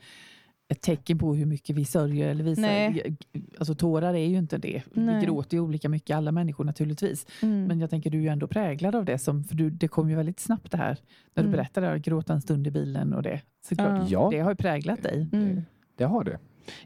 ett 0.72 0.82
tecken 0.82 1.18
på 1.20 1.36
hur 1.36 1.46
mycket 1.46 1.76
vi 1.76 1.86
sörjer 1.86 2.28
eller 2.28 2.44
visar. 2.44 2.62
Nej. 2.62 3.18
Alltså 3.58 3.76
tårar 3.76 4.14
är 4.14 4.26
ju 4.28 4.38
inte 4.38 4.58
det. 4.58 4.82
Nej. 4.94 5.20
Vi 5.20 5.26
gråter 5.26 5.58
ju 5.58 5.62
olika 5.62 5.90
mycket, 5.90 6.16
alla 6.18 6.32
människor 6.32 6.64
naturligtvis. 6.64 7.26
Mm. 7.42 7.64
Men 7.64 7.80
jag 7.80 7.90
tänker 7.90 8.10
du 8.10 8.18
är 8.18 8.22
ju 8.22 8.28
ändå 8.28 8.48
präglad 8.48 8.96
av 8.96 9.06
det. 9.06 9.18
Som, 9.20 9.44
för 9.44 9.56
du, 9.56 9.70
det 9.70 9.88
kom 9.88 10.10
ju 10.10 10.16
väldigt 10.16 10.40
snabbt 10.40 10.72
det 10.72 10.78
här. 10.78 10.98
När 11.34 11.44
du 11.44 11.48
Mm. 11.50 11.52
berättade 11.52 11.92
att 11.92 12.02
gråta 12.02 12.34
en 12.34 12.42
stund 12.42 12.68
i 12.68 12.72
bilen 12.72 13.14
och 13.14 13.24
det. 13.24 13.42
Såklart, 13.70 14.10
Ja. 14.10 14.28
Det 14.32 14.40
har 14.40 14.50
ju 14.52 14.56
präglat 14.56 15.04
dig. 15.04 15.30
Mm. 15.34 15.62
Det 15.98 16.04
har 16.04 16.24
det. 16.24 16.40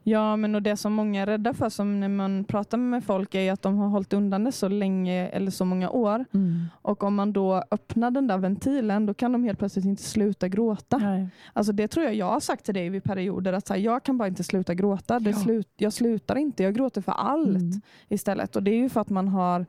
Ja, 0.03 0.35
men 0.35 0.55
och 0.55 0.61
det 0.63 0.77
som 0.77 0.93
många 0.93 1.21
är 1.21 1.25
rädda 1.25 1.53
för 1.53 1.69
som 1.69 1.99
när 1.99 2.09
man 2.09 2.43
pratar 2.43 2.77
med 2.77 3.03
folk 3.03 3.35
är 3.35 3.51
att 3.53 3.61
de 3.61 3.77
har 3.77 3.87
hållit 3.87 4.13
undan 4.13 4.43
det 4.43 4.51
så 4.51 4.67
länge 4.67 5.27
eller 5.27 5.51
så 5.51 5.65
många 5.65 5.89
år. 5.89 6.25
Mm. 6.33 6.65
Och 6.81 7.03
om 7.03 7.15
man 7.15 7.33
då 7.33 7.63
öppnar 7.71 8.11
den 8.11 8.27
där 8.27 8.37
ventilen 8.37 9.05
då 9.05 9.13
kan 9.13 9.31
de 9.31 9.43
helt 9.43 9.59
plötsligt 9.59 9.85
inte 9.85 10.03
sluta 10.03 10.47
gråta. 10.47 10.97
Nej. 10.97 11.27
Alltså 11.53 11.73
det 11.73 11.87
tror 11.87 12.05
jag 12.05 12.15
jag 12.15 12.31
har 12.31 12.39
sagt 12.39 12.65
till 12.65 12.73
dig 12.73 12.89
vid 12.89 13.03
perioder 13.03 13.53
att 13.53 13.69
här, 13.69 13.77
jag 13.77 14.03
kan 14.03 14.17
bara 14.17 14.27
inte 14.27 14.43
sluta 14.43 14.73
gråta. 14.73 15.19
Det 15.19 15.29
Ja. 15.29 15.35
slut, 15.37 15.69
jag 15.77 15.93
slutar 15.93 16.35
inte, 16.37 16.63
jag 16.63 16.75
gråter 16.75 17.01
för 17.01 17.11
allt 17.11 17.47
Mm. 17.57 17.81
istället. 18.09 18.55
Och 18.55 18.63
det 18.63 18.71
är 18.71 18.77
ju 18.77 18.89
för 18.89 19.01
att 19.01 19.09
man 19.09 19.27
har 19.27 19.65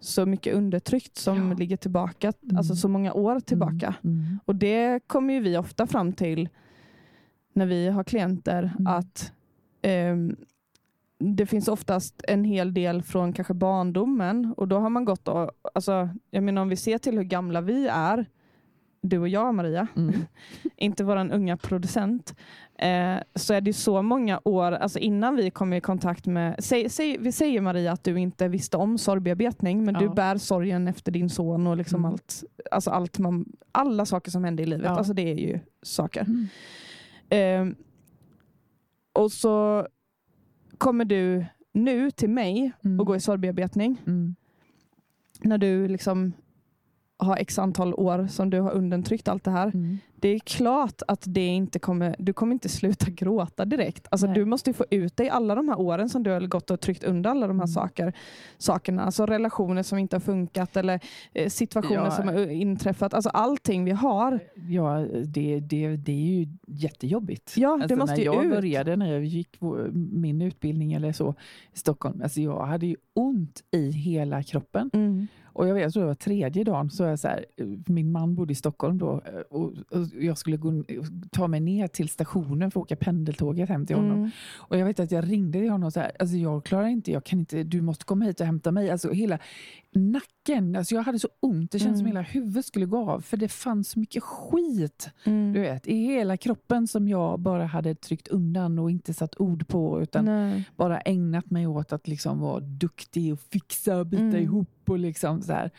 så 0.00 0.26
mycket 0.26 0.54
undertryckt 0.54 1.16
som 1.16 1.50
Ja. 1.50 1.56
ligger 1.56 1.76
tillbaka, 1.76 2.32
Mm. 2.42 2.56
alltså 2.56 2.74
så 2.76 2.88
många 2.88 3.12
år 3.12 3.40
tillbaka. 3.40 3.94
Mm. 4.04 4.38
Och 4.44 4.54
det 4.56 5.00
kommer 5.06 5.34
ju 5.34 5.40
vi 5.40 5.56
ofta 5.56 5.86
fram 5.86 6.12
till 6.12 6.48
när 7.52 7.66
vi 7.66 7.88
har 7.88 8.04
klienter 8.04 8.72
Mm. 8.78 8.86
att 8.86 9.32
det 11.18 11.46
finns 11.46 11.68
oftast 11.68 12.22
en 12.28 12.44
hel 12.44 12.74
del 12.74 13.02
från 13.02 13.32
kanske 13.32 13.54
barndomen 13.54 14.54
och 14.56 14.68
då 14.68 14.78
har 14.78 14.90
man 14.90 15.04
gått 15.04 15.28
och, 15.28 15.50
alltså, 15.74 16.08
jag 16.30 16.42
menar 16.42 16.62
om 16.62 16.68
vi 16.68 16.76
ser 16.76 16.98
till 16.98 17.16
hur 17.16 17.24
gamla 17.24 17.60
vi 17.60 17.86
är, 17.86 18.26
du 19.02 19.18
och 19.18 19.28
jag 19.28 19.54
Maria, 19.54 19.86
Mm. 19.96 20.14
inte 20.76 21.04
våran 21.04 21.30
unga 21.32 21.56
producent, 21.56 22.34
eh, 22.78 23.16
så 23.34 23.54
är 23.54 23.60
det 23.60 23.72
så 23.72 24.02
många 24.02 24.40
år 24.44 24.72
alltså 24.72 24.98
innan 24.98 25.36
vi 25.36 25.50
kom 25.50 25.72
i 25.72 25.80
kontakt 25.80 26.26
med, 26.26 26.56
säg, 26.58 26.88
säg, 26.88 27.16
vi 27.18 27.32
säger 27.32 27.60
Maria 27.60 27.92
att 27.92 28.04
du 28.04 28.20
inte 28.20 28.48
visste 28.48 28.76
om 28.76 28.98
sorgbearbetning, 28.98 29.84
men 29.84 29.94
du 29.94 30.04
Ja. 30.04 30.12
bär 30.14 30.36
sorgen 30.38 30.88
efter 30.88 31.12
din 31.12 31.30
son 31.30 31.66
och 31.66 31.76
liksom 31.76 32.00
Mm. 32.00 32.12
allt, 32.12 32.44
alltså 32.70 32.90
allt 32.90 33.18
man, 33.18 33.44
alla 33.72 34.06
saker 34.06 34.30
som 34.30 34.44
händer 34.44 34.64
i 34.64 34.66
livet. 34.66 34.86
Ja. 34.86 34.90
Alltså 34.98 35.12
det 35.12 35.30
är 35.32 35.36
ju 35.36 35.58
saker. 35.82 36.26
Mm. 36.28 37.70
Eh, 37.70 37.76
och 39.16 39.32
så 39.32 39.86
kommer 40.78 41.04
du 41.04 41.46
nu 41.72 42.10
till 42.10 42.30
mig 42.30 42.72
Mm. 42.84 43.00
och 43.00 43.06
går 43.06 43.16
i 43.16 43.20
sorgbearbetning 43.20 44.02
Mm. 44.06 44.34
när 45.40 45.58
du 45.58 45.88
liksom 45.88 46.32
har 47.18 47.36
x 47.36 47.58
antal 47.58 47.94
år 47.94 48.26
som 48.26 48.50
du 48.50 48.60
har 48.60 48.70
undantryckt 48.72 49.28
allt 49.28 49.44
det 49.44 49.50
här. 49.50 49.66
Mm. 49.74 49.98
Det 50.20 50.28
är 50.28 50.38
klart 50.38 51.02
att 51.08 51.22
det 51.26 51.46
inte 51.46 51.78
kommer, 51.78 52.16
du 52.18 52.32
kommer 52.32 52.52
inte 52.52 52.68
sluta 52.68 53.10
gråta 53.10 53.64
direkt. 53.64 54.06
Alltså 54.10 54.26
Nej. 54.26 54.34
du 54.34 54.44
måste 54.44 54.70
ju 54.70 54.74
få 54.74 54.84
ut 54.90 55.16
dig 55.16 55.28
alla 55.28 55.54
de 55.54 55.68
här 55.68 55.80
åren 55.80 56.08
som 56.08 56.22
du 56.22 56.30
har 56.30 56.40
gått 56.40 56.70
och 56.70 56.80
tryckt 56.80 57.04
under 57.04 57.30
alla 57.30 57.46
de 57.46 57.56
här 57.60 57.66
Mm. 57.66 57.68
saker, 57.74 58.12
sakerna. 58.58 59.02
Alltså 59.02 59.26
relationer 59.26 59.82
som 59.82 59.98
inte 59.98 60.16
har 60.16 60.20
funkat 60.20 60.76
eller 60.76 61.00
eh, 61.34 61.48
situationer 61.48 61.94
Ja. 62.04 62.10
som 62.10 62.28
har 62.28 62.50
inträffat. 62.50 63.14
Alltså 63.14 63.30
allting 63.30 63.84
vi 63.84 63.90
har. 63.90 64.40
Ja, 64.68 65.06
det, 65.26 65.60
det, 65.60 65.96
det 65.96 66.12
är 66.12 66.40
ju 66.40 66.46
jättejobbigt. 66.66 67.52
Ja, 67.56 67.68
det 67.76 67.82
Alltså, 67.82 67.96
måste 67.96 68.16
när 68.16 68.24
jag 68.24 68.44
ut. 68.44 68.50
började, 68.50 68.96
när 68.96 69.12
jag 69.12 69.24
gick 69.24 69.56
vår- 69.58 69.90
min 69.92 70.42
utbildning 70.42 70.92
eller 70.92 71.12
så 71.12 71.34
i 71.74 71.78
Stockholm, 71.78 72.22
alltså 72.22 72.40
jag 72.40 72.66
hade 72.66 72.86
ju 72.86 72.96
ont 73.14 73.62
i 73.70 73.90
hela 73.90 74.42
kroppen. 74.42 74.90
Mm. 74.94 75.26
Och 75.56 75.68
jag 75.68 75.74
vet, 75.74 75.82
jag 75.82 75.92
tror 75.92 76.02
det 76.02 76.06
var 76.06 76.14
tredje 76.14 76.64
dagen, 76.64 76.90
så 76.90 77.02
jag 77.02 77.18
så 77.18 77.28
här, 77.28 77.44
min 77.86 78.12
man 78.12 78.34
bodde 78.34 78.52
i 78.52 78.54
Stockholm 78.54 78.98
då 78.98 79.12
eh, 79.12 79.40
och, 79.50 79.62
och 79.62 80.06
jag 80.20 80.38
skulle 80.38 80.56
gå, 80.56 80.84
ta 81.30 81.48
mig 81.48 81.60
ner 81.60 81.86
till 81.86 82.08
stationen 82.08 82.70
för 82.70 82.80
att 82.80 82.84
åka 82.84 82.96
pendeltåget 82.96 83.68
hem 83.68 83.86
till 83.86 83.96
honom. 83.96 84.18
Mm. 84.18 84.30
Och 84.56 84.78
jag 84.78 84.86
vet 84.86 85.00
att 85.00 85.10
jag 85.10 85.30
ringde 85.30 85.58
till 85.58 85.70
honom 85.70 85.86
och 85.86 85.92
så 85.92 86.00
här, 86.00 86.12
alltså 86.18 86.36
jag 86.36 86.64
klarar 86.64 86.86
inte, 86.86 87.12
jag 87.12 87.24
kan 87.24 87.38
inte, 87.38 87.62
du 87.62 87.80
måste 87.80 88.04
komma 88.04 88.24
hit 88.24 88.40
och 88.40 88.46
hämta 88.46 88.72
mig. 88.72 88.90
Alltså 88.90 89.12
hela 89.12 89.38
nacken, 89.96 90.76
alltså 90.76 90.94
jag 90.94 91.02
hade 91.02 91.18
så 91.18 91.28
ont, 91.40 91.70
det 91.70 91.78
kändes 91.78 91.98
som 91.98 92.06
Mm. 92.06 92.16
hela 92.16 92.28
huvudet 92.28 92.66
skulle 92.66 92.86
gå 92.86 93.10
av 93.10 93.20
för 93.20 93.36
det 93.36 93.48
fanns 93.48 93.88
så 93.90 93.98
mycket 93.98 94.22
skit 94.22 95.08
Mm. 95.24 95.52
du 95.52 95.60
vet, 95.60 95.86
i 95.86 95.94
hela 95.96 96.36
kroppen 96.36 96.88
som 96.88 97.08
jag 97.08 97.40
bara 97.40 97.66
hade 97.66 97.94
tryckt 97.94 98.28
undan 98.28 98.78
och 98.78 98.90
inte 98.90 99.14
satt 99.14 99.40
ord 99.40 99.68
på 99.68 100.02
utan 100.02 100.24
Nej. 100.24 100.64
bara 100.76 101.00
ägnat 101.00 101.50
mig 101.50 101.66
åt 101.66 101.92
att 101.92 102.08
liksom 102.08 102.40
vara 102.40 102.60
duktig 102.60 103.32
och 103.32 103.40
fixa 103.40 103.96
och 103.96 104.06
bita 104.06 104.22
Mm. 104.22 104.42
ihop 104.42 104.70
och 104.88 104.98
liksom 104.98 105.42
så 105.42 105.52
här. 105.52 105.70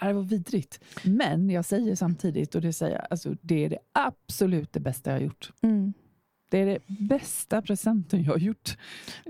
Det 0.00 0.12
var 0.12 0.22
vidrigt. 0.22 0.80
Men 1.04 1.50
jag 1.50 1.64
säger 1.64 1.94
samtidigt, 1.94 2.54
och 2.54 2.60
det 2.60 2.72
säger 2.72 2.96
jag, 2.96 3.06
alltså 3.10 3.34
det 3.40 3.64
är 3.64 3.70
det 3.70 3.78
absolut 3.92 4.72
det 4.72 4.80
bästa 4.80 5.10
jag 5.10 5.16
har 5.18 5.24
gjort. 5.24 5.50
Mm. 5.62 5.92
Det 6.50 6.58
är 6.58 6.66
det 6.66 6.78
bästa 6.88 7.62
presenten 7.62 8.22
jag 8.24 8.32
har 8.32 8.38
gjort. 8.38 8.76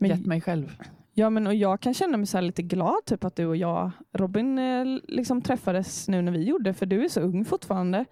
Men- 0.00 0.10
Gett 0.10 0.26
mig 0.26 0.40
själv. 0.40 0.76
Ja, 1.18 1.30
men 1.30 1.46
och 1.46 1.54
jag 1.54 1.80
kan 1.80 1.94
känna 1.94 2.16
mig 2.16 2.26
så 2.26 2.40
lite 2.40 2.62
glad 2.62 3.04
typ 3.04 3.24
att 3.24 3.36
du 3.36 3.46
och 3.46 3.56
jag, 3.56 3.90
Robin, 4.12 4.58
eh, 4.58 4.84
liksom 5.08 5.42
träffades 5.42 6.08
nu 6.08 6.22
när 6.22 6.32
vi 6.32 6.42
gjorde, 6.42 6.74
för 6.74 6.86
du 6.86 7.04
är 7.04 7.08
så 7.08 7.20
ung 7.20 7.44
fortfarande. 7.44 8.04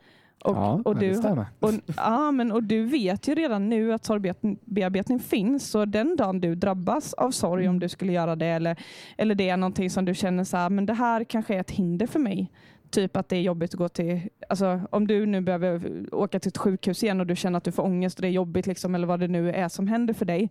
Och, 0.44 0.56
ja, 0.56 0.82
och, 0.84 0.96
det 0.96 1.08
du, 1.08 1.14
stämmer. 1.14 1.46
och, 1.60 1.70
ja, 1.96 2.30
men, 2.30 2.52
och 2.52 2.62
du 2.62 2.84
vet 2.84 3.28
ju 3.28 3.34
redan 3.34 3.68
nu 3.68 3.92
att 3.92 4.04
sorgbearbetning 4.04 5.20
finns, 5.20 5.70
så 5.70 5.84
den 5.84 6.16
dagen 6.16 6.40
du 6.40 6.54
drabbas 6.54 7.14
av 7.14 7.30
sorg, 7.30 7.68
om 7.68 7.80
du 7.80 7.88
skulle 7.88 8.12
göra 8.12 8.36
det, 8.36 8.46
eller, 8.46 8.76
eller 9.16 9.34
det 9.34 9.48
är 9.48 9.56
någonting 9.56 9.90
som 9.90 10.04
du 10.04 10.14
känner 10.14 10.44
så 10.44 10.56
här, 10.56 10.70
men 10.70 10.86
det 10.86 10.94
här 10.94 11.24
kanske 11.24 11.54
är 11.54 11.60
ett 11.60 11.70
hinder 11.70 12.06
för 12.06 12.18
mig. 12.18 12.50
Typ 12.90 13.16
att 13.16 13.28
det 13.28 13.36
är 13.36 13.40
jobbigt 13.40 13.74
att 13.74 13.78
gå 13.78 13.88
till, 13.88 14.28
alltså 14.48 14.80
om 14.90 15.06
du 15.06 15.26
nu 15.26 15.40
behöver 15.40 16.14
åka 16.14 16.40
till 16.40 16.48
ett 16.48 16.58
sjukhus 16.58 17.02
igen 17.02 17.20
och 17.20 17.26
du 17.26 17.36
känner 17.36 17.56
att 17.56 17.64
du 17.64 17.72
får 17.72 17.82
ångest 17.82 18.18
och 18.18 18.22
det 18.22 18.28
är 18.28 18.32
jobbigt, 18.32 18.66
liksom, 18.66 18.94
eller 18.94 19.06
vad 19.06 19.20
det 19.20 19.28
nu 19.28 19.52
är 19.52 19.68
som 19.68 19.88
händer 19.88 20.14
för 20.14 20.24
dig. 20.24 20.50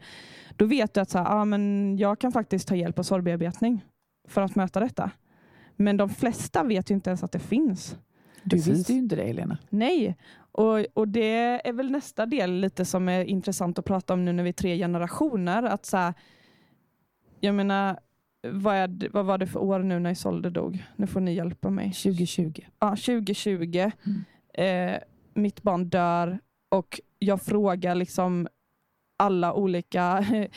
Då 0.56 0.66
vet 0.66 0.94
du 0.94 1.02
att 1.02 1.10
så 1.10 1.18
här, 1.18 1.26
ah, 1.30 1.46
men 1.46 1.98
jag 1.98 2.20
kan 2.20 2.32
faktiskt 2.32 2.68
ta 2.68 2.76
hjälp 2.76 3.00
av 3.00 3.04
sorgbearbetning 3.04 3.86
för 4.28 4.42
att 4.42 4.56
möta 4.56 4.80
detta. 4.80 5.12
Men 5.76 5.98
de 5.98 6.10
flesta 6.10 6.64
vet 6.64 6.92
ju 6.92 6.96
inte 6.96 7.10
ens 7.10 7.24
att 7.24 7.32
det 7.32 7.40
finns. 7.40 7.98
Du 8.44 8.50
Precis. 8.50 8.68
visste 8.68 8.94
ju 8.94 9.00
inte 9.00 9.16
det 9.16 9.26
Helena. 9.26 9.58
Nej, 9.70 10.18
och, 10.36 10.86
och 10.94 11.08
det 11.08 11.68
är 11.68 11.74
väl 11.74 11.92
nästa 11.92 12.26
del 12.26 12.54
lite 12.60 12.86
som 12.86 13.10
är 13.10 13.26
intressant 13.26 13.80
att 13.80 13.86
prata 13.86 14.14
om 14.14 14.26
nu 14.26 14.34
när 14.34 14.44
vi 14.44 14.50
är 14.50 14.54
tre 14.54 14.78
generationer. 14.78 15.64
Att 15.64 15.86
så 15.86 15.98
här, 15.98 16.14
jag 17.40 17.56
menar, 17.56 18.00
vad, 18.52 18.76
är, 18.76 19.10
vad 19.14 19.26
var 19.26 19.38
det 19.38 19.48
för 19.48 19.60
år 19.60 19.80
nu 19.80 20.00
när 20.00 20.12
Isolde 20.12 20.50
dog? 20.50 20.84
Nu 20.96 21.08
får 21.08 21.20
ni 21.20 21.34
hjälpa 21.34 21.70
mig. 21.70 21.86
2020. 21.94 22.62
Ja, 22.80 22.90
2020. 22.90 23.92
Eh, 24.54 24.96
mitt 25.34 25.62
barn 25.64 25.90
dör 25.90 26.40
och 26.72 27.00
jag 27.20 27.42
frågar 27.42 27.96
liksom 27.96 28.48
alla 29.18 29.54
olika 29.54 30.26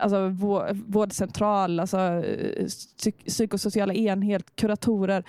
alltså 0.00 0.16
vå- 0.16 0.84
vårdcentral, 0.86 1.80
alltså 1.80 1.98
eh, 1.98 2.64
psyk- 2.64 3.26
psykosociala 3.26 3.94
enhet, 3.94 4.56
kuratorer. 4.56 5.24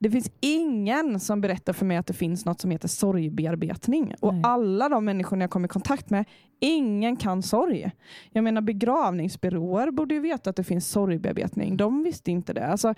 Det 0.00 0.10
finns 0.10 0.30
ingen 0.40 1.20
som 1.20 1.40
berättar 1.40 1.72
för 1.72 1.86
mig 1.86 1.96
att 1.96 2.06
det 2.06 2.12
finns 2.12 2.44
något 2.44 2.60
som 2.60 2.70
heter 2.70 2.88
sorgbearbetning. 2.88 4.14
Och 4.20 4.34
Nej. 4.34 4.42
alla 4.44 4.88
de 4.88 5.04
människorna 5.04 5.42
jag 5.42 5.50
kom 5.50 5.64
i 5.64 5.68
kontakt 5.68 6.10
med, 6.10 6.24
ingen 6.60 7.16
kan 7.16 7.42
sorg. 7.42 7.90
Jag 8.32 8.44
menar 8.44 8.60
begravningsbyråer 8.60 9.90
borde 9.90 10.14
ju 10.14 10.20
veta 10.20 10.50
att 10.50 10.56
det 10.56 10.64
finns 10.64 10.88
sorgbearbetning. 10.88 11.76
De 11.76 12.02
visste 12.02 12.30
inte 12.30 12.52
det. 12.52 12.66
Alltså, 12.66 12.94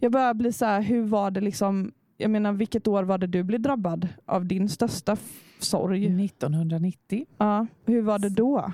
jag 0.00 0.12
börjar 0.12 0.34
bli 0.34 0.52
så 0.52 0.64
här, 0.64 0.82
hur 0.82 1.02
var 1.02 1.30
det 1.30 1.40
liksom, 1.40 1.92
jag 2.16 2.30
menar 2.30 2.52
vilket 2.52 2.86
år 2.86 3.02
var 3.02 3.18
det 3.18 3.26
du 3.26 3.42
blev 3.42 3.60
drabbad 3.60 4.08
av 4.24 4.46
din 4.46 4.68
största 4.68 5.16
sorg? 5.58 6.24
1990. 6.24 7.26
Ja, 7.38 7.66
hur 7.86 8.02
var 8.02 8.18
det 8.18 8.28
då? 8.28 8.72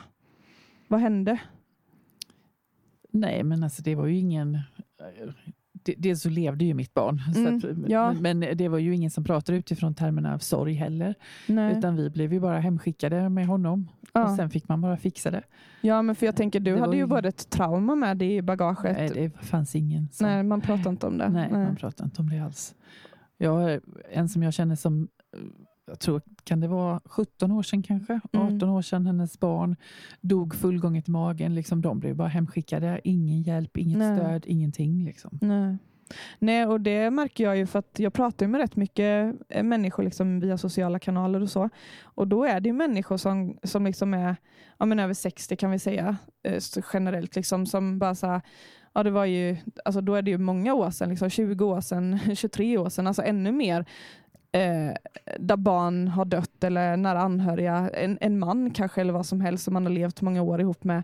Vad 0.88 1.00
hände? 1.00 1.40
Nej, 3.10 3.42
men 3.42 3.64
alltså 3.64 3.82
det 3.82 3.94
var 3.94 4.06
ju 4.06 4.18
ingen... 4.18 4.58
Dels 5.96 6.22
så 6.22 6.28
levde 6.28 6.64
ju 6.64 6.74
mitt 6.74 6.94
barn. 6.94 7.20
Mm, 7.36 7.56
att, 7.56 7.90
ja. 7.90 8.12
men, 8.12 8.40
det 8.40 8.68
var 8.68 8.78
ju 8.78 8.94
ingen 8.94 9.10
som 9.10 9.24
pratade 9.24 9.58
utifrån 9.58 9.94
termerna 9.94 10.34
av 10.34 10.38
sorg 10.38 10.72
heller. 10.72 11.14
Nej. 11.46 11.78
Utan 11.78 11.96
vi 11.96 12.10
blev 12.10 12.32
ju 12.32 12.40
bara 12.40 12.58
hemskickade 12.58 13.28
med 13.28 13.46
honom. 13.46 13.88
Och 14.00 14.20
ja. 14.20 14.36
sen 14.36 14.50
fick 14.50 14.68
man 14.68 14.80
bara 14.80 14.96
fixa 14.96 15.30
det. 15.30 15.42
ja, 15.80 16.02
men 16.02 16.14
för 16.14 16.26
jag 16.26 16.36
tänker 16.36 16.60
du 16.60 16.74
Det 16.74 16.80
hade 16.80 16.96
ju 16.96 17.02
ju- 17.02 17.06
både 17.06 17.28
ett 17.28 17.50
trauma 17.50 17.94
med 17.94 18.16
det 18.16 18.34
i 18.36 18.42
bagaget. 18.42 18.96
Nej, 18.96 19.10
det 19.14 19.46
fanns 19.46 19.76
ingen 19.76 20.08
som... 20.12 20.26
Nej, 20.26 20.42
man 20.42 20.60
pratar 20.60 20.90
inte 20.90 21.06
om 21.06 21.18
det. 21.18 21.28
Nej, 21.28 21.50
man 21.50 21.76
pratar 21.76 22.04
inte 22.04 22.22
om 22.22 22.30
det 22.30 22.38
alls. 22.38 22.74
Jag, 23.38 23.80
en 24.12 24.28
som 24.28 24.42
jag 24.42 24.54
känner 24.54 24.76
som, 24.76 25.08
jag 25.86 26.00
tror, 26.00 26.22
kan 26.44 26.60
det 26.60 26.68
vara 26.68 27.00
17 27.04 27.52
år 27.52 27.62
sedan 27.62 27.82
kanske? 27.82 28.20
Mm. 28.32 28.56
18 28.56 28.68
år 28.68 28.82
sedan 28.82 29.06
hennes 29.06 29.40
barn 29.40 29.76
dog 30.20 30.54
fullgånget 30.54 31.08
i 31.08 31.10
magen. 31.10 31.54
Liksom, 31.54 31.82
de 31.82 32.00
blev 32.00 32.16
bara 32.16 32.28
hemskickade. 32.28 33.00
Ingen 33.04 33.42
hjälp, 33.42 33.76
inget 33.76 33.98
Nej. 33.98 34.18
stöd, 34.18 34.44
ingenting. 34.46 35.04
Liksom. 35.04 35.38
Nej. 35.42 35.76
Nej, 36.38 36.66
och 36.66 36.80
det 36.80 37.10
märker 37.10 37.44
jag 37.44 37.56
ju 37.56 37.66
för 37.66 37.78
att 37.78 37.98
jag 37.98 38.12
pratar 38.12 38.46
med 38.46 38.60
rätt 38.60 38.76
mycket 38.76 39.34
eh, 39.48 39.62
människor 39.62 40.02
liksom 40.02 40.40
via 40.40 40.58
sociala 40.58 40.98
kanaler 40.98 41.42
och 41.42 41.50
så. 41.50 41.68
Och 42.02 42.28
då 42.28 42.44
är 42.44 42.60
det 42.60 42.68
ju 42.68 42.72
människor 42.72 43.16
som, 43.16 43.58
som 43.62 43.84
liksom 43.86 44.14
är 44.14 44.36
ja, 44.78 44.86
men 44.86 44.98
över 44.98 45.14
60 45.14 45.56
kan 45.56 45.70
vi 45.70 45.78
säga 45.78 46.16
eh, 46.42 46.62
generellt, 46.92 47.36
liksom, 47.36 47.66
som 47.66 47.98
bara 47.98 48.14
så 48.14 48.26
här, 48.26 48.40
ja 48.92 49.02
det 49.02 49.10
var 49.10 49.24
ju, 49.24 49.56
alltså 49.84 50.00
då 50.00 50.14
är 50.14 50.22
det 50.22 50.30
ju 50.30 50.38
många 50.38 50.74
år 50.74 50.90
sedan, 50.90 51.10
liksom 51.10 51.30
20 51.30 51.64
år 51.64 51.80
sedan, 51.80 52.18
23 52.36 52.78
år 52.78 52.88
sedan, 52.88 53.06
alltså 53.06 53.22
ännu 53.22 53.52
mer 53.52 53.84
eh, 54.54 54.94
där 55.38 55.56
barn 55.56 56.08
har 56.08 56.24
dött 56.24 56.64
eller 56.64 56.96
nära 56.96 57.20
anhöriga, 57.20 57.90
en, 57.94 58.18
en 58.20 58.38
man 58.38 58.70
kanske 58.70 59.00
eller 59.00 59.12
vad 59.12 59.26
som 59.26 59.40
helst 59.40 59.64
som 59.64 59.74
man 59.74 59.86
har 59.86 59.92
levt 59.92 60.20
många 60.22 60.42
år 60.42 60.60
ihop 60.60 60.84
med, 60.84 61.02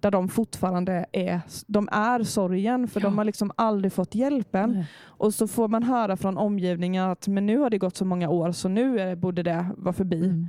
där 0.00 0.10
de 0.10 0.28
fortfarande 0.28 1.06
är, 1.12 1.40
de 1.66 1.88
är 1.92 2.22
sorgen 2.22 2.88
för 2.88 3.00
Ja. 3.00 3.04
de 3.06 3.18
har 3.18 3.24
liksom 3.24 3.52
aldrig 3.56 3.92
fått 3.92 4.14
hjälpen. 4.14 4.72
Nej. 4.72 4.86
Och 5.04 5.34
så 5.34 5.48
får 5.48 5.68
man 5.68 5.82
höra 5.82 6.16
från 6.16 6.38
omgivningen 6.38 7.10
att 7.10 7.28
men 7.28 7.46
nu 7.46 7.58
har 7.58 7.70
det 7.70 7.78
gått 7.78 7.96
så 7.96 8.04
många 8.04 8.28
år 8.28 8.52
så 8.52 8.68
nu 8.68 8.98
är, 9.00 9.16
borde 9.16 9.42
det 9.42 9.66
vara 9.76 9.92
förbi. 9.92 10.24
Mm. 10.24 10.48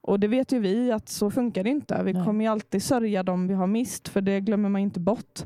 Och 0.00 0.20
det 0.20 0.28
vet 0.28 0.52
ju 0.52 0.58
vi 0.58 0.92
att 0.92 1.08
så 1.08 1.30
funkar 1.30 1.64
det 1.64 1.70
inte. 1.70 2.02
Vi 2.02 2.12
Nej. 2.12 2.24
kommer 2.24 2.44
ju 2.44 2.50
alltid 2.50 2.82
sörja 2.82 3.22
dem 3.22 3.48
vi 3.48 3.54
har 3.54 3.66
mist 3.66 4.08
för 4.08 4.20
det 4.20 4.40
glömmer 4.40 4.68
man 4.68 4.80
inte 4.80 5.00
bort. 5.00 5.40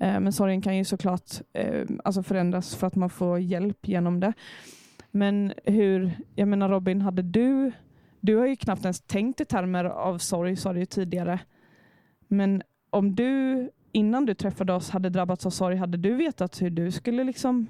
Eh, 0.00 0.20
men 0.20 0.32
sorgen 0.32 0.62
kan 0.62 0.76
ju 0.76 0.84
såklart 0.84 1.30
eh, 1.52 1.86
alltså 2.04 2.22
förändras 2.22 2.74
för 2.74 2.86
att 2.86 2.96
man 2.96 3.10
får 3.10 3.38
hjälp 3.38 3.88
genom 3.88 4.20
det. 4.20 4.32
Men 5.16 5.52
hur, 5.64 6.12
jag 6.34 6.48
menar 6.48 6.68
Robin, 6.68 7.00
hade 7.00 7.22
du, 7.22 7.72
du 8.20 8.36
har 8.36 8.46
ju 8.46 8.56
knappt 8.56 8.82
ens 8.84 9.00
tänkt 9.00 9.40
i 9.40 9.44
termer 9.44 9.84
av 9.84 10.18
sorg, 10.18 10.56
sa 10.56 10.72
du 10.72 10.78
ju 10.80 10.86
tidigare. 10.86 11.40
Men 12.28 12.62
om 12.90 13.14
du 13.14 13.70
innan 13.92 14.26
du 14.26 14.34
träffade 14.34 14.72
oss 14.72 14.90
hade 14.90 15.08
drabbats 15.10 15.46
av 15.46 15.50
sorg, 15.50 15.76
hade 15.76 15.98
du 15.98 16.14
vetat 16.14 16.62
hur 16.62 16.70
du 16.70 16.90
skulle 16.90 17.24
liksom, 17.24 17.66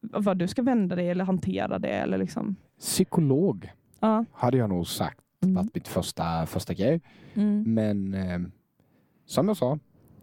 vad 0.00 0.38
du 0.38 0.48
ska 0.48 0.62
vända 0.62 0.96
dig 0.96 1.10
eller 1.10 1.24
hantera 1.24 1.78
det? 1.78 1.88
Eller 1.88 2.18
liksom? 2.18 2.56
Psykolog 2.78 3.72
Ja. 4.00 4.24
hade 4.32 4.56
jag 4.56 4.68
nog 4.68 4.86
sagt 4.86 5.18
Mm. 5.44 5.54
varit 5.54 5.74
mitt 5.74 5.88
första, 5.88 6.46
första 6.46 6.74
grej. 6.74 7.00
Mm. 7.34 7.74
Men 7.74 8.14
eh, 8.14 8.38
som 9.26 9.48
jag 9.48 9.56
sa, 9.56 9.78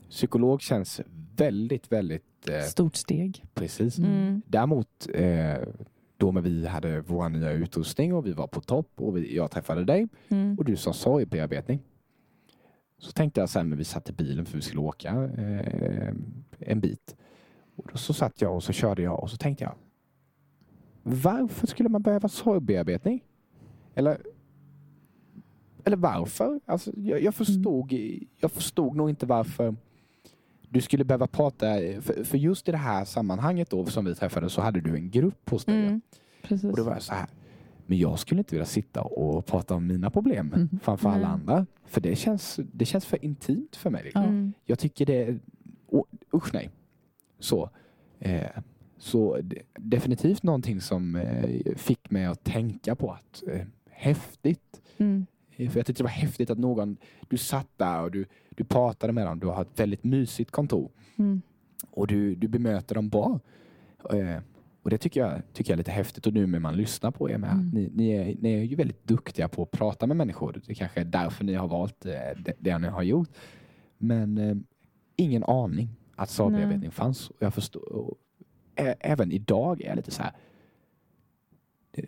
psykolog 0.10 0.62
känns 0.62 1.02
väldigt, 1.36 1.92
väldigt 1.92 2.50
eh, 2.50 2.62
Stort 2.62 2.96
steg. 2.96 3.44
precis. 3.54 3.98
Mm. 4.00 4.42
Däremot 4.48 5.08
eh, 5.14 5.58
då 6.20 6.32
när 6.32 6.42
vi 6.42 6.68
hade 6.68 7.02
vår 7.02 7.30
nya 7.30 7.52
utrustning 7.52 8.14
och 8.14 8.26
vi 8.26 8.34
var 8.34 8.48
på 8.48 8.62
topp 8.62 8.92
och 8.96 9.18
vi, 9.18 9.36
jag 9.36 9.52
träffade 9.52 9.84
dig 9.86 10.08
Mm. 10.30 10.58
och 10.58 10.66
du 10.66 10.76
sa 10.76 10.94
sorgbearbetning. 10.94 11.80
Så 12.98 13.12
tänkte 13.12 13.40
jag 13.40 13.50
sen 13.50 13.70
när 13.70 13.78
vi 13.78 13.84
satt 13.84 14.10
i 14.10 14.14
bilen 14.14 14.46
för 14.46 14.56
vi 14.56 14.62
skulle 14.62 14.82
åka 14.82 15.10
eh, 15.38 16.14
en 16.60 16.80
bit. 16.80 17.16
Och 17.76 17.90
då 17.92 17.98
så 17.98 18.14
satt 18.14 18.42
jag 18.42 18.56
och 18.56 18.64
så 18.64 18.74
körde 18.74 19.02
jag 19.02 19.24
och 19.24 19.30
så 19.30 19.38
tänkte 19.38 19.64
jag 19.64 19.76
varför 21.04 21.68
skulle 21.68 21.90
man 21.90 22.02
behöva 22.02 22.28
sorgbearbetning? 22.28 23.24
Eller, 23.96 24.22
eller 25.84 25.98
varför? 25.98 26.60
Alltså, 26.66 26.92
jag, 26.96 27.22
jag, 27.22 27.36
förstod, 27.36 27.94
jag 28.40 28.52
förstod 28.52 28.96
nog 28.96 29.10
inte 29.10 29.26
varför 29.26 29.76
du 30.70 30.82
skulle 30.82 31.04
behöva 31.04 31.28
prata. 31.28 31.66
För, 32.02 32.24
för 32.24 32.38
just 32.38 32.68
i 32.68 32.72
det 32.72 32.78
här 32.78 33.06
sammanhanget 33.06 33.70
då 33.70 33.86
som 33.86 34.06
vi 34.06 34.16
träffade 34.16 34.50
så 34.50 34.62
hade 34.62 34.82
du 34.82 34.96
en 34.96 35.10
grupp 35.10 35.50
hos 35.50 35.66
dig. 35.66 35.76
Mm. 35.86 36.02
Precis. 36.42 36.70
Och 36.72 36.78
då 36.78 36.84
var 36.84 36.94
jag 36.94 37.02
så 37.02 37.14
här. 37.14 37.28
Men 37.86 37.98
jag 37.98 38.20
skulle 38.20 38.40
inte 38.40 38.56
vilja 38.56 38.66
sitta 38.66 39.02
och 39.02 39.46
prata 39.46 39.76
om 39.76 39.88
mina 39.88 40.10
problem 40.10 40.52
Mm. 40.56 40.70
framför 40.84 41.10
alla 41.10 41.18
Nej. 41.18 41.28
andra. 41.28 41.66
För 41.86 42.02
det 42.02 42.16
känns, 42.16 42.60
det 42.74 42.86
känns 42.86 43.06
för 43.06 43.26
intimt 43.26 43.76
för 43.76 43.90
mig. 43.90 44.04
Liksom. 44.04 44.22
Ja. 44.22 44.28
Mm. 44.30 44.54
Jag 44.66 44.80
tycker 44.80 45.06
det 45.06 45.24
är... 45.24 45.40
Oh, 45.88 46.04
usch 46.34 46.54
nej. 46.54 46.70
Så. 47.40 47.70
Eh, 48.20 48.48
så 48.98 49.38
de, 49.42 49.62
definitivt 49.80 50.44
någonting 50.44 50.82
som 50.82 51.16
eh, 51.16 51.76
fick 51.76 52.12
mig 52.12 52.26
att 52.26 52.44
tänka 52.44 52.96
på 52.96 53.12
att 53.12 53.44
eh, 53.48 53.62
häftigt. 53.90 54.82
För 55.68 55.80
jag 55.80 55.86
tyckte 55.86 55.94
det 55.94 56.04
var 56.04 56.10
häftigt 56.10 56.50
att 56.50 56.58
någon, 56.58 56.98
du 57.28 57.38
satt 57.38 57.68
där 57.78 58.02
och 58.02 58.12
du, 58.12 58.26
du 58.50 58.64
pratade 58.64 59.14
med 59.14 59.26
dem. 59.26 59.40
Du 59.40 59.48
har 59.48 59.62
ett 59.62 59.80
väldigt 59.80 60.04
mysigt 60.04 60.52
kontor 60.52 60.92
Mm. 61.16 61.42
och 61.92 62.08
du, 62.08 62.36
du 62.36 62.48
bemöter 62.48 62.96
dem 62.96 63.10
bra. 63.10 63.40
Eh, 64.14 64.42
och 64.84 64.90
det 64.90 64.98
tycker 64.98 65.20
jag, 65.20 65.42
tycker 65.54 65.72
jag 65.72 65.76
är 65.76 65.78
lite 65.78 65.92
häftigt 65.92 66.28
och 66.28 66.34
nu 66.34 66.48
när 66.48 66.60
man 66.60 66.76
lyssnar 66.76 67.12
på 67.12 67.30
er 67.30 67.38
med. 67.38 67.52
Mm. 67.52 67.70
Ni, 67.70 67.90
ni, 67.94 68.10
är, 68.10 68.36
ni 68.40 68.54
är 68.54 68.64
ju 68.64 68.76
väldigt 68.76 69.08
duktiga 69.08 69.48
på 69.48 69.64
att 69.64 69.72
prata 69.72 70.08
med 70.08 70.18
människor. 70.18 70.62
Det 70.66 70.76
kanske 70.76 71.00
är 71.00 71.06
därför 71.06 71.44
ni 71.46 71.54
har 71.54 71.68
valt 71.68 72.06
eh, 72.06 72.12
det, 72.38 72.54
det 72.60 72.78
ni 72.78 72.88
har 72.88 73.04
gjort. 73.04 73.30
Men 73.98 74.38
eh, 74.38 74.56
ingen 75.16 75.44
aning 75.44 75.90
att 76.16 76.30
sorgbearbetning 76.30 76.92
fanns. 76.92 77.30
Och 77.30 77.38
jag 77.40 77.54
förstår, 77.54 77.94
och, 77.94 78.18
även 79.00 79.32
idag 79.32 79.82
är 79.82 79.88
jag 79.88 79.96
lite 79.96 80.12
så 80.12 80.24
här 80.24 80.34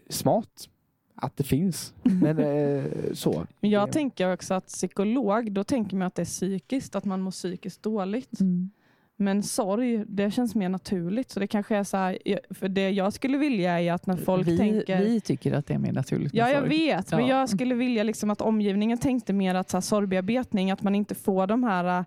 smart 0.09 0.69
att 1.15 1.37
det 1.37 1.43
finns. 1.43 1.93
Men 2.03 2.39
eh, 2.39 2.83
så. 3.13 3.47
Men 3.59 3.69
jag 3.71 3.91
tänker 3.91 4.33
också 4.33 4.53
att 4.53 4.67
psykolog, 4.67 5.51
då 5.51 5.63
tänker 5.63 5.95
man 5.97 6.07
att 6.07 6.15
det 6.15 6.21
är 6.21 6.25
psykiskt, 6.25 6.95
att 6.95 7.05
man 7.05 7.21
mår 7.21 7.31
psykiskt 7.31 7.83
dåligt. 7.83 8.39
Mm. 8.39 8.69
Men 9.15 9.43
sorg, 9.43 10.03
det 10.07 10.31
känns 10.31 10.55
mer 10.55 10.69
naturligt. 10.69 11.29
Så 11.31 11.39
det 11.39 11.47
kanske 11.47 11.75
är 11.75 11.83
så 11.83 11.97
här, 11.97 12.17
för 12.49 12.69
det 12.69 12.89
jag 12.89 13.13
skulle 13.13 13.37
vilja 13.37 13.81
är 13.81 13.93
att 13.93 14.05
när 14.07 14.17
folk 14.17 14.47
vi, 14.47 14.57
tänker... 14.57 15.03
vi 15.03 15.21
tycker 15.21 15.53
att 15.53 15.67
det 15.67 15.73
är 15.73 15.77
mer 15.79 15.91
naturligt 15.93 16.33
Ja, 16.33 16.49
jag 16.49 16.59
sorg. 16.59 16.69
vet. 16.69 17.11
Men 17.11 17.19
Ja. 17.27 17.39
jag 17.39 17.49
skulle 17.49 17.75
vilja 17.75 18.03
liksom 18.03 18.29
att 18.29 18.41
omgivningen 18.41 18.97
tänkte 18.97 19.33
mer 19.33 19.55
att 19.55 19.69
så 19.69 19.77
här, 19.77 19.81
sorgbearbetning, 19.81 20.71
att 20.71 20.83
man 20.83 20.95
inte 20.95 21.15
får 21.15 21.47
de 21.47 21.63
här, 21.63 22.05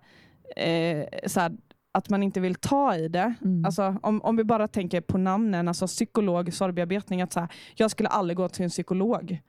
eh, 0.55 1.05
så 1.27 1.39
här 1.39 1.51
att 1.95 2.09
man 2.09 2.23
inte 2.23 2.39
vill 2.39 2.55
ta 2.55 2.95
i 2.95 3.07
det. 3.07 3.33
Mm. 3.41 3.65
Alltså, 3.65 3.95
om, 4.01 4.21
om 4.21 4.35
vi 4.35 4.43
bara 4.43 4.67
tänker 4.67 5.01
på 5.01 5.17
namnen, 5.17 5.67
alltså 5.67 5.87
psykolog, 5.87 6.53
sorgbearbetning, 6.53 7.21
att 7.21 7.33
så 7.33 7.39
här, 7.39 7.49
jag 7.75 7.91
skulle 7.91 8.09
aldrig 8.09 8.37
gå 8.37 8.49
till 8.49 8.63
en 8.63 8.69
psykolog. 8.69 9.41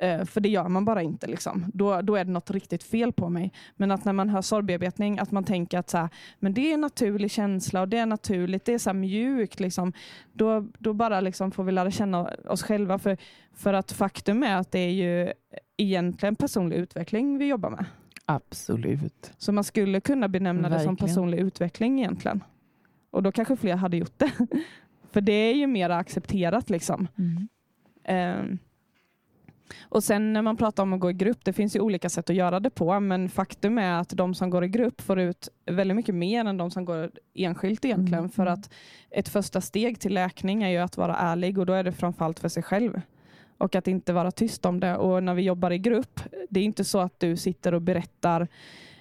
Eh, 0.00 0.24
för 0.24 0.40
det 0.40 0.48
gör 0.48 0.68
man 0.68 0.84
bara 0.84 1.02
inte. 1.02 1.26
Liksom. 1.26 1.70
Då, 1.74 2.00
då 2.00 2.16
är 2.16 2.24
det 2.24 2.30
något 2.30 2.50
riktigt 2.50 2.82
fel 2.82 3.12
på 3.12 3.28
mig. 3.28 3.52
Men 3.76 3.90
att 3.90 4.04
när 4.04 4.12
man 4.12 4.28
hör 4.28 4.42
sorgbearbetning, 4.42 5.18
att 5.18 5.30
man 5.30 5.44
tänker 5.44 5.78
att 5.78 5.90
så 5.90 5.98
här, 5.98 6.08
men 6.38 6.54
det 6.54 6.70
är 6.70 6.74
en 6.74 6.80
naturlig 6.80 7.30
känsla 7.30 7.80
och 7.80 7.88
det 7.88 7.98
är 7.98 8.06
naturligt, 8.06 8.64
det 8.64 8.74
är 8.74 8.78
så 8.78 8.92
mjukt. 8.92 9.60
Liksom. 9.60 9.92
Då, 10.32 10.66
då 10.78 10.92
bara 10.92 11.20
liksom 11.20 11.50
får 11.50 11.64
vi 11.64 11.72
lära 11.72 11.90
känna 11.90 12.30
oss 12.48 12.62
själva. 12.62 12.98
För, 12.98 13.16
för 13.54 13.74
att 13.74 13.92
faktum 13.92 14.42
är 14.42 14.56
att 14.56 14.70
det 14.70 14.78
är 14.78 14.92
ju 14.92 15.32
egentligen 15.76 16.36
personlig 16.36 16.76
utveckling 16.76 17.38
vi 17.38 17.46
jobbar 17.46 17.70
med. 17.70 17.84
Absolut. 18.30 19.32
Så 19.38 19.52
man 19.52 19.64
skulle 19.64 20.00
kunna 20.00 20.28
benämna 20.28 20.68
det 20.68 20.80
som 20.80 20.94
Verkligen. 20.94 21.08
personlig 21.08 21.38
utveckling 21.38 21.98
egentligen. 21.98 22.44
Och 23.10 23.22
då 23.22 23.32
kanske 23.32 23.56
fler 23.56 23.76
hade 23.76 23.96
gjort 23.96 24.18
det. 24.18 24.32
För 25.10 25.20
det 25.20 25.32
är 25.32 25.54
ju 25.54 25.66
mer 25.66 25.90
accepterat 25.90 26.70
liksom. 26.70 27.08
Mm. 27.18 27.48
Ehm, 28.04 28.58
och 29.80 30.04
sen 30.04 30.32
när 30.32 30.42
man 30.42 30.56
pratar 30.56 30.82
om 30.82 30.92
att 30.92 31.00
gå 31.00 31.10
i 31.10 31.14
grupp, 31.14 31.44
det 31.44 31.52
finns 31.52 31.76
ju 31.76 31.80
olika 31.80 32.08
sätt 32.08 32.30
att 32.30 32.36
göra 32.36 32.60
det 32.60 32.70
på, 32.70 33.00
men 33.00 33.28
faktum 33.28 33.78
är 33.78 34.00
att 34.00 34.08
de 34.08 34.34
som 34.34 34.50
går 34.50 34.64
i 34.64 34.68
grupp 34.68 35.00
får 35.00 35.20
ut 35.20 35.48
väldigt 35.66 35.96
mycket 35.96 36.14
mer 36.14 36.44
än 36.44 36.56
de 36.56 36.70
som 36.70 36.84
går 36.84 37.10
enskilt 37.34 37.84
egentligen. 37.84 38.18
Mm. 38.18 38.30
För 38.30 38.46
att 38.46 38.70
ett 39.10 39.28
första 39.28 39.60
steg 39.60 40.00
till 40.00 40.14
läkning 40.14 40.62
är 40.62 40.68
ju 40.68 40.78
att 40.78 40.96
vara 40.96 41.16
ärlig 41.16 41.58
och 41.58 41.66
då 41.66 41.72
är 41.72 41.84
det 41.84 41.92
framförallt 41.92 42.40
för 42.40 42.48
sig 42.48 42.62
själv. 42.62 43.00
Och 43.58 43.74
att 43.74 43.88
inte 43.88 44.12
vara 44.12 44.30
tyst 44.30 44.66
om 44.66 44.80
det. 44.80 44.96
Och 44.96 45.22
när 45.22 45.34
vi 45.34 45.42
jobbar 45.42 45.70
i 45.70 45.78
grupp, 45.78 46.20
det 46.50 46.60
är 46.60 46.64
inte 46.64 46.84
så 46.84 46.98
att 46.98 47.20
du 47.20 47.36
sitter 47.36 47.74
och 47.74 47.82
berättar 47.82 48.48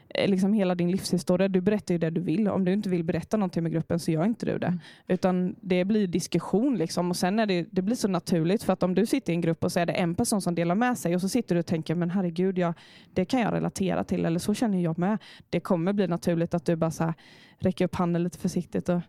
eh, 0.10 0.30
liksom 0.30 0.54
hela 0.54 0.76
din 0.76 0.92
livshistoria. 0.92 1.48
Du 1.48 1.62
berättar 1.62 1.94
ju 1.94 1.98
det 1.98 2.10
du 2.10 2.22
vill. 2.22 2.48
Om 2.48 2.66
du 2.66 2.74
inte 2.74 2.90
vill 2.90 3.04
berätta 3.04 3.38
någonting 3.38 3.64
med 3.64 3.72
gruppen 3.72 4.00
så 4.00 4.12
gör 4.12 4.26
inte 4.26 4.46
du 4.46 4.58
det. 4.58 4.68
Mm. 4.68 4.80
Utan 5.08 5.56
det 5.62 5.86
blir 5.86 6.08
diskussion 6.08 6.78
liksom. 6.78 7.10
och 7.10 7.16
sen 7.16 7.40
är 7.40 7.46
det, 7.46 7.66
det 7.72 7.82
blir 7.82 7.96
så 7.96 8.08
naturligt 8.08 8.64
för 8.64 8.74
att 8.74 8.84
om 8.84 8.96
du 8.96 9.06
sitter 9.06 9.34
i 9.34 9.36
en 9.36 9.42
grupp 9.42 9.64
och 9.64 9.72
så 9.72 9.80
är 9.80 9.86
det 9.86 9.94
en 9.94 10.16
person 10.16 10.42
som 10.42 10.56
delar 10.56 10.76
med 10.76 10.98
sig 10.98 11.16
och 11.16 11.22
så 11.22 11.30
sitter 11.30 11.56
du 11.56 11.60
och 11.60 11.66
tänker 11.66 11.96
men 11.96 12.10
herregud, 12.10 12.58
ja, 12.58 12.74
det 13.14 13.26
kan 13.26 13.40
jag 13.40 13.54
relatera 13.54 14.04
till 14.04 14.26
eller 14.26 14.40
så 14.40 14.54
känner 14.54 14.82
jag 14.82 14.98
med. 14.98 15.18
Det 15.50 15.60
kommer 15.60 15.94
bli 15.94 16.08
naturligt 16.08 16.54
att 16.54 16.66
du 16.66 16.76
bara 16.76 16.92
så 16.92 17.04
här, 17.04 17.14
räcker 17.60 17.86
upp 17.86 17.96
handen 17.96 18.24
lite 18.24 18.38
försiktigt 18.38 18.90
och 18.90 19.02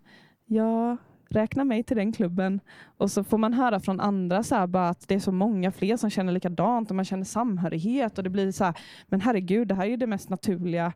ja, 0.46 0.96
räkna 1.28 1.64
mig 1.64 1.82
till 1.82 1.96
den 1.96 2.12
klubben. 2.12 2.60
Och 2.96 3.10
så 3.10 3.24
får 3.24 3.38
man 3.38 3.52
höra 3.54 3.80
från 3.80 4.00
andra 4.00 4.42
så 4.42 4.54
här, 4.54 4.66
bara 4.66 4.88
att 4.88 5.08
det 5.08 5.14
är 5.14 5.18
så 5.18 5.32
många 5.32 5.72
fler 5.72 5.96
som 5.96 6.10
känner 6.10 6.32
likadant 6.32 6.90
och 6.90 6.96
man 6.96 7.04
känner 7.04 7.24
samhörighet 7.24 8.18
och 8.18 8.24
det 8.24 8.30
blir 8.30 8.52
så 8.52 8.64
här, 8.64 8.74
men 9.06 9.20
herregud, 9.20 9.68
det 9.68 9.74
här 9.74 9.86
är 9.86 9.90
ju 9.90 9.96
det 9.96 10.06
mest 10.06 10.28
naturliga. 10.28 10.92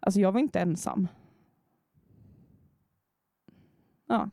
Alltså 0.00 0.20
jag 0.20 0.32
var 0.32 0.40
inte 0.40 0.60
ensam. 0.60 1.08
Ja, 4.08 4.30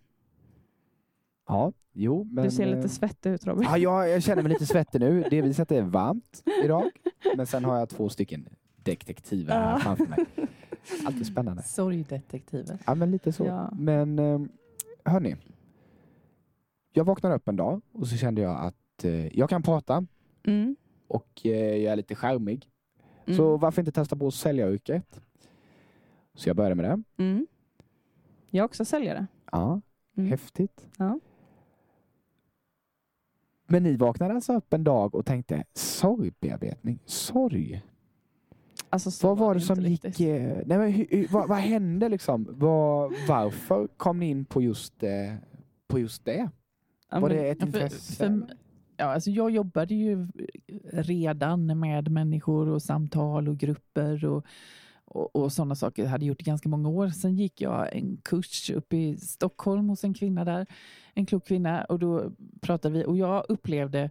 Ja, 1.48 1.74
jo, 1.94 2.24
men... 2.32 2.44
du 2.44 2.52
ser 2.52 2.68
eh, 2.68 2.76
lite 2.76 2.90
svettig 2.90 3.30
ut 3.30 3.48
Robin. 3.48 3.64
Ja, 3.70 3.78
jag, 3.78 4.10
jag 4.10 4.24
känner 4.24 4.44
mig 4.44 4.52
lite 4.52 4.66
svettig 4.74 5.00
nu. 5.02 5.24
Delvis 5.30 5.60
att 5.60 5.70
det 5.70 5.78
är 5.78 5.82
varmt 5.82 6.44
idag. 6.64 6.92
Men 7.38 7.48
sen 7.48 7.66
har 7.66 7.78
jag 7.78 7.90
två 7.90 8.10
stycken 8.10 8.48
detektiver 8.84 9.54
här 9.54 9.72
Ja. 9.72 9.80
framför 9.80 10.06
mig. 10.06 10.26
Alltid 11.06 11.26
spännande. 11.26 11.64
Sorgdetektiver. 11.64 12.78
Ja, 12.86 12.96
men 12.96 13.12
lite 13.12 13.32
så. 13.32 13.46
Ja. 13.46 13.70
Men 13.74 14.20
eh, 14.20 14.40
hörni. 15.06 15.36
Jag 16.94 17.04
vaknade 17.04 17.36
upp 17.36 17.48
en 17.48 17.56
dag 17.56 17.82
och 17.92 18.08
så 18.08 18.18
kände 18.18 18.42
jag 18.42 18.60
att 18.66 19.04
eh, 19.04 19.38
jag 19.38 19.50
kan 19.50 19.64
prata 19.64 20.06
Mm. 20.44 20.76
och 21.08 21.42
eh, 21.46 21.76
jag 21.76 21.92
är 21.92 21.96
lite 21.96 22.16
charmig. 22.16 22.70
Mm. 23.26 23.38
Så 23.38 23.58
varför 23.58 23.82
inte 23.82 23.92
testa 23.92 24.16
på 24.16 24.32
säljaryrket? 24.32 25.22
Så 26.34 26.50
jag 26.50 26.56
började 26.56 26.76
med 26.76 26.86
det. 26.86 27.24
Mm. 27.24 27.48
Jag 28.50 28.62
är 28.64 28.66
också 28.66 28.86
säljare. 28.86 29.28
Ja, 29.52 29.82
Mm. 30.18 30.30
häftigt. 30.30 30.88
Ja. 30.98 31.20
Men 33.68 33.84
ni 33.84 33.96
vaknade 33.96 34.34
alltså 34.34 34.54
upp 34.54 34.74
en 34.74 34.84
dag 34.84 35.16
och 35.16 35.26
tänkte 35.26 35.64
sorgbearbetning, 35.74 37.00
sorg. 37.06 37.84
Alltså, 38.94 39.12
så 39.12 39.28
Vad 39.28 39.38
var 39.38 39.54
det 39.54 39.58
inte 39.62 39.76
som 39.76 39.84
gick... 39.86 40.06
riktigt. 40.06 40.28
eh, 40.28 40.58
Nej, 40.66 40.78
men 40.78 40.92
hur, 40.92 41.08
hur, 41.10 41.28
vad, 41.28 41.48
vad 41.50 41.58
hände 41.58 42.10
liksom? 42.10 42.48
Vad, 42.50 43.14
varför 43.28 43.88
kom 43.98 44.20
ni 44.20 44.30
in 44.30 44.46
på 44.46 44.62
just, 44.62 45.04
eh, 45.04 45.10
på 45.88 46.00
just 46.00 46.26
det? 46.26 46.50
Ja, 47.12 47.20
Var 47.20 47.30
men- 47.30 47.38
det 47.38 47.50
ett 47.50 47.58
Ja, 47.62 47.68
för- 47.68 47.80
intresse? 47.84 48.16
för- 48.16 48.48
Ja, 48.98 49.06
alltså 49.06 49.30
jag 49.32 49.52
jobbade 49.52 49.96
ju 49.96 50.28
redan 50.92 51.80
med 51.80 52.12
människor 52.12 52.68
och 52.70 52.82
samtal 52.82 53.48
och 53.48 53.58
grupper 53.58 54.26
och, 54.26 54.46
och, 55.06 55.36
och 55.36 55.54
sådana 55.54 55.76
saker. 55.76 56.04
Jag 56.04 56.10
hade 56.10 56.26
gjort 56.26 56.38
det 56.38 56.44
ganska 56.46 56.70
många 56.70 56.90
år. 56.90 57.10
Sen 57.10 57.36
gick 57.36 57.62
jag 57.62 57.96
en 57.96 58.18
kurs 58.18 58.70
uppe 58.70 58.98
i 58.98 59.18
Stockholm 59.18 59.90
hos 59.90 60.04
en 60.04 60.14
kvinna 60.14 60.46
där, 60.46 60.66
en 61.14 61.26
klok 61.26 61.48
kvinna, 61.48 61.84
och 61.86 62.00
då 62.00 62.32
pratade 62.62 62.94
vi 62.98 63.06
och 63.06 63.18
jag 63.18 63.46
upplevde 63.50 64.10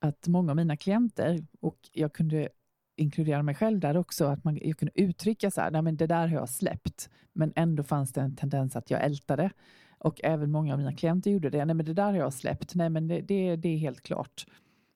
att 0.00 0.28
många 0.28 0.52
av 0.52 0.56
mina 0.56 0.76
klienter, 0.76 1.46
och 1.60 1.76
jag 1.92 2.12
kunde 2.12 2.48
inkludera 2.96 3.42
mig 3.42 3.54
själv 3.54 3.80
där 3.80 3.96
också, 3.96 4.24
att 4.24 4.44
man, 4.44 4.58
jag 4.62 4.78
kunde 4.78 5.00
uttrycka 5.02 5.50
så 5.50 5.60
här, 5.60 5.70
nej 5.70 5.82
men 5.82 5.96
det 5.96 6.06
där 6.06 6.28
har 6.28 6.34
jag 6.36 6.48
släppt, 6.48 7.10
men 7.32 7.52
ändå 7.56 7.82
fanns 7.82 8.12
det 8.12 8.20
en 8.20 8.36
tendens 8.36 8.76
att 8.76 8.90
jag 8.90 9.04
ältade. 9.04 9.50
Och 9.98 10.20
även 10.24 10.50
många 10.50 10.72
av 10.72 10.78
mina 10.78 10.92
klienter 10.92 11.30
gjorde 11.30 11.50
det. 11.50 11.64
Nej, 11.64 11.74
men 11.74 11.86
det 11.86 11.92
där 11.94 12.04
har 12.12 12.18
jag 12.18 12.32
släppt. 12.34 12.74
Nej, 12.74 12.90
men 12.90 13.08
det, 13.08 13.20
det, 13.20 13.56
det 13.56 13.68
är 13.68 13.76
helt 13.78 14.00
klart. 14.00 14.46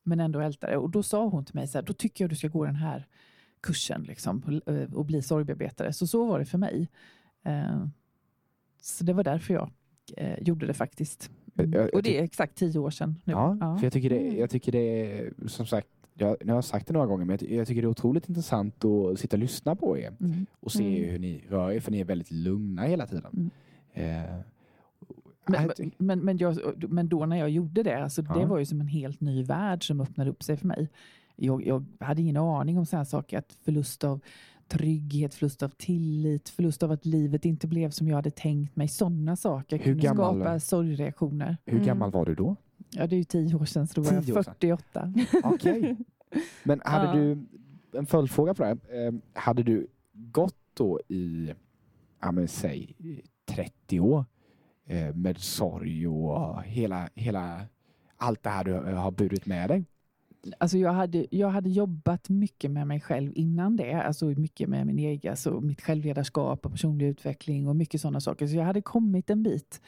Men 0.03 0.20
ändå 0.20 0.40
ältade. 0.40 0.76
Och 0.76 0.90
då 0.90 1.03
sa 1.03 1.26
hon 1.28 1.44
till 1.44 1.55
mig 1.55 1.68
så 1.68 1.78
här, 1.78 1.82
då 1.82 1.92
tycker 1.92 2.24
jag 2.24 2.30
du 2.30 2.36
ska 2.36 2.49
gå 2.49 2.64
den 2.64 2.76
här 2.76 3.07
kursen 3.62 4.03
liksom, 4.03 4.61
och, 4.66 4.96
och 4.99 5.05
bli 5.05 5.22
sorgbearbetare. 5.22 5.92
Så 5.92 6.07
så 6.07 6.26
var 6.26 6.38
det 6.38 6.44
för 6.44 6.59
mig. 6.59 6.88
Eh, 7.44 7.86
så 8.82 9.05
det 9.05 9.12
var 9.12 9.24
därför 9.24 9.55
jag 9.55 9.70
eh, 10.16 10.38
gjorde 10.42 10.66
det 10.66 10.74
faktiskt. 10.74 11.30
Och 11.92 12.03
det 12.03 12.18
är 12.18 12.22
exakt 12.22 12.55
tio 12.57 12.78
år 12.78 12.90
sedan 12.90 13.14
nu. 13.24 13.32
Ja, 13.32 13.57
Ja. 13.61 13.76
för 13.76 13.84
jag 13.86 13.92
tycker, 13.92 14.11
det, 14.11 14.18
Mm. 14.20 14.38
jag 14.38 14.51
tycker 14.51 14.72
det 14.72 14.78
är 15.18 15.32
som 15.46 15.66
sagt, 15.66 15.88
jag, 16.21 16.37
nu 16.41 16.53
har 16.53 16.57
jag 16.57 16.64
sagt 16.64 16.87
det 16.87 16.93
några 16.93 17.07
gånger, 17.07 17.25
men 17.25 17.39
jag, 17.41 17.51
jag 17.51 17.66
tycker 17.66 17.83
det 17.83 17.87
är 17.87 17.91
otroligt 17.91 18.29
intressant 18.29 18.85
att 18.85 19.19
sitta 19.21 19.37
och 19.37 19.41
lyssna 19.41 19.77
på 19.77 19.99
er 19.99 20.12
Mm. 20.21 20.47
och 20.61 20.73
se 20.73 20.99
Mm. 20.99 21.11
hur 21.11 21.19
ni 21.19 21.45
rör 21.49 21.71
er, 21.73 21.81
för 21.81 21.91
ni 21.91 22.01
är 22.01 22.05
väldigt 22.05 22.31
lugna 22.31 22.83
hela 22.83 23.07
tiden. 23.07 23.51
Mm. 23.95 24.25
Eh, 24.25 24.35
Men, 25.47 25.62
jag 25.79 25.91
men, 25.99 26.19
men, 26.21 26.39
jag, 26.39 26.59
men 26.89 27.09
då 27.09 27.27
när 27.27 27.37
jag 27.37 27.51
gjorde 27.51 27.83
det, 27.83 28.03
alltså 28.03 28.23
det 28.23 28.41
Ja. 28.41 28.47
var 28.47 28.59
ju 28.59 28.64
som 28.66 28.81
en 28.81 28.87
helt 28.89 29.21
ny 29.21 29.43
värld 29.43 29.87
som 29.87 30.01
öppnade 30.01 30.31
upp 30.31 30.43
sig 30.43 30.57
för 30.57 30.66
mig. 30.66 30.89
Jag, 31.37 31.66
jag 31.66 31.85
hade 32.01 32.21
ingen 32.23 32.37
aning 32.37 32.79
om 32.79 32.87
sådana 32.87 33.05
saker, 33.05 33.39
att 33.39 33.53
förlust 33.64 34.05
av 34.05 34.21
trygghet, 34.69 35.35
förlust 35.35 35.62
av 35.62 35.69
tillit, 35.69 36.49
förlust 36.49 36.83
av 36.83 36.91
att 36.93 37.07
livet 37.07 37.45
inte 37.45 37.66
blev 37.66 37.91
som 37.91 38.09
jag 38.09 38.16
hade 38.16 38.31
tänkt 38.31 38.77
mig. 38.77 38.89
Sådana 38.89 39.37
saker 39.37 39.77
Hur 39.77 39.85
kunde 39.85 40.03
gammal- 40.03 40.35
skapa 40.41 40.61
sorgreaktioner. 40.61 41.57
hur 41.66 41.75
Mm. 41.75 41.87
gammal 41.87 42.11
var 42.11 42.25
du 42.27 42.35
då? 42.35 42.57
Ja, 42.91 43.07
det 43.07 43.16
är 43.16 43.18
ju 43.18 43.24
tio 43.24 43.55
år 43.55 43.64
sedan, 43.64 43.86
så 43.86 43.95
då 43.95 44.03
var 44.07 44.12
jag 44.12 44.24
Tio 44.26 44.32
år 44.39 44.43
sedan. 44.43 44.55
48. 44.61 45.12
Okej. 45.45 45.97
Men 46.64 46.80
hade 46.84 47.07
Ja. 47.07 47.14
du, 47.14 47.47
en 47.99 48.07
följdfråga 48.07 48.55
på 48.55 48.62
det 48.62 48.68
här. 48.68 49.07
Eh, 49.07 49.12
hade 49.32 49.62
du 49.62 49.86
gått 50.12 50.57
då 50.74 51.01
i, 51.09 51.53
ja 52.20 52.32
men 52.32 52.49
säg 52.49 52.97
30 53.49 54.01
år 54.01 54.24
eh, 54.86 55.14
med 55.14 55.39
sorg 55.39 56.09
och 56.09 56.62
hela, 56.62 57.09
hela 57.14 57.61
allt 58.16 58.43
det 58.43 58.51
här 58.51 58.64
du 58.64 58.72
har 58.72 59.11
burit 59.11 59.47
med 59.47 59.70
dig? 59.70 59.84
Alltså 60.59 60.78
jag, 60.78 60.93
hade, 60.93 61.26
jag 61.30 61.49
hade 61.49 61.70
jobbat 61.70 62.28
mycket 62.28 62.70
med 62.70 62.86
mig 62.86 63.01
själv 63.01 63.32
innan 63.34 63.76
det. 63.76 63.93
Alltså 63.93 64.24
mycket 64.26 64.68
med 64.68 64.86
min 64.86 64.99
egen, 64.99 65.30
alltså 65.30 65.61
mitt 65.61 65.80
självledarskap 65.80 66.66
och 66.66 66.72
personlig 66.72 67.07
utveckling 67.07 67.68
och 67.68 67.76
mycket 67.76 68.01
sådana 68.01 68.20
saker. 68.20 68.47
Så 68.47 68.57
jag 68.57 68.64
hade 68.64 68.82
kommit 68.82 69.30
en 69.30 69.43
bit. 69.43 69.80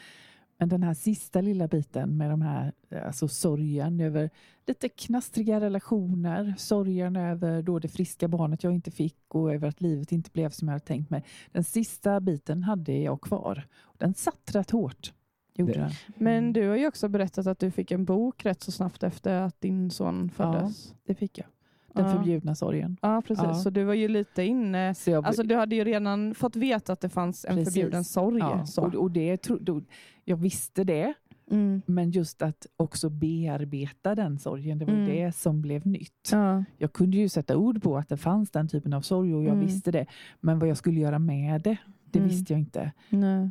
Men 0.60 0.68
den 0.68 0.82
här 0.82 0.94
sista 0.94 1.40
lilla 1.40 1.68
biten 1.68 2.16
med 2.16 2.30
de 2.30 2.42
här, 2.42 2.72
alltså 3.04 3.28
sorgen 3.28 4.00
över 4.00 4.30
lite 4.66 4.88
knastriga 4.88 5.60
relationer, 5.60 6.54
sorgen 6.58 7.16
över 7.16 7.62
då 7.62 7.78
det 7.78 7.88
friska 7.88 8.28
barnet 8.28 8.64
jag 8.64 8.72
inte 8.74 8.90
fick 8.90 9.16
och 9.28 9.54
över 9.54 9.68
att 9.68 9.80
livet 9.80 10.12
inte 10.12 10.30
blev 10.30 10.50
som 10.50 10.68
jag 10.68 10.72
hade 10.72 10.84
tänkt 10.84 11.10
mig. 11.10 11.24
Den 11.52 11.64
sista 11.64 12.20
biten 12.20 12.62
hade 12.62 12.92
jag 12.92 13.20
kvar. 13.20 13.66
Den 13.98 14.14
satt 14.14 14.54
rätt 14.54 14.70
hårt. 14.70 15.12
gjorde 15.54 15.72
den. 15.72 15.90
Men 16.16 16.38
Mm. 16.38 16.52
du 16.52 16.68
har 16.68 16.76
ju 16.76 16.86
också 16.86 17.08
berättat 17.08 17.46
att 17.46 17.58
du 17.58 17.70
fick 17.70 17.90
en 17.90 18.04
bok 18.04 18.44
rätt 18.44 18.62
så 18.62 18.72
snabbt 18.72 19.02
efter 19.02 19.34
att 19.40 19.60
din 19.60 19.90
son 19.90 20.30
föddes. 20.30 20.94
Det 21.04 21.14
fick 21.14 21.38
jag. 21.38 21.46
Den 21.94 22.04
Ja. 22.04 22.12
förbjudna 22.16 22.54
sorgen. 22.54 22.96
Ja, 23.02 23.22
precis. 23.26 23.44
Ja. 23.44 23.54
Så 23.54 23.70
du 23.70 23.84
var 23.84 23.94
ju 23.94 24.08
lite 24.08 24.42
inne... 24.42 24.94
Så 24.94 25.10
jag, 25.10 25.26
Alltså 25.26 25.42
du 25.42 25.54
hade 25.56 25.76
ju 25.76 25.84
redan 25.84 26.34
fått 26.34 26.56
veta 26.56 26.92
att 26.92 27.00
det 27.00 27.08
fanns 27.08 27.44
en 27.44 27.56
Precis. 27.56 27.74
förbjuden 27.74 28.04
sorg. 28.04 28.38
ja, 28.38 28.64
och, 28.76 28.94
och 28.94 29.10
det, 29.10 29.36
tro- 29.36 29.58
då, 29.60 29.82
jag 30.24 30.36
visste 30.36 30.84
det, 30.84 31.14
Mm. 31.50 31.82
men 31.86 32.10
just 32.10 32.42
att 32.42 32.66
också 32.76 33.08
bearbeta 33.10 34.14
den 34.14 34.38
sorgen, 34.38 34.78
det 34.78 34.84
var 34.84 34.92
Mm. 34.92 35.06
det 35.06 35.36
som 35.36 35.62
blev 35.62 35.86
nytt. 35.86 36.28
Ja. 36.32 36.64
Jag 36.78 36.92
kunde 36.92 37.16
ju 37.16 37.28
sätta 37.28 37.56
ord 37.56 37.82
på 37.82 37.96
att 37.98 38.08
det 38.08 38.16
fanns 38.16 38.50
den 38.50 38.68
typen 38.68 38.92
av 38.92 39.00
sorg 39.00 39.34
och 39.34 39.42
jag 39.44 39.52
Mm. 39.52 39.66
visste 39.66 39.90
det. 39.90 40.06
Men 40.40 40.58
vad 40.58 40.68
jag 40.68 40.76
skulle 40.76 41.00
göra 41.00 41.18
med 41.18 41.60
det, 41.62 41.76
det 42.10 42.18
Mm. 42.18 42.28
visste 42.30 42.52
jag 42.52 42.60
inte. 42.60 42.92
Nej. 43.08 43.50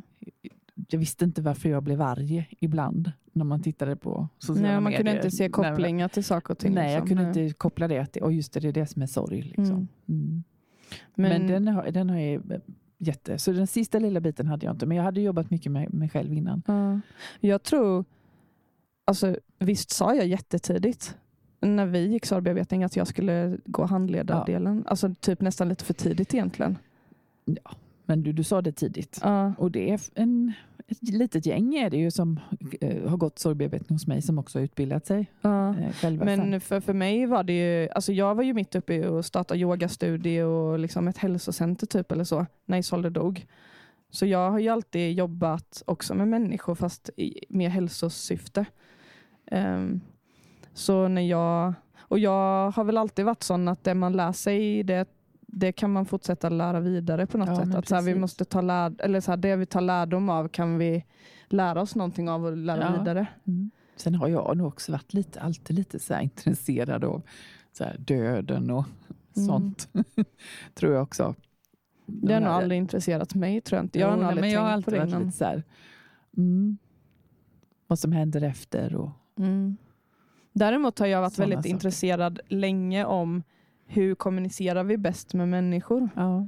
Jag 0.88 0.98
visste 0.98 1.24
inte 1.24 1.42
varför 1.42 1.68
jag 1.68 1.82
blev 1.82 2.02
arg 2.02 2.48
ibland 2.60 3.12
när 3.32 3.44
man 3.44 3.62
tittade 3.62 3.96
på 3.96 4.28
sociala 4.38 4.68
Nej, 4.68 4.74
man 4.74 4.84
medier. 4.84 4.98
kunde 4.98 5.16
inte 5.16 5.30
se 5.30 5.48
kopplingar 5.48 6.08
till 6.08 6.24
saker 6.24 6.50
och 6.50 6.58
ting. 6.58 6.74
Nej, 6.74 6.92
jag 6.92 7.00
liksom. 7.00 7.16
kunde 7.16 7.32
Nej. 7.32 7.44
inte 7.44 7.54
koppla 7.54 7.88
det 7.88 8.06
till, 8.06 8.22
och 8.22 8.32
just 8.32 8.52
det, 8.52 8.60
det 8.60 8.68
är 8.68 8.72
det 8.72 8.86
som 8.86 9.02
är 9.02 9.06
sorg. 9.06 9.42
Liksom. 9.42 9.64
Mm. 9.66 9.88
Mm. 10.08 10.44
Men, 11.14 11.30
Men, 11.30 11.46
den, 11.46 11.68
har, 11.68 11.90
den 11.90 12.10
har 12.10 12.18
jag 12.18 12.52
eh, 12.52 12.60
jätte... 12.98 13.38
Så 13.38 13.52
den 13.52 13.66
sista 13.66 13.98
lilla 13.98 14.20
biten 14.20 14.46
hade 14.46 14.66
jag 14.66 14.74
inte, 14.74 14.86
men 14.86 14.96
jag 14.96 15.04
hade 15.04 15.20
jobbat 15.20 15.50
mycket 15.50 15.72
med 15.72 15.94
mig 15.94 16.08
själv 16.08 16.32
innan. 16.32 16.62
ja. 16.66 17.00
Jag 17.40 17.62
tror... 17.62 18.04
Alltså, 19.04 19.36
visst 19.58 19.90
sa 19.90 20.14
jag 20.14 20.26
jättetidigt 20.26 21.16
när 21.60 21.86
vi 21.86 22.06
gick 22.06 22.26
sorgbearbetning 22.26 22.84
att 22.84 22.96
jag 22.96 23.06
skulle 23.06 23.58
gå 23.64 23.84
handledardelen. 23.84 24.84
Alltså 24.86 25.14
typ 25.20 25.40
nästan 25.40 25.68
lite 25.68 25.84
för 25.84 25.94
tidigt 25.94 26.34
egentligen. 26.34 26.78
Men 28.06 28.22
du, 28.22 28.32
du 28.32 28.44
sa 28.44 28.62
det 28.62 28.72
tidigt. 28.72 29.20
Ja. 29.22 29.52
Och 29.58 29.70
det 29.70 29.90
är 29.90 30.00
en, 30.14 30.52
ett 30.90 31.02
litet 31.02 31.46
gäng 31.46 31.74
är 31.74 31.90
det 31.90 31.96
ju 31.96 32.10
som 32.10 32.40
eh, 32.80 33.08
har 33.08 33.16
gått 33.16 33.38
sorgbearbetning 33.38 33.94
hos 33.94 34.06
mig 34.06 34.22
som 34.22 34.38
också 34.38 34.58
har 34.58 34.64
utbildat 34.64 35.06
sig 35.06 35.26
Ja. 35.40 35.68
eh, 35.78 35.92
själva. 35.92 36.24
Men 36.24 36.60
för, 36.60 36.80
för 36.80 36.92
mig 36.94 37.26
var 37.26 37.42
det 37.44 37.52
ju, 37.82 37.88
alltså 37.88 38.12
jag 38.12 38.34
var 38.34 38.42
ju 38.42 38.54
mitt 38.54 38.74
uppe 38.74 38.94
i 38.94 39.04
att 39.04 39.26
starta 39.26 39.56
yogastudie 39.56 40.42
och 40.42 40.78
liksom 40.78 41.08
ett 41.08 41.18
hälsocenter 41.18 41.86
typ 41.86 42.12
eller 42.12 42.24
så, 42.24 42.46
när 42.64 42.78
Isolde 42.78 43.10
dog. 43.10 43.46
Så 44.10 44.26
jag 44.26 44.50
har 44.50 44.58
ju 44.58 44.68
alltid 44.68 45.12
jobbat 45.12 45.82
också 45.86 46.14
med 46.14 46.28
människor 46.28 46.74
fast 46.74 47.10
i 47.16 47.44
mer 47.48 47.68
hälsosyfte. 47.68 48.64
Ehm, 49.46 50.00
så 50.74 51.08
när 51.08 51.22
jag, 51.22 51.74
och 51.98 52.18
jag 52.18 52.70
har 52.70 52.84
väl 52.84 52.96
alltid 52.96 53.24
varit 53.24 53.42
sån 53.42 53.68
att 53.68 53.84
det 53.84 53.94
man 53.94 54.12
lär 54.12 54.32
sig, 54.32 54.82
det, 54.82 55.08
det 55.52 55.72
kan 55.72 55.92
man 55.92 56.06
fortsätta 56.06 56.48
lära 56.48 56.80
vidare 56.80 57.26
på 57.26 57.38
något 57.38 57.48
Ja, 57.48 57.56
sätt. 57.56 57.74
Att 57.74 57.88
så 57.88 57.94
här, 57.94 58.02
vi 58.02 58.14
måste 58.14 58.44
ta 58.44 58.60
lär, 58.60 58.92
eller 58.98 59.20
så 59.20 59.30
här, 59.32 59.36
det 59.36 59.56
vi 59.56 59.66
tar 59.66 59.80
lärdom 59.80 60.28
av 60.28 60.48
kan 60.48 60.78
vi 60.78 61.04
lära 61.48 61.80
oss 61.80 61.94
någonting 61.96 62.28
av 62.30 62.44
och 62.46 62.56
lära 62.56 62.80
Ja. 62.94 62.98
vidare. 62.98 63.26
Mm. 63.46 63.70
Sen 63.96 64.14
har 64.14 64.28
jag 64.28 64.56
nog 64.56 64.66
också 64.66 64.92
varit 64.92 65.14
lite, 65.14 65.40
alltid 65.40 65.76
lite 65.76 65.98
så 65.98 66.14
här 66.14 66.20
intresserad 66.22 67.04
av 67.04 67.22
så 67.72 67.84
här 67.84 67.96
döden 67.98 68.70
och 68.70 68.84
Mm. 69.36 69.48
sånt. 69.48 69.88
Tror 70.74 70.92
jag 70.94 71.02
också. 71.02 71.34
Det 72.06 72.32
har 72.34 72.40
nog 72.40 72.50
aldrig 72.50 72.78
intresserat 72.78 73.34
mig 73.34 73.60
tror 73.60 73.76
jag 73.76 73.84
inte. 73.84 73.98
Jag 73.98 74.08
har 74.10 74.16
Jo, 74.16 74.22
aldrig 74.24 74.40
men 74.40 74.50
jag 74.50 74.60
har 74.60 74.68
alltid 74.70 74.98
varit 74.98 75.10
lite 75.18 75.30
så 75.32 75.44
här, 75.44 75.62
mm, 76.36 76.78
vad 77.86 77.98
som 77.98 78.12
händer 78.12 78.42
efter. 78.42 78.94
Och, 78.96 79.10
Mm. 79.38 79.76
Däremot 80.52 80.98
har 80.98 81.06
jag 81.06 81.20
varit 81.20 81.32
Såna 81.32 81.42
väldigt 81.48 81.58
saker. 81.58 81.70
intresserad 81.70 82.40
länge 82.48 83.04
om 83.04 83.42
hur 83.92 84.14
kommunicerar 84.14 84.84
vi 84.84 84.96
bäst 84.96 85.34
med 85.34 85.48
människor. 85.48 86.08
ja. 86.16 86.46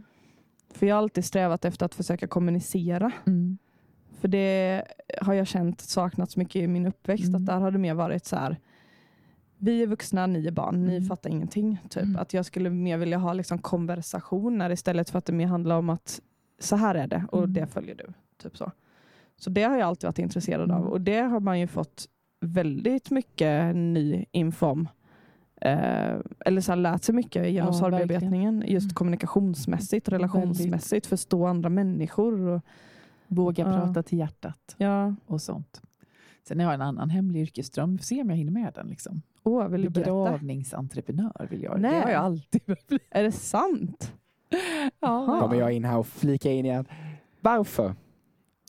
För 0.74 0.86
jag 0.86 0.94
har 0.96 1.02
alltid 1.02 1.24
strävat 1.24 1.64
efter 1.64 1.86
att 1.86 1.94
försöka 1.94 2.26
kommunicera. 2.26 3.12
mm. 3.26 3.58
För 4.20 4.28
det 4.28 4.82
har 5.20 5.34
jag 5.34 5.46
känt 5.46 5.80
saknats 5.80 6.36
mycket 6.36 6.56
i 6.56 6.66
min 6.66 6.86
uppväxt. 6.86 7.24
Mm. 7.28 7.34
Att 7.42 7.46
där 7.46 7.60
har 7.60 7.70
det 7.70 7.78
mer 7.78 7.94
varit 7.94 8.24
så 8.24 8.36
här. 8.36 8.56
Vi 9.58 9.82
är 9.82 9.86
vuxna, 9.86 10.26
ni 10.26 10.46
är 10.46 10.50
barn, 10.50 10.86
ni 10.86 10.96
Mm. 10.96 11.08
fattar 11.08 11.30
ingenting. 11.30 11.78
Typ. 11.90 12.02
Mm. 12.02 12.16
Att 12.16 12.34
jag 12.34 12.44
skulle 12.46 12.70
mer 12.70 12.98
vilja 12.98 13.18
ha 13.18 13.32
liksom 13.32 13.58
konversationer 13.58 14.70
istället 14.70 15.10
för 15.10 15.18
att 15.18 15.24
det 15.24 15.32
mer 15.32 15.46
handlar 15.46 15.76
om 15.78 15.90
att 15.90 16.20
så 16.58 16.76
här 16.76 16.94
är 16.94 17.06
det 17.06 17.24
och 17.32 17.38
Mm. 17.38 17.52
det 17.52 17.66
följer 17.66 17.94
du. 17.94 18.12
Typ 18.42 18.56
så. 18.56 18.72
så 19.36 19.50
det 19.50 19.62
har 19.62 19.76
jag 19.76 19.88
alltid 19.88 20.06
varit 20.08 20.18
intresserad 20.18 20.70
av 20.70 20.78
Mm. 20.80 20.88
och 20.92 21.00
det 21.00 21.20
har 21.20 21.40
man 21.40 21.60
ju 21.60 21.66
fått 21.66 22.08
väldigt 22.40 23.10
mycket 23.10 23.76
ny 23.76 24.24
info 24.32 24.66
om. 24.66 24.88
Eh, 25.64 26.16
eller 26.46 26.60
så 26.60 26.72
här, 26.72 26.76
lärt 26.76 27.02
sig 27.02 27.14
mycket 27.14 27.50
genom 27.50 27.72
Ja, 27.72 27.78
sorgbearbetningen. 27.78 28.64
Just 28.66 28.84
Mm. 28.84 28.94
kommunikationsmässigt, 28.94 30.08
relationsmässigt, 30.08 31.06
förstå 31.06 31.46
andra 31.46 31.68
människor. 31.68 32.40
Och, 32.48 32.62
Våga 33.26 33.64
Ja. 33.64 33.72
prata 33.80 34.02
till 34.02 34.18
hjärtat 34.18 34.74
ja, 34.76 35.14
och 35.26 35.40
sånt. 35.42 35.82
Sen 36.48 36.58
har 36.60 36.64
jag 36.66 36.74
en 36.74 36.82
annan 36.82 37.10
hemlig 37.10 37.40
yrkesdröm. 37.42 37.98
Se 37.98 38.22
om 38.22 38.30
jag 38.30 38.36
hinner 38.36 38.52
med 38.52 38.72
den. 38.74 38.86
Liksom. 38.88 39.22
åh, 39.42 39.66
vill? 39.68 39.90
Begravningsentreprenör 39.90 41.46
vill 41.50 41.62
jag. 41.62 41.80
Nej. 41.80 41.94
Det 41.94 42.00
har 42.00 42.10
jag 42.10 42.22
alltid 42.24 42.60
velat 42.66 42.86
bli. 42.86 42.98
Är 43.10 43.22
det 43.22 43.32
sant? 43.32 44.12
Ja. 45.00 45.38
Kommer 45.40 45.54
jag 45.56 45.72
in 45.72 45.84
här 45.84 45.98
och 45.98 46.06
flika 46.06 46.50
in 46.52 46.64
igen. 46.64 46.84
Varför? 47.40 47.94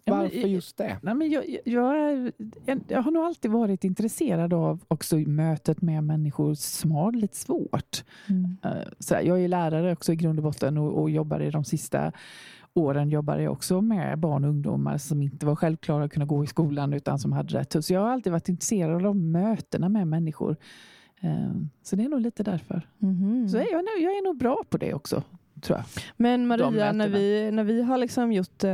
Ja, 0.06 0.14
men- 0.14 0.22
Varför 0.24 0.48
just 0.48 0.78
det? 0.78 0.98
Nej, 1.02 1.14
men 1.16 1.30
jag, 1.30 1.44
jag, 1.66 2.32
jag, 2.66 2.82
jag 2.88 3.02
har 3.02 3.12
nog 3.12 3.24
alltid 3.24 3.52
varit 3.52 3.84
intresserad 3.84 4.54
av 4.54 4.84
också 4.88 5.16
mötet 5.18 5.82
med 5.82 6.04
människor 6.04 6.54
som 6.54 6.92
har 6.92 7.12
det 7.12 7.18
lite 7.18 7.38
svårt. 7.38 8.04
Eh, 8.64 8.72
Så 9.00 9.14
jag 9.24 9.44
är 9.44 9.48
lärare 9.48 9.94
också 9.94 10.14
i 10.14 10.16
grund 10.16 10.40
och 10.40 10.44
botten 10.44 10.78
och, 10.78 11.02
och 11.02 11.10
jobbar 11.10 11.40
i 11.40 11.52
de 11.52 11.64
sista 11.64 12.12
åren 12.74 13.10
jobbar 13.10 13.38
jag 13.38 13.52
också 13.54 13.82
med 13.82 14.20
barn 14.20 14.44
och 14.44 14.50
ungdomar 14.50 14.98
som 14.98 15.22
inte 15.22 15.46
var 15.46 15.56
självklara 15.56 16.04
att 16.04 16.12
kunna 16.14 16.26
gå 16.26 16.44
i 16.44 16.48
skolan 16.48 16.94
utan 16.94 17.20
som 17.20 17.32
hade 17.32 17.58
det 17.58 17.64
tufft. 17.66 17.88
Så 17.88 17.94
jag 17.94 18.02
har 18.02 18.10
alltid 18.10 18.32
varit 18.32 18.50
intresserad 18.50 19.06
av 19.06 19.16
mötena 19.16 19.90
med 19.90 20.08
människor. 20.08 20.56
Eh, 21.22 21.52
Så 21.84 21.96
det 21.96 22.04
är 22.04 22.10
nog 22.10 22.22
lite 22.22 22.44
därför. 22.44 22.88
Mhm. 22.98 23.50
Så 23.50 23.58
jag, 23.58 23.68
är 23.68 23.74
nog- 23.74 24.04
jag 24.04 24.12
är 24.18 24.24
nog 24.24 24.38
bra 24.38 24.64
på 24.70 24.78
det 24.78 24.94
också, 24.94 25.24
tror 25.64 25.78
jag. 25.80 25.86
Men 26.18 26.48
Maria, 26.48 26.92
när 26.92 27.08
vi, 27.08 27.52
när 27.52 27.64
vi 27.64 27.82
har 27.84 27.98
liksom 27.98 28.32
gjort 28.32 28.64
eh, 28.64 28.72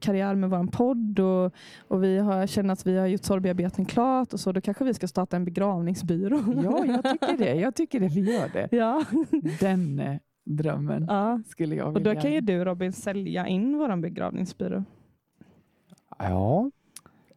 karriär 0.00 0.34
med 0.34 0.50
vår 0.50 0.66
podd 0.72 1.20
och, 1.20 1.54
och 1.88 2.04
vi 2.04 2.18
har, 2.18 2.46
känner 2.46 2.72
att 2.72 2.86
vi 2.86 2.98
har 2.98 3.06
gjort 3.06 3.24
sorgbearbetning 3.24 3.86
klart 3.86 4.32
och 4.32 4.40
så, 4.40 4.52
då 4.52 4.60
kanske 4.60 4.84
vi 4.84 4.94
ska 4.94 5.06
starta 5.08 5.36
en 5.36 5.44
begravningsbyrå. 5.44 6.40
Ja, 6.64 6.84
jag 6.86 7.02
tycker 7.04 7.36
det. 7.38 7.54
Jag 7.54 7.74
tycker 7.74 8.00
det. 8.00 8.08
Vi 8.08 8.32
gör 8.34 8.48
det. 8.52 8.68
ja. 8.76 9.04
Den 9.60 9.98
eh, 9.98 10.16
drömmen 10.44 11.06
ja. 11.08 11.40
skulle 11.48 11.74
jag 11.74 11.88
Och 11.88 11.96
vilja. 11.96 12.14
då 12.14 12.20
kan 12.20 12.32
ju 12.32 12.40
du 12.40 12.64
Robin 12.64 12.92
sälja 12.92 13.46
in 13.46 13.78
vår 13.78 13.96
begravningsbyrå. 13.96 14.84
Ja. 16.18 16.70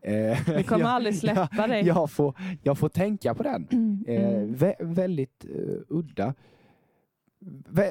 Eh, 0.02 0.40
Vi 0.58 0.64
kommer 0.64 0.84
jag- 0.86 0.90
aldrig 0.92 1.16
släppa 1.16 1.50
jag, 1.58 1.70
dig. 1.70 1.86
Jag 1.88 2.12
får, 2.12 2.34
jag 2.64 2.78
får 2.78 2.90
tänka 2.90 3.34
på 3.36 3.44
den. 3.44 3.68
Eh, 4.08 4.34
Mm. 4.34 4.54
vä 4.54 4.76
väldigt 4.80 5.46
eh, 5.46 5.76
udda. 5.88 6.34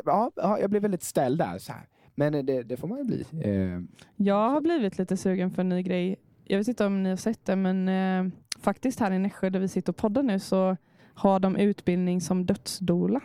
Ja, 0.05 0.30
ja, 0.36 0.59
jag 0.59 0.70
blev 0.70 0.82
väldigt 0.82 1.03
ställd 1.03 1.38
där. 1.38 1.59
Så 1.59 1.72
här. 1.72 1.86
Men 2.14 2.34
eh, 2.34 2.44
det, 2.44 2.62
det 2.62 2.76
får 2.76 2.88
man 2.88 2.98
ju 2.98 3.05
bli. 3.05 3.24
Eh, 3.44 3.80
Jag 4.16 4.50
har 4.50 4.61
blivit 4.61 4.98
lite 4.98 5.16
sugen 5.16 5.50
för 5.50 5.62
en 5.62 5.68
ny 5.68 5.82
grej. 5.82 6.16
Jag 6.44 6.59
vet 6.59 6.68
inte 6.68 6.86
om 6.86 7.03
ni 7.03 7.09
har 7.09 7.16
sett 7.16 7.44
det, 7.44 7.57
men 7.57 7.88
eh, 7.88 8.32
faktiskt 8.61 9.00
här 9.00 9.11
i 9.12 9.18
Nässjö 9.18 9.50
där 9.50 9.61
vi 9.61 9.68
sitter 9.68 9.92
och 9.92 9.96
poddar 9.96 10.22
nu 10.22 10.38
så 10.38 10.76
har 11.14 11.40
de 11.40 11.57
utbildning 11.57 12.20
som 12.20 12.46
dödsdola. 12.46 13.20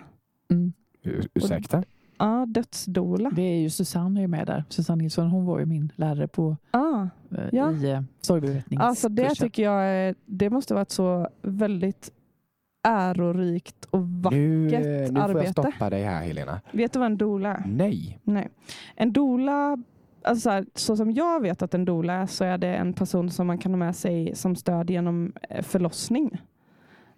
Mm. 0.52 0.74
ur- 1.04 1.28
ursäkta? 1.34 1.84
Ja, 2.20 2.46
dödsdola. 2.48 3.30
Det 3.36 3.42
är 3.42 3.60
ju 3.62 3.70
Susanne 3.70 4.24
är 4.24 4.28
med 4.28 4.48
där. 4.48 4.64
Susanne 4.70 5.02
Nilsson, 5.04 5.28
hon 5.28 5.46
var 5.46 5.60
ju 5.60 5.66
min 5.66 5.92
lärare 5.96 6.28
på 6.28 6.58
Ah. 6.72 7.08
eh, 7.32 7.40
Ja. 7.52 7.72
i 7.72 7.92
eh, 7.92 8.02
sorgbearbetningskursen. 8.22 8.82
Alltså 8.90 9.10
det 9.10 9.30
tycker 9.36 9.64
jag 9.64 10.16
det 10.26 10.50
måste 10.50 10.74
vara 10.74 10.82
ett 10.82 10.92
så 10.92 11.28
väldigt 11.42 12.12
ärorikt 12.84 13.86
och 13.86 14.08
vackert. 14.08 14.38
Nu, 14.40 14.74
eh, 14.74 14.82
nu 14.82 15.08
får 15.08 15.20
arbete. 15.20 15.46
jag 15.46 15.52
stoppa 15.52 15.90
dig 15.90 16.04
här 16.04 16.24
Helena. 16.24 16.62
Vet 16.72 16.94
du 16.94 17.00
vad 17.00 17.06
en 17.06 17.18
doula 17.18 17.56
är? 17.56 17.64
Nej. 17.66 18.20
Nej. 18.24 18.50
En 18.96 19.14
doula, 19.14 19.78
alltså 20.24 20.42
så, 20.42 20.50
här, 20.50 20.66
så 20.74 20.96
som 20.98 21.12
jag 21.12 21.42
vet 21.42 21.62
att 21.62 21.74
en 21.74 21.86
doula 21.86 22.14
är 22.14 22.26
så 22.26 22.44
är 22.44 22.58
det 22.58 22.76
en 22.76 22.94
person 22.94 23.30
som 23.30 23.48
man 23.48 23.58
kan 23.58 23.72
ha 23.72 23.78
med 23.78 23.96
sig 23.96 24.36
som 24.36 24.56
stöd 24.56 24.90
genom 24.90 25.34
eh, 25.50 25.64
förlossning. 25.64 26.42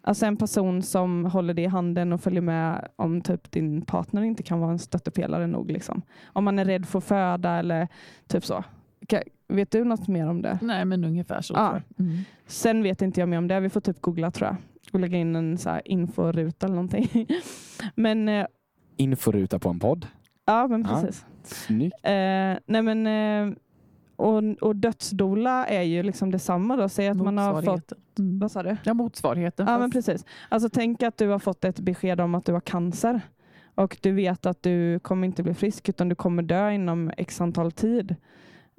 Alltså 0.02 0.26
en 0.26 0.38
person 0.38 0.82
som 0.82 1.26
håller 1.26 1.54
dig 1.54 1.64
i 1.64 1.68
handen 1.68 2.14
och 2.14 2.22
följer 2.22 2.42
med 2.42 2.88
om 2.96 3.22
typ 3.22 3.52
din 3.52 3.82
partner 3.82 4.22
inte 4.22 4.44
kan 4.44 4.60
vara 4.60 4.72
en 4.72 4.80
stöttepelare 4.80 5.48
nog. 5.48 5.72
Liksom. 5.72 6.02
Om 6.26 6.44
man 6.44 6.60
är 6.60 6.66
rädd 6.66 6.86
för 6.86 6.98
att 7.00 7.06
föda 7.06 7.52
eller 7.52 7.88
typ 8.28 8.46
så. 8.46 8.64
Vet 9.48 9.72
du 9.72 9.84
något 9.84 10.08
mer 10.08 10.28
om 10.28 10.42
det? 10.42 10.60
Nej, 10.62 10.86
men 10.86 11.04
ungefär 11.04 11.42
så. 11.42 11.54
Ja. 11.54 11.70
tror 11.70 11.84
jag. 11.98 12.06
Mm. 12.06 12.22
Sen 12.48 12.84
vet 12.84 13.02
inte 13.02 13.20
jag 13.20 13.30
mer 13.30 13.38
om 13.38 13.48
det. 13.48 13.60
Vi 13.60 13.70
får 13.70 13.82
typ 13.82 14.02
googla 14.02 14.32
tror 14.32 14.48
jag. 14.48 14.56
Och 14.94 15.00
lägga 15.00 15.18
in 15.18 15.36
en 15.36 15.58
så 15.58 15.70
här 15.70 15.82
inforuta 15.86 16.66
eller 16.66 16.76
någonting. 16.76 17.28
men 17.96 18.30
eh, 18.30 18.46
Inforuta 18.98 19.60
på 19.60 19.70
en 19.70 19.80
podd. 19.80 20.08
ja, 20.46 20.68
men 20.68 20.82
Ja. 20.90 21.02
precis. 21.02 21.26
Snyggt. 21.44 21.96
Eh, 22.04 22.12
nej 22.66 22.82
men, 22.84 23.08
eh, 23.08 23.56
och, 24.16 24.44
och 24.62 24.76
dödsdola 24.76 25.66
är 25.68 25.82
ju 25.82 26.04
liksom 26.04 26.32
detsamma 26.32 26.76
då. 26.76 26.90
Säg 26.90 27.08
att 27.08 27.18
man 27.18 27.38
har 27.38 27.62
fått... 27.62 27.92
Mm. 28.20 28.40
Vad 28.40 28.52
sa 28.52 28.64
du? 28.64 28.78
Ja, 28.84 28.94
motsvarigheten. 28.94 29.66
Ja 29.68 29.74
fast- 29.74 29.80
men 29.82 29.92
precis. 29.92 30.26
Alltså 30.50 30.70
tänk 30.70 31.04
att 31.04 31.18
du 31.18 31.28
har 31.28 31.40
fått 31.40 31.66
ett 31.66 31.80
besked 31.80 32.22
om 32.22 32.36
att 32.36 32.46
du 32.46 32.54
har 32.54 32.62
cancer. 32.62 33.22
Och 33.76 33.98
du 34.02 34.12
vet 34.12 34.46
att 34.46 34.64
du 34.64 35.00
kommer 35.00 35.28
inte 35.28 35.44
bli 35.44 35.54
frisk 35.54 35.90
utan 35.90 36.10
du 36.10 36.16
kommer 36.16 36.44
dö 36.44 36.72
inom 36.72 37.12
x 37.18 37.42
antal 37.42 37.72
tid. 37.72 38.16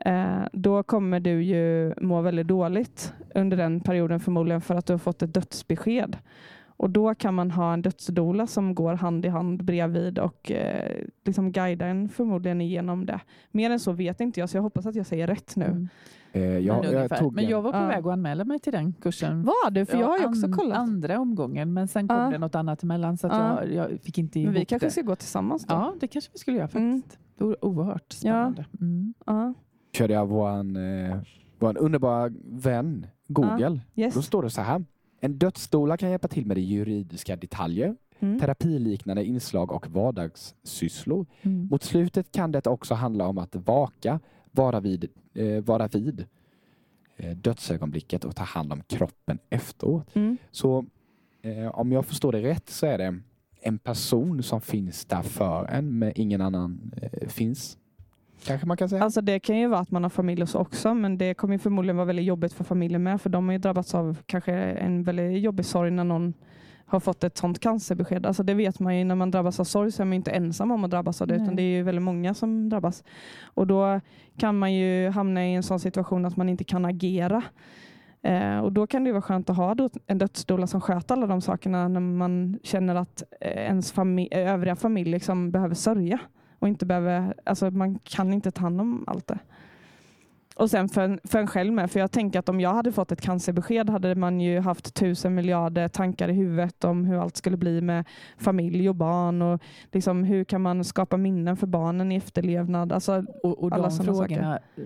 Eh, 0.04 0.42
då 0.52 0.82
kommer 0.82 1.20
du 1.20 1.42
ju 1.42 1.94
må 2.00 2.20
väldigt 2.20 2.46
dåligt 2.48 3.12
under 3.34 3.56
den 3.56 3.80
perioden 3.80 4.20
förmodligen 4.20 4.60
för 4.60 4.74
att 4.74 4.86
du 4.86 4.92
har 4.92 4.98
fått 4.98 5.22
ett 5.22 5.34
dödsbesked. 5.34 6.16
Och 6.66 6.90
då 6.90 7.14
kan 7.14 7.34
man 7.34 7.50
ha 7.50 7.72
en 7.72 7.82
dödsdola 7.82 8.46
som 8.46 8.74
går 8.74 8.94
hand 8.94 9.24
i 9.26 9.28
hand 9.28 9.64
bredvid 9.64 10.18
och 10.18 10.50
eh, 10.50 11.04
liksom 11.24 11.52
guida 11.52 11.86
en 11.86 12.08
förmodligen 12.08 12.60
igenom 12.60 13.06
det. 13.06 13.20
Mer 13.50 13.70
än 13.70 13.80
så 13.80 13.92
vet 13.92 14.20
inte 14.20 14.40
jag, 14.40 14.48
så 14.50 14.56
jag 14.56 14.62
hoppas 14.62 14.86
att 14.86 14.94
jag 14.94 15.06
säger 15.06 15.26
rätt 15.26 15.56
nu. 15.56 15.64
Mm. 15.64 15.88
Eh, 16.32 16.40
Men, 16.42 16.64
jag, 16.64 16.84
jag 16.84 16.94
ungefär. 16.94 17.16
tog 17.16 17.34
men 17.34 17.48
jag 17.48 17.62
var 17.62 17.72
på 17.72 17.78
Ja. 17.78 17.86
väg 17.86 17.98
att 17.98 18.12
anmäla 18.12 18.44
mig 18.44 18.58
till 18.58 18.72
den 18.72 18.92
kursen. 18.92 19.42
Var 19.42 19.70
du? 19.70 19.86
För 19.86 19.98
jag 19.98 20.06
har 20.06 20.18
ju 20.18 20.26
också 20.26 20.46
an- 20.46 20.52
kollat. 20.52 20.78
Andra 20.78 21.18
omgången, 21.20 21.72
men 21.72 21.88
sen 21.88 22.08
kom 22.08 22.16
Ja. 22.18 22.30
det 22.30 22.38
något 22.38 22.54
annat 22.54 22.82
emellan 22.82 23.16
så 23.18 23.26
att 23.26 23.32
Ja. 23.32 23.64
jag, 23.64 23.92
jag 23.92 24.00
fick 24.00 24.18
inte 24.18 24.38
Men 24.38 24.52
vi 24.54 24.64
kanske 24.64 24.86
det. 24.86 24.90
ska 24.90 25.02
gå 25.02 25.16
tillsammans 25.16 25.66
då? 25.66 25.74
Ja, 25.74 25.94
det 26.00 26.06
kanske 26.06 26.30
vi 26.32 26.38
skulle 26.38 26.56
göra 26.56 26.68
Mm. 26.74 27.00
faktiskt. 27.02 27.18
Det 27.38 27.44
vore 27.44 27.56
oerhört 27.60 28.12
spännande. 28.12 28.64
Mm. 28.80 29.14
Körde 29.92 30.14
jag 30.14 30.26
våran, 30.26 30.76
eh, 30.76 31.16
våran 31.58 31.76
underbara 31.76 32.30
vän 32.44 33.06
Google. 33.28 33.80
Yes. 33.96 34.14
Då 34.14 34.22
står 34.22 34.42
det 34.42 34.50
så 34.50 34.60
här. 34.60 34.84
En 35.20 35.38
dödsstola 35.38 35.96
kan 35.96 36.10
hjälpa 36.10 36.28
till 36.28 36.46
med 36.46 36.56
de 36.56 36.60
juridiska 36.60 37.36
detaljer, 37.36 37.96
Mm. 38.22 38.40
terapiliknande 38.40 39.24
inslag 39.24 39.72
och 39.72 39.86
vardagssysslor. 39.90 41.26
Mm. 41.42 41.68
Mot 41.70 41.82
slutet 41.82 42.32
kan 42.32 42.52
det 42.52 42.66
också 42.66 42.94
handla 42.94 43.26
om 43.26 43.38
att 43.38 43.56
vaka, 43.56 44.20
vara 44.50 44.80
vid, 44.80 45.08
eh, 45.34 45.60
vara 45.64 45.88
vid 45.88 46.26
eh, 47.16 47.36
dödsögonblicket 47.36 48.24
och 48.24 48.36
ta 48.36 48.44
hand 48.44 48.72
om 48.72 48.82
kroppen 48.82 49.38
efteråt. 49.50 50.16
Mm. 50.16 50.36
Så 50.50 50.84
eh, 51.42 51.66
om 51.78 51.92
jag 51.92 52.06
förstår 52.06 52.32
det 52.32 52.42
rätt 52.42 52.70
så 52.70 52.86
är 52.86 52.98
det 52.98 53.18
en 53.62 53.78
person 53.78 54.42
som 54.42 54.60
finns 54.60 55.04
där 55.04 55.22
för 55.22 55.66
en 55.66 55.98
men 55.98 56.12
ingen 56.14 56.40
annan 56.40 56.92
eh, 57.02 57.28
finns. 57.28 57.78
Kanske 58.44 58.66
man 58.66 58.76
kan 58.76 58.88
säga. 58.88 59.04
Alltså 59.04 59.20
det 59.20 59.40
kan 59.40 59.58
ju 59.58 59.66
vara 59.66 59.80
att 59.80 59.90
man 59.90 60.02
har 60.02 60.10
familj 60.10 60.42
och 60.42 60.48
så 60.48 60.58
också, 60.58 60.94
men 60.94 61.18
det 61.18 61.34
kommer 61.34 61.54
ju 61.54 61.58
förmodligen 61.58 61.96
vara 61.96 62.06
väldigt 62.06 62.24
jobbigt 62.26 62.52
för 62.52 62.64
familjen 62.64 63.02
med, 63.02 63.20
för 63.20 63.30
de 63.30 63.46
har 63.46 63.52
ju 63.52 63.58
drabbats 63.58 63.94
av 63.94 64.16
kanske 64.26 64.52
en 64.54 65.02
väldigt 65.02 65.42
jobbig 65.42 65.66
sorg 65.66 65.90
när 65.90 66.04
någon 66.04 66.34
har 66.86 67.00
fått 67.00 67.24
ett 67.24 67.36
sånt 67.36 67.60
cancerbesked. 67.60 68.26
Alltså 68.26 68.42
det 68.42 68.54
vet 68.54 68.80
man 68.80 68.98
ju, 68.98 69.04
när 69.04 69.14
man 69.14 69.30
drabbas 69.30 69.60
av 69.60 69.64
sorg 69.64 69.92
så 69.92 70.02
är 70.02 70.04
man 70.04 70.12
ju 70.12 70.16
inte 70.16 70.30
ensam 70.30 70.70
om 70.70 70.84
att 70.84 70.90
drabbas 70.90 71.22
av 71.22 71.28
det, 71.28 71.34
Nej. 71.34 71.42
utan 71.42 71.56
det 71.56 71.62
är 71.62 71.76
ju 71.76 71.82
väldigt 71.82 72.02
många 72.02 72.34
som 72.34 72.68
drabbas. 72.68 73.04
Och 73.42 73.66
då 73.66 74.00
kan 74.36 74.58
man 74.58 74.72
ju 74.74 75.08
hamna 75.08 75.46
i 75.46 75.54
en 75.54 75.62
sån 75.62 75.80
situation 75.80 76.24
att 76.24 76.36
man 76.36 76.48
inte 76.48 76.64
kan 76.64 76.84
agera. 76.84 77.42
Eh, 78.22 78.58
och 78.58 78.72
då 78.72 78.86
kan 78.86 79.04
det 79.04 79.08
ju 79.08 79.12
vara 79.12 79.22
skönt 79.22 79.50
att 79.50 79.56
ha 79.56 79.74
då 79.74 79.88
en 80.06 80.18
dödsdoula 80.18 80.66
som 80.66 80.80
sköter 80.80 81.14
alla 81.14 81.26
de 81.26 81.40
sakerna 81.40 81.88
när 81.88 82.00
man 82.00 82.58
känner 82.62 82.94
att 82.94 83.22
eh, 83.40 83.50
ens 83.50 83.94
fami- 83.94 84.28
eh, 84.30 84.52
övriga 84.52 84.76
familj 84.76 85.10
liksom 85.10 85.50
behöver 85.50 85.74
sörja. 85.74 86.18
Och 86.60 86.68
inte 86.68 86.86
behöver, 86.86 87.34
alltså 87.44 87.70
man 87.70 87.98
kan 87.98 88.32
inte 88.32 88.50
ta 88.50 88.60
hand 88.60 88.80
om 88.80 89.04
allt 89.06 89.26
det. 89.26 89.38
Och 90.56 90.70
sen 90.70 90.88
för 90.88 91.00
en, 91.00 91.20
för 91.24 91.38
en 91.38 91.46
själv 91.46 91.72
med, 91.72 91.90
för 91.90 92.00
jag 92.00 92.10
tänker 92.10 92.38
att 92.38 92.48
om 92.48 92.60
jag 92.60 92.74
hade 92.74 92.92
fått 92.92 93.12
ett 93.12 93.20
cancerbesked 93.20 93.90
hade 93.90 94.14
man 94.14 94.40
ju 94.40 94.60
haft 94.60 94.94
tusen 94.94 95.34
miljarder 95.34 95.88
tankar 95.88 96.28
i 96.28 96.32
huvudet 96.32 96.84
om 96.84 97.04
hur 97.04 97.22
allt 97.22 97.36
skulle 97.36 97.56
bli 97.56 97.80
med 97.80 98.04
familj 98.38 98.88
och 98.88 98.94
barn 98.94 99.42
och 99.42 99.62
liksom 99.92 100.24
hur 100.24 100.44
kan 100.44 100.60
man 100.60 100.84
skapa 100.84 101.16
minnen 101.16 101.56
för 101.56 101.66
barnen 101.66 102.12
i 102.12 102.16
efterlevnad. 102.16 102.92
Alltså, 102.92 103.24
Och, 103.42 103.62
och 103.62 103.72
Alla 103.72 103.88
de 103.88 104.04
frågorna 104.04 104.58
eh, 104.76 104.84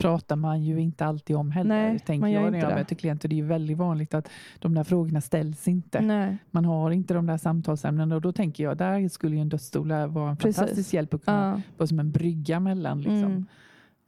pratar 0.00 0.36
man 0.36 0.62
ju 0.62 0.80
inte 0.80 1.04
alltid 1.06 1.36
om 1.36 1.50
heller. 1.50 1.88
Nej, 1.88 1.98
tänker 1.98 2.20
man 2.20 2.30
gör 2.32 2.42
jag 2.42 2.52
när 2.52 2.58
jag 2.58 2.68
det. 2.70 2.74
möter 2.74 2.94
klienter. 2.96 3.28
Det 3.28 3.38
är 3.38 3.42
väldigt 3.44 3.78
vanligt 3.78 4.14
att 4.14 4.28
de 4.58 4.74
där 4.74 4.84
frågorna 4.84 5.20
ställs 5.20 5.68
inte. 5.68 6.00
nej. 6.00 6.36
Man 6.50 6.64
har 6.64 6.90
inte 6.90 7.14
de 7.14 7.26
där 7.26 7.36
samtalsämnena 7.38 8.14
och 8.14 8.20
då 8.20 8.32
tänker 8.32 8.64
jag 8.64 8.76
där 8.76 9.08
skulle 9.08 9.36
ju 9.36 9.42
en 9.42 9.48
dödsstola 9.48 10.06
vara 10.06 10.30
en 10.30 10.36
Precis. 10.36 10.56
fantastisk 10.56 10.94
hjälp 10.94 11.14
att 11.14 11.24
kunna 11.24 11.50
Ja, 11.56 11.60
vara 11.76 11.86
som 11.86 12.00
en 12.00 12.10
brygga 12.12 12.60
mellan. 12.60 12.98
Liksom. 13.00 13.16
mm, 13.24 13.46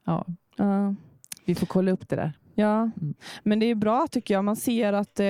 Ja, 0.05 0.25
ja. 0.57 0.95
vi 1.45 1.55
får 1.55 1.67
kolla 1.67 1.91
upp 1.91 2.09
det 2.09 2.17
där. 2.17 2.33
Ja, 2.55 2.81
Mm. 2.83 3.15
men 3.43 3.59
det 3.59 3.67
är 3.67 3.75
bra 3.75 4.07
tycker 4.11 4.35
jag. 4.35 4.45
Man 4.45 4.57
ser 4.57 4.93
att 4.93 5.21
eh, 5.21 5.27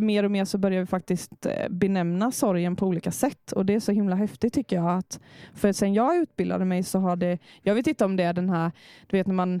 mer 0.00 0.24
och 0.24 0.30
mer 0.30 0.44
så 0.44 0.58
börjar 0.58 0.80
vi 0.80 0.86
faktiskt 0.86 1.46
eh, 1.46 1.68
benämna 1.70 2.30
sorgen 2.32 2.76
på 2.76 2.86
olika 2.86 3.10
sätt 3.10 3.52
och 3.52 3.66
det 3.66 3.74
är 3.74 3.80
så 3.80 3.92
himla 3.92 4.16
häftigt 4.16 4.52
tycker 4.54 4.76
jag. 4.76 4.98
Att, 4.98 5.20
för 5.54 5.72
sen 5.72 5.94
jag 5.94 6.16
utbildade 6.16 6.64
mig 6.64 6.82
så 6.82 6.98
har 6.98 7.16
det, 7.16 7.38
jag 7.62 7.74
vet 7.74 7.86
inte 7.86 8.04
om 8.04 8.16
det 8.16 8.22
är 8.22 8.32
den 8.32 8.50
här, 8.50 8.70
du 9.06 9.16
vet 9.16 9.26
när 9.26 9.34
man 9.34 9.60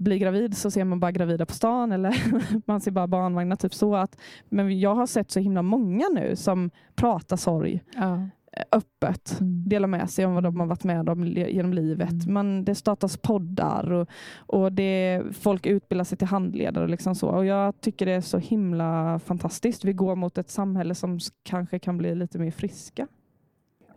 blir 0.00 0.16
gravid 0.18 0.56
så 0.56 0.70
ser 0.70 0.84
man 0.84 1.00
bara 1.00 1.12
gravida 1.12 1.46
på 1.46 1.54
stan 1.54 1.92
eller 1.92 2.14
man 2.66 2.80
ser 2.80 2.90
bara 2.90 3.06
barnvagnar, 3.06 3.56
typ 3.56 3.74
så. 3.74 3.94
Att, 3.96 4.16
men 4.48 4.80
jag 4.80 4.94
har 4.94 5.06
sett 5.06 5.30
så 5.30 5.40
himla 5.40 5.62
många 5.62 6.04
nu 6.14 6.36
som 6.36 6.70
pratar 6.94 7.36
sorg 7.36 7.82
Ja. 7.96 8.28
öppet 8.72 9.40
Mm. 9.40 9.68
dela 9.68 9.86
med 9.86 10.10
sig 10.10 10.26
om 10.26 10.34
vad 10.34 10.42
de 10.42 10.60
har 10.60 10.66
varit 10.66 10.84
med 10.84 11.08
om 11.08 11.26
genom 11.26 11.72
livet. 11.74 12.12
Mm. 12.12 12.34
Man, 12.34 12.64
det 12.64 12.74
startas 12.74 13.16
poddar 13.16 13.92
och, 13.92 14.08
och 14.36 14.72
det, 14.72 15.22
folk 15.32 15.66
utbildar 15.66 16.04
sig 16.04 16.18
till 16.18 16.26
handledare. 16.28 16.84
Och, 16.84 16.90
liksom 16.90 17.14
så. 17.14 17.28
och 17.28 17.46
Jag 17.46 17.80
tycker 17.80 18.06
det 18.06 18.12
är 18.12 18.20
så 18.20 18.38
himla 18.38 19.18
fantastiskt. 19.18 19.84
Vi 19.84 19.92
går 19.92 20.16
mot 20.16 20.38
ett 20.38 20.50
samhälle 20.50 20.94
som 20.94 21.18
kanske 21.42 21.78
kan 21.78 21.98
bli 21.98 22.14
lite 22.14 22.38
mer 22.38 22.50
friska. 22.50 23.06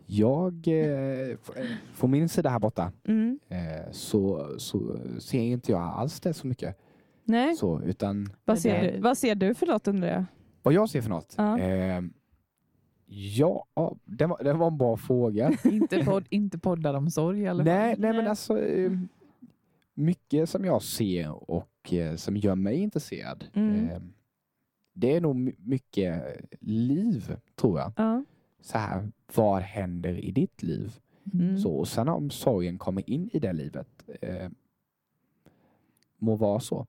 Jag, 0.06 0.68
eh, 0.68 1.38
från 1.94 2.12
min 2.12 2.30
sida 2.30 2.50
här 2.50 2.60
borta, 2.60 2.92
Mm. 3.04 3.40
eh, 3.50 3.92
så, 3.92 4.50
så 4.60 4.98
ser 5.20 5.40
inte 5.42 5.72
jag 5.72 5.82
alls 5.82 6.20
det 6.20 6.34
så 6.34 6.48
mycket. 6.48 6.78
Nej, 7.24 7.56
Så, 7.56 7.82
utan 7.82 8.30
vad 8.46 8.58
det- 8.58 8.62
ser, 8.62 8.92
du, 8.94 9.00
vad 9.00 9.18
ser 9.18 9.36
du 9.36 9.54
för 9.56 9.68
något 9.68 9.88
under 9.88 10.08
det? 10.08 10.26
vad 10.64 10.74
jag 10.74 10.90
ser 10.90 11.02
för 11.02 11.10
något? 11.10 11.34
Ja. 11.38 11.60
Eh, 11.60 12.02
ja, 13.06 13.66
det 14.06 14.26
var, 14.26 14.44
det 14.44 14.54
var 14.54 14.68
en 14.68 14.78
bra 14.78 14.98
fråga. 14.98 15.52
inte, 15.64 16.06
podd, 16.06 16.26
inte 16.30 16.60
poddar 16.60 16.94
om 16.94 17.10
sorg 17.12 17.40
i 17.42 17.48
alla 17.48 17.64
fall. 17.66 17.74
nej, 17.74 17.96
nej, 17.98 18.14
men 18.14 18.28
alltså 18.28 18.60
eh, 18.60 18.92
mycket 19.94 20.50
som 20.50 20.66
jag 20.66 20.82
ser 20.82 21.52
och 21.52 21.94
eh, 21.94 22.16
som 22.16 22.38
gör 22.38 22.56
mig 22.56 22.76
intresserad. 22.78 23.46
Mm. 23.54 23.90
Eh, 23.90 24.02
det 24.94 25.16
är 25.16 25.22
nog 25.22 25.36
my- 25.36 25.56
mycket 25.58 26.24
liv, 26.60 27.36
tror 27.56 27.80
jag. 27.80 27.92
Ja. 27.98 28.24
Så 28.64 28.78
här, 28.78 29.12
vad 29.36 29.62
händer 29.62 30.26
i 30.26 30.32
ditt 30.32 30.64
liv? 30.64 30.94
Mm. 31.34 31.58
Så, 31.58 31.72
och 31.76 31.88
sen 31.88 32.08
om 32.08 32.30
sorgen 32.30 32.78
kommer 32.78 33.10
in 33.10 33.30
i 33.34 33.40
det 33.40 33.54
livet, 33.54 33.88
eh, 34.22 34.50
må 36.18 36.36
vara 36.36 36.60
så. 36.60 36.88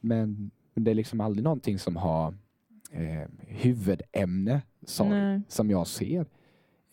Men, 0.00 0.50
det 0.74 0.90
är 0.90 0.94
liksom 0.94 1.20
aldrig 1.20 1.44
någonting 1.44 1.78
som 1.78 1.96
har 1.96 2.34
eh, 2.92 3.28
huvudämne 3.46 4.62
sorg, 4.86 5.10
som 5.48 5.70
jag 5.70 5.86
ser. 5.86 6.26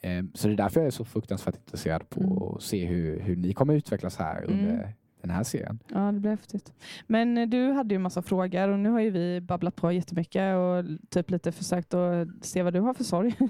Eh, 0.02 0.24
så 0.34 0.48
det 0.48 0.54
är 0.54 0.58
därför 0.58 0.80
jag 0.80 0.88
är 0.88 0.92
så 0.92 1.06
fruktansvärt 1.06 1.56
intresserad 1.56 2.10
på 2.10 2.22
Mm. 2.22 2.38
att 2.38 2.62
se 2.62 2.86
hur, 2.86 3.20
hur 3.20 3.36
ni 3.36 3.54
kommer 3.54 3.74
utvecklas 3.74 4.18
här 4.18 4.44
under 4.44 4.74
Mm. 4.74 4.90
Den 5.22 5.30
här 5.30 5.44
serien. 5.44 5.80
Ja, 5.94 6.12
det 6.12 6.20
blir 6.20 6.32
häftigt. 6.32 6.74
Men 7.08 7.38
eh, 7.38 7.48
du 7.48 7.72
hade 7.72 7.96
ju 7.96 8.00
massa 8.00 8.22
frågor 8.22 8.70
och 8.70 8.80
nu 8.80 8.90
har 8.90 9.00
ju 9.00 9.10
vi 9.10 9.42
babblat 9.42 9.76
på 9.76 9.92
jättemycket 9.92 10.56
och 10.56 10.86
typ 11.10 11.32
lite 11.32 11.52
försökt 11.52 11.94
att 11.94 12.28
se 12.42 12.64
vad 12.64 12.74
du 12.74 12.80
har 12.80 12.94
för 12.94 13.04
sorg. 13.04 13.36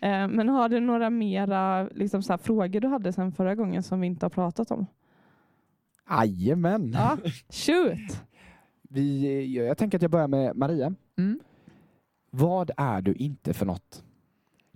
Eh, 0.00 0.28
Men 0.28 0.48
har 0.48 0.68
du 0.68 0.80
några 0.80 1.10
mera 1.10 1.88
liksom 1.88 2.22
så 2.22 2.32
här, 2.32 2.38
frågor 2.38 2.80
du 2.80 2.88
hade 2.88 3.12
sedan 3.12 3.32
förra 3.32 3.54
gången 3.54 3.82
som 3.82 4.00
vi 4.00 4.06
inte 4.06 4.26
har 4.26 4.30
pratat 4.30 4.70
om? 4.70 4.86
Jajamän! 6.10 6.92
Ja, 6.94 7.18
shoot! 7.48 8.22
Vi, 8.82 9.56
jag 9.56 9.78
tänker 9.78 9.98
att 9.98 10.02
jag 10.02 10.10
börjar 10.10 10.28
med 10.28 10.56
Maria. 10.56 10.94
Mm. 11.18 11.40
Vad 12.30 12.70
är 12.76 13.02
du 13.02 13.12
inte 13.14 13.54
för 13.54 13.66
något? 13.66 14.04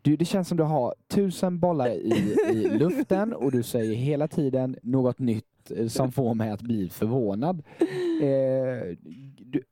Du, 0.02 0.16
det 0.16 0.24
känns 0.24 0.48
som 0.48 0.56
du 0.56 0.62
har 0.62 0.94
tusen 1.08 1.58
bollar 1.60 1.88
i, 1.88 2.12
i 2.52 2.68
luften 2.78 3.32
och 3.32 3.52
du 3.52 3.62
säger 3.62 3.94
hela 3.94 4.28
tiden 4.28 4.76
något 4.82 5.18
nytt 5.18 5.44
eh, 5.70 5.86
som 5.86 6.12
får 6.12 6.34
mig 6.34 6.50
att 6.50 6.62
bli 6.62 6.88
förvånad. 6.88 7.62
Eh, 8.22 8.96
du, 9.38 9.62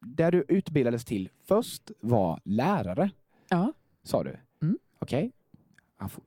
där 0.00 0.30
du 0.32 0.44
utbildades 0.48 1.04
till 1.04 1.28
först 1.44 1.90
var 2.00 2.40
lärare, 2.44 3.10
Ja. 3.48 3.72
sa 4.02 4.24
du? 4.24 4.36
Mm. 4.62 4.78
Okej. 4.98 5.32
Ja, 5.98 6.06
f- 6.06 6.18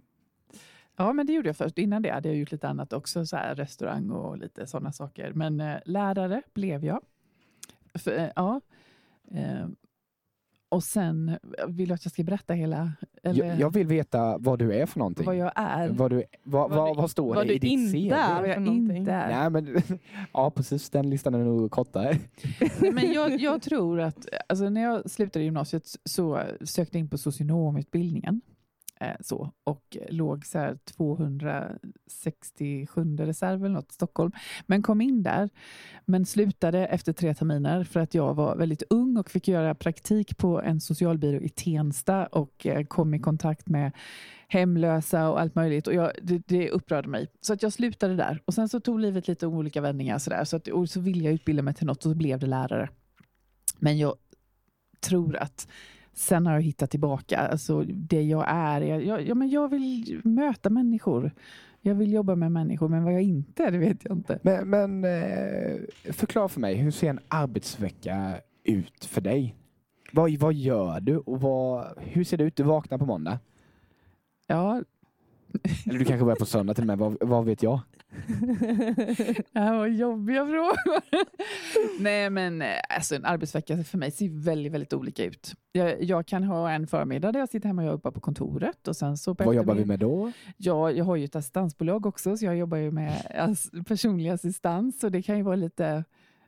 ja, 0.95 1.13
men 1.13 1.27
det 1.27 1.33
gjorde 1.33 1.49
jag 1.49 1.57
först. 1.57 1.77
Innan 1.77 2.01
det 2.01 2.09
hade 2.09 2.29
jag 2.29 2.37
gjort 2.37 2.51
lite 2.51 2.67
annat 2.69 2.93
också, 2.93 3.25
så 3.25 3.35
här, 3.37 3.55
restaurang 3.55 4.09
och 4.11 4.37
lite 4.37 4.67
sådana 4.67 4.91
saker. 4.91 5.33
Men 5.33 5.59
eh, 5.61 5.77
lärare 5.85 6.41
blev 6.53 6.85
jag. 6.85 7.01
För, 7.93 8.17
eh, 8.17 8.29
ja. 8.35 8.61
Och 10.69 10.83
sen, 10.83 11.37
vill 11.67 11.87
du 11.87 11.93
att 11.93 12.05
jag 12.05 12.11
ska 12.11 12.23
berätta 12.23 12.53
hela? 12.53 12.91
Eller 13.23 13.45
Jag, 13.45 13.59
jag 13.59 13.73
vill 13.73 13.87
veta 13.87 14.37
vad 14.37 14.59
du 14.59 14.73
är 14.73 14.85
för 14.85 14.99
någonting. 14.99 15.25
vad 15.25 15.35
jag 15.35 15.51
är? 15.55 15.89
Vad, 15.89 16.11
du, 16.11 16.23
vad, 16.43 16.69
vad 16.69 16.79
vad, 16.79 16.95
du- 16.95 17.01
vad 17.01 17.11
står 17.11 17.35
vad 17.35 17.43
det 17.47 17.47
du 17.47 17.53
i 17.55 17.59
ditt 17.59 17.91
CV? 17.93 18.09
vad 18.09 18.49
jag 18.49 18.61
någonting? 18.61 18.97
inte 18.97 19.11
är? 19.11 19.49
Nej, 19.49 19.49
men, 19.49 19.81
ja, 20.33 20.51
precis. 20.51 20.89
Den 20.89 21.09
listan 21.09 21.33
är 21.33 21.39
nog 21.39 21.71
kortare. 21.71 22.17
Nej, 22.79 22.91
men 22.91 23.13
jag, 23.13 23.39
jag 23.39 23.61
tror 23.61 23.99
att 23.99 24.27
alltså, 24.49 24.69
när 24.69 24.81
jag 24.81 25.09
slutade 25.11 25.45
gymnasiet 25.45 25.83
så 26.05 26.41
sökte 26.61 26.97
jag 26.97 26.99
in 26.99 27.09
på 27.09 27.17
socionomutbildningen. 27.17 28.41
Eh, 29.05 29.15
så, 29.21 29.51
och 29.63 29.97
låg 30.09 30.45
så 30.45 30.59
här 30.59 30.77
267 30.97 33.17
reserv 33.17 33.65
eller 33.65 33.75
något 33.75 33.91
i 33.91 33.93
Stockholm. 33.93 34.31
Men 34.65 34.81
kom 34.81 35.01
in 35.01 35.23
där, 35.23 35.49
men 36.05 36.25
slutade 36.25 36.87
efter 36.87 37.13
tre 37.13 37.33
terminer 37.33 37.83
för 37.83 37.99
att 37.99 38.13
jag 38.13 38.33
var 38.33 38.55
väldigt 38.55 38.83
ung 38.89 39.17
och 39.17 39.31
fick 39.31 39.47
göra 39.47 39.75
praktik 39.75 40.37
på 40.37 40.61
en 40.61 40.81
socialbyrå 40.81 41.41
i 41.41 41.49
Tensta 41.49 42.25
och 42.25 42.65
eh, 42.65 42.85
kom 42.85 43.13
i 43.13 43.19
kontakt 43.19 43.67
med 43.67 43.91
hemlösa 44.47 45.29
och 45.29 45.41
allt 45.41 45.55
möjligt. 45.55 45.87
Och 45.87 45.93
jag, 45.93 46.11
det, 46.21 46.47
det 46.47 46.69
upprörde 46.69 47.07
mig. 47.07 47.27
Så 47.41 47.53
att 47.53 47.63
jag 47.63 47.73
slutade 47.73 48.15
där. 48.15 48.41
Och 48.45 48.53
Sen 48.53 48.69
så 48.69 48.79
tog 48.79 48.99
livet 48.99 49.27
lite 49.27 49.47
olika 49.47 49.81
vändningar. 49.81 50.17
Så, 50.17 50.29
där, 50.29 50.43
så, 50.43 50.55
att, 50.55 50.67
och 50.67 50.89
så 50.89 50.99
ville 50.99 51.23
jag 51.23 51.33
utbilda 51.33 51.63
mig 51.63 51.73
till 51.73 51.87
något 51.87 51.97
och 51.97 52.11
så 52.11 52.15
blev 52.15 52.39
det 52.39 52.47
lärare. 52.47 52.89
Men 53.79 53.97
jag 53.97 54.15
tror 54.99 55.35
att 55.35 55.67
sen 56.15 56.45
har 56.45 56.53
jag 56.53 56.61
hittat 56.61 56.91
tillbaka. 56.91 57.37
Alltså 57.37 57.83
det 57.83 58.21
jag 58.21 58.45
är. 58.47 58.81
Jag, 58.81 59.05
jag, 59.05 59.21
ja, 59.27 59.35
men 59.35 59.49
jag 59.49 59.67
vill 59.67 60.21
möta 60.23 60.69
människor. 60.69 61.31
Jag 61.81 61.95
vill 61.95 62.13
jobba 62.13 62.35
med 62.35 62.51
människor, 62.51 62.89
men 62.89 63.03
vad 63.03 63.13
jag 63.13 63.21
inte 63.21 63.63
är, 63.63 63.71
det 63.71 63.77
vet 63.77 63.97
jag 64.03 64.17
inte. 64.17 64.39
Men, 64.41 64.69
men 64.69 65.03
eh, 65.03 65.77
förklara 66.13 66.47
för 66.47 66.59
mig, 66.59 66.75
hur 66.75 66.91
ser 66.91 67.09
en 67.09 67.19
arbetsvecka 67.27 68.33
ut 68.63 69.05
för 69.05 69.21
dig? 69.21 69.55
Vad, 70.11 70.31
vad 70.31 70.53
gör 70.53 70.99
du 70.99 71.17
och 71.17 71.41
vad, 71.41 71.85
hur 71.97 72.23
ser 72.23 72.37
det 72.37 72.43
ut? 72.43 72.55
Du 72.55 72.63
vaknar 72.63 72.97
på 72.97 73.05
måndag. 73.05 73.39
Ja, 74.47 74.81
Eller 75.85 75.99
du 75.99 76.05
kanske 76.05 76.23
börjar 76.23 76.35
på 76.35 76.45
söndag 76.45 76.73
till 76.73 76.83
och 76.83 76.87
med, 76.87 76.97
vad, 76.97 77.17
vad 77.21 77.45
vet 77.45 77.63
jag? 77.63 77.79
Det 79.53 79.59
här 79.59 79.77
var 79.77 79.87
jobbiga 79.87 80.45
frågor. 80.45 81.01
Nej, 81.99 82.29
men 82.29 82.61
eh, 82.61 82.67
alltså, 82.89 83.15
en 83.15 83.25
arbetsvecka 83.25 83.83
för 83.83 83.97
mig 83.97 84.11
ser 84.11 84.29
väldigt, 84.43 84.71
väldigt 84.73 84.93
olika 84.93 85.23
ut. 85.25 85.53
Jag, 85.71 86.03
jag 86.03 86.27
kan 86.27 86.43
ha 86.43 86.71
en 86.71 86.87
förmiddag 86.87 87.31
där 87.31 87.39
jag 87.39 87.49
sitter 87.49 87.67
hemma 87.67 87.81
och 87.81 87.87
jobbar 87.87 88.11
på 88.11 88.19
kontoret. 88.19 88.87
Och 88.87 88.95
sen 88.95 89.17
så 89.17 89.33
Vad 89.33 89.55
jobbar 89.55 89.73
vi 89.75 89.85
med 89.85 89.99
då? 89.99 90.31
Ja, 90.57 90.91
jag 90.91 91.05
har 91.05 91.15
ju 91.15 91.25
ett 91.25 91.35
assistansbolag 91.35 92.05
också, 92.05 92.37
så 92.37 92.45
jag 92.45 92.57
jobbar 92.57 92.77
ju 92.77 92.91
med 92.91 93.21
ass- 93.35 93.71
personlig 93.87 94.29
assistans. 94.29 95.03
Och 95.03 95.11
det 95.11 95.21
kan 95.21 95.37
ju 95.37 95.43
vara 95.43 95.55
lite 95.55 96.03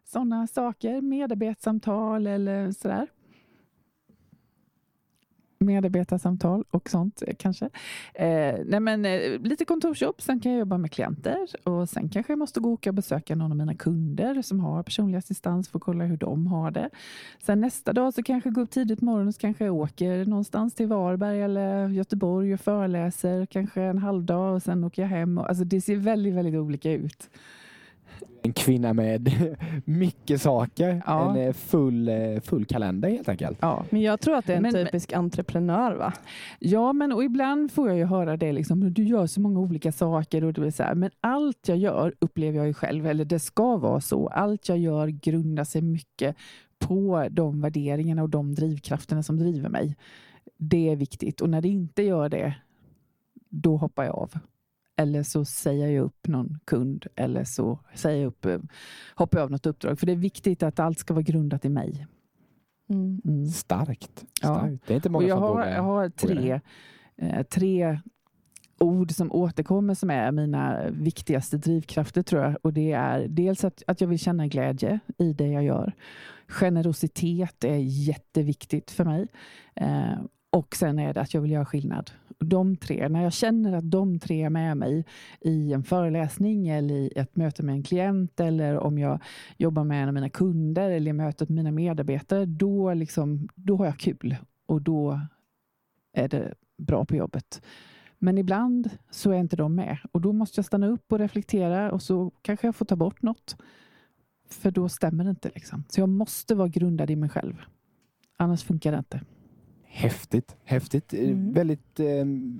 sådana 0.05 0.47
saker, 0.47 1.01
medarbetssamtal 1.01 2.27
eller 2.27 2.71
sådär. 2.71 3.07
Medarbetarsamtal 5.59 6.63
och 6.71 6.89
sånt 6.89 7.23
eh, 7.27 7.35
kanske. 7.39 7.65
Eh, 8.13 8.55
nej 8.65 8.79
men, 8.79 9.05
eh, 9.05 9.39
lite 9.41 9.65
kontorsjobb, 9.65 10.21
sen 10.21 10.39
kan 10.39 10.51
jag 10.51 10.59
jobba 10.59 10.77
med 10.77 10.91
klienter 10.91 11.47
och 11.63 11.89
sen 11.89 12.09
kanske 12.09 12.31
jag 12.31 12.39
måste 12.39 12.59
gå 12.59 12.69
och 12.69 12.73
åka 12.73 12.89
och 12.89 12.93
besöka 12.93 13.35
någon 13.35 13.51
av 13.51 13.57
mina 13.57 13.75
kunder 13.75 14.41
som 14.41 14.59
har 14.59 14.83
personlig 14.83 15.17
assistans 15.17 15.69
för 15.69 15.77
att 15.79 15.83
kolla 15.83 16.03
hur 16.03 16.17
de 16.17 16.47
har 16.47 16.71
det. 16.71 16.89
Sen 17.43 17.61
nästa 17.61 17.93
dag 17.93 18.13
så 18.13 18.23
kanske 18.23 18.49
jag 18.49 18.55
går 18.55 18.61
upp 18.61 18.71
tidigt 18.71 18.99
på 18.99 19.05
morgonen 19.05 19.33
så 19.33 19.39
kanske 19.39 19.65
jag 19.65 19.75
åker 19.75 20.25
någonstans 20.25 20.73
till 20.75 20.87
Varberg 20.87 21.41
eller 21.41 21.89
Göteborg 21.89 22.53
och 22.53 22.59
föreläser 22.59 23.45
kanske 23.45 23.81
en 23.81 23.97
halvdag 23.97 24.55
och 24.55 24.63
sen 24.63 24.83
åker 24.83 25.01
jag 25.01 25.09
hem. 25.09 25.37
Och, 25.37 25.49
alltså 25.49 25.63
det 25.63 25.81
ser 25.81 25.95
väldigt, 25.95 26.33
väldigt 26.33 26.55
olika 26.55 26.91
ut. 26.91 27.29
En 28.41 28.53
kvinna 28.53 28.93
med 28.93 29.31
mycket 29.85 30.41
saker. 30.41 31.01
Ja. 31.05 31.29
En 31.37 31.47
eh, 31.47 31.53
full, 31.53 32.09
eh, 32.09 32.39
full 32.43 32.65
kalender 32.65 33.09
helt 33.09 33.29
enkelt. 33.29 33.57
Ja. 33.61 33.85
Men 33.89 34.01
jag 34.01 34.19
tror 34.19 34.35
att 34.35 34.45
det 34.45 34.53
är 34.53 34.57
en 34.57 34.61
Men- 34.63 34.73
typisk 34.73 35.13
entreprenör 35.13 35.95
va? 35.95 36.13
Ja, 36.59 36.93
men 36.93 37.11
och 37.11 37.23
ibland 37.23 37.71
får 37.71 37.87
jag 37.89 37.97
ju 37.97 38.05
höra 38.05 38.37
det 38.37 38.51
liksom, 38.51 38.93
du 38.93 39.03
gör 39.03 39.27
så 39.27 39.41
många 39.41 39.59
olika 39.59 39.91
saker 39.91 40.43
och 40.43 40.53
det 40.53 40.61
blir 40.61 40.71
så 40.71 40.83
här, 40.83 40.95
men 40.95 41.11
allt 41.21 41.67
jag 41.67 41.77
gör 41.77 42.13
upplever 42.19 42.57
jag 42.57 42.67
ju 42.67 42.73
själv, 42.73 43.07
eller 43.07 43.25
det 43.25 43.39
ska 43.39 43.77
vara 43.77 44.01
så. 44.01 44.27
Allt 44.27 44.69
jag 44.69 44.77
gör 44.77 45.07
grundar 45.07 45.63
sig 45.63 45.81
mycket 45.81 46.35
på 46.79 47.27
de 47.31 47.61
värderingarna 47.61 48.23
och 48.23 48.29
de 48.29 48.55
drivkrafterna 48.55 49.23
som 49.23 49.37
driver 49.37 49.69
mig. 49.69 49.95
Det 50.57 50.89
är 50.89 50.95
viktigt 50.95 51.41
och 51.41 51.49
när 51.49 51.61
det 51.61 51.67
inte 51.67 52.03
gör 52.03 52.29
det, 52.29 52.53
då 53.49 53.77
hoppar 53.77 54.03
jag 54.03 54.15
av. 54.15 54.33
Eller 54.99 55.23
så 55.23 55.45
säger 55.45 55.87
jag 55.87 56.03
upp 56.05 56.27
någon 56.27 56.59
kund 56.65 57.05
eller 57.15 57.43
så 57.43 57.79
säger 57.93 58.21
jag 58.21 58.27
upp, 58.27 58.45
eh, 58.45 58.59
hoppar 59.15 59.37
jag 59.37 59.43
av 59.43 59.51
något 59.51 59.65
uppdrag. 59.65 59.99
För 59.99 60.05
det 60.05 60.11
är 60.11 60.15
viktigt 60.15 60.63
att 60.63 60.79
allt 60.79 60.99
ska 60.99 61.13
vara 61.13 61.21
grundat 61.23 61.65
i 61.65 61.69
mig. 61.69 62.07
Mm. 62.89 63.21
Mm. 63.25 63.45
Starkt. 63.45 64.25
Ja. 64.41 64.55
Starkt. 64.55 64.83
Det 64.87 64.93
är 64.93 64.95
inte 64.95 65.07
Och 65.07 65.11
många 65.11 65.27
jag, 65.27 65.35
som 65.35 65.43
har, 65.43 65.49
vågar. 65.49 65.75
jag 65.75 65.83
har 65.83 66.09
tre, 66.09 66.61
eh, 67.17 67.43
tre 67.43 67.99
ord 68.79 69.11
som 69.11 69.31
återkommer 69.31 69.93
som 69.93 70.09
är 70.09 70.31
mina 70.31 70.89
viktigaste 70.89 71.57
drivkrafter 71.57 72.23
tror 72.23 72.43
jag. 72.43 72.57
Och 72.61 72.73
det 72.73 72.91
är 72.91 73.27
dels 73.27 73.63
att, 73.63 73.83
att 73.87 74.01
jag 74.01 74.07
vill 74.07 74.19
känna 74.19 74.47
glädje 74.47 74.99
i 75.17 75.33
det 75.33 75.47
jag 75.47 75.63
gör. 75.63 75.93
Generositet 76.47 77.63
är 77.63 77.77
jätteviktigt 77.77 78.91
för 78.91 79.03
mig. 79.05 79.27
Eh, 79.75 80.17
och 80.57 80.75
sen 80.75 80.99
är 80.99 81.13
det 81.13 81.21
att 81.21 81.33
jag 81.33 81.41
vill 81.41 81.51
göra 81.51 81.65
skillnad. 81.65 82.11
De 82.39 82.77
tre, 82.77 83.09
när 83.09 83.23
jag 83.23 83.33
känner 83.33 83.73
att 83.73 83.91
de 83.91 84.19
tre 84.19 84.43
är 84.43 84.49
med 84.49 84.77
mig 84.77 85.05
i 85.41 85.73
en 85.73 85.83
föreläsning 85.83 86.67
eller 86.67 86.95
i 86.95 87.11
ett 87.15 87.35
möte 87.35 87.63
med 87.63 87.75
en 87.75 87.83
klient 87.83 88.39
eller 88.39 88.77
om 88.77 88.97
jag 88.97 89.19
jobbar 89.57 89.83
med 89.83 90.03
en 90.03 90.07
av 90.07 90.13
mina 90.13 90.29
kunder 90.29 90.89
eller 90.89 91.09
i 91.09 91.13
mötet 91.13 91.49
med 91.49 91.55
mina 91.55 91.71
medarbetare, 91.71 92.45
då, 92.45 92.93
liksom, 92.93 93.49
då 93.55 93.77
har 93.77 93.85
jag 93.85 93.99
kul 93.99 94.35
och 94.65 94.81
då 94.81 95.21
är 96.13 96.27
det 96.27 96.53
bra 96.77 97.05
på 97.05 97.15
jobbet. 97.15 97.61
Men 98.19 98.37
ibland 98.37 98.89
så 99.09 99.31
är 99.31 99.37
inte 99.37 99.55
de 99.55 99.75
med 99.75 99.97
och 100.11 100.21
då 100.21 100.33
måste 100.33 100.59
jag 100.59 100.65
stanna 100.65 100.87
upp 100.87 101.11
och 101.11 101.19
reflektera 101.19 101.91
och 101.91 102.01
så 102.01 102.31
kanske 102.41 102.67
jag 102.67 102.75
får 102.75 102.85
ta 102.85 102.95
bort 102.95 103.21
något. 103.21 103.57
För 104.49 104.71
då 104.71 104.89
stämmer 104.89 105.23
det 105.23 105.29
inte. 105.29 105.51
Liksom. 105.55 105.83
Så 105.89 105.99
jag 105.99 106.09
måste 106.09 106.55
vara 106.55 106.67
grundad 106.67 107.09
i 107.09 107.15
mig 107.15 107.29
själv. 107.29 107.61
Annars 108.37 108.63
funkar 108.63 108.91
det 108.91 108.97
inte. 108.97 109.21
Häftigt. 109.97 110.55
Häftigt. 110.63 111.13
Eh, 111.13 111.19
Mm. 111.19 111.53
Väldigt... 111.53 111.99
ehm, 111.99 112.59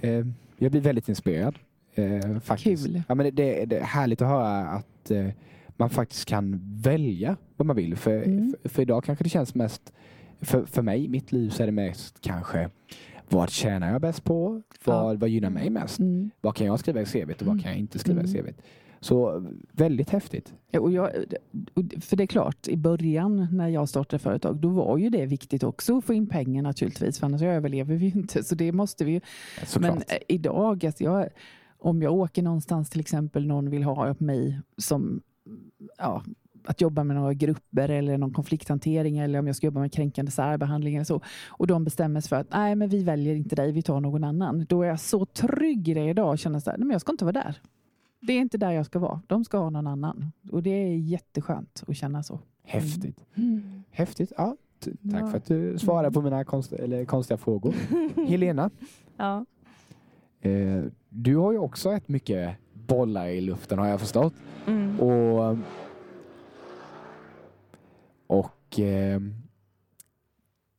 eh, 0.00 0.26
jag 0.58 0.70
blir 0.70 0.80
väldigt 0.80 1.08
inspirerad. 1.08 1.58
Eh, 1.94 2.38
faktiskt. 2.40 2.86
Kul. 2.86 3.02
Ja, 3.08 3.14
men 3.14 3.24
det, 3.24 3.30
det, 3.30 3.64
det 3.64 3.76
är 3.78 3.84
härligt 3.84 4.22
att 4.22 4.28
höra 4.28 4.68
att 4.68 5.10
eh, 5.10 5.28
man 5.76 5.90
faktiskt 5.90 6.24
kan 6.24 6.60
välja 6.82 7.36
vad 7.56 7.66
man 7.66 7.76
vill. 7.76 7.96
För, 7.96 8.22
Mm. 8.22 8.54
för, 8.62 8.68
för 8.68 8.82
idag 8.82 9.04
kanske 9.04 9.24
det 9.24 9.28
känns 9.30 9.54
mest... 9.54 9.92
För, 10.40 10.64
för 10.64 10.82
mig, 10.82 11.04
i 11.04 11.08
mitt 11.08 11.32
liv, 11.32 11.50
så 11.50 11.62
är 11.62 11.66
det 11.66 11.72
mest 11.72 12.20
kanske 12.20 12.70
vad 13.28 13.50
tjänar 13.50 13.92
jag 13.92 14.00
bäst 14.00 14.24
på? 14.24 14.62
Vad, 14.84 15.20
vad 15.20 15.28
gynnar 15.28 15.50
mig 15.50 15.70
mest? 15.70 15.98
Mm. 15.98 16.30
Vad 16.40 16.54
kan 16.56 16.66
jag 16.66 16.78
skriva 16.80 17.00
i 17.00 17.04
CVt 17.06 17.40
och 17.40 17.46
vad 17.46 17.52
Mm. 17.52 17.62
kan 17.62 17.70
jag 17.72 17.78
inte 17.80 17.98
skriva 17.98 18.22
i 18.22 18.24
Mm. 18.24 18.44
CVt? 18.44 18.62
Så 19.02 19.46
väldigt 19.72 20.10
häftigt. 20.10 20.54
Ja, 20.70 20.80
Och 20.80 20.92
jag, 20.92 21.10
för 22.00 22.16
det 22.16 22.24
är 22.24 22.26
klart, 22.26 22.68
i 22.68 22.76
början 22.76 23.48
när 23.52 23.68
jag 23.68 23.88
startade 23.88 24.18
företag, 24.18 24.56
då 24.56 24.68
var 24.68 24.98
ju 24.98 25.10
det 25.10 25.26
viktigt 25.26 25.62
också 25.62 25.98
att 25.98 26.04
få 26.04 26.14
in 26.14 26.26
pengar 26.26 26.62
naturligtvis, 26.62 27.18
för 27.18 27.26
annars 27.26 27.42
överlever 27.42 27.94
vi 27.94 28.06
ju 28.06 28.12
inte. 28.12 28.44
Så 28.44 28.54
det 28.54 28.72
måste 28.72 29.04
vi 29.04 29.12
ju 29.12 29.20
Såklart. 29.66 29.94
Men 29.94 30.02
eh, 30.02 30.18
idag, 30.28 30.86
alltså 30.86 31.04
jag, 31.04 31.28
om 31.78 32.02
jag 32.02 32.12
åker 32.12 32.42
någonstans 32.42 32.90
till 32.90 33.00
exempel, 33.00 33.46
någon 33.46 33.70
vill 33.70 33.82
ha 33.82 34.14
mig 34.18 34.60
som 34.76 35.22
ja, 35.98 36.22
att 36.64 36.80
jobba 36.80 37.04
med 37.04 37.16
några 37.16 37.34
grupper 37.34 37.88
eller 37.88 38.18
någon 38.18 38.32
konflikthantering 38.32 39.18
eller 39.18 39.38
om 39.38 39.46
jag 39.46 39.56
ska 39.56 39.66
jobba 39.66 39.80
med 39.80 39.92
kränkande 39.92 40.30
särbehandling 40.30 40.94
eller 40.94 41.04
så. 41.04 41.20
Och 41.48 41.66
de 41.66 41.84
bestämmer 41.84 42.20
sig 42.20 42.28
för 42.28 42.36
att 42.36 42.50
nej, 42.50 42.74
men 42.74 42.88
vi 42.88 43.02
väljer 43.02 43.34
inte 43.34 43.56
dig, 43.56 43.72
vi 43.72 43.82
tar 43.82 44.00
någon 44.00 44.24
annan. 44.24 44.66
Då 44.68 44.82
är 44.82 44.88
jag 44.88 45.00
så 45.00 45.26
trygg 45.26 45.88
i 45.88 45.94
det 45.94 46.08
idag 46.08 46.30
och 46.30 46.38
känner 46.38 46.60
så 46.60 46.70
här, 46.70 46.78
nej, 46.78 46.86
men 46.86 46.92
jag 46.92 47.00
ska 47.00 47.12
inte 47.12 47.24
vara 47.24 47.32
där. 47.32 47.60
Det 48.26 48.32
är 48.32 48.40
inte 48.40 48.58
där 48.58 48.70
jag 48.70 48.86
ska 48.86 48.98
vara. 48.98 49.20
De 49.26 49.44
ska 49.44 49.58
ha 49.58 49.70
någon 49.70 49.86
annan. 49.86 50.32
Och 50.50 50.62
det 50.62 50.70
är 50.70 50.96
jätteskönt 50.96 51.84
att 51.88 51.96
känna 51.96 52.22
så. 52.22 52.40
Häftigt. 52.64 53.24
Mm. 53.34 53.82
Häftigt. 53.90 54.32
Ja, 54.36 54.56
tack 54.80 54.94
Ja. 55.00 55.26
för 55.30 55.36
att 55.36 55.46
du 55.46 55.78
svarade 55.78 56.10
på 56.12 56.22
mina 56.22 56.44
konst, 56.44 56.72
eller 56.72 57.04
konstiga 57.04 57.38
frågor. 57.38 57.74
Helena, 58.28 58.70
Ja. 59.16 59.44
eh, 60.40 60.82
du 61.08 61.36
har 61.36 61.52
ju 61.52 61.58
också 61.58 61.92
ett 61.92 62.08
mycket 62.08 62.56
bollar 62.72 63.26
i 63.28 63.40
luften 63.40 63.78
har 63.78 63.86
jag 63.86 64.00
förstått. 64.00 64.34
Mm. 64.66 65.00
Och, 65.00 65.56
och 68.26 68.80
eh, 68.80 69.20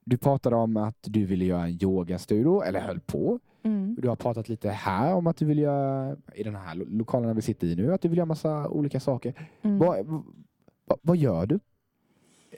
du 0.05 0.17
pratade 0.17 0.55
om 0.55 0.77
att 0.77 0.97
du 1.01 1.25
ville 1.25 1.45
göra 1.45 1.63
en 1.67 1.83
yogastudio, 1.83 2.61
eller 2.63 2.79
höll 2.81 2.99
på. 2.99 3.39
Mm. 3.63 3.95
Du 3.99 4.09
har 4.09 4.15
pratat 4.15 4.49
lite 4.49 4.69
här 4.69 5.13
om 5.13 5.27
att 5.27 5.37
du 5.37 5.45
vill 5.45 5.59
göra, 5.59 6.15
i 6.35 6.43
den 6.43 6.55
här 6.55 6.75
lo- 6.75 6.85
lokalen 6.89 7.35
vi 7.35 7.41
sitter 7.41 7.67
i 7.67 7.75
nu, 7.75 7.93
att 7.93 8.01
du 8.01 8.07
vill 8.07 8.17
göra 8.17 8.25
massa 8.25 8.67
olika 8.69 8.99
saker. 8.99 9.49
Mm. 9.61 9.77
Vad, 9.79 10.05
vad, 10.85 10.99
vad 11.01 11.17
gör 11.17 11.45
du? 11.45 11.59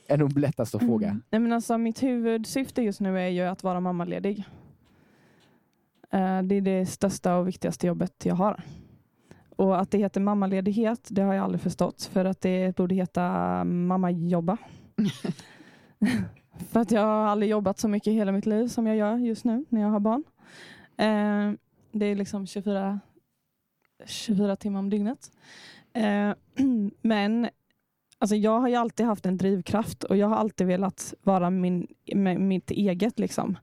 Är 0.08 0.18
nog 0.18 0.38
lättast 0.38 0.76
att 0.76 0.82
fråga. 0.82 1.08
Mm. 1.08 1.22
Nej, 1.30 1.40
men 1.42 1.54
alltså, 1.54 1.78
mitt 1.78 2.04
huvudsyfte 2.04 2.82
just 2.82 3.00
nu 3.02 3.20
är 3.20 3.28
ju 3.28 3.42
att 3.42 3.64
vara 3.64 3.80
mammaledig. 3.80 4.44
Eh, 6.12 6.42
Det 6.42 6.56
är 6.56 6.62
det 6.62 6.86
största 6.86 7.36
och 7.38 7.48
viktigaste 7.48 7.88
jobbet 7.88 8.26
jag 8.26 8.36
har. 8.36 8.64
Och 9.56 9.80
att 9.82 9.92
det 9.92 9.98
heter 9.98 10.22
mammaledighet, 10.22 11.08
det 11.12 11.22
har 11.22 11.34
jag 11.34 11.44
aldrig 11.44 11.62
förstått. 11.62 12.04
För 12.04 12.26
att 12.26 12.42
det 12.42 12.76
borde 12.76 12.96
heta 12.96 13.64
mammajobba. 13.64 14.58
för 16.70 16.80
att 16.80 16.92
jag 16.92 17.02
har 17.02 17.26
aldrig 17.28 17.52
jobbat 17.52 17.80
så 17.80 17.88
mycket 17.88 18.08
i 18.08 18.12
hela 18.16 18.32
mitt 18.32 18.46
liv 18.46 18.68
som 18.68 18.88
jag 18.88 18.96
gör 18.96 19.18
just 19.18 19.46
nu 19.46 19.66
när 19.70 19.82
jag 19.82 19.90
har 19.90 20.00
barn. 20.00 20.24
Eh, 20.98 21.52
Det 21.92 22.06
är 22.06 22.16
liksom 22.16 22.48
24, 22.48 23.00
24 24.06 24.56
timmar 24.56 24.80
om 24.80 24.90
dygnet. 24.90 25.32
Eh, 25.94 26.34
Men 27.02 27.50
Alltså 28.18 28.36
jag 28.36 28.60
har 28.60 28.68
ju 28.68 28.76
alltid 28.76 29.06
haft 29.06 29.26
en 29.26 29.38
drivkraft 29.38 30.04
och 30.04 30.18
jag 30.18 30.28
har 30.28 30.36
alltid 30.36 30.68
velat 30.68 31.14
vara 31.24 31.50
min, 31.50 31.88
med 32.16 32.42
mitt 32.42 32.72
eget. 32.72 33.20
Liksom. 33.20 33.58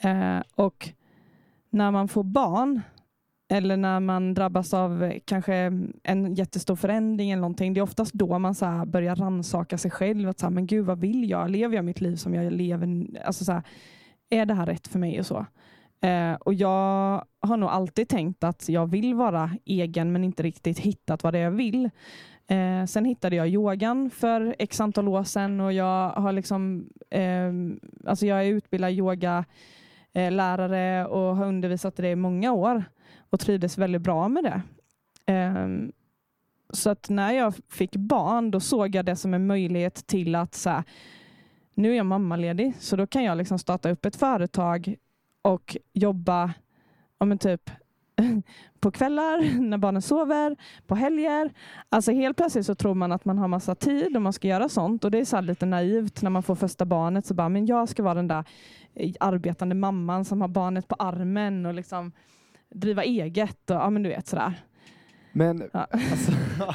Eh, 0.00 0.38
och 0.54 0.88
när 1.70 1.90
man 1.90 2.08
får 2.08 2.24
barn 2.24 2.80
eller 3.48 3.76
när 3.76 4.00
man 4.00 4.34
drabbas 4.34 4.74
av 4.74 5.12
kanske 5.24 5.54
en 6.02 6.34
jättestor 6.34 6.76
förändring 6.76 7.30
eller 7.30 7.40
någonting. 7.40 7.74
Det 7.74 7.80
är 7.80 7.82
oftast 7.82 8.12
då 8.12 8.38
man 8.38 8.54
så 8.54 8.66
här 8.66 8.86
börjar 8.86 9.16
ransaka 9.16 9.78
sig 9.78 9.90
själv. 9.90 10.28
Att 10.28 10.38
så 10.38 10.46
här, 10.46 10.50
men 10.50 10.66
gud, 10.66 10.86
vad 10.86 11.00
vill 11.00 11.30
jag? 11.30 11.50
Lever 11.50 11.76
jag 11.76 11.84
mitt 11.84 12.00
liv 12.00 12.16
som 12.16 12.34
jag 12.34 12.52
lever? 12.52 13.06
Alltså 13.24 13.44
så 13.44 13.52
här, 13.52 13.62
är 14.30 14.46
det 14.46 14.54
här 14.54 14.66
rätt 14.66 14.88
för 14.88 14.98
mig? 14.98 15.20
och 15.20 15.26
så? 15.26 15.46
Eh, 16.00 16.34
och 16.34 16.54
Jag 16.54 17.24
har 17.40 17.56
nog 17.56 17.70
alltid 17.70 18.08
tänkt 18.08 18.44
att 18.44 18.68
jag 18.68 18.90
vill 18.90 19.14
vara 19.14 19.50
egen 19.64 20.12
men 20.12 20.24
inte 20.24 20.42
riktigt 20.42 20.78
hittat 20.78 21.22
vad 21.22 21.34
det 21.34 21.38
är 21.38 21.42
jag 21.42 21.50
vill. 21.50 21.90
Eh, 22.48 22.84
sen 22.86 23.04
hittade 23.04 23.36
jag 23.36 23.48
yogan 23.48 24.10
för 24.10 24.56
x 24.58 24.80
antal 24.80 25.08
år 25.08 25.24
sedan 25.24 25.60
och 25.60 25.72
jag 25.72 26.10
har 26.10 26.32
liksom, 26.32 26.88
eh, 27.10 27.52
alltså 28.06 28.26
jag 28.26 28.46
är 28.46 28.48
utbildad 28.48 28.92
yogalärare 28.92 31.00
eh, 31.00 31.06
och 31.06 31.36
har 31.36 31.46
undervisat 31.46 31.98
i 31.98 32.02
det 32.02 32.10
i 32.10 32.16
många 32.16 32.52
år 32.52 32.84
och 33.30 33.40
trivdes 33.40 33.78
väldigt 33.78 34.02
bra 34.02 34.28
med 34.28 34.44
det. 34.44 34.62
Ehm, 35.26 35.92
så 36.70 36.90
att 36.90 37.08
när 37.08 37.32
jag 37.32 37.54
fick 37.68 37.96
barn 37.96 38.50
då 38.50 38.60
såg 38.60 38.94
jag 38.94 39.04
det 39.04 39.16
som 39.16 39.34
en 39.34 39.46
möjlighet 39.46 40.06
till 40.06 40.34
att 40.34 40.54
så 40.54 40.70
här, 40.70 40.84
nu 41.74 41.92
är 41.92 41.96
jag 41.96 42.06
mammaledig 42.06 42.74
så 42.78 42.96
då 42.96 43.06
kan 43.06 43.24
jag 43.24 43.38
liksom 43.38 43.58
starta 43.58 43.90
upp 43.90 44.04
ett 44.04 44.16
företag 44.16 44.96
och 45.46 45.76
jobba 45.92 46.52
om 47.18 47.38
typ 47.38 47.70
på 48.80 48.90
kvällar, 48.90 49.60
när 49.60 49.78
barnen 49.78 50.02
sover, 50.02 50.56
på 50.86 50.94
helger. 50.94 51.50
Alltså 51.88 52.12
helt 52.12 52.36
plötsligt 52.36 52.66
så 52.66 52.74
tror 52.74 52.94
man 52.94 53.12
att 53.12 53.24
man 53.24 53.38
har 53.38 53.48
massa 53.48 53.74
tid 53.74 54.16
och 54.16 54.22
man 54.22 54.32
ska 54.32 54.48
göra 54.48 54.68
sånt 54.68 55.04
och 55.04 55.10
det 55.10 55.18
är 55.18 55.24
så 55.24 55.40
lite 55.40 55.66
naivt 55.66 56.22
när 56.22 56.30
man 56.30 56.42
får 56.42 56.54
första 56.54 56.84
barnet 56.84 57.26
så 57.26 57.34
bara, 57.34 57.48
men 57.48 57.66
jag 57.66 57.88
ska 57.88 58.02
vara 58.02 58.14
den 58.14 58.28
där 58.28 58.44
eh, 58.94 59.12
arbetande 59.20 59.74
mamman 59.74 60.24
som 60.24 60.40
har 60.40 60.48
barnet 60.48 60.88
på 60.88 60.94
armen 60.98 61.66
och 61.66 61.74
liksom 61.74 62.12
driva 62.74 63.04
eget 63.04 63.70
och 63.70 63.76
ja 63.76 63.90
men 63.90 64.02
du 64.02 64.08
vet 64.08 64.26
sådär. 64.26 64.52
Men 65.32 65.70
Ja. 65.72 65.86
alltså, 65.92 66.32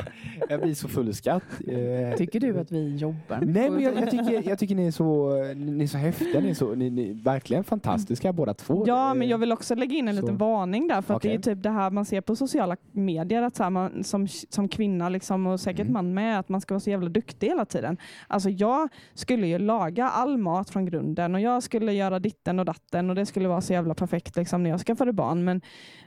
jag 0.49 0.61
blir 0.61 0.73
så 0.73 0.87
full 0.87 1.09
i 1.09 1.13
skratt. 1.13 1.43
Eh, 1.67 2.17
Tycker 2.17 2.39
du 2.39 2.59
att 2.59 2.71
vi 2.71 2.95
jobbar? 2.95 3.39
Nej, 3.41 3.69
men 3.69 3.81
jag, 3.81 3.95
jag, 3.95 4.11
tycker, 4.11 4.49
jag 4.49 4.59
tycker 4.59 4.75
ni 4.75 4.87
är 4.87 4.91
så, 4.91 5.33
ni 5.55 5.83
är 5.83 5.87
så 5.87 5.97
häftiga. 5.97 6.39
Ni 6.41 6.49
är, 6.49 6.53
så, 6.53 6.75
ni, 6.75 6.89
ni 6.89 7.09
är 7.09 7.13
verkligen 7.23 7.63
fantastiska 7.63 8.33
båda 8.33 8.53
två. 8.53 8.83
Ja, 8.87 9.13
men 9.13 9.21
Eh, 9.21 9.29
jag 9.31 9.37
vill 9.37 9.51
också 9.51 9.75
lägga 9.75 9.95
in 9.97 10.07
en 10.07 10.15
så. 10.15 10.21
liten 10.21 10.37
varning 10.37 10.87
där. 10.87 11.01
För 11.01 11.13
att 11.13 11.21
det 11.21 11.33
är 11.33 11.39
typ 11.39 11.63
det 11.63 11.69
här 11.69 11.89
man 11.91 12.05
ser 12.05 12.21
på 12.21 12.35
sociala 12.35 12.77
medier, 12.91 13.41
att 13.41 13.55
så 13.55 13.69
man, 13.69 14.03
som, 14.03 14.27
som 14.27 14.67
kvinna 14.67 15.09
liksom, 15.09 15.47
och 15.47 15.59
säkert 15.59 15.81
Mm. 15.81 15.93
man 15.93 16.13
med, 16.13 16.39
att 16.39 16.49
man 16.49 16.61
ska 16.61 16.73
vara 16.73 16.79
så 16.79 16.89
jävla 16.89 17.09
duktig 17.09 17.47
hela 17.47 17.65
tiden. 17.65 17.97
Alltså 18.27 18.49
jag 18.49 18.89
skulle 19.13 19.47
ju 19.47 19.59
laga 19.59 20.07
all 20.07 20.37
mat 20.37 20.69
från 20.69 20.85
grunden 20.85 21.35
och 21.35 21.41
jag 21.41 21.63
skulle 21.63 21.93
göra 21.93 22.19
ditten 22.19 22.59
och 22.59 22.65
datten 22.65 23.09
och 23.09 23.15
det 23.15 23.25
skulle 23.25 23.47
vara 23.47 23.61
så 23.61 23.73
jävla 23.73 23.93
perfekt 23.93 24.35
liksom, 24.35 24.63
när 24.63 24.69
jag 24.69 24.79
skaffade 24.79 25.13
barn. 25.13 25.43
Men 25.43 25.61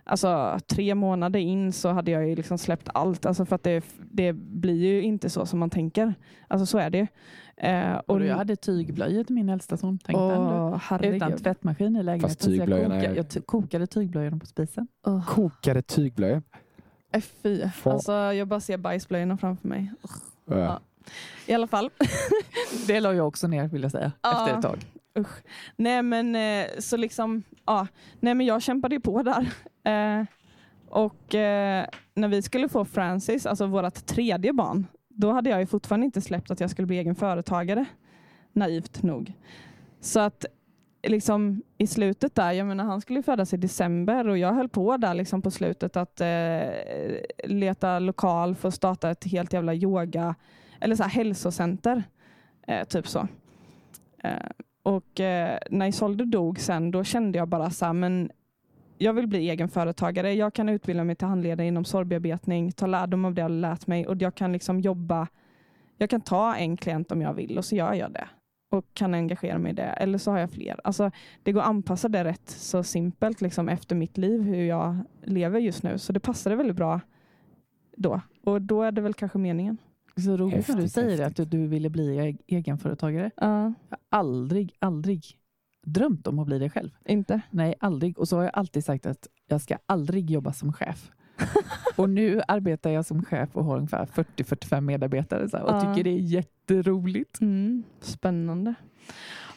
alltså, 0.05 0.59
tre 0.67 0.95
månader 0.95 1.41
in 1.41 1.73
så 1.73 1.89
hade 1.89 2.11
jag 2.11 2.29
ju 2.29 2.37
liksom 2.37 2.59
släppt 2.59 2.89
allt. 2.95 3.27
Alltså, 3.27 3.45
för 3.45 3.57
att 3.57 3.63
det, 3.63 3.85
det 4.13 4.24
blir 4.33 4.75
ju 4.75 5.03
inte 5.03 5.31
så 5.31 5.47
som 5.47 5.59
man 5.59 5.71
tänker. 5.71 6.15
Alltså 6.49 6.67
så 6.67 6.79
är 6.79 6.91
det 6.91 6.99
ju. 6.99 7.07
Eh, 7.57 7.95
Och 8.07 8.25
jag 8.25 8.37
hade 8.37 8.57
tygblöjor 8.57 9.25
till 9.25 9.35
min 9.35 9.49
äldsta 9.49 9.77
son. 9.77 9.99
Åh. 10.09 10.99
Utan 11.03 11.37
tvättmaskin 11.37 11.97
i 11.97 12.03
lägenheten. 12.03 12.29
Fast 12.29 12.43
så 12.43 12.51
jag, 12.51 12.59
tygblöjorna 12.59 12.95
kokade, 13.01 13.21
är- 13.21 13.27
jag 13.35 13.47
kokade 13.47 13.87
tygblöjorna 13.87 14.39
på 14.39 14.47
spisen. 14.47 14.89
Åh. 15.07 15.27
Kokade 15.27 15.83
tygblöjor. 15.83 16.43
Äh, 17.13 17.21
Fy. 17.43 17.63
Alltså, 17.85 18.13
jag 18.13 18.49
bara 18.49 18.61
ser 18.61 18.77
bajsblöjorna 18.79 19.37
framför 19.37 19.69
mig. 19.69 19.93
Ja. 20.47 20.57
Ja. 20.59 20.81
I 21.47 21.53
alla 21.55 21.67
fall. 21.67 21.91
Det 22.87 23.01
la 23.01 23.15
jag 23.15 23.29
också 23.29 23.47
ner 23.47 23.69
vill 23.69 23.83
jag 23.83 23.93
säga. 23.93 24.13
Ja. 24.23 24.45
Efter 24.47 24.57
ett 24.59 24.63
tag. 24.63 24.79
Usch. 25.19 25.43
Nej 25.77 26.03
men 26.03 26.37
eh, 26.37 26.67
så 26.79 26.97
liksom, 26.97 27.43
ja. 27.67 27.87
Nej 28.21 28.35
men 28.35 28.47
jag 28.47 28.63
kämpade 28.63 28.95
ju 28.95 29.01
på 29.01 29.23
där. 29.23 29.41
Eh, 29.85 30.25
och 30.89 31.35
eh, 31.35 31.87
när 32.15 32.29
vi 32.29 32.43
skulle 32.43 32.69
få 32.69 32.85
Francis, 32.85 33.47
alltså 33.47 33.67
vårt 33.67 34.07
tredje 34.07 34.53
barn, 34.53 34.87
då 35.09 35.33
hade 35.33 35.51
jag 35.51 35.61
ju 35.61 35.67
fortfarande 35.67 36.07
inte 36.07 36.21
släppt 36.21 36.51
att 36.51 36.61
jag 36.61 36.71
skulle 36.71 36.87
bli 36.87 36.99
egen 36.99 37.15
företagare. 37.15 37.85
Naivt 38.53 39.03
nog. 39.03 39.33
Så 40.01 40.21
att 40.21 40.47
liksom 41.03 41.63
i 41.79 41.87
slutet 41.87 42.35
där, 42.35 42.53
jag 42.53 42.67
menar 42.67 42.85
han 42.85 43.01
skulle 43.01 43.19
ju 43.19 43.23
födas 43.23 43.53
i 43.53 43.57
december 43.57 44.29
och 44.29 44.39
jag 44.39 44.53
höll 44.53 44.69
på 44.69 44.97
där 44.97 45.15
liksom 45.15 45.43
på 45.43 45.51
slutet 45.51 45.97
att 45.97 46.21
eh, 46.21 46.69
leta 47.45 47.99
lokal 47.99 48.55
för 48.55 48.69
att 48.69 48.75
starta 48.75 49.11
ett 49.11 49.25
helt 49.25 49.53
jävla 49.53 49.75
yoga 49.75 50.35
eller 50.81 50.97
så 50.97 51.03
här 51.03 51.11
hälsocenter. 51.11 52.03
Eh, 52.67 52.85
typ 52.85 53.09
så. 53.09 53.29
Eh, 54.19 54.51
och 54.83 55.21
eh, 55.21 55.59
när 55.71 55.87
Isolde 55.87 56.25
dog 56.25 56.61
sen, 56.61 56.91
då 56.91 57.05
kände 57.05 57.39
jag 57.39 57.49
bara 57.49 57.71
så 57.71 57.85
här, 57.85 57.93
men 57.93 58.31
jag 58.99 59.13
vill 59.13 59.27
bli 59.27 59.51
egen 59.51 59.69
företagare. 59.69 60.33
Jag 60.33 60.55
kan 60.55 60.69
utbilda 60.69 61.05
mig 61.05 61.17
till 61.17 61.27
handledare 61.29 61.67
inom 61.67 61.85
sorgbearbetning, 61.85 62.73
ta 62.73 62.87
lärdom 62.87 63.25
av 63.25 63.35
det 63.35 63.41
jag 63.43 63.51
lärt 63.51 63.87
mig 63.87 64.07
och 64.07 64.23
jag 64.23 64.35
kan 64.35 64.53
liksom 64.53 64.81
jobba. 64.81 65.29
Jag 65.99 66.11
kan 66.11 66.21
ta 66.21 66.55
en 66.57 66.77
klient 66.77 67.13
om 67.13 67.23
jag 67.23 67.35
vill 67.35 67.59
och 67.59 67.65
så 67.65 67.77
gör 67.77 67.95
jag 67.95 68.13
det 68.13 68.29
och 68.71 68.85
kan 68.95 69.15
engagera 69.15 69.59
mig 69.59 69.73
i 69.73 69.75
det. 69.75 69.83
Eller 69.83 70.19
så 70.19 70.31
har 70.31 70.39
jag 70.39 70.51
fler. 70.51 70.81
Alltså, 70.85 71.11
det 71.43 71.53
går 71.53 71.61
att 71.61 71.67
anpassa 71.67 72.09
det 72.09 72.25
rätt 72.25 72.51
så 72.51 72.83
simpelt 72.83 73.41
liksom, 73.41 73.69
efter 73.69 73.97
mitt 73.97 74.19
liv, 74.19 74.43
hur 74.43 74.65
jag 74.65 74.99
lever 75.25 75.61
just 75.61 75.83
nu. 75.83 75.99
Så 75.99 76.13
det 76.13 76.21
passade 76.21 76.57
väldigt 76.57 76.77
bra 76.77 77.01
då. 77.97 78.21
Och 78.45 78.63
då 78.63 78.83
är 78.83 78.93
det 78.93 79.01
väl 79.01 79.15
kanske 79.15 79.39
meningen. 79.39 79.77
Så 80.17 80.37
roligt 80.37 80.69
när 80.69 80.75
du 80.77 80.83
Häftigt, 80.83 80.93
säger 80.93 81.09
häftigt. 81.25 81.41
att 81.41 81.51
du, 81.51 81.59
du 81.59 81.67
ville 81.67 81.91
bli 81.91 82.17
e- 82.19 82.37
egenföretagare. 82.47 83.31
Jag 83.37 83.47
har 83.47 83.75
aldrig, 84.09 84.77
aldrig 84.79 85.25
drömt 85.85 86.27
om 86.27 86.39
att 86.39 86.47
bli 86.47 86.59
det 86.59 86.71
själv. 86.71 86.91
inte? 87.07 87.41
Nej, 87.51 87.75
aldrig. 87.81 88.19
Och 88.19 88.29
så 88.29 88.37
har 88.37 88.43
jag 88.43 88.53
alltid 88.55 88.85
sagt 88.85 89.07
att 89.07 89.27
jag 89.49 89.61
ska 89.61 89.77
aldrig 89.87 90.31
jobba 90.31 90.53
som 90.53 90.73
chef. 90.73 91.11
och 91.97 92.11
nu 92.11 92.43
arbetar 92.49 92.91
jag 92.91 93.07
som 93.07 93.25
chef 93.25 93.49
och 93.57 93.65
har 93.65 93.77
ungefär 93.77 94.07
40-45 94.07 94.81
medarbetare 94.81 95.49
så 95.49 95.57
här, 95.57 95.65
och 95.65 95.71
Ja. 95.71 95.81
tycker 95.81 96.05
det 96.05 96.11
är 96.17 96.21
jätteroligt. 96.21 97.41
Mm, 97.41 97.83
spännande. 98.01 98.75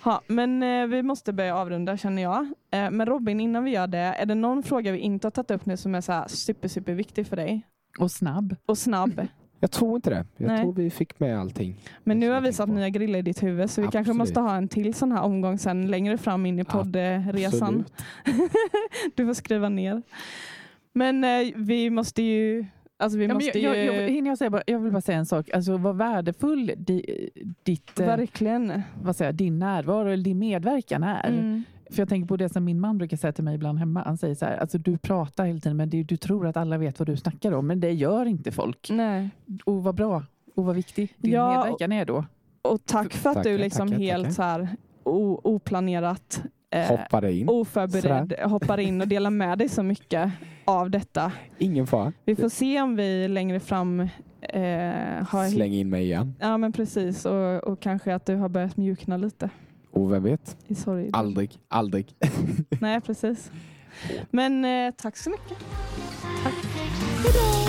Ja, 0.06 0.22
men 0.28 0.64
eh, 0.64 0.88
vi 0.88 1.04
måste 1.04 1.34
börja 1.34 1.56
avrunda 1.56 1.98
känner 1.98 2.22
jag. 2.22 2.42
Eh, 2.72 2.92
men 2.92 3.06
Robin, 3.06 3.40
innan 3.40 3.64
vi 3.64 3.72
gör 3.72 3.88
det, 3.88 3.98
är 3.98 4.26
det 4.26 4.36
någon 4.36 4.64
fråga 4.64 4.92
vi 4.92 4.98
inte 5.00 5.26
har 5.28 5.32
tagit 5.32 5.52
upp 5.52 5.66
nu 5.66 5.78
som 5.78 5.96
är 5.96 6.02
så 6.02 6.12
här 6.12 6.28
super, 6.28 6.68
super 6.68 6.94
viktig 6.94 7.28
för 7.28 7.36
dig? 7.36 7.62
Och 8.00 8.12
snabb. 8.12 8.56
Och 8.66 8.78
snabb. 8.78 9.28
Jag 9.60 9.72
tror 9.72 9.96
inte 9.96 10.10
det. 10.10 10.26
Jag 10.38 10.48
Nej. 10.48 10.62
tror 10.62 10.74
vi 10.74 10.90
fick 10.90 11.20
med 11.20 11.40
allting. 11.40 11.76
Men 12.04 12.20
nu 12.20 12.30
har 12.30 12.42
vi 12.42 12.54
satt 12.54 12.68
på. 12.68 12.74
nya 12.74 12.90
griller 12.90 13.20
i 13.20 13.22
ditt 13.22 13.44
huvud 13.44 13.70
så 13.70 13.82
vi 13.82 13.86
kanske 13.88 14.00
Absolut. 14.00 14.18
måste 14.18 14.40
ha 14.40 14.56
en 14.56 14.68
till 14.68 14.94
sån 14.94 15.12
här 15.12 15.22
omgång 15.22 15.58
sen 15.58 15.88
längre 15.88 16.18
fram 16.18 16.46
in 16.46 16.60
i 16.60 16.64
poddresan. 16.64 17.86
Du 19.16 19.26
får 19.26 19.34
skriva 19.34 19.70
ner. 19.70 20.02
Men 20.94 21.24
eh, 21.24 21.48
vi 21.56 21.90
måste 21.90 22.22
ju... 22.22 22.66
Alltså 23.00 23.18
vi 23.18 23.26
Ja, 23.26 23.34
måste 23.34 23.60
jag, 23.60 23.78
ju... 23.78 23.84
jag, 23.84 23.96
jag, 24.04 24.10
hinner 24.10 24.32
jag, 24.32 24.38
säga 24.38 24.50
bara, 24.50 24.64
jag 24.68 24.80
vill 24.80 24.92
bara 24.92 25.02
säga 25.02 25.18
en 25.18 25.26
sak. 25.26 25.50
Alltså, 25.50 25.78
vad 25.78 25.98
värdefull 25.98 26.72
di, 26.78 27.30
ditt, 27.64 28.00
eh, 28.00 28.06
Verkligen. 28.06 28.82
vad 29.02 29.16
säger 29.16 29.32
jag, 29.32 29.36
din 29.36 29.60
närvaro 29.60 30.08
eller 30.08 30.24
din 30.24 30.40
medverkan 30.40 31.04
är. 31.04 31.28
Mm. 31.30 31.64
För 31.92 32.02
jag 32.02 32.10
tänker 32.10 32.28
på 32.28 32.38
det 32.38 32.50
som 32.50 32.66
min 32.66 32.80
man 32.80 32.98
brukar 32.98 33.18
säga 33.18 33.32
till 33.34 33.44
mig 33.44 33.56
ibland 33.56 33.80
hemma. 33.80 34.04
Han 34.06 34.18
säger 34.18 34.36
så 34.36 34.46
här, 34.46 34.58
alltså, 34.58 34.78
du 34.78 34.98
pratar 34.98 35.46
hela 35.46 35.60
tiden 35.60 35.78
men 35.78 35.90
det, 35.90 36.04
du 36.04 36.18
tror 36.18 36.48
att 36.48 36.58
alla 36.58 36.78
vet 36.78 37.00
vad 37.00 37.08
du 37.08 37.18
snackar 37.18 37.52
om. 37.52 37.68
Men 37.68 37.80
det 37.80 37.92
gör 37.92 38.26
inte 38.26 38.52
folk. 38.52 38.88
Nej. 38.90 39.30
Och 39.66 39.84
vad 39.84 39.96
bra 39.96 40.24
och 40.56 40.66
vad 40.66 40.76
viktig 40.76 41.14
din 41.18 41.32
Ja, 41.34 41.58
medverkan 41.64 41.92
är 41.92 42.06
då. 42.06 42.26
Och 42.62 42.86
tack 42.86 43.14
för 43.14 43.30
att 43.30 43.36
Tackar, 43.36 43.50
du 43.50 43.58
liksom 43.58 43.88
tackar, 43.88 44.00
helt 44.04 44.24
tackar. 44.24 44.34
så 44.34 44.42
här 44.42 44.68
o, 45.04 45.42
oplanerat 45.44 46.42
eh, 46.70 46.88
Hoppade 46.88 47.34
in. 47.34 47.50
oförberedd 47.50 48.34
hoppar 48.44 48.78
in 48.78 49.02
och 49.02 49.08
delar 49.08 49.30
med 49.30 49.58
dig 49.58 49.70
så 49.70 49.84
mycket 49.84 50.32
av 50.66 50.90
detta. 50.90 51.32
Ingen 51.58 51.88
fara. 51.88 52.14
Vi 52.26 52.36
får 52.36 52.50
se 52.50 52.82
om 52.82 52.96
vi 52.96 53.28
längre 53.28 53.60
fram 53.60 54.00
eh, 54.00 54.08
har... 55.30 55.50
Släng 55.50 55.74
in 55.74 55.90
mig 55.90 56.04
igen. 56.04 56.36
Ja 56.40 56.58
men 56.58 56.72
precis 56.72 57.26
och, 57.26 57.64
och 57.64 57.80
kanske 57.80 58.16
att 58.16 58.26
du 58.26 58.36
har 58.36 58.50
börjat 58.50 58.78
mjukna 58.78 59.18
lite 59.18 59.50
Och 59.98 60.12
vem 60.12 60.24
vet? 60.24 60.58
sorg. 60.78 61.10
Aldrig, 61.14 61.60
aldrig. 61.68 62.16
Nej 62.82 63.02
precis. 63.02 63.52
Men 64.32 64.66
eh, 64.66 64.94
tack 64.98 65.18
så 65.18 65.30
mycket. 65.30 65.58
Tack. 66.44 66.54
Hejdå! 67.24 67.67